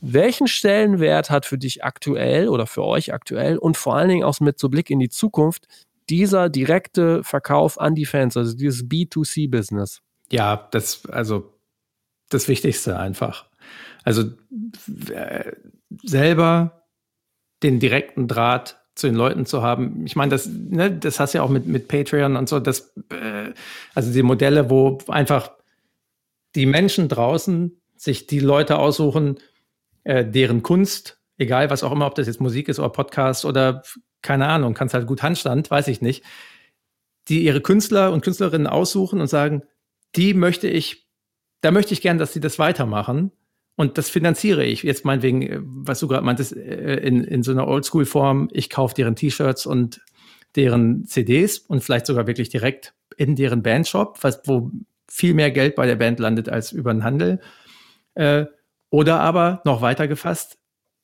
Welchen 0.00 0.46
Stellenwert 0.46 1.30
hat 1.30 1.44
für 1.44 1.58
dich 1.58 1.82
aktuell 1.82 2.48
oder 2.48 2.68
für 2.68 2.84
euch 2.84 3.12
aktuell 3.12 3.58
und 3.58 3.76
vor 3.76 3.96
allen 3.96 4.08
Dingen 4.08 4.22
auch 4.22 4.38
mit 4.38 4.60
so 4.60 4.68
Blick 4.68 4.90
in 4.90 5.00
die 5.00 5.08
Zukunft 5.08 5.66
dieser 6.10 6.48
direkte 6.48 7.22
Verkauf 7.24 7.80
an 7.80 7.94
die 7.94 8.06
Fans, 8.06 8.36
also 8.36 8.56
dieses 8.56 8.84
B2C-Business. 8.84 10.00
Ja, 10.30 10.68
das, 10.70 11.06
also 11.06 11.52
das 12.28 12.48
Wichtigste 12.48 12.98
einfach. 12.98 13.46
Also 14.04 14.32
äh, 15.12 15.52
selber 16.02 16.84
den 17.62 17.80
direkten 17.80 18.28
Draht 18.28 18.76
zu 18.94 19.06
den 19.06 19.16
Leuten 19.16 19.46
zu 19.46 19.62
haben. 19.62 20.04
Ich 20.06 20.16
meine, 20.16 20.30
das, 20.30 20.46
ne, 20.46 20.90
das 20.90 21.20
hast 21.20 21.34
du 21.34 21.38
ja 21.38 21.44
auch 21.44 21.50
mit, 21.50 21.66
mit 21.66 21.88
Patreon 21.88 22.36
und 22.36 22.48
so, 22.48 22.60
das, 22.60 22.94
äh, 23.10 23.52
also 23.94 24.12
die 24.12 24.22
Modelle, 24.22 24.70
wo 24.70 24.98
einfach 25.08 25.52
die 26.54 26.66
Menschen 26.66 27.08
draußen 27.08 27.80
sich 27.96 28.26
die 28.26 28.40
Leute 28.40 28.78
aussuchen, 28.78 29.38
äh, 30.04 30.24
deren 30.24 30.62
Kunst 30.62 31.18
egal 31.38 31.70
was 31.70 31.84
auch 31.84 31.92
immer, 31.92 32.06
ob 32.06 32.16
das 32.16 32.26
jetzt 32.26 32.40
Musik 32.40 32.68
ist 32.68 32.78
oder 32.78 32.90
Podcast 32.90 33.44
oder 33.44 33.82
keine 34.22 34.46
Ahnung, 34.46 34.74
kannst 34.74 34.94
halt 34.94 35.06
gut 35.06 35.22
Handstand, 35.22 35.70
weiß 35.70 35.88
ich 35.88 36.00
nicht, 36.00 36.24
die 37.28 37.44
ihre 37.44 37.60
Künstler 37.60 38.12
und 38.12 38.22
Künstlerinnen 38.22 38.66
aussuchen 38.66 39.20
und 39.20 39.28
sagen, 39.28 39.62
die 40.16 40.34
möchte 40.34 40.68
ich, 40.68 41.06
da 41.60 41.70
möchte 41.70 41.92
ich 41.92 42.00
gern, 42.00 42.18
dass 42.18 42.32
sie 42.32 42.40
das 42.40 42.58
weitermachen. 42.58 43.32
Und 43.76 43.96
das 43.96 44.10
finanziere 44.10 44.64
ich. 44.64 44.82
Jetzt 44.82 45.04
meinetwegen, 45.04 45.42
äh, 45.42 45.60
was 45.62 46.00
du 46.00 46.08
gerade 46.08 46.24
meintest, 46.24 46.56
äh, 46.56 46.96
in, 46.96 47.22
in 47.22 47.44
so 47.44 47.52
einer 47.52 47.68
Oldschool-Form, 47.68 48.48
ich 48.52 48.70
kaufe 48.70 48.94
deren 48.94 49.14
T-Shirts 49.14 49.66
und 49.66 50.00
deren 50.56 51.04
CDs 51.04 51.58
und 51.58 51.84
vielleicht 51.84 52.06
sogar 52.06 52.26
wirklich 52.26 52.48
direkt 52.48 52.94
in 53.16 53.36
deren 53.36 53.62
Bandshop, 53.62 54.18
was, 54.22 54.40
wo 54.46 54.72
viel 55.08 55.34
mehr 55.34 55.50
Geld 55.50 55.76
bei 55.76 55.86
der 55.86 55.96
Band 55.96 56.18
landet 56.18 56.48
als 56.48 56.72
über 56.72 56.92
den 56.92 57.04
Handel. 57.04 57.40
Äh, 58.14 58.46
oder 58.90 59.20
aber 59.20 59.60
noch 59.64 59.80
weiter 59.80 60.08
gefasst, 60.08 60.58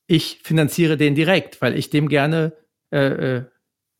ich 0.06 0.40
finanziere 0.42 0.96
den 0.96 1.14
direkt, 1.14 1.62
weil 1.62 1.78
ich 1.78 1.90
dem 1.90 2.08
gerne 2.08 2.54
äh, 2.94 3.36
äh, 3.36 3.44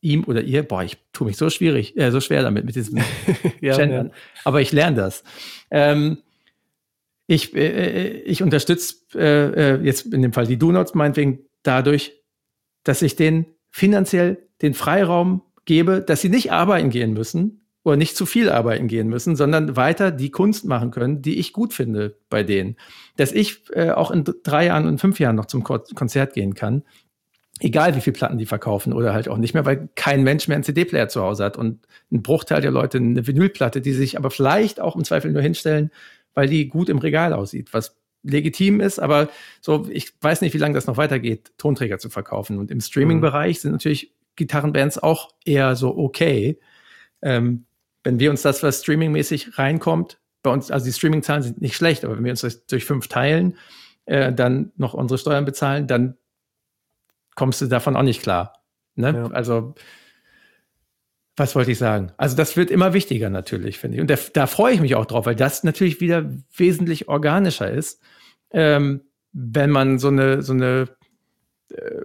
ihm 0.01 0.23
oder 0.25 0.41
ihr, 0.41 0.63
boah, 0.63 0.83
ich 0.83 0.97
tue 1.11 1.27
mich 1.27 1.37
so 1.37 1.49
schwierig, 1.49 1.97
äh, 1.97 2.11
so 2.11 2.21
schwer 2.21 2.43
damit, 2.43 2.65
mit 2.65 2.75
diesem 2.75 3.01
ja, 3.61 3.75
Gendern. 3.75 4.07
Ja. 4.07 4.13
Aber 4.45 4.61
ich 4.61 4.71
lerne 4.71 4.95
das. 4.95 5.23
Ähm, 5.71 6.19
ich, 7.27 7.55
äh, 7.55 7.67
äh 7.67 8.21
ich 8.21 8.43
unterstütze 8.43 8.95
äh, 9.15 9.73
äh, 9.73 9.81
jetzt 9.83 10.13
in 10.13 10.21
dem 10.21 10.31
Fall 10.31 10.45
die 10.47 10.57
Donuts 10.57 10.93
meinetwegen 10.93 11.39
dadurch, 11.63 12.13
dass 12.83 13.01
ich 13.01 13.15
den 13.15 13.47
finanziell 13.71 14.37
den 14.61 14.73
Freiraum 14.73 15.41
gebe, 15.65 16.01
dass 16.01 16.21
sie 16.21 16.29
nicht 16.29 16.51
arbeiten 16.51 16.91
gehen 16.91 17.13
müssen 17.13 17.65
oder 17.83 17.97
nicht 17.97 18.15
zu 18.15 18.25
viel 18.25 18.49
arbeiten 18.49 18.87
gehen 18.87 19.07
müssen, 19.07 19.35
sondern 19.35 19.75
weiter 19.75 20.11
die 20.11 20.29
Kunst 20.29 20.65
machen 20.65 20.91
können, 20.91 21.23
die 21.23 21.39
ich 21.39 21.51
gut 21.51 21.73
finde 21.73 22.17
bei 22.29 22.43
denen. 22.43 22.77
Dass 23.17 23.31
ich 23.31 23.63
äh, 23.73 23.91
auch 23.91 24.11
in 24.11 24.23
drei 24.43 24.67
Jahren 24.67 24.87
und 24.87 25.01
fünf 25.01 25.19
Jahren 25.19 25.35
noch 25.35 25.45
zum 25.45 25.63
Konzert 25.63 26.33
gehen 26.33 26.53
kann 26.53 26.83
egal 27.59 27.95
wie 27.95 28.01
viele 28.01 28.15
Platten 28.15 28.37
die 28.37 28.45
verkaufen 28.45 28.93
oder 28.93 29.13
halt 29.13 29.29
auch 29.29 29.37
nicht 29.37 29.53
mehr, 29.53 29.65
weil 29.65 29.89
kein 29.95 30.23
Mensch 30.23 30.47
mehr 30.47 30.55
einen 30.55 30.63
CD-Player 30.63 31.07
zu 31.07 31.21
Hause 31.21 31.43
hat 31.43 31.57
und 31.57 31.87
ein 32.11 32.21
Bruchteil 32.21 32.61
der 32.61 32.71
Leute 32.71 32.97
eine 32.97 33.25
Vinylplatte, 33.25 33.81
die 33.81 33.93
sich 33.93 34.17
aber 34.17 34.29
vielleicht 34.29 34.79
auch 34.79 34.95
im 34.95 35.03
Zweifel 35.03 35.31
nur 35.31 35.41
hinstellen, 35.41 35.91
weil 36.33 36.47
die 36.47 36.67
gut 36.67 36.89
im 36.89 36.97
Regal 36.97 37.33
aussieht, 37.33 37.73
was 37.73 37.95
legitim 38.23 38.81
ist, 38.81 38.99
aber 38.99 39.29
so, 39.61 39.87
ich 39.89 40.13
weiß 40.19 40.41
nicht, 40.41 40.53
wie 40.53 40.57
lange 40.57 40.73
das 40.73 40.87
noch 40.87 40.97
weitergeht, 40.97 41.53
Tonträger 41.57 41.99
zu 41.99 42.09
verkaufen. 42.09 42.57
Und 42.57 42.71
im 42.71 42.81
Streaming-Bereich 42.81 43.61
sind 43.61 43.71
natürlich 43.71 44.11
Gitarrenbands 44.35 44.97
auch 44.97 45.29
eher 45.45 45.75
so 45.75 45.95
okay. 45.95 46.59
Ähm, 47.21 47.65
wenn 48.03 48.19
wir 48.19 48.31
uns 48.31 48.41
das, 48.41 48.63
was 48.63 48.81
streamingmäßig 48.81 49.57
reinkommt, 49.57 50.19
bei 50.43 50.51
uns, 50.51 50.71
also 50.71 50.85
die 50.85 50.93
Streaming-Zahlen 50.93 51.43
sind 51.43 51.61
nicht 51.61 51.75
schlecht, 51.75 52.03
aber 52.03 52.17
wenn 52.17 52.23
wir 52.23 52.31
uns 52.31 52.41
das 52.41 52.65
durch 52.65 52.85
fünf 52.85 53.07
teilen, 53.07 53.57
äh, 54.05 54.33
dann 54.33 54.71
noch 54.75 54.93
unsere 54.93 55.17
Steuern 55.17 55.45
bezahlen, 55.45 55.87
dann 55.87 56.17
kommst 57.35 57.61
du 57.61 57.67
davon 57.67 57.95
auch 57.95 58.03
nicht 58.03 58.21
klar. 58.21 58.63
Ne? 58.95 59.13
Ja. 59.13 59.27
Also, 59.31 59.75
was 61.37 61.55
wollte 61.55 61.71
ich 61.71 61.77
sagen? 61.77 62.11
Also, 62.17 62.35
das 62.35 62.55
wird 62.55 62.71
immer 62.71 62.93
wichtiger 62.93 63.29
natürlich, 63.29 63.77
finde 63.77 63.97
ich. 63.97 64.01
Und 64.01 64.09
da, 64.09 64.15
da 64.33 64.47
freue 64.47 64.73
ich 64.73 64.81
mich 64.81 64.95
auch 64.95 65.05
drauf, 65.05 65.25
weil 65.25 65.35
das 65.35 65.63
natürlich 65.63 66.01
wieder 66.01 66.29
wesentlich 66.55 67.09
organischer 67.09 67.69
ist, 67.69 68.01
ähm, 68.51 69.01
wenn 69.33 69.69
man 69.69 69.99
so 69.99 70.07
eine, 70.07 70.41
so 70.41 70.53
eine 70.53 70.87
äh, 71.69 72.01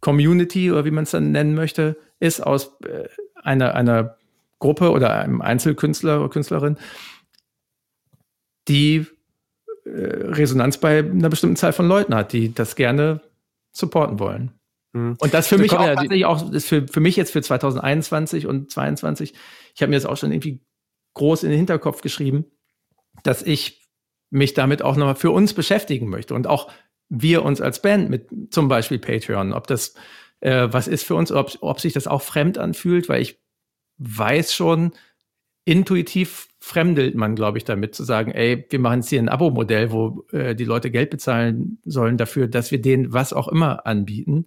Community 0.00 0.70
oder 0.70 0.84
wie 0.84 0.92
man 0.92 1.04
es 1.04 1.10
dann 1.10 1.32
nennen 1.32 1.54
möchte, 1.54 1.96
ist 2.20 2.40
aus 2.40 2.76
äh, 2.84 3.08
einer, 3.42 3.74
einer 3.74 4.16
Gruppe 4.60 4.92
oder 4.92 5.14
einem 5.14 5.42
Einzelkünstler 5.42 6.20
oder 6.20 6.30
Künstlerin, 6.30 6.76
die 8.68 9.06
äh, 9.84 9.90
Resonanz 9.90 10.78
bei 10.78 10.98
einer 11.00 11.28
bestimmten 11.28 11.56
Zahl 11.56 11.72
von 11.72 11.88
Leuten 11.88 12.14
hat, 12.14 12.32
die 12.32 12.54
das 12.54 12.76
gerne 12.76 13.20
supporten 13.74 14.18
wollen. 14.18 14.52
Mhm. 14.92 15.16
Und 15.18 15.34
das 15.34 15.48
für 15.48 15.58
mich 15.58 15.72
auch 15.72 16.02
ja 16.10 16.28
auch, 16.28 16.50
ist 16.52 16.66
für, 16.66 16.86
für 16.88 17.00
mich 17.00 17.16
jetzt 17.16 17.32
für 17.32 17.42
2021 17.42 18.46
und 18.46 18.70
2022, 18.70 19.34
ich 19.74 19.82
habe 19.82 19.90
mir 19.90 19.96
das 19.96 20.06
auch 20.06 20.16
schon 20.16 20.32
irgendwie 20.32 20.64
groß 21.14 21.42
in 21.42 21.50
den 21.50 21.58
Hinterkopf 21.58 22.00
geschrieben, 22.00 22.46
dass 23.22 23.42
ich 23.42 23.86
mich 24.30 24.54
damit 24.54 24.82
auch 24.82 24.96
nochmal 24.96 25.16
für 25.16 25.30
uns 25.30 25.52
beschäftigen 25.52 26.08
möchte 26.08 26.34
und 26.34 26.46
auch 26.46 26.70
wir 27.08 27.44
uns 27.44 27.60
als 27.60 27.82
Band 27.82 28.10
mit 28.10 28.28
zum 28.50 28.68
Beispiel 28.68 28.98
Patreon, 28.98 29.52
ob 29.52 29.66
das 29.66 29.94
äh, 30.40 30.68
was 30.70 30.88
ist 30.88 31.04
für 31.04 31.14
uns, 31.14 31.30
ob, 31.30 31.56
ob 31.60 31.80
sich 31.80 31.92
das 31.92 32.06
auch 32.06 32.22
fremd 32.22 32.58
anfühlt, 32.58 33.08
weil 33.08 33.22
ich 33.22 33.40
weiß 33.98 34.54
schon, 34.54 34.92
intuitiv 35.64 36.48
fremdelt 36.60 37.14
man, 37.14 37.34
glaube 37.34 37.58
ich, 37.58 37.64
damit 37.64 37.94
zu 37.94 38.04
sagen, 38.04 38.32
ey, 38.32 38.66
wir 38.68 38.78
machen 38.78 39.00
jetzt 39.00 39.08
hier 39.08 39.20
ein 39.20 39.28
Abo-Modell, 39.28 39.92
wo 39.92 40.24
äh, 40.32 40.54
die 40.54 40.64
Leute 40.64 40.90
Geld 40.90 41.10
bezahlen 41.10 41.78
sollen 41.84 42.16
dafür, 42.16 42.48
dass 42.48 42.70
wir 42.70 42.80
denen 42.80 43.12
was 43.12 43.32
auch 43.32 43.48
immer 43.48 43.86
anbieten. 43.86 44.46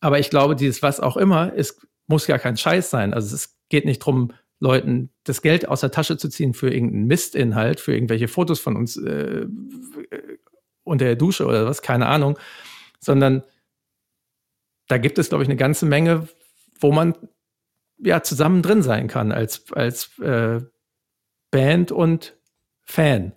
Aber 0.00 0.18
ich 0.18 0.30
glaube, 0.30 0.56
dieses 0.56 0.82
was 0.82 1.00
auch 1.00 1.16
immer, 1.16 1.52
es 1.56 1.80
muss 2.06 2.26
gar 2.26 2.38
kein 2.38 2.56
Scheiß 2.56 2.90
sein. 2.90 3.14
Also 3.14 3.34
es 3.34 3.56
geht 3.68 3.84
nicht 3.84 4.02
darum, 4.02 4.32
Leuten 4.58 5.10
das 5.24 5.42
Geld 5.42 5.68
aus 5.68 5.80
der 5.80 5.90
Tasche 5.90 6.16
zu 6.16 6.28
ziehen 6.28 6.54
für 6.54 6.72
irgendeinen 6.72 7.06
Mistinhalt, 7.06 7.78
für 7.78 7.94
irgendwelche 7.94 8.28
Fotos 8.28 8.58
von 8.58 8.76
uns 8.76 8.96
äh, 8.96 9.46
unter 10.82 11.04
der 11.04 11.16
Dusche 11.16 11.46
oder 11.46 11.66
was, 11.66 11.82
keine 11.82 12.06
Ahnung, 12.06 12.38
sondern 13.00 13.42
da 14.88 14.98
gibt 14.98 15.18
es, 15.18 15.28
glaube 15.28 15.42
ich, 15.42 15.48
eine 15.48 15.56
ganze 15.56 15.84
Menge, 15.84 16.28
wo 16.80 16.92
man 16.92 17.14
ja 17.98 18.22
zusammen 18.22 18.62
drin 18.62 18.82
sein 18.82 19.08
kann 19.08 19.32
als, 19.32 19.64
als 19.72 20.18
äh, 20.18 20.60
Band 21.50 21.92
und 21.92 22.36
Fan. 22.82 23.32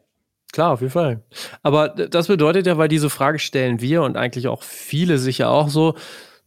Klar, 0.51 0.71
auf 0.71 0.81
jeden 0.81 0.91
Fall. 0.91 1.23
Aber 1.61 1.89
das 1.89 2.27
bedeutet 2.27 2.65
ja, 2.65 2.77
weil 2.77 2.87
diese 2.87 3.09
Frage 3.09 3.39
stellen 3.39 3.81
wir 3.81 4.01
und 4.01 4.17
eigentlich 4.17 4.47
auch 4.47 4.63
viele 4.63 5.19
sich 5.19 5.39
ja 5.39 5.49
auch 5.49 5.69
so, 5.69 5.95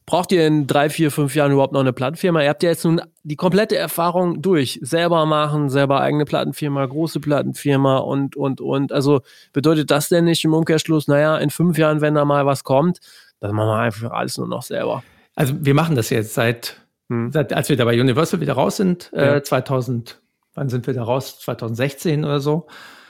braucht 0.06 0.32
ihr 0.32 0.46
in 0.46 0.66
drei, 0.66 0.90
vier, 0.90 1.10
fünf 1.12 1.34
Jahren 1.34 1.52
überhaupt 1.52 1.72
noch 1.72 1.80
eine 1.80 1.92
Plattenfirma? 1.92 2.42
Ihr 2.42 2.48
habt 2.48 2.62
ja 2.64 2.70
jetzt 2.70 2.84
nun 2.84 3.00
die 3.22 3.36
komplette 3.36 3.76
Erfahrung 3.76 4.42
durch. 4.42 4.80
Selber 4.82 5.24
machen, 5.26 5.70
selber 5.70 6.00
eigene 6.00 6.24
Plattenfirma, 6.24 6.84
große 6.84 7.20
Plattenfirma 7.20 7.98
und, 7.98 8.34
und, 8.34 8.60
und. 8.60 8.92
Also 8.92 9.20
bedeutet 9.52 9.90
das 9.92 10.08
denn 10.08 10.24
nicht 10.24 10.44
im 10.44 10.54
Umkehrschluss, 10.54 11.06
naja, 11.06 11.38
in 11.38 11.50
fünf 11.50 11.78
Jahren, 11.78 12.00
wenn 12.00 12.14
da 12.14 12.24
mal 12.24 12.44
was 12.44 12.64
kommt, 12.64 12.98
dann 13.38 13.54
machen 13.54 13.68
wir 13.68 13.78
einfach 13.78 14.10
alles 14.10 14.36
nur 14.36 14.48
noch 14.48 14.62
selber. 14.62 15.04
Also 15.34 15.54
wir 15.60 15.74
machen 15.74 15.94
das 15.94 16.10
jetzt 16.10 16.34
seit 16.34 16.82
hm. 17.12 17.30
Seit, 17.30 17.52
als 17.52 17.68
wir 17.68 17.76
da 17.76 17.84
bei 17.84 18.00
Universal 18.00 18.40
wieder 18.40 18.54
raus 18.54 18.78
sind, 18.78 19.12
äh, 19.12 19.26
ja. 19.26 19.36
äh, 19.36 19.42
2000, 19.42 20.22
wann 20.54 20.70
sind 20.70 20.86
wir 20.86 20.94
da 20.94 21.02
raus? 21.02 21.38
2016 21.40 22.24
oder 22.24 22.40
so. 22.40 22.68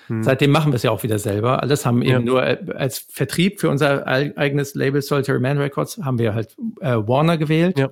Hm. 0.08 0.24
Seitdem 0.24 0.50
machen 0.50 0.72
wir 0.72 0.76
es 0.76 0.82
ja 0.82 0.90
auch 0.90 1.04
wieder 1.04 1.20
selber. 1.20 1.62
Alles 1.62 1.86
haben 1.86 2.02
ja. 2.02 2.16
eben 2.16 2.24
nur 2.24 2.44
äh, 2.44 2.58
als 2.74 2.98
Vertrieb 2.98 3.60
für 3.60 3.70
unser 3.70 4.04
eigenes 4.08 4.74
Label 4.74 5.00
Solitary 5.00 5.38
Man 5.38 5.58
Records 5.58 5.98
haben 5.98 6.18
wir 6.18 6.34
halt 6.34 6.56
äh, 6.80 6.96
Warner 6.96 7.38
gewählt. 7.38 7.78
Ja. 7.78 7.90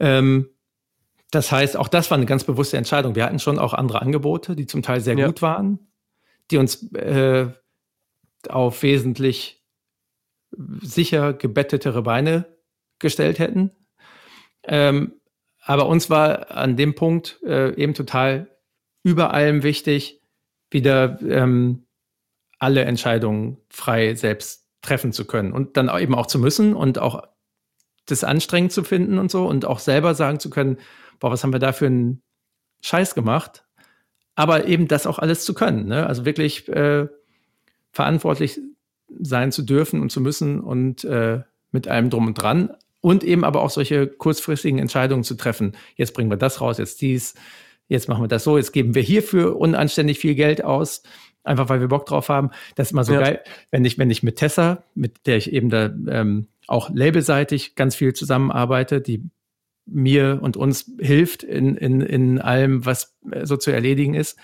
Ähm, 0.00 0.48
das 1.30 1.52
heißt, 1.52 1.76
auch 1.76 1.86
das 1.86 2.10
war 2.10 2.16
eine 2.16 2.26
ganz 2.26 2.42
bewusste 2.42 2.76
Entscheidung. 2.76 3.14
Wir 3.14 3.24
hatten 3.24 3.38
schon 3.38 3.60
auch 3.60 3.74
andere 3.74 4.02
Angebote, 4.02 4.56
die 4.56 4.66
zum 4.66 4.82
Teil 4.82 5.00
sehr 5.00 5.16
ja. 5.16 5.26
gut 5.26 5.40
waren, 5.40 5.78
die 6.50 6.58
uns 6.58 6.92
äh, 6.94 7.46
auf 8.48 8.82
wesentlich 8.82 9.62
sicher 10.80 11.32
gebettetere 11.32 12.02
Beine 12.02 12.46
gestellt 12.98 13.38
hätten. 13.38 13.70
Ähm, 14.64 15.14
aber 15.60 15.86
uns 15.86 16.10
war 16.10 16.50
an 16.50 16.76
dem 16.76 16.94
Punkt 16.94 17.40
äh, 17.44 17.74
eben 17.74 17.94
total 17.94 18.48
über 19.02 19.32
allem 19.32 19.62
wichtig, 19.62 20.20
wieder 20.70 21.20
ähm, 21.22 21.86
alle 22.58 22.84
Entscheidungen 22.84 23.58
frei 23.68 24.14
selbst 24.14 24.66
treffen 24.82 25.12
zu 25.12 25.24
können 25.24 25.52
und 25.52 25.76
dann 25.76 25.88
eben 26.00 26.14
auch 26.14 26.26
zu 26.26 26.38
müssen 26.38 26.74
und 26.74 26.98
auch 26.98 27.22
das 28.06 28.24
anstrengend 28.24 28.72
zu 28.72 28.82
finden 28.82 29.18
und 29.18 29.30
so 29.30 29.46
und 29.46 29.64
auch 29.64 29.78
selber 29.78 30.14
sagen 30.14 30.40
zu 30.40 30.50
können, 30.50 30.78
boah, 31.20 31.30
was 31.30 31.44
haben 31.44 31.52
wir 31.52 31.60
da 31.60 31.72
für 31.72 31.86
einen 31.86 32.22
Scheiß 32.82 33.14
gemacht? 33.14 33.64
Aber 34.34 34.66
eben 34.66 34.88
das 34.88 35.06
auch 35.06 35.18
alles 35.18 35.44
zu 35.44 35.54
können, 35.54 35.86
ne? 35.86 36.06
also 36.06 36.24
wirklich 36.24 36.68
äh, 36.68 37.06
verantwortlich 37.92 38.60
sein 39.20 39.52
zu 39.52 39.62
dürfen 39.62 40.00
und 40.00 40.10
zu 40.10 40.20
müssen 40.20 40.60
und 40.60 41.04
äh, 41.04 41.42
mit 41.70 41.86
allem 41.86 42.10
drum 42.10 42.26
und 42.26 42.34
dran, 42.34 42.74
und 43.02 43.24
eben 43.24 43.44
aber 43.44 43.60
auch 43.60 43.70
solche 43.70 44.06
kurzfristigen 44.06 44.78
Entscheidungen 44.78 45.24
zu 45.24 45.34
treffen. 45.34 45.76
Jetzt 45.96 46.14
bringen 46.14 46.30
wir 46.30 46.38
das 46.38 46.62
raus, 46.62 46.78
jetzt 46.78 47.02
dies, 47.02 47.34
jetzt 47.88 48.08
machen 48.08 48.22
wir 48.22 48.28
das 48.28 48.44
so, 48.44 48.56
jetzt 48.56 48.72
geben 48.72 48.94
wir 48.94 49.02
hierfür 49.02 49.56
unanständig 49.56 50.18
viel 50.18 50.34
Geld 50.34 50.64
aus, 50.64 51.02
einfach 51.42 51.68
weil 51.68 51.80
wir 51.80 51.88
Bock 51.88 52.06
drauf 52.06 52.28
haben. 52.30 52.50
Das 52.76 52.88
ist 52.88 52.92
immer 52.92 53.04
so 53.04 53.12
ja. 53.12 53.20
geil, 53.20 53.44
wenn 53.70 53.84
ich, 53.84 53.98
wenn 53.98 54.10
ich 54.10 54.22
mit 54.22 54.36
Tessa, 54.36 54.84
mit 54.94 55.26
der 55.26 55.36
ich 55.36 55.52
eben 55.52 55.68
da 55.68 55.86
ähm, 56.08 56.46
auch 56.68 56.90
labelseitig 56.90 57.74
ganz 57.74 57.96
viel 57.96 58.14
zusammenarbeite, 58.14 59.00
die 59.00 59.28
mir 59.84 60.38
und 60.40 60.56
uns 60.56 60.92
hilft 61.00 61.42
in, 61.42 61.76
in, 61.76 62.00
in 62.00 62.40
allem, 62.40 62.86
was 62.86 63.16
so 63.42 63.56
zu 63.56 63.72
erledigen 63.72 64.14
ist. 64.14 64.38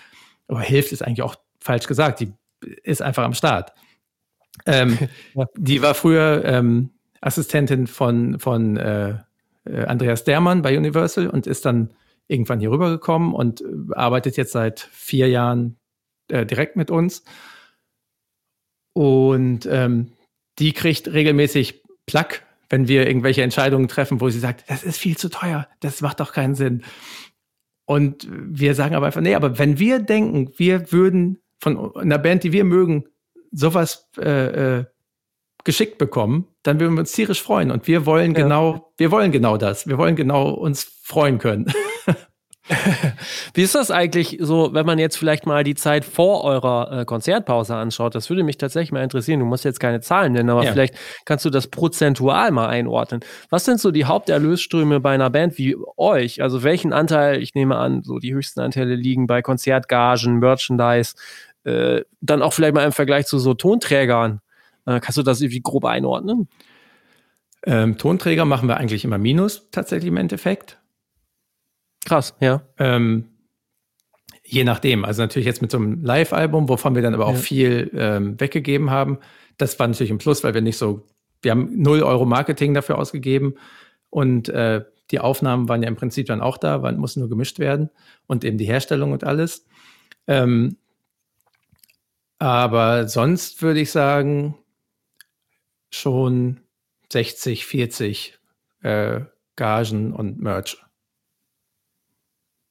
Aber 0.49 0.59
hilft 0.59 0.91
ist 0.91 1.01
eigentlich 1.01 1.21
auch 1.21 1.35
falsch 1.61 1.87
gesagt. 1.87 2.19
Die 2.19 2.33
ist 2.83 3.01
einfach 3.01 3.23
am 3.23 3.33
Start. 3.33 3.71
Ähm, 4.65 4.97
ja. 5.33 5.45
Die 5.55 5.81
war 5.81 5.95
früher 5.95 6.43
ähm, 6.43 6.89
Assistentin 7.21 7.87
von, 7.87 8.39
von 8.39 8.77
äh, 8.77 9.17
äh, 9.65 9.85
Andreas 9.85 10.23
Dermann 10.23 10.61
bei 10.61 10.77
Universal 10.77 11.27
und 11.27 11.47
ist 11.47 11.65
dann 11.65 11.93
irgendwann 12.27 12.59
hier 12.59 12.71
rübergekommen 12.71 13.33
und 13.33 13.61
äh, 13.61 13.65
arbeitet 13.93 14.37
jetzt 14.37 14.51
seit 14.51 14.79
vier 14.79 15.27
Jahren 15.29 15.77
äh, 16.29 16.45
direkt 16.45 16.75
mit 16.75 16.91
uns. 16.91 17.23
Und 18.93 19.65
ähm, 19.65 20.11
die 20.59 20.73
kriegt 20.73 21.11
regelmäßig 21.11 21.83
Plack, 22.05 22.45
wenn 22.69 22.87
wir 22.87 23.07
irgendwelche 23.07 23.43
Entscheidungen 23.43 23.87
treffen, 23.87 24.21
wo 24.21 24.29
sie 24.29 24.39
sagt, 24.39 24.69
das 24.69 24.83
ist 24.83 24.97
viel 24.97 25.17
zu 25.17 25.29
teuer, 25.29 25.67
das 25.79 26.01
macht 26.01 26.19
doch 26.19 26.33
keinen 26.33 26.55
Sinn. 26.55 26.83
Und 27.85 28.27
wir 28.29 28.75
sagen 28.75 28.95
aber 28.95 29.07
einfach, 29.07 29.21
nee, 29.21 29.35
aber 29.35 29.57
wenn 29.57 29.79
wir 29.79 29.99
denken, 29.99 30.51
wir 30.57 30.91
würden 30.91 31.39
von 31.59 31.95
einer 31.95 32.19
Band, 32.19 32.43
die 32.43 32.51
wir 32.51 32.63
mögen, 32.63 33.05
sowas 33.51 34.09
äh, 34.17 34.79
äh, 34.79 34.85
geschickt 35.63 35.97
bekommen, 35.97 36.47
dann 36.63 36.79
würden 36.79 36.95
wir 36.95 37.01
uns 37.01 37.11
tierisch 37.11 37.41
freuen. 37.41 37.71
Und 37.71 37.87
wir 37.87 38.05
wollen 38.05 38.33
ja. 38.33 38.43
genau, 38.43 38.93
wir 38.97 39.11
wollen 39.11 39.31
genau 39.31 39.57
das. 39.57 39.87
Wir 39.87 39.97
wollen 39.97 40.15
genau 40.15 40.49
uns 40.51 40.83
freuen 41.03 41.37
können. 41.37 41.65
Wie 43.53 43.63
ist 43.63 43.73
das 43.73 43.89
eigentlich 43.89 44.37
so, 44.41 44.73
wenn 44.73 44.85
man 44.85 44.99
jetzt 44.99 45.17
vielleicht 45.17 45.45
mal 45.45 45.63
die 45.63 45.73
Zeit 45.73 46.05
vor 46.05 46.43
eurer 46.43 46.99
äh, 46.99 47.05
Konzertpause 47.05 47.75
anschaut? 47.75 48.13
Das 48.13 48.29
würde 48.29 48.43
mich 48.43 48.57
tatsächlich 48.57 48.91
mal 48.91 49.03
interessieren. 49.03 49.39
Du 49.39 49.45
musst 49.45 49.65
jetzt 49.65 49.79
keine 49.79 50.01
Zahlen 50.01 50.33
nennen, 50.33 50.49
aber 50.49 50.63
ja. 50.63 50.71
vielleicht 50.71 50.95
kannst 51.25 51.45
du 51.45 51.49
das 51.49 51.67
prozentual 51.67 52.51
mal 52.51 52.67
einordnen. 52.67 53.21
Was 53.49 53.65
sind 53.65 53.79
so 53.79 53.91
die 53.91 54.05
Haupterlösströme 54.05 54.99
bei 54.99 55.11
einer 55.11 55.29
Band 55.29 55.57
wie 55.57 55.75
euch? 55.97 56.41
Also 56.41 56.63
welchen 56.63 56.93
Anteil, 56.93 57.41
ich 57.41 57.55
nehme 57.55 57.75
an, 57.77 58.03
so 58.03 58.19
die 58.19 58.33
höchsten 58.33 58.59
Anteile 58.59 58.95
liegen 58.95 59.25
bei 59.25 59.41
Konzertgagen, 59.41 60.37
Merchandise, 60.37 61.15
äh, 61.63 62.03
dann 62.21 62.41
auch 62.41 62.53
vielleicht 62.53 62.75
mal 62.75 62.85
im 62.85 62.91
Vergleich 62.91 63.25
zu 63.25 63.39
so 63.39 63.55
Tonträgern. 63.55 64.41
Äh, 64.89 64.99
kannst 64.99 65.17
du 65.17 65.23
das 65.23 65.39
irgendwie 65.39 65.61
grob 65.61 65.85
einordnen? 65.85 66.47
Ähm, 67.63 67.97
Tonträger 67.97 68.45
machen 68.45 68.67
wir 68.67 68.77
eigentlich 68.77 69.05
immer 69.05 69.19
Minus 69.19 69.69
tatsächlich 69.69 70.07
im 70.07 70.17
Endeffekt. 70.17 70.79
Krass, 72.05 72.35
ja. 72.39 72.63
Ähm, 72.77 73.25
je 74.43 74.63
nachdem. 74.63 75.05
Also 75.05 75.21
natürlich 75.21 75.45
jetzt 75.45 75.61
mit 75.61 75.69
so 75.69 75.77
einem 75.77 76.03
Live-Album, 76.03 76.69
wovon 76.69 76.95
wir 76.95 77.03
dann 77.03 77.13
aber 77.13 77.27
auch 77.27 77.33
ja. 77.33 77.39
viel 77.39 77.91
ähm, 77.93 78.39
weggegeben 78.39 78.89
haben. 78.89 79.19
Das 79.57 79.77
war 79.77 79.87
natürlich 79.87 80.11
ein 80.11 80.17
Plus, 80.17 80.43
weil 80.43 80.55
wir 80.55 80.61
nicht 80.61 80.77
so, 80.77 81.05
wir 81.41 81.51
haben 81.51 81.81
0 81.81 82.01
Euro 82.01 82.25
Marketing 82.25 82.73
dafür 82.73 82.97
ausgegeben 82.97 83.55
und 84.09 84.49
äh, 84.49 84.83
die 85.11 85.19
Aufnahmen 85.19 85.69
waren 85.69 85.83
ja 85.83 85.87
im 85.87 85.95
Prinzip 85.95 86.27
dann 86.27 86.41
auch 86.41 86.57
da, 86.57 86.81
waren, 86.81 86.97
mussten 86.97 87.19
nur 87.19 87.29
gemischt 87.29 87.59
werden 87.59 87.89
und 88.25 88.43
eben 88.43 88.57
die 88.57 88.65
Herstellung 88.65 89.11
und 89.11 89.23
alles. 89.23 89.65
Ähm, 90.27 90.77
aber 92.39 93.07
sonst 93.07 93.61
würde 93.61 93.81
ich 93.81 93.91
sagen, 93.91 94.55
schon 95.89 96.61
60, 97.11 97.65
40 97.65 98.39
äh, 98.81 99.21
Gagen 99.55 100.13
und 100.13 100.39
Merch. 100.39 100.77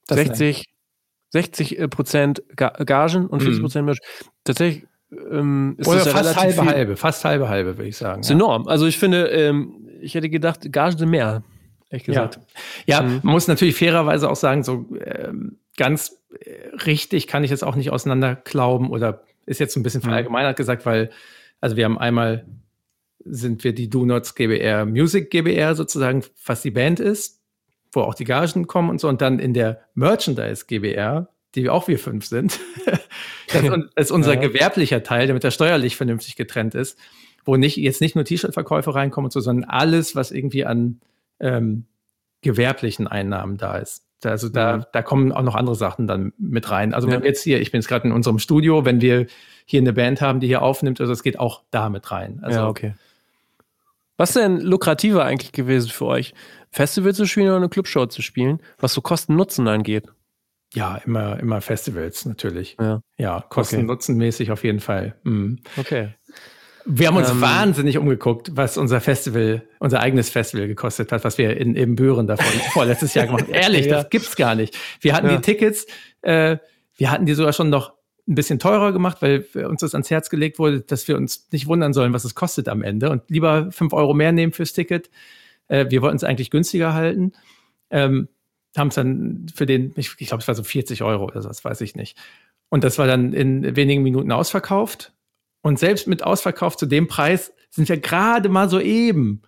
60, 0.09 0.65
60 1.29 1.79
äh, 1.79 1.87
Prozent 1.87 2.43
Gagen 2.55 3.27
und 3.27 3.41
40 3.41 3.59
mhm. 3.59 3.63
Prozent 3.63 3.85
Merch. 3.85 3.99
Tatsächlich 4.43 4.87
ähm, 5.11 5.75
ist 5.77 5.87
Oder 5.87 6.03
das 6.03 6.09
fast 6.09 6.35
halbe 6.37 6.53
viel. 6.53 6.71
halbe, 6.71 6.97
fast 6.97 7.25
halbe 7.25 7.49
halbe, 7.49 7.77
würde 7.77 7.89
ich 7.89 7.97
sagen. 7.97 8.21
Das 8.21 8.27
ist 8.27 8.31
ja. 8.31 8.35
enorm. 8.35 8.67
Also 8.67 8.85
ich 8.85 8.97
finde, 8.97 9.27
ähm, 9.27 9.87
ich 10.01 10.15
hätte 10.15 10.29
gedacht, 10.29 10.71
Gagen 10.71 10.97
sind 10.97 11.09
mehr. 11.09 11.43
Ehrlich 11.89 12.05
gesagt. 12.05 12.39
Ja, 12.85 13.01
ja 13.01 13.07
mhm. 13.07 13.19
man 13.23 13.33
muss 13.33 13.47
natürlich 13.47 13.75
fairerweise 13.75 14.29
auch 14.29 14.35
sagen, 14.35 14.63
so 14.63 14.85
ähm, 15.03 15.57
ganz 15.77 16.17
äh, 16.39 16.75
richtig 16.85 17.27
kann 17.27 17.43
ich 17.43 17.51
es 17.51 17.63
auch 17.63 17.75
nicht 17.75 17.91
auseinanderklauben 17.91 18.89
oder 18.89 19.23
ist 19.45 19.59
jetzt 19.59 19.75
ein 19.75 19.83
bisschen 19.83 20.01
mhm. 20.01 20.05
verallgemeinert 20.05 20.55
gesagt, 20.55 20.85
weil, 20.85 21.09
also 21.59 21.75
wir 21.75 21.85
haben 21.85 21.97
einmal 21.97 22.45
sind 23.25 23.63
wir 23.63 23.73
die 23.73 23.89
Do 23.89 24.05
Nots 24.05 24.35
GBR 24.35 24.85
Music 24.85 25.29
GBR 25.29 25.75
sozusagen, 25.75 26.23
was 26.45 26.61
die 26.61 26.71
Band 26.71 26.99
ist 26.99 27.39
wo 27.91 28.01
auch 28.01 28.13
die 28.13 28.23
Gagen 28.23 28.67
kommen 28.67 28.89
und 28.89 28.99
so. 28.99 29.07
Und 29.07 29.21
dann 29.21 29.39
in 29.39 29.53
der 29.53 29.81
Merchandise 29.93 30.65
GBR, 30.67 31.29
die 31.55 31.69
auch 31.69 31.87
wir 31.87 31.99
fünf 31.99 32.25
sind, 32.25 32.59
das 33.47 33.63
ist 33.95 34.11
unser 34.11 34.35
ja. 34.35 34.39
gewerblicher 34.39 35.03
Teil, 35.03 35.27
damit 35.27 35.43
er 35.43 35.51
steuerlich 35.51 35.95
vernünftig 35.95 36.35
getrennt 36.35 36.75
ist, 36.75 36.97
wo 37.45 37.55
nicht 37.55 37.77
jetzt 37.77 38.01
nicht 38.01 38.15
nur 38.15 38.25
T-Shirt-Verkäufe 38.25 38.93
reinkommen 38.93 39.27
und 39.27 39.31
so, 39.31 39.39
sondern 39.39 39.69
alles, 39.69 40.15
was 40.15 40.31
irgendwie 40.31 40.65
an 40.65 40.99
ähm, 41.39 41.85
gewerblichen 42.41 43.07
Einnahmen 43.07 43.57
da 43.57 43.77
ist. 43.77 44.05
Also 44.23 44.49
da, 44.49 44.77
mhm. 44.77 44.85
da 44.91 45.01
kommen 45.01 45.31
auch 45.31 45.43
noch 45.43 45.55
andere 45.55 45.75
Sachen 45.75 46.05
dann 46.05 46.33
mit 46.37 46.69
rein. 46.69 46.93
Also 46.93 47.07
ja. 47.07 47.13
wenn 47.13 47.21
wir 47.21 47.29
jetzt 47.29 47.41
hier, 47.41 47.61
ich 47.61 47.71
bin 47.71 47.79
jetzt 47.79 47.87
gerade 47.87 48.07
in 48.07 48.13
unserem 48.13 48.37
Studio, 48.37 48.83
wenn 48.83 48.99
wir 48.99 49.27
hier 49.65 49.79
eine 49.79 49.93
Band 49.93 50.19
haben, 50.19 50.41
die 50.41 50.47
hier 50.47 50.61
aufnimmt, 50.61 50.99
also 50.99 51.13
es 51.13 51.23
geht 51.23 51.39
auch 51.39 51.63
da 51.71 51.89
mit 51.89 52.11
rein. 52.11 52.39
Also, 52.43 52.59
ja, 52.59 52.67
okay. 52.67 52.93
Was 54.19 54.31
ist 54.31 54.35
denn 54.35 54.59
lukrativer 54.59 55.23
eigentlich 55.23 55.53
gewesen 55.53 55.89
für 55.89 56.05
euch? 56.05 56.33
Festival 56.71 57.15
zu 57.15 57.25
spielen 57.25 57.47
oder 57.47 57.55
eine 57.55 57.69
Clubshow 57.69 58.05
zu 58.05 58.21
spielen, 58.21 58.59
was 58.77 58.93
so 58.93 58.99
Kosten-Nutzen 58.99 59.65
angeht? 59.69 60.07
Ja, 60.73 60.97
immer, 61.05 61.39
immer 61.39 61.61
Festivals 61.61 62.25
natürlich. 62.25 62.75
Ja, 62.81 62.99
ja 63.17 63.45
Kosten-Nutzen-mäßig 63.47 64.51
auf 64.51 64.65
jeden 64.65 64.81
Fall. 64.81 65.15
Mhm. 65.23 65.59
Okay. 65.77 66.09
Wir 66.83 67.07
haben 67.07 67.15
uns 67.15 67.29
ähm, 67.29 67.39
wahnsinnig 67.39 67.97
umgeguckt, 67.97 68.51
was 68.57 68.77
unser 68.77 68.99
Festival, 68.99 69.63
unser 69.79 70.01
eigenes 70.01 70.29
Festival 70.29 70.67
gekostet 70.67 71.13
hat, 71.13 71.23
was 71.23 71.37
wir 71.37 71.55
in 71.55 71.77
Ebenbüren 71.77 72.27
davon 72.27 72.45
vorletztes 72.73 73.13
Jahr 73.13 73.25
gemacht 73.27 73.43
haben. 73.43 73.53
Ehrlich, 73.53 73.85
ja. 73.85 74.01
das 74.01 74.09
gibt's 74.09 74.35
gar 74.35 74.55
nicht. 74.55 74.77
Wir 74.99 75.13
hatten 75.13 75.27
ja. 75.27 75.37
die 75.37 75.41
Tickets, 75.41 75.87
äh, 76.23 76.57
wir 76.97 77.09
hatten 77.09 77.25
die 77.25 77.35
sogar 77.35 77.53
schon 77.53 77.69
noch 77.69 77.93
ein 78.29 78.35
bisschen 78.35 78.59
teurer 78.59 78.93
gemacht, 78.93 79.21
weil 79.21 79.45
uns 79.67 79.81
das 79.81 79.95
ans 79.95 80.09
Herz 80.09 80.29
gelegt 80.29 80.59
wurde, 80.59 80.81
dass 80.81 81.07
wir 81.07 81.17
uns 81.17 81.47
nicht 81.51 81.67
wundern 81.67 81.93
sollen, 81.93 82.13
was 82.13 82.25
es 82.25 82.35
kostet 82.35 82.69
am 82.69 82.83
Ende 82.83 83.09
und 83.09 83.23
lieber 83.29 83.71
fünf 83.71 83.91
Euro 83.91 84.13
mehr 84.13 84.31
nehmen 84.31 84.53
fürs 84.53 84.71
Ticket. 84.71 85.09
Äh, 85.67 85.87
wir 85.89 86.01
wollten 86.03 86.17
es 86.17 86.23
eigentlich 86.23 86.51
günstiger 86.51 86.93
halten. 86.93 87.33
Ähm, 87.89 88.29
haben 88.77 88.89
es 88.89 88.95
dann 88.95 89.47
für 89.53 89.65
den, 89.65 89.93
ich, 89.95 90.13
ich 90.19 90.27
glaube, 90.27 90.41
es 90.41 90.47
war 90.47 90.53
so 90.53 90.63
40 90.63 91.01
Euro 91.01 91.25
oder 91.25 91.41
so, 91.41 91.47
das 91.47 91.65
weiß 91.65 91.81
ich 91.81 91.95
nicht. 91.95 92.17
Und 92.69 92.83
das 92.83 92.99
war 92.99 93.07
dann 93.07 93.33
in 93.33 93.75
wenigen 93.75 94.03
Minuten 94.03 94.31
ausverkauft. 94.31 95.11
Und 95.61 95.79
selbst 95.79 96.07
mit 96.07 96.23
Ausverkauf 96.23 96.77
zu 96.77 96.85
dem 96.85 97.07
Preis 97.07 97.51
sind 97.71 97.89
wir 97.89 97.97
gerade 97.97 98.47
mal 98.47 98.69
so 98.69 98.79
eben, 98.79 99.41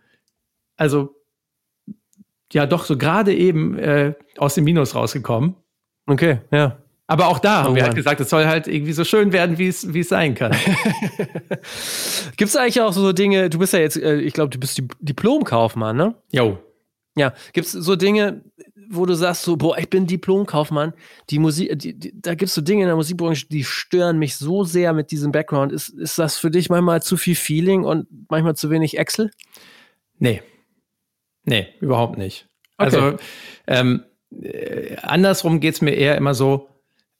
also 0.76 1.16
ja 2.52 2.66
doch 2.66 2.86
so 2.86 2.98
gerade 2.98 3.34
eben 3.34 3.78
äh, 3.78 4.16
aus 4.38 4.56
dem 4.56 4.64
Minus 4.64 4.96
rausgekommen. 4.96 5.56
Okay, 6.08 6.40
ja. 6.52 6.82
Aber 7.12 7.28
auch 7.28 7.40
da 7.40 7.64
haben 7.64 7.74
oh, 7.74 7.76
wir 7.76 7.84
halt 7.84 7.96
gesagt, 7.96 8.22
es 8.22 8.30
soll 8.30 8.46
halt 8.46 8.70
irgendwie 8.70 8.94
so 8.94 9.04
schön 9.04 9.34
werden, 9.34 9.58
wie 9.58 9.68
es, 9.68 9.94
wie 9.94 10.00
es 10.00 10.08
sein 10.08 10.34
kann. 10.34 10.54
Gibt 12.38 12.50
es 12.50 12.56
eigentlich 12.56 12.80
auch 12.80 12.94
so 12.94 13.12
Dinge, 13.12 13.50
du 13.50 13.60
bist 13.60 13.74
ja 13.74 13.80
jetzt, 13.80 13.98
äh, 13.98 14.22
ich 14.22 14.32
glaube, 14.32 14.50
du 14.50 14.58
bist 14.58 14.82
Diplomkaufmann, 15.02 15.98
ne? 15.98 16.16
Jo. 16.32 16.58
Ja, 17.18 17.34
gibt 17.52 17.68
es 17.68 17.74
so 17.74 17.98
Dinge, 17.98 18.46
wo 18.90 19.06
du 19.06 19.14
sagst 19.16 19.44
so, 19.44 19.58
boah, 19.58 19.78
ich 19.78 19.90
bin 19.90 20.08
Diplomkaufmann, 20.08 20.94
die 21.30 21.40
Musik, 21.40 21.78
die, 21.80 22.00
die, 22.00 22.14
da 22.16 22.34
gibt 22.34 22.48
es 22.48 22.56
so 22.56 22.62
Dinge 22.62 22.84
in 22.84 22.88
der 22.88 22.96
Musikbranche, 22.96 23.46
die 23.50 23.66
stören 23.66 24.18
mich 24.18 24.38
so 24.38 24.64
sehr 24.64 24.94
mit 24.94 25.12
diesem 25.12 25.34
Background. 25.34 25.74
Ist, 25.74 25.90
ist 25.90 26.18
das 26.18 26.38
für 26.38 26.50
dich 26.50 26.70
manchmal 26.70 27.02
zu 27.02 27.18
viel 27.18 27.36
Feeling 27.36 27.84
und 27.84 28.08
manchmal 28.30 28.56
zu 28.56 28.70
wenig 28.70 28.98
Excel? 28.98 29.32
Nee. 30.18 30.42
Nee, 31.44 31.68
überhaupt 31.82 32.18
nicht. 32.18 32.48
Okay. 32.78 32.86
Also 32.86 33.18
ähm, 33.68 34.06
äh, 34.42 34.96
andersrum 35.02 35.60
geht 35.60 35.74
es 35.74 35.82
mir 35.82 35.92
eher 35.92 36.16
immer 36.16 36.34
so, 36.34 36.70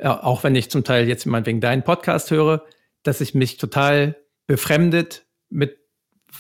auch 0.02 0.44
wenn 0.44 0.56
ich 0.56 0.70
zum 0.72 0.84
Teil 0.84 1.08
jetzt 1.08 1.26
meinetwegen 1.26 1.62
deinen 1.62 1.84
Podcast 1.84 2.32
höre, 2.32 2.66
dass 3.04 3.22
ich 3.22 3.34
mich 3.34 3.58
total 3.58 4.18
befremdet 4.48 5.26
mit 5.50 5.78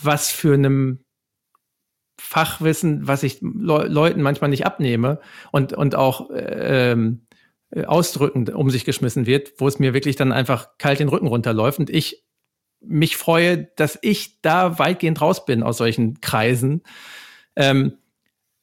was 0.01 0.31
für 0.31 0.53
einem 0.53 1.03
Fachwissen, 2.19 3.07
was 3.07 3.23
ich 3.23 3.41
Le 3.41 3.87
Leuten 3.87 4.21
manchmal 4.21 4.49
nicht 4.49 4.65
abnehme 4.65 5.19
und, 5.51 5.73
und 5.73 5.95
auch 5.95 6.29
ähm, 6.33 7.25
ausdrückend 7.85 8.51
um 8.51 8.69
sich 8.69 8.85
geschmissen 8.85 9.25
wird, 9.25 9.53
wo 9.57 9.67
es 9.67 9.79
mir 9.79 9.93
wirklich 9.93 10.15
dann 10.15 10.31
einfach 10.31 10.77
kalt 10.77 10.99
den 10.99 11.09
Rücken 11.09 11.27
runterläuft 11.27 11.79
und 11.79 11.89
ich 11.89 12.23
mich 12.79 13.15
freue, 13.15 13.69
dass 13.75 13.97
ich 14.01 14.41
da 14.41 14.79
weitgehend 14.79 15.21
raus 15.21 15.45
bin 15.45 15.63
aus 15.63 15.77
solchen 15.77 16.19
Kreisen. 16.19 16.83
Ähm, 17.55 17.97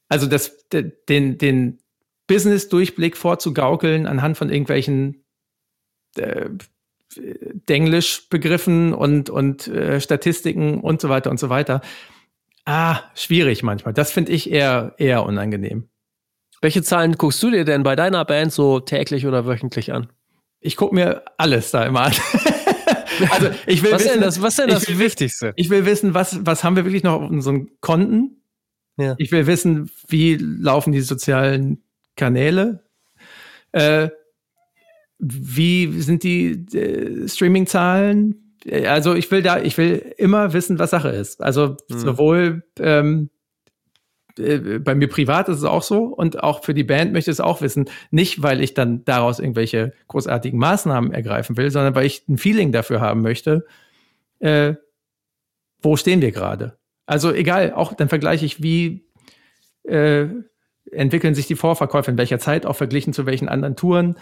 also 0.08 0.26
das, 0.26 0.68
den, 0.68 1.38
den, 1.38 1.78
Business-Durchblick 2.28 3.16
vorzugaukeln 3.16 4.06
anhand 4.06 4.38
von 4.38 4.50
irgendwelchen 4.50 5.24
äh, 6.16 6.50
Denglisch-Begriffen 7.16 8.94
und, 8.94 9.30
und 9.30 9.66
äh, 9.66 10.00
Statistiken 10.00 10.80
und 10.80 11.00
so 11.00 11.08
weiter 11.08 11.30
und 11.30 11.40
so 11.40 11.48
weiter. 11.48 11.80
Ah, 12.64 13.00
schwierig 13.14 13.62
manchmal. 13.62 13.94
Das 13.94 14.12
finde 14.12 14.32
ich 14.32 14.50
eher, 14.50 14.94
eher 14.98 15.24
unangenehm. 15.24 15.88
Welche 16.60 16.82
Zahlen 16.82 17.16
guckst 17.16 17.42
du 17.42 17.50
dir 17.50 17.64
denn 17.64 17.82
bei 17.82 17.96
deiner 17.96 18.24
Band 18.24 18.52
so 18.52 18.78
täglich 18.78 19.26
oder 19.26 19.46
wöchentlich 19.46 19.92
an? 19.92 20.08
Ich 20.60 20.76
gucke 20.76 20.94
mir 20.94 21.24
alles 21.38 21.70
da 21.70 21.84
immer 21.84 22.02
an. 22.02 22.12
also 23.30 23.50
ich 23.66 23.82
will 23.82 23.92
was 23.92 24.04
wissen, 24.04 24.14
denn 24.14 24.20
das, 24.20 24.42
was 24.42 24.56
denn 24.56 24.68
das 24.68 24.88
will, 24.88 24.98
Wichtigste? 24.98 25.52
Ich 25.56 25.70
will 25.70 25.86
wissen, 25.86 26.14
was, 26.14 26.44
was 26.44 26.62
haben 26.62 26.76
wir 26.76 26.84
wirklich 26.84 27.04
noch 27.04 27.22
auf 27.22 27.30
unseren 27.30 27.70
Konten? 27.80 28.42
Ja. 28.98 29.14
Ich 29.18 29.32
will 29.32 29.46
wissen, 29.46 29.90
wie 30.08 30.36
laufen 30.36 30.92
die 30.92 31.00
sozialen 31.00 31.82
Kanäle. 32.18 32.84
Äh, 33.72 34.10
wie 35.18 36.00
sind 36.00 36.22
die 36.22 36.66
äh, 36.76 37.26
Streaming-Zahlen? 37.26 38.54
Also 38.86 39.14
ich 39.14 39.30
will 39.30 39.42
da, 39.42 39.60
ich 39.60 39.78
will 39.78 40.14
immer 40.18 40.52
wissen, 40.52 40.78
was 40.78 40.90
Sache 40.90 41.08
ist. 41.08 41.42
Also 41.42 41.76
mhm. 41.88 41.98
sowohl 41.98 42.62
ähm, 42.78 43.30
äh, 44.38 44.78
bei 44.78 44.94
mir 44.94 45.08
privat 45.08 45.48
ist 45.48 45.58
es 45.58 45.64
auch 45.64 45.82
so 45.82 46.04
und 46.04 46.42
auch 46.42 46.64
für 46.64 46.74
die 46.74 46.84
Band 46.84 47.12
möchte 47.12 47.30
ich 47.30 47.36
es 47.36 47.40
auch 47.40 47.60
wissen. 47.62 47.88
Nicht, 48.10 48.42
weil 48.42 48.62
ich 48.62 48.74
dann 48.74 49.04
daraus 49.04 49.38
irgendwelche 49.38 49.92
großartigen 50.08 50.58
Maßnahmen 50.58 51.12
ergreifen 51.12 51.56
will, 51.56 51.70
sondern 51.70 51.94
weil 51.94 52.06
ich 52.06 52.28
ein 52.28 52.38
Feeling 52.38 52.72
dafür 52.72 53.00
haben 53.00 53.22
möchte, 53.22 53.66
äh, 54.40 54.74
wo 55.80 55.96
stehen 55.96 56.20
wir 56.20 56.32
gerade? 56.32 56.78
Also 57.06 57.32
egal, 57.32 57.72
auch 57.72 57.94
dann 57.94 58.08
vergleiche 58.08 58.44
ich, 58.44 58.62
wie 58.62 59.06
äh, 59.84 60.26
entwickeln 60.92 61.34
sich 61.34 61.46
die 61.46 61.56
Vorverkäufe 61.56 62.10
in 62.10 62.18
welcher 62.18 62.38
Zeit, 62.38 62.66
auch 62.66 62.76
verglichen 62.76 63.12
zu 63.12 63.26
welchen 63.26 63.48
anderen 63.48 63.76
Touren. 63.76 64.16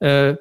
Äh, 0.00 0.36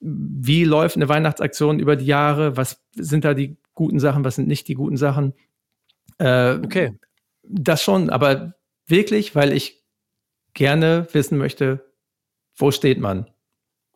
wie 0.00 0.64
läuft 0.64 0.96
eine 0.96 1.08
Weihnachtsaktion 1.08 1.80
über 1.80 1.96
die 1.96 2.06
Jahre? 2.06 2.56
Was 2.56 2.82
sind 2.94 3.24
da 3.24 3.34
die 3.34 3.56
guten 3.74 3.98
Sachen? 3.98 4.24
Was 4.24 4.36
sind 4.36 4.48
nicht 4.48 4.68
die 4.68 4.74
guten 4.74 4.96
Sachen? 4.96 5.34
Äh, 6.18 6.54
okay. 6.64 6.98
Das 7.42 7.82
schon, 7.82 8.10
aber 8.10 8.54
wirklich, 8.86 9.34
weil 9.34 9.52
ich 9.52 9.84
gerne 10.54 11.06
wissen 11.12 11.38
möchte, 11.38 11.84
wo 12.56 12.70
steht 12.70 12.98
man? 12.98 13.30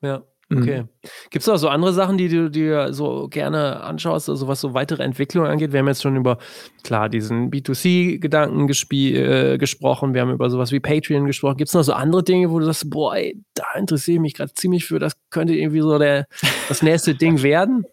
Ja. 0.00 0.24
Okay. 0.57 0.83
Mhm. 0.83 0.89
Gibt 1.31 1.43
es 1.43 1.47
noch 1.47 1.57
so 1.57 1.69
andere 1.69 1.93
Sachen, 1.93 2.19
die 2.19 2.29
du 2.29 2.51
dir 2.51 2.93
so 2.93 3.29
gerne 3.29 3.81
anschaust, 3.83 4.29
also 4.29 4.49
was 4.49 4.61
so 4.61 4.74
weitere 4.74 5.03
Entwicklungen 5.03 5.51
angeht? 5.51 5.73
Wir 5.73 5.81
haben 5.81 5.89
jetzt 5.89 6.03
schon 6.03 6.16
über, 6.16 6.39
klar, 6.83 7.09
diesen 7.09 7.51
B2C-Gedanken 7.51 8.69
äh, 8.69 9.59
gesprochen, 9.59 10.15
wir 10.15 10.20
haben 10.20 10.33
über 10.33 10.51
sowas 10.51 10.73
wie 10.73 10.81
Patreon 10.81 11.27
gesprochen. 11.27 11.57
Gibt 11.57 11.69
es 11.69 11.74
noch 11.74 11.83
so 11.83 11.93
andere 11.93 12.23
Dinge, 12.23 12.51
wo 12.51 12.59
du 12.59 12.66
sagst, 12.66 12.91
boah, 12.91 13.16
ey, 13.16 13.41
da 13.55 13.65
interessiere 13.77 14.16
ich 14.16 14.20
mich 14.20 14.35
gerade 14.35 14.53
ziemlich 14.55 14.85
für, 14.85 14.99
das 14.99 15.15
könnte 15.31 15.55
irgendwie 15.55 15.81
so 15.81 15.99
der, 15.99 16.27
das 16.69 16.83
nächste 16.83 17.15
Ding 17.15 17.43
werden? 17.43 17.85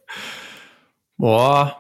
Boah, 1.18 1.78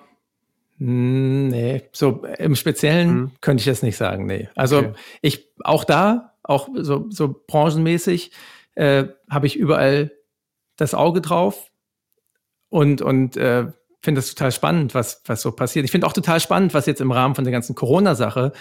hm, 0.79 1.49
nee, 1.49 1.83
so 1.91 2.23
im 2.37 2.55
Speziellen 2.55 3.09
mhm. 3.09 3.31
könnte 3.41 3.61
ich 3.61 3.65
das 3.65 3.83
nicht 3.83 3.97
sagen, 3.97 4.25
nee. 4.25 4.47
Also 4.55 4.77
okay. 4.77 4.93
ich, 5.21 5.49
auch 5.63 5.83
da, 5.83 6.33
auch 6.43 6.69
so, 6.73 7.05
so 7.09 7.43
branchenmäßig, 7.47 8.31
äh, 8.75 9.05
habe 9.29 9.45
ich 9.45 9.57
überall 9.57 10.11
das 10.79 10.93
Auge 10.93 11.21
drauf 11.21 11.71
und, 12.69 13.01
und 13.01 13.37
äh, 13.37 13.67
finde 14.01 14.19
das 14.19 14.33
total 14.33 14.51
spannend, 14.51 14.93
was, 14.93 15.21
was 15.25 15.41
so 15.41 15.51
passiert. 15.51 15.85
Ich 15.85 15.91
finde 15.91 16.07
auch 16.07 16.13
total 16.13 16.39
spannend, 16.39 16.73
was 16.73 16.85
jetzt 16.85 17.01
im 17.01 17.11
Rahmen 17.11 17.35
von 17.35 17.43
der 17.43 17.51
ganzen 17.51 17.75
Corona-Sache, 17.75 18.53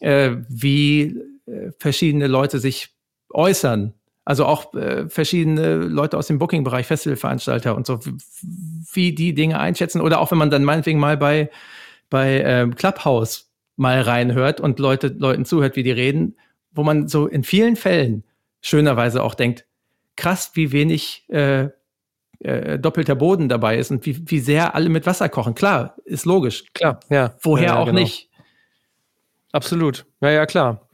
äh, 0.00 0.36
wie 0.48 1.18
äh, 1.46 1.70
verschiedene 1.78 2.26
Leute 2.26 2.58
sich 2.58 2.90
äußern. 3.30 3.94
Also 4.24 4.46
auch 4.46 4.74
äh, 4.74 5.08
verschiedene 5.08 5.76
Leute 5.76 6.16
aus 6.16 6.28
dem 6.28 6.38
Booking-Bereich, 6.38 6.86
Festivalveranstalter 6.86 7.74
und 7.74 7.86
so, 7.86 7.98
wie 8.92 9.14
die 9.14 9.34
Dinge 9.34 9.58
einschätzen. 9.58 10.00
Oder 10.00 10.20
auch 10.20 10.30
wenn 10.30 10.38
man 10.38 10.50
dann 10.50 10.64
meinetwegen 10.64 11.00
mal 11.00 11.16
bei, 11.16 11.50
bei 12.10 12.40
äh, 12.40 12.68
Clubhouse 12.68 13.50
mal 13.76 14.00
reinhört 14.02 14.60
und 14.60 14.78
Leute, 14.78 15.08
Leuten 15.08 15.44
zuhört, 15.44 15.74
wie 15.76 15.82
die 15.82 15.90
reden, 15.90 16.36
wo 16.70 16.84
man 16.84 17.08
so 17.08 17.26
in 17.26 17.42
vielen 17.42 17.74
Fällen 17.74 18.24
schönerweise 18.60 19.22
auch 19.22 19.34
denkt, 19.34 19.66
krass, 20.22 20.52
wie 20.54 20.70
wenig 20.70 21.24
äh, 21.30 21.68
äh, 22.38 22.78
doppelter 22.78 23.16
Boden 23.16 23.48
dabei 23.48 23.76
ist 23.76 23.90
und 23.90 24.06
wie, 24.06 24.22
wie 24.30 24.38
sehr 24.38 24.76
alle 24.76 24.88
mit 24.88 25.04
Wasser 25.04 25.28
kochen. 25.28 25.54
Klar, 25.54 25.96
ist 26.04 26.26
logisch. 26.26 26.64
Klar, 26.74 27.00
ja. 27.10 27.34
Woher 27.42 27.66
ja, 27.66 27.78
auch 27.78 27.86
genau. 27.86 27.98
nicht. 27.98 28.30
Absolut. 29.50 30.06
Ja, 30.20 30.30
ja, 30.30 30.46
klar. 30.46 30.88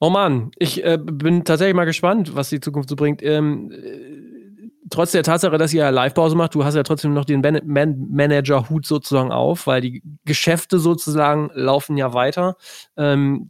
Oh 0.00 0.08
Mann, 0.08 0.50
ich 0.56 0.82
äh, 0.82 0.98
bin 0.98 1.44
tatsächlich 1.44 1.76
mal 1.76 1.84
gespannt, 1.84 2.34
was 2.34 2.48
die 2.48 2.58
Zukunft 2.58 2.88
so 2.88 2.96
bringt. 2.96 3.22
Ähm, 3.22 3.70
trotz 4.88 5.12
der 5.12 5.22
Tatsache, 5.22 5.58
dass 5.58 5.74
ihr 5.74 5.90
Live-Pause 5.90 6.34
macht, 6.34 6.54
du 6.54 6.64
hast 6.64 6.74
ja 6.74 6.82
trotzdem 6.82 7.12
noch 7.12 7.26
den 7.26 7.42
Man 7.66 8.06
Manager-Hut 8.10 8.86
sozusagen 8.86 9.30
auf, 9.30 9.66
weil 9.66 9.82
die 9.82 10.02
Geschäfte 10.24 10.78
sozusagen 10.78 11.50
laufen 11.52 11.98
ja 11.98 12.14
weiter. 12.14 12.56
Ähm, 12.96 13.48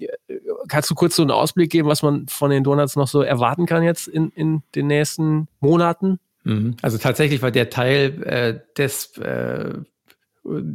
kannst 0.69 0.91
du 0.91 0.95
kurz 0.95 1.17
so 1.17 1.23
einen 1.23 1.31
Ausblick 1.31 1.71
geben, 1.71 1.89
was 1.89 2.03
man 2.03 2.27
von 2.29 2.51
den 2.51 2.65
Donuts 2.65 2.97
noch 2.97 3.09
so 3.09 3.23
erwarten 3.23 3.67
kann 3.67 3.83
jetzt 3.83 4.09
in, 4.09 4.31
in 4.31 4.63
den 4.75 4.87
nächsten 4.87 5.49
Monaten? 5.61 6.19
Mhm. 6.45 6.77
Also 6.83 6.99
tatsächlich 6.99 7.43
war 7.43 7.51
der 7.51 7.71
Teil 7.71 8.23
äh, 8.25 8.61
des 8.77 9.17
äh, 9.19 9.75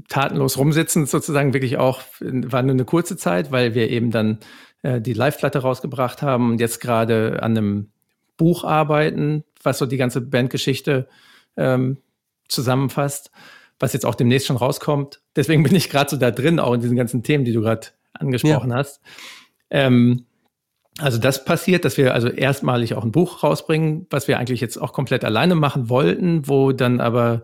tatenlos 0.08 0.58
rumsitzens 0.58 1.12
sozusagen 1.12 1.54
wirklich 1.54 1.78
auch, 1.78 2.02
war 2.22 2.64
nur 2.64 2.72
eine 2.72 2.86
kurze 2.86 3.18
Zeit, 3.18 3.52
weil 3.52 3.74
wir 3.74 3.90
eben 3.90 4.12
dann 4.12 4.40
äh, 4.82 5.02
die 5.02 5.14
Live-Platte 5.14 5.60
rausgebracht 5.60 6.22
haben 6.22 6.52
und 6.52 6.60
jetzt 6.60 6.80
gerade 6.80 7.40
an 7.42 7.58
einem 7.58 7.92
Buch 8.38 8.64
arbeiten, 8.64 9.44
was 9.64 9.80
so 9.80 9.86
die 9.86 9.98
ganze 9.98 10.22
Bandgeschichte 10.22 11.08
ähm, 11.58 11.98
zusammenfasst, 12.48 13.32
was 13.80 13.94
jetzt 13.94 14.06
auch 14.06 14.16
demnächst 14.16 14.48
schon 14.48 14.58
rauskommt. 14.58 15.22
Deswegen 15.36 15.64
bin 15.64 15.76
ich 15.76 15.90
gerade 15.90 16.10
so 16.10 16.18
da 16.18 16.32
drin, 16.32 16.60
auch 16.60 16.74
in 16.74 16.82
diesen 16.82 16.96
ganzen 16.96 17.24
Themen, 17.24 17.44
die 17.44 17.54
du 17.54 17.62
gerade 17.62 17.88
angesprochen 18.14 18.72
ja. 18.72 18.78
hast. 18.78 19.02
Ähm, 19.70 20.26
also 21.00 21.20
das 21.20 21.46
passiert, 21.46 21.86
dass 21.86 21.98
wir 21.98 22.14
also 22.14 22.28
erstmalig 22.28 22.96
auch 22.96 23.04
ein 23.04 23.12
Buch 23.12 23.44
rausbringen, 23.44 24.08
was 24.10 24.28
wir 24.28 24.40
eigentlich 24.40 24.62
jetzt 24.62 24.78
auch 24.78 24.94
komplett 24.94 25.24
alleine 25.24 25.56
machen 25.56 25.90
wollten, 25.90 26.48
wo 26.48 26.72
dann 26.72 27.00
aber 27.00 27.44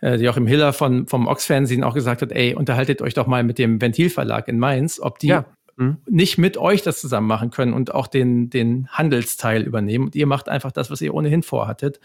äh, 0.00 0.16
Joachim 0.16 0.46
Hiller 0.46 0.72
von, 0.72 1.06
vom 1.06 1.26
Ox-Fernsehen 1.26 1.84
auch 1.84 1.94
gesagt 1.94 2.22
hat, 2.22 2.32
ey, 2.32 2.54
unterhaltet 2.54 3.02
euch 3.02 3.14
doch 3.14 3.26
mal 3.26 3.44
mit 3.44 3.58
dem 3.58 3.80
Ventilverlag 3.80 4.48
in 4.48 4.58
Mainz, 4.58 4.98
ob 4.98 5.18
die 5.18 5.28
ja. 5.28 5.44
Mhm. 5.76 5.98
nicht 6.08 6.38
mit 6.38 6.56
euch 6.56 6.82
das 6.82 7.00
zusammen 7.00 7.26
machen 7.26 7.50
können 7.50 7.74
und 7.74 7.94
auch 7.94 8.06
den, 8.06 8.48
den 8.48 8.88
Handelsteil 8.88 9.62
übernehmen. 9.62 10.06
Und 10.06 10.16
ihr 10.16 10.26
macht 10.26 10.48
einfach 10.48 10.72
das, 10.72 10.90
was 10.90 11.02
ihr 11.02 11.12
ohnehin 11.12 11.42
vorhattet. 11.42 12.00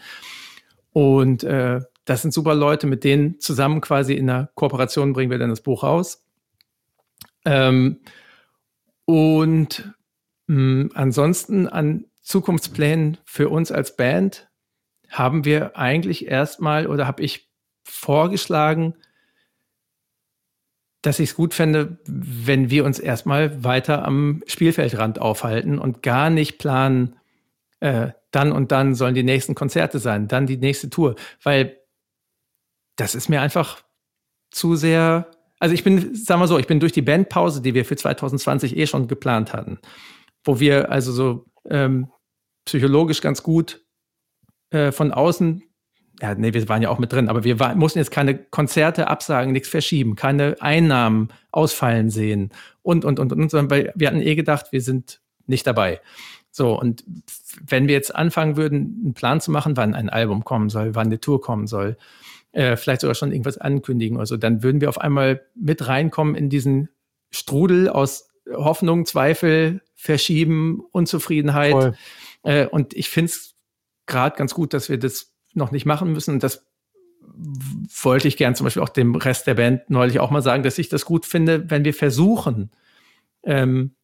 Und 0.92 1.42
äh, 1.42 1.80
das 2.04 2.22
sind 2.22 2.34
super 2.34 2.54
Leute, 2.54 2.86
mit 2.86 3.02
denen 3.04 3.40
zusammen 3.40 3.80
quasi 3.80 4.14
in 4.14 4.28
einer 4.28 4.50
Kooperation 4.54 5.14
bringen 5.14 5.30
wir 5.30 5.38
dann 5.38 5.50
das 5.50 5.62
Buch 5.62 5.84
raus. 5.84 6.26
Ähm, 7.44 8.00
und 9.04 9.94
mh, 10.46 10.56
hm, 10.56 10.90
ansonsten 10.94 11.68
an 11.68 12.06
Zukunftsplänen 12.22 13.18
für 13.24 13.48
uns 13.48 13.72
als 13.72 13.96
Band 13.96 14.48
haben 15.08 15.44
wir 15.44 15.76
eigentlich 15.76 16.26
erstmal 16.26 16.86
oder 16.86 17.06
habe 17.06 17.22
ich 17.22 17.50
vorgeschlagen, 17.84 18.94
dass 21.02 21.18
ich 21.18 21.30
es 21.30 21.36
gut 21.36 21.52
fände, 21.52 21.98
wenn 22.06 22.70
wir 22.70 22.84
uns 22.84 23.00
erstmal 23.00 23.64
weiter 23.64 24.04
am 24.04 24.42
Spielfeldrand 24.46 25.20
aufhalten 25.20 25.78
und 25.78 26.02
gar 26.02 26.30
nicht 26.30 26.58
planen, 26.58 27.16
äh, 27.80 28.12
dann 28.30 28.52
und 28.52 28.72
dann 28.72 28.94
sollen 28.94 29.14
die 29.14 29.24
nächsten 29.24 29.54
Konzerte 29.54 29.98
sein, 29.98 30.28
dann 30.28 30.46
die 30.46 30.56
nächste 30.56 30.88
Tour, 30.88 31.16
weil 31.42 31.76
das 32.96 33.14
ist 33.14 33.28
mir 33.28 33.40
einfach 33.40 33.82
zu 34.50 34.76
sehr. 34.76 35.30
Also 35.62 35.76
ich 35.76 35.84
bin, 35.84 36.12
sagen 36.16 36.40
wir 36.40 36.48
so, 36.48 36.58
ich 36.58 36.66
bin 36.66 36.80
durch 36.80 36.90
die 36.90 37.02
Bandpause, 37.02 37.62
die 37.62 37.72
wir 37.72 37.84
für 37.84 37.94
2020 37.94 38.76
eh 38.76 38.88
schon 38.88 39.06
geplant 39.06 39.52
hatten, 39.52 39.78
wo 40.42 40.58
wir 40.58 40.90
also 40.90 41.12
so 41.12 41.44
ähm, 41.70 42.08
psychologisch 42.64 43.20
ganz 43.20 43.44
gut 43.44 43.80
äh, 44.70 44.90
von 44.90 45.12
außen 45.12 45.62
ja, 46.20 46.34
nee, 46.34 46.52
wir 46.52 46.68
waren 46.68 46.82
ja 46.82 46.88
auch 46.88 46.98
mit 46.98 47.12
drin, 47.12 47.28
aber 47.28 47.44
wir 47.44 47.60
war, 47.60 47.76
mussten 47.76 48.00
jetzt 48.00 48.10
keine 48.10 48.36
Konzerte 48.36 49.06
absagen, 49.06 49.52
nichts 49.52 49.68
verschieben, 49.68 50.16
keine 50.16 50.56
Einnahmen 50.60 51.28
ausfallen 51.52 52.10
sehen 52.10 52.50
und, 52.82 53.04
und, 53.04 53.20
und, 53.20 53.32
und, 53.32 53.48
sondern 53.48 53.70
weil 53.70 53.92
wir 53.94 54.08
hatten 54.08 54.20
eh 54.20 54.34
gedacht, 54.34 54.66
wir 54.72 54.80
sind 54.80 55.20
nicht 55.46 55.66
dabei. 55.66 56.00
So, 56.50 56.78
und 56.78 57.04
wenn 57.66 57.86
wir 57.86 57.94
jetzt 57.94 58.14
anfangen 58.14 58.56
würden, 58.56 59.00
einen 59.04 59.14
Plan 59.14 59.40
zu 59.40 59.52
machen, 59.52 59.76
wann 59.76 59.94
ein 59.94 60.10
Album 60.10 60.44
kommen 60.44 60.70
soll, 60.70 60.96
wann 60.96 61.06
eine 61.06 61.20
Tour 61.20 61.40
kommen 61.40 61.68
soll, 61.68 61.96
äh, 62.52 62.76
vielleicht 62.76 63.00
sogar 63.00 63.14
schon 63.14 63.32
irgendwas 63.32 63.58
ankündigen 63.58 64.16
oder 64.16 64.26
so, 64.26 64.36
dann 64.36 64.62
würden 64.62 64.80
wir 64.80 64.88
auf 64.88 65.00
einmal 65.00 65.42
mit 65.54 65.86
reinkommen 65.88 66.34
in 66.34 66.48
diesen 66.48 66.88
Strudel 67.30 67.88
aus 67.88 68.28
Hoffnung, 68.50 69.06
Zweifel, 69.06 69.80
Verschieben, 69.94 70.82
Unzufriedenheit. 70.92 71.94
Äh, 72.42 72.66
und 72.66 72.94
ich 72.94 73.08
finde 73.08 73.30
es 73.30 73.54
gerade 74.06 74.36
ganz 74.36 74.52
gut, 74.54 74.74
dass 74.74 74.88
wir 74.88 74.98
das 74.98 75.32
noch 75.54 75.70
nicht 75.70 75.86
machen 75.86 76.12
müssen. 76.12 76.34
Und 76.34 76.42
das 76.42 76.66
wollte 78.02 78.28
ich 78.28 78.36
gern 78.36 78.54
zum 78.54 78.64
Beispiel 78.64 78.82
auch 78.82 78.88
dem 78.88 79.14
Rest 79.14 79.46
der 79.46 79.54
Band 79.54 79.88
neulich 79.88 80.20
auch 80.20 80.30
mal 80.30 80.42
sagen, 80.42 80.62
dass 80.62 80.78
ich 80.78 80.88
das 80.88 81.04
gut 81.04 81.24
finde, 81.24 81.70
wenn 81.70 81.84
wir 81.84 81.94
versuchen, 81.94 82.70
ähm, 83.44 83.94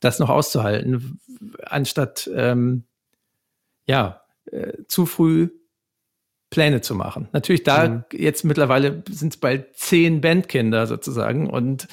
das 0.00 0.18
noch 0.18 0.30
auszuhalten, 0.30 1.20
anstatt 1.64 2.30
ähm, 2.34 2.84
ja 3.86 4.22
äh, 4.46 4.72
zu 4.88 5.06
früh 5.06 5.50
Pläne 6.52 6.82
zu 6.82 6.94
machen. 6.94 7.28
Natürlich 7.32 7.64
da 7.64 7.88
mhm. 7.88 8.04
jetzt 8.12 8.44
mittlerweile 8.44 9.02
sind 9.10 9.32
es 9.32 9.40
bald 9.40 9.74
zehn 9.76 10.20
Bandkinder 10.20 10.86
sozusagen 10.86 11.50
und 11.50 11.88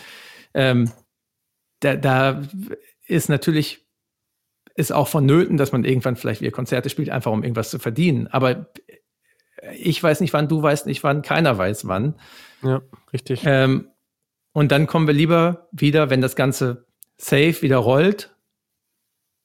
ähm, 0.54 0.92
da, 1.80 1.96
da 1.96 2.44
ist 3.08 3.30
natürlich 3.30 3.88
ist 4.76 4.92
auch 4.92 5.08
vonnöten, 5.08 5.58
dass 5.58 5.72
man 5.72 5.84
irgendwann 5.84 6.16
vielleicht 6.16 6.42
wieder 6.42 6.52
Konzerte 6.52 6.90
spielt, 6.90 7.10
einfach 7.10 7.32
um 7.32 7.44
irgendwas 7.44 7.70
zu 7.70 7.80
verdienen. 7.80 8.28
Aber 8.28 8.68
ich 9.76 10.02
weiß 10.02 10.22
nicht 10.22 10.34
wann, 10.34 10.48
du 10.48 10.62
weißt 10.62 10.86
nicht 10.86 11.04
wann, 11.04 11.22
keiner 11.22 11.58
weiß 11.58 11.88
wann. 11.88 12.16
Ja, 12.62 12.82
richtig. 13.12 13.42
Ähm, 13.46 13.90
und 14.54 14.72
dann 14.72 14.88
kommen 14.88 15.08
wir 15.08 15.14
lieber 15.14 15.68
wieder, 15.72 16.10
wenn 16.10 16.22
das 16.22 16.36
Ganze 16.36 16.86
safe 17.18 17.62
wieder 17.62 17.78
rollt 17.78 18.36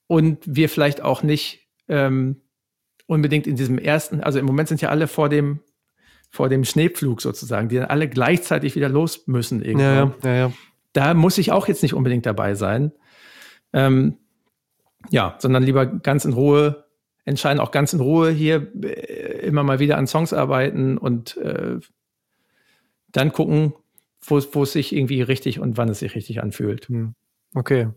und 0.07 0.43
wir 0.47 0.69
vielleicht 0.69 1.03
auch 1.03 1.23
nicht 1.23 1.69
ähm, 1.89 2.44
unbedingt 3.07 3.47
in 3.47 3.57
diesem 3.57 3.79
ersten, 3.79 4.21
also 4.21 4.39
im 4.39 4.47
Moment 4.47 4.69
sind 4.69 4.81
ja 4.81 4.89
alle 4.89 5.07
vor 5.07 5.29
dem, 5.29 5.61
vor 6.31 6.49
dem 6.49 6.65
Schneepflug 6.65 7.21
sozusagen, 7.21 7.69
die 7.69 7.77
dann 7.77 7.87
alle 7.87 8.09
gleichzeitig 8.09 8.75
wieder 8.75 8.89
los 8.89 9.27
müssen 9.27 9.63
irgendwo. 9.63 9.85
Ja, 9.85 10.15
ja, 10.25 10.35
ja. 10.35 10.53
Da 10.93 11.15
muss 11.15 11.39
ich 11.39 11.53
auch 11.53 11.69
jetzt 11.69 11.83
nicht 11.83 11.95
unbedingt 11.95 12.27
dabei 12.27 12.55
sein. 12.55 12.93
Ähm, 13.73 14.19
ja, 15.11 15.37
sondern 15.39 15.63
lieber 15.63 15.87
ganz 15.87 16.25
in 16.25 16.33
Ruhe 16.33 16.85
entscheiden, 17.25 17.61
auch 17.61 17.71
ganz 17.71 17.93
in 17.93 18.01
Ruhe 18.01 18.31
hier 18.31 18.71
äh, 18.83 19.47
immer 19.47 19.63
mal 19.63 19.79
wieder 19.79 19.99
an 19.99 20.07
Songs 20.07 20.33
arbeiten 20.33 20.99
und 20.99 21.37
äh, 21.39 21.79
dann 23.13 23.33
gucken, 23.33 23.75
wo, 24.21 24.41
wo 24.53 24.63
es 24.63 24.73
sich 24.73 24.95
irgendwie 24.95 25.23
richtig 25.23 25.61
und 25.61 25.77
wann 25.77 25.89
es 25.89 26.01
sich 26.01 26.15
richtig 26.15 26.43
anfühlt. 26.43 26.89
Hm. 26.89 27.15
Okay. 27.55 27.89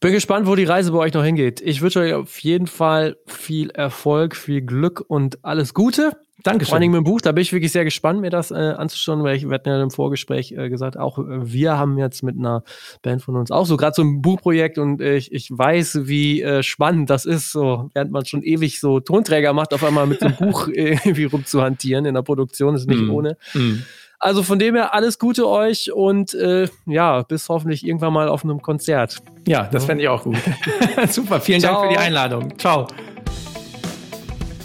Bin 0.00 0.12
gespannt, 0.12 0.46
wo 0.46 0.54
die 0.54 0.64
Reise 0.64 0.92
bei 0.92 0.98
euch 0.98 1.12
noch 1.12 1.22
hingeht. 1.22 1.60
Ich 1.60 1.82
wünsche 1.82 2.00
euch 2.00 2.14
auf 2.14 2.38
jeden 2.38 2.66
Fall 2.66 3.18
viel 3.26 3.68
Erfolg, 3.68 4.34
viel 4.34 4.62
Glück 4.62 5.04
und 5.06 5.44
alles 5.44 5.74
Gute. 5.74 6.12
Dankeschön. 6.42 6.70
Vor 6.70 6.78
allem 6.78 6.90
mit 6.90 6.98
dem 7.00 7.04
Buch, 7.04 7.20
da 7.20 7.32
bin 7.32 7.42
ich 7.42 7.52
wirklich 7.52 7.70
sehr 7.70 7.84
gespannt, 7.84 8.22
mir 8.22 8.30
das 8.30 8.50
äh, 8.50 8.54
anzuschauen, 8.54 9.22
weil 9.22 9.36
ich, 9.36 9.46
wir 9.46 9.54
hatten 9.54 9.68
ja 9.68 9.82
im 9.82 9.90
Vorgespräch 9.90 10.52
äh, 10.52 10.70
gesagt, 10.70 10.96
auch 10.96 11.18
äh, 11.18 11.52
wir 11.52 11.76
haben 11.76 11.98
jetzt 11.98 12.22
mit 12.22 12.38
einer 12.38 12.64
Band 13.02 13.20
von 13.20 13.36
uns 13.36 13.50
auch 13.50 13.66
so 13.66 13.76
gerade 13.76 13.94
so 13.94 14.00
ein 14.00 14.22
Buchprojekt 14.22 14.78
und 14.78 15.02
ich, 15.02 15.32
ich 15.32 15.50
weiß, 15.50 16.06
wie 16.06 16.40
äh, 16.40 16.62
spannend 16.62 17.10
das 17.10 17.26
ist, 17.26 17.52
so 17.52 17.90
während 17.92 18.10
man 18.10 18.24
schon 18.24 18.42
ewig 18.42 18.80
so 18.80 19.00
Tonträger 19.00 19.52
macht, 19.52 19.74
auf 19.74 19.84
einmal 19.84 20.06
mit 20.06 20.20
so 20.20 20.26
einem 20.26 20.36
Buch 20.36 20.68
irgendwie 20.72 21.24
rumzuhantieren 21.24 22.06
in 22.06 22.14
der 22.14 22.22
Produktion, 22.22 22.74
ist 22.74 22.88
nicht 22.88 23.02
mm. 23.02 23.10
ohne. 23.10 23.36
Mm. 23.52 23.82
Also 24.22 24.42
von 24.42 24.58
dem 24.58 24.74
her 24.74 24.92
alles 24.92 25.18
Gute 25.18 25.48
euch 25.48 25.90
und 25.90 26.34
äh, 26.34 26.68
ja, 26.84 27.22
bis 27.22 27.48
hoffentlich 27.48 27.86
irgendwann 27.86 28.12
mal 28.12 28.28
auf 28.28 28.44
einem 28.44 28.60
Konzert. 28.60 29.16
Ja, 29.48 29.62
das 29.72 29.86
fände 29.86 30.02
ich 30.02 30.10
auch 30.10 30.22
gut. 30.22 30.36
Super, 31.08 31.40
vielen 31.40 31.60
Ciao. 31.60 31.80
Dank 31.80 31.86
für 31.86 31.98
die 31.98 32.04
Einladung. 32.04 32.58
Ciao. 32.58 32.86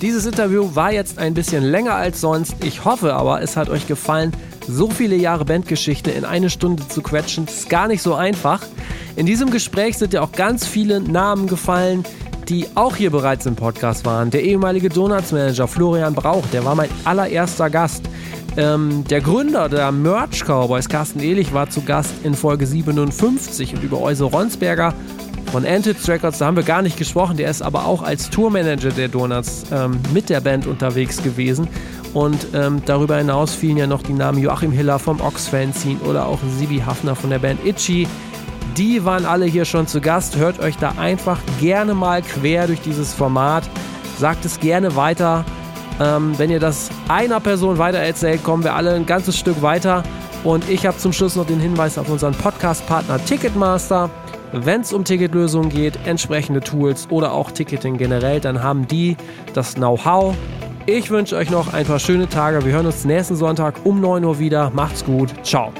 Dieses 0.02 0.26
Interview 0.26 0.76
war 0.76 0.92
jetzt 0.92 1.18
ein 1.18 1.34
bisschen 1.34 1.64
länger 1.64 1.94
als 1.94 2.20
sonst. 2.20 2.66
Ich 2.66 2.84
hoffe 2.84 3.14
aber, 3.14 3.42
es 3.42 3.56
hat 3.56 3.70
euch 3.70 3.88
gefallen. 3.88 4.34
So 4.68 4.90
viele 4.90 5.16
Jahre 5.16 5.46
Bandgeschichte 5.46 6.12
in 6.12 6.26
eine 6.26 6.50
Stunde 6.50 6.86
zu 6.90 7.02
quetschen, 7.02 7.46
ist 7.46 7.70
gar 7.70 7.88
nicht 7.88 8.02
so 8.02 8.14
einfach. 8.14 8.62
In 9.16 9.26
diesem 9.26 9.52
Gespräch 9.52 9.98
sind 9.98 10.12
ja 10.12 10.22
auch 10.22 10.34
ganz 10.34 10.68
viele 10.68 11.00
Namen 11.00 11.48
gefallen, 11.48 12.04
die 12.50 12.68
auch 12.76 12.98
hier 12.98 13.10
bereits 13.10 13.46
im 13.46 13.56
Podcast 13.56 14.06
waren. 14.06 14.32
Der 14.32 14.44
ehemalige 14.44 14.90
Donuts-Manager 14.90 15.68
Florian 15.68 16.14
Brauch, 16.14 16.46
der 16.48 16.66
war 16.66 16.76
mein 16.76 16.90
allererster 17.06 17.70
Gast. 17.70 18.04
Ähm, 18.58 19.04
der 19.10 19.22
Gründer 19.22 19.68
der 19.70 19.92
Merch 19.92 20.44
Cowboys, 20.46 20.88
Carsten 20.88 21.20
Ehlich, 21.20 21.54
war 21.54 21.70
zu 21.70 21.82
Gast 21.82 22.14
in 22.24 22.36
Folge 22.36 22.66
57 22.66 23.76
und 23.76 23.84
über 23.84 24.02
Euse 24.02 24.24
Ronsberger 24.24 24.94
von 25.52 25.66
Antids 25.66 26.08
Records, 26.10 26.40
da 26.40 26.48
haben 26.48 26.58
wir 26.58 26.64
gar 26.64 26.82
nicht 26.82 26.98
gesprochen. 26.98 27.38
Der 27.38 27.50
ist 27.50 27.62
aber 27.62 27.86
auch 27.86 28.02
als 28.02 28.30
Tourmanager 28.30 28.90
der 28.90 29.08
Donuts 29.08 29.64
ähm, 29.72 30.00
mit 30.14 30.30
der 30.30 30.42
Band 30.42 30.68
unterwegs 30.68 31.24
gewesen. 31.24 31.68
Und 32.14 32.48
ähm, 32.54 32.82
darüber 32.86 33.18
hinaus 33.18 33.54
fielen 33.54 33.78
ja 33.78 33.88
noch 33.88 34.02
die 34.02 34.14
Namen 34.14 34.42
Joachim 34.42 34.72
Hiller 34.72 35.00
vom 35.00 35.22
Ox 35.22 35.48
Fanzine 35.48 36.00
oder 36.02 36.28
auch 36.28 36.40
Sibi 36.58 36.80
Hafner 36.80 37.16
von 37.16 37.30
der 37.30 37.40
Band 37.40 37.66
Itchy. 37.66 38.08
Die 38.78 39.06
waren 39.06 39.26
alle 39.26 39.46
hier 39.46 39.66
schon 39.66 39.88
zu 39.88 40.02
Gast. 40.02 40.38
Hört 40.38 40.60
euch 40.60 40.78
da 40.78 40.94
einfach 40.98 41.40
gerne 41.62 41.94
mal 41.94 42.22
quer 42.22 42.68
durch 42.68 42.82
dieses 42.82 43.14
Format. 43.14 43.64
Sagt 44.18 44.46
es 44.46 44.60
gerne 44.60 44.96
weiter. 44.96 45.46
Ähm, 46.00 46.34
wenn 46.38 46.50
ihr 46.50 46.60
das 46.60 46.90
einer 47.08 47.40
Person 47.40 47.78
weitererzählt, 47.78 48.44
kommen 48.44 48.64
wir 48.64 48.76
alle 48.76 48.94
ein 48.94 49.06
ganzes 49.06 49.38
Stück 49.38 49.62
weiter. 49.62 50.04
Und 50.44 50.70
ich 50.70 50.86
habe 50.86 50.98
zum 50.98 51.12
Schluss 51.12 51.36
noch 51.36 51.46
den 51.46 51.60
Hinweis 51.60 51.98
auf 51.98 52.10
unseren 52.10 52.34
Podcast-Partner 52.34 53.24
Ticketmaster. 53.26 54.10
Wenn 54.52 54.82
es 54.82 54.94
um 54.94 55.04
Ticketlösungen 55.04 55.70
geht, 55.70 55.98
entsprechende 56.06 56.62
Tools 56.62 57.08
oder 57.10 57.34
auch 57.34 57.52
Ticketing 57.52 57.98
generell, 57.98 58.40
dann 58.40 58.62
haben 58.62 58.88
die 58.88 59.18
das 59.54 59.74
Know-how. 59.76 60.36
Ich 60.86 61.10
wünsche 61.10 61.36
euch 61.36 61.50
noch 61.50 61.74
ein 61.74 61.86
paar 61.86 62.00
schöne 62.00 62.30
Tage. 62.30 62.64
Wir 62.64 62.74
hören 62.74 62.86
uns 62.86 63.06
nächsten 63.06 63.36
Sonntag 63.36 63.86
um 63.86 64.00
9 64.00 64.24
Uhr 64.24 64.38
wieder. 64.38 64.70
Macht's 64.70 65.04
gut. 65.04 65.34
Ciao. 65.44 65.74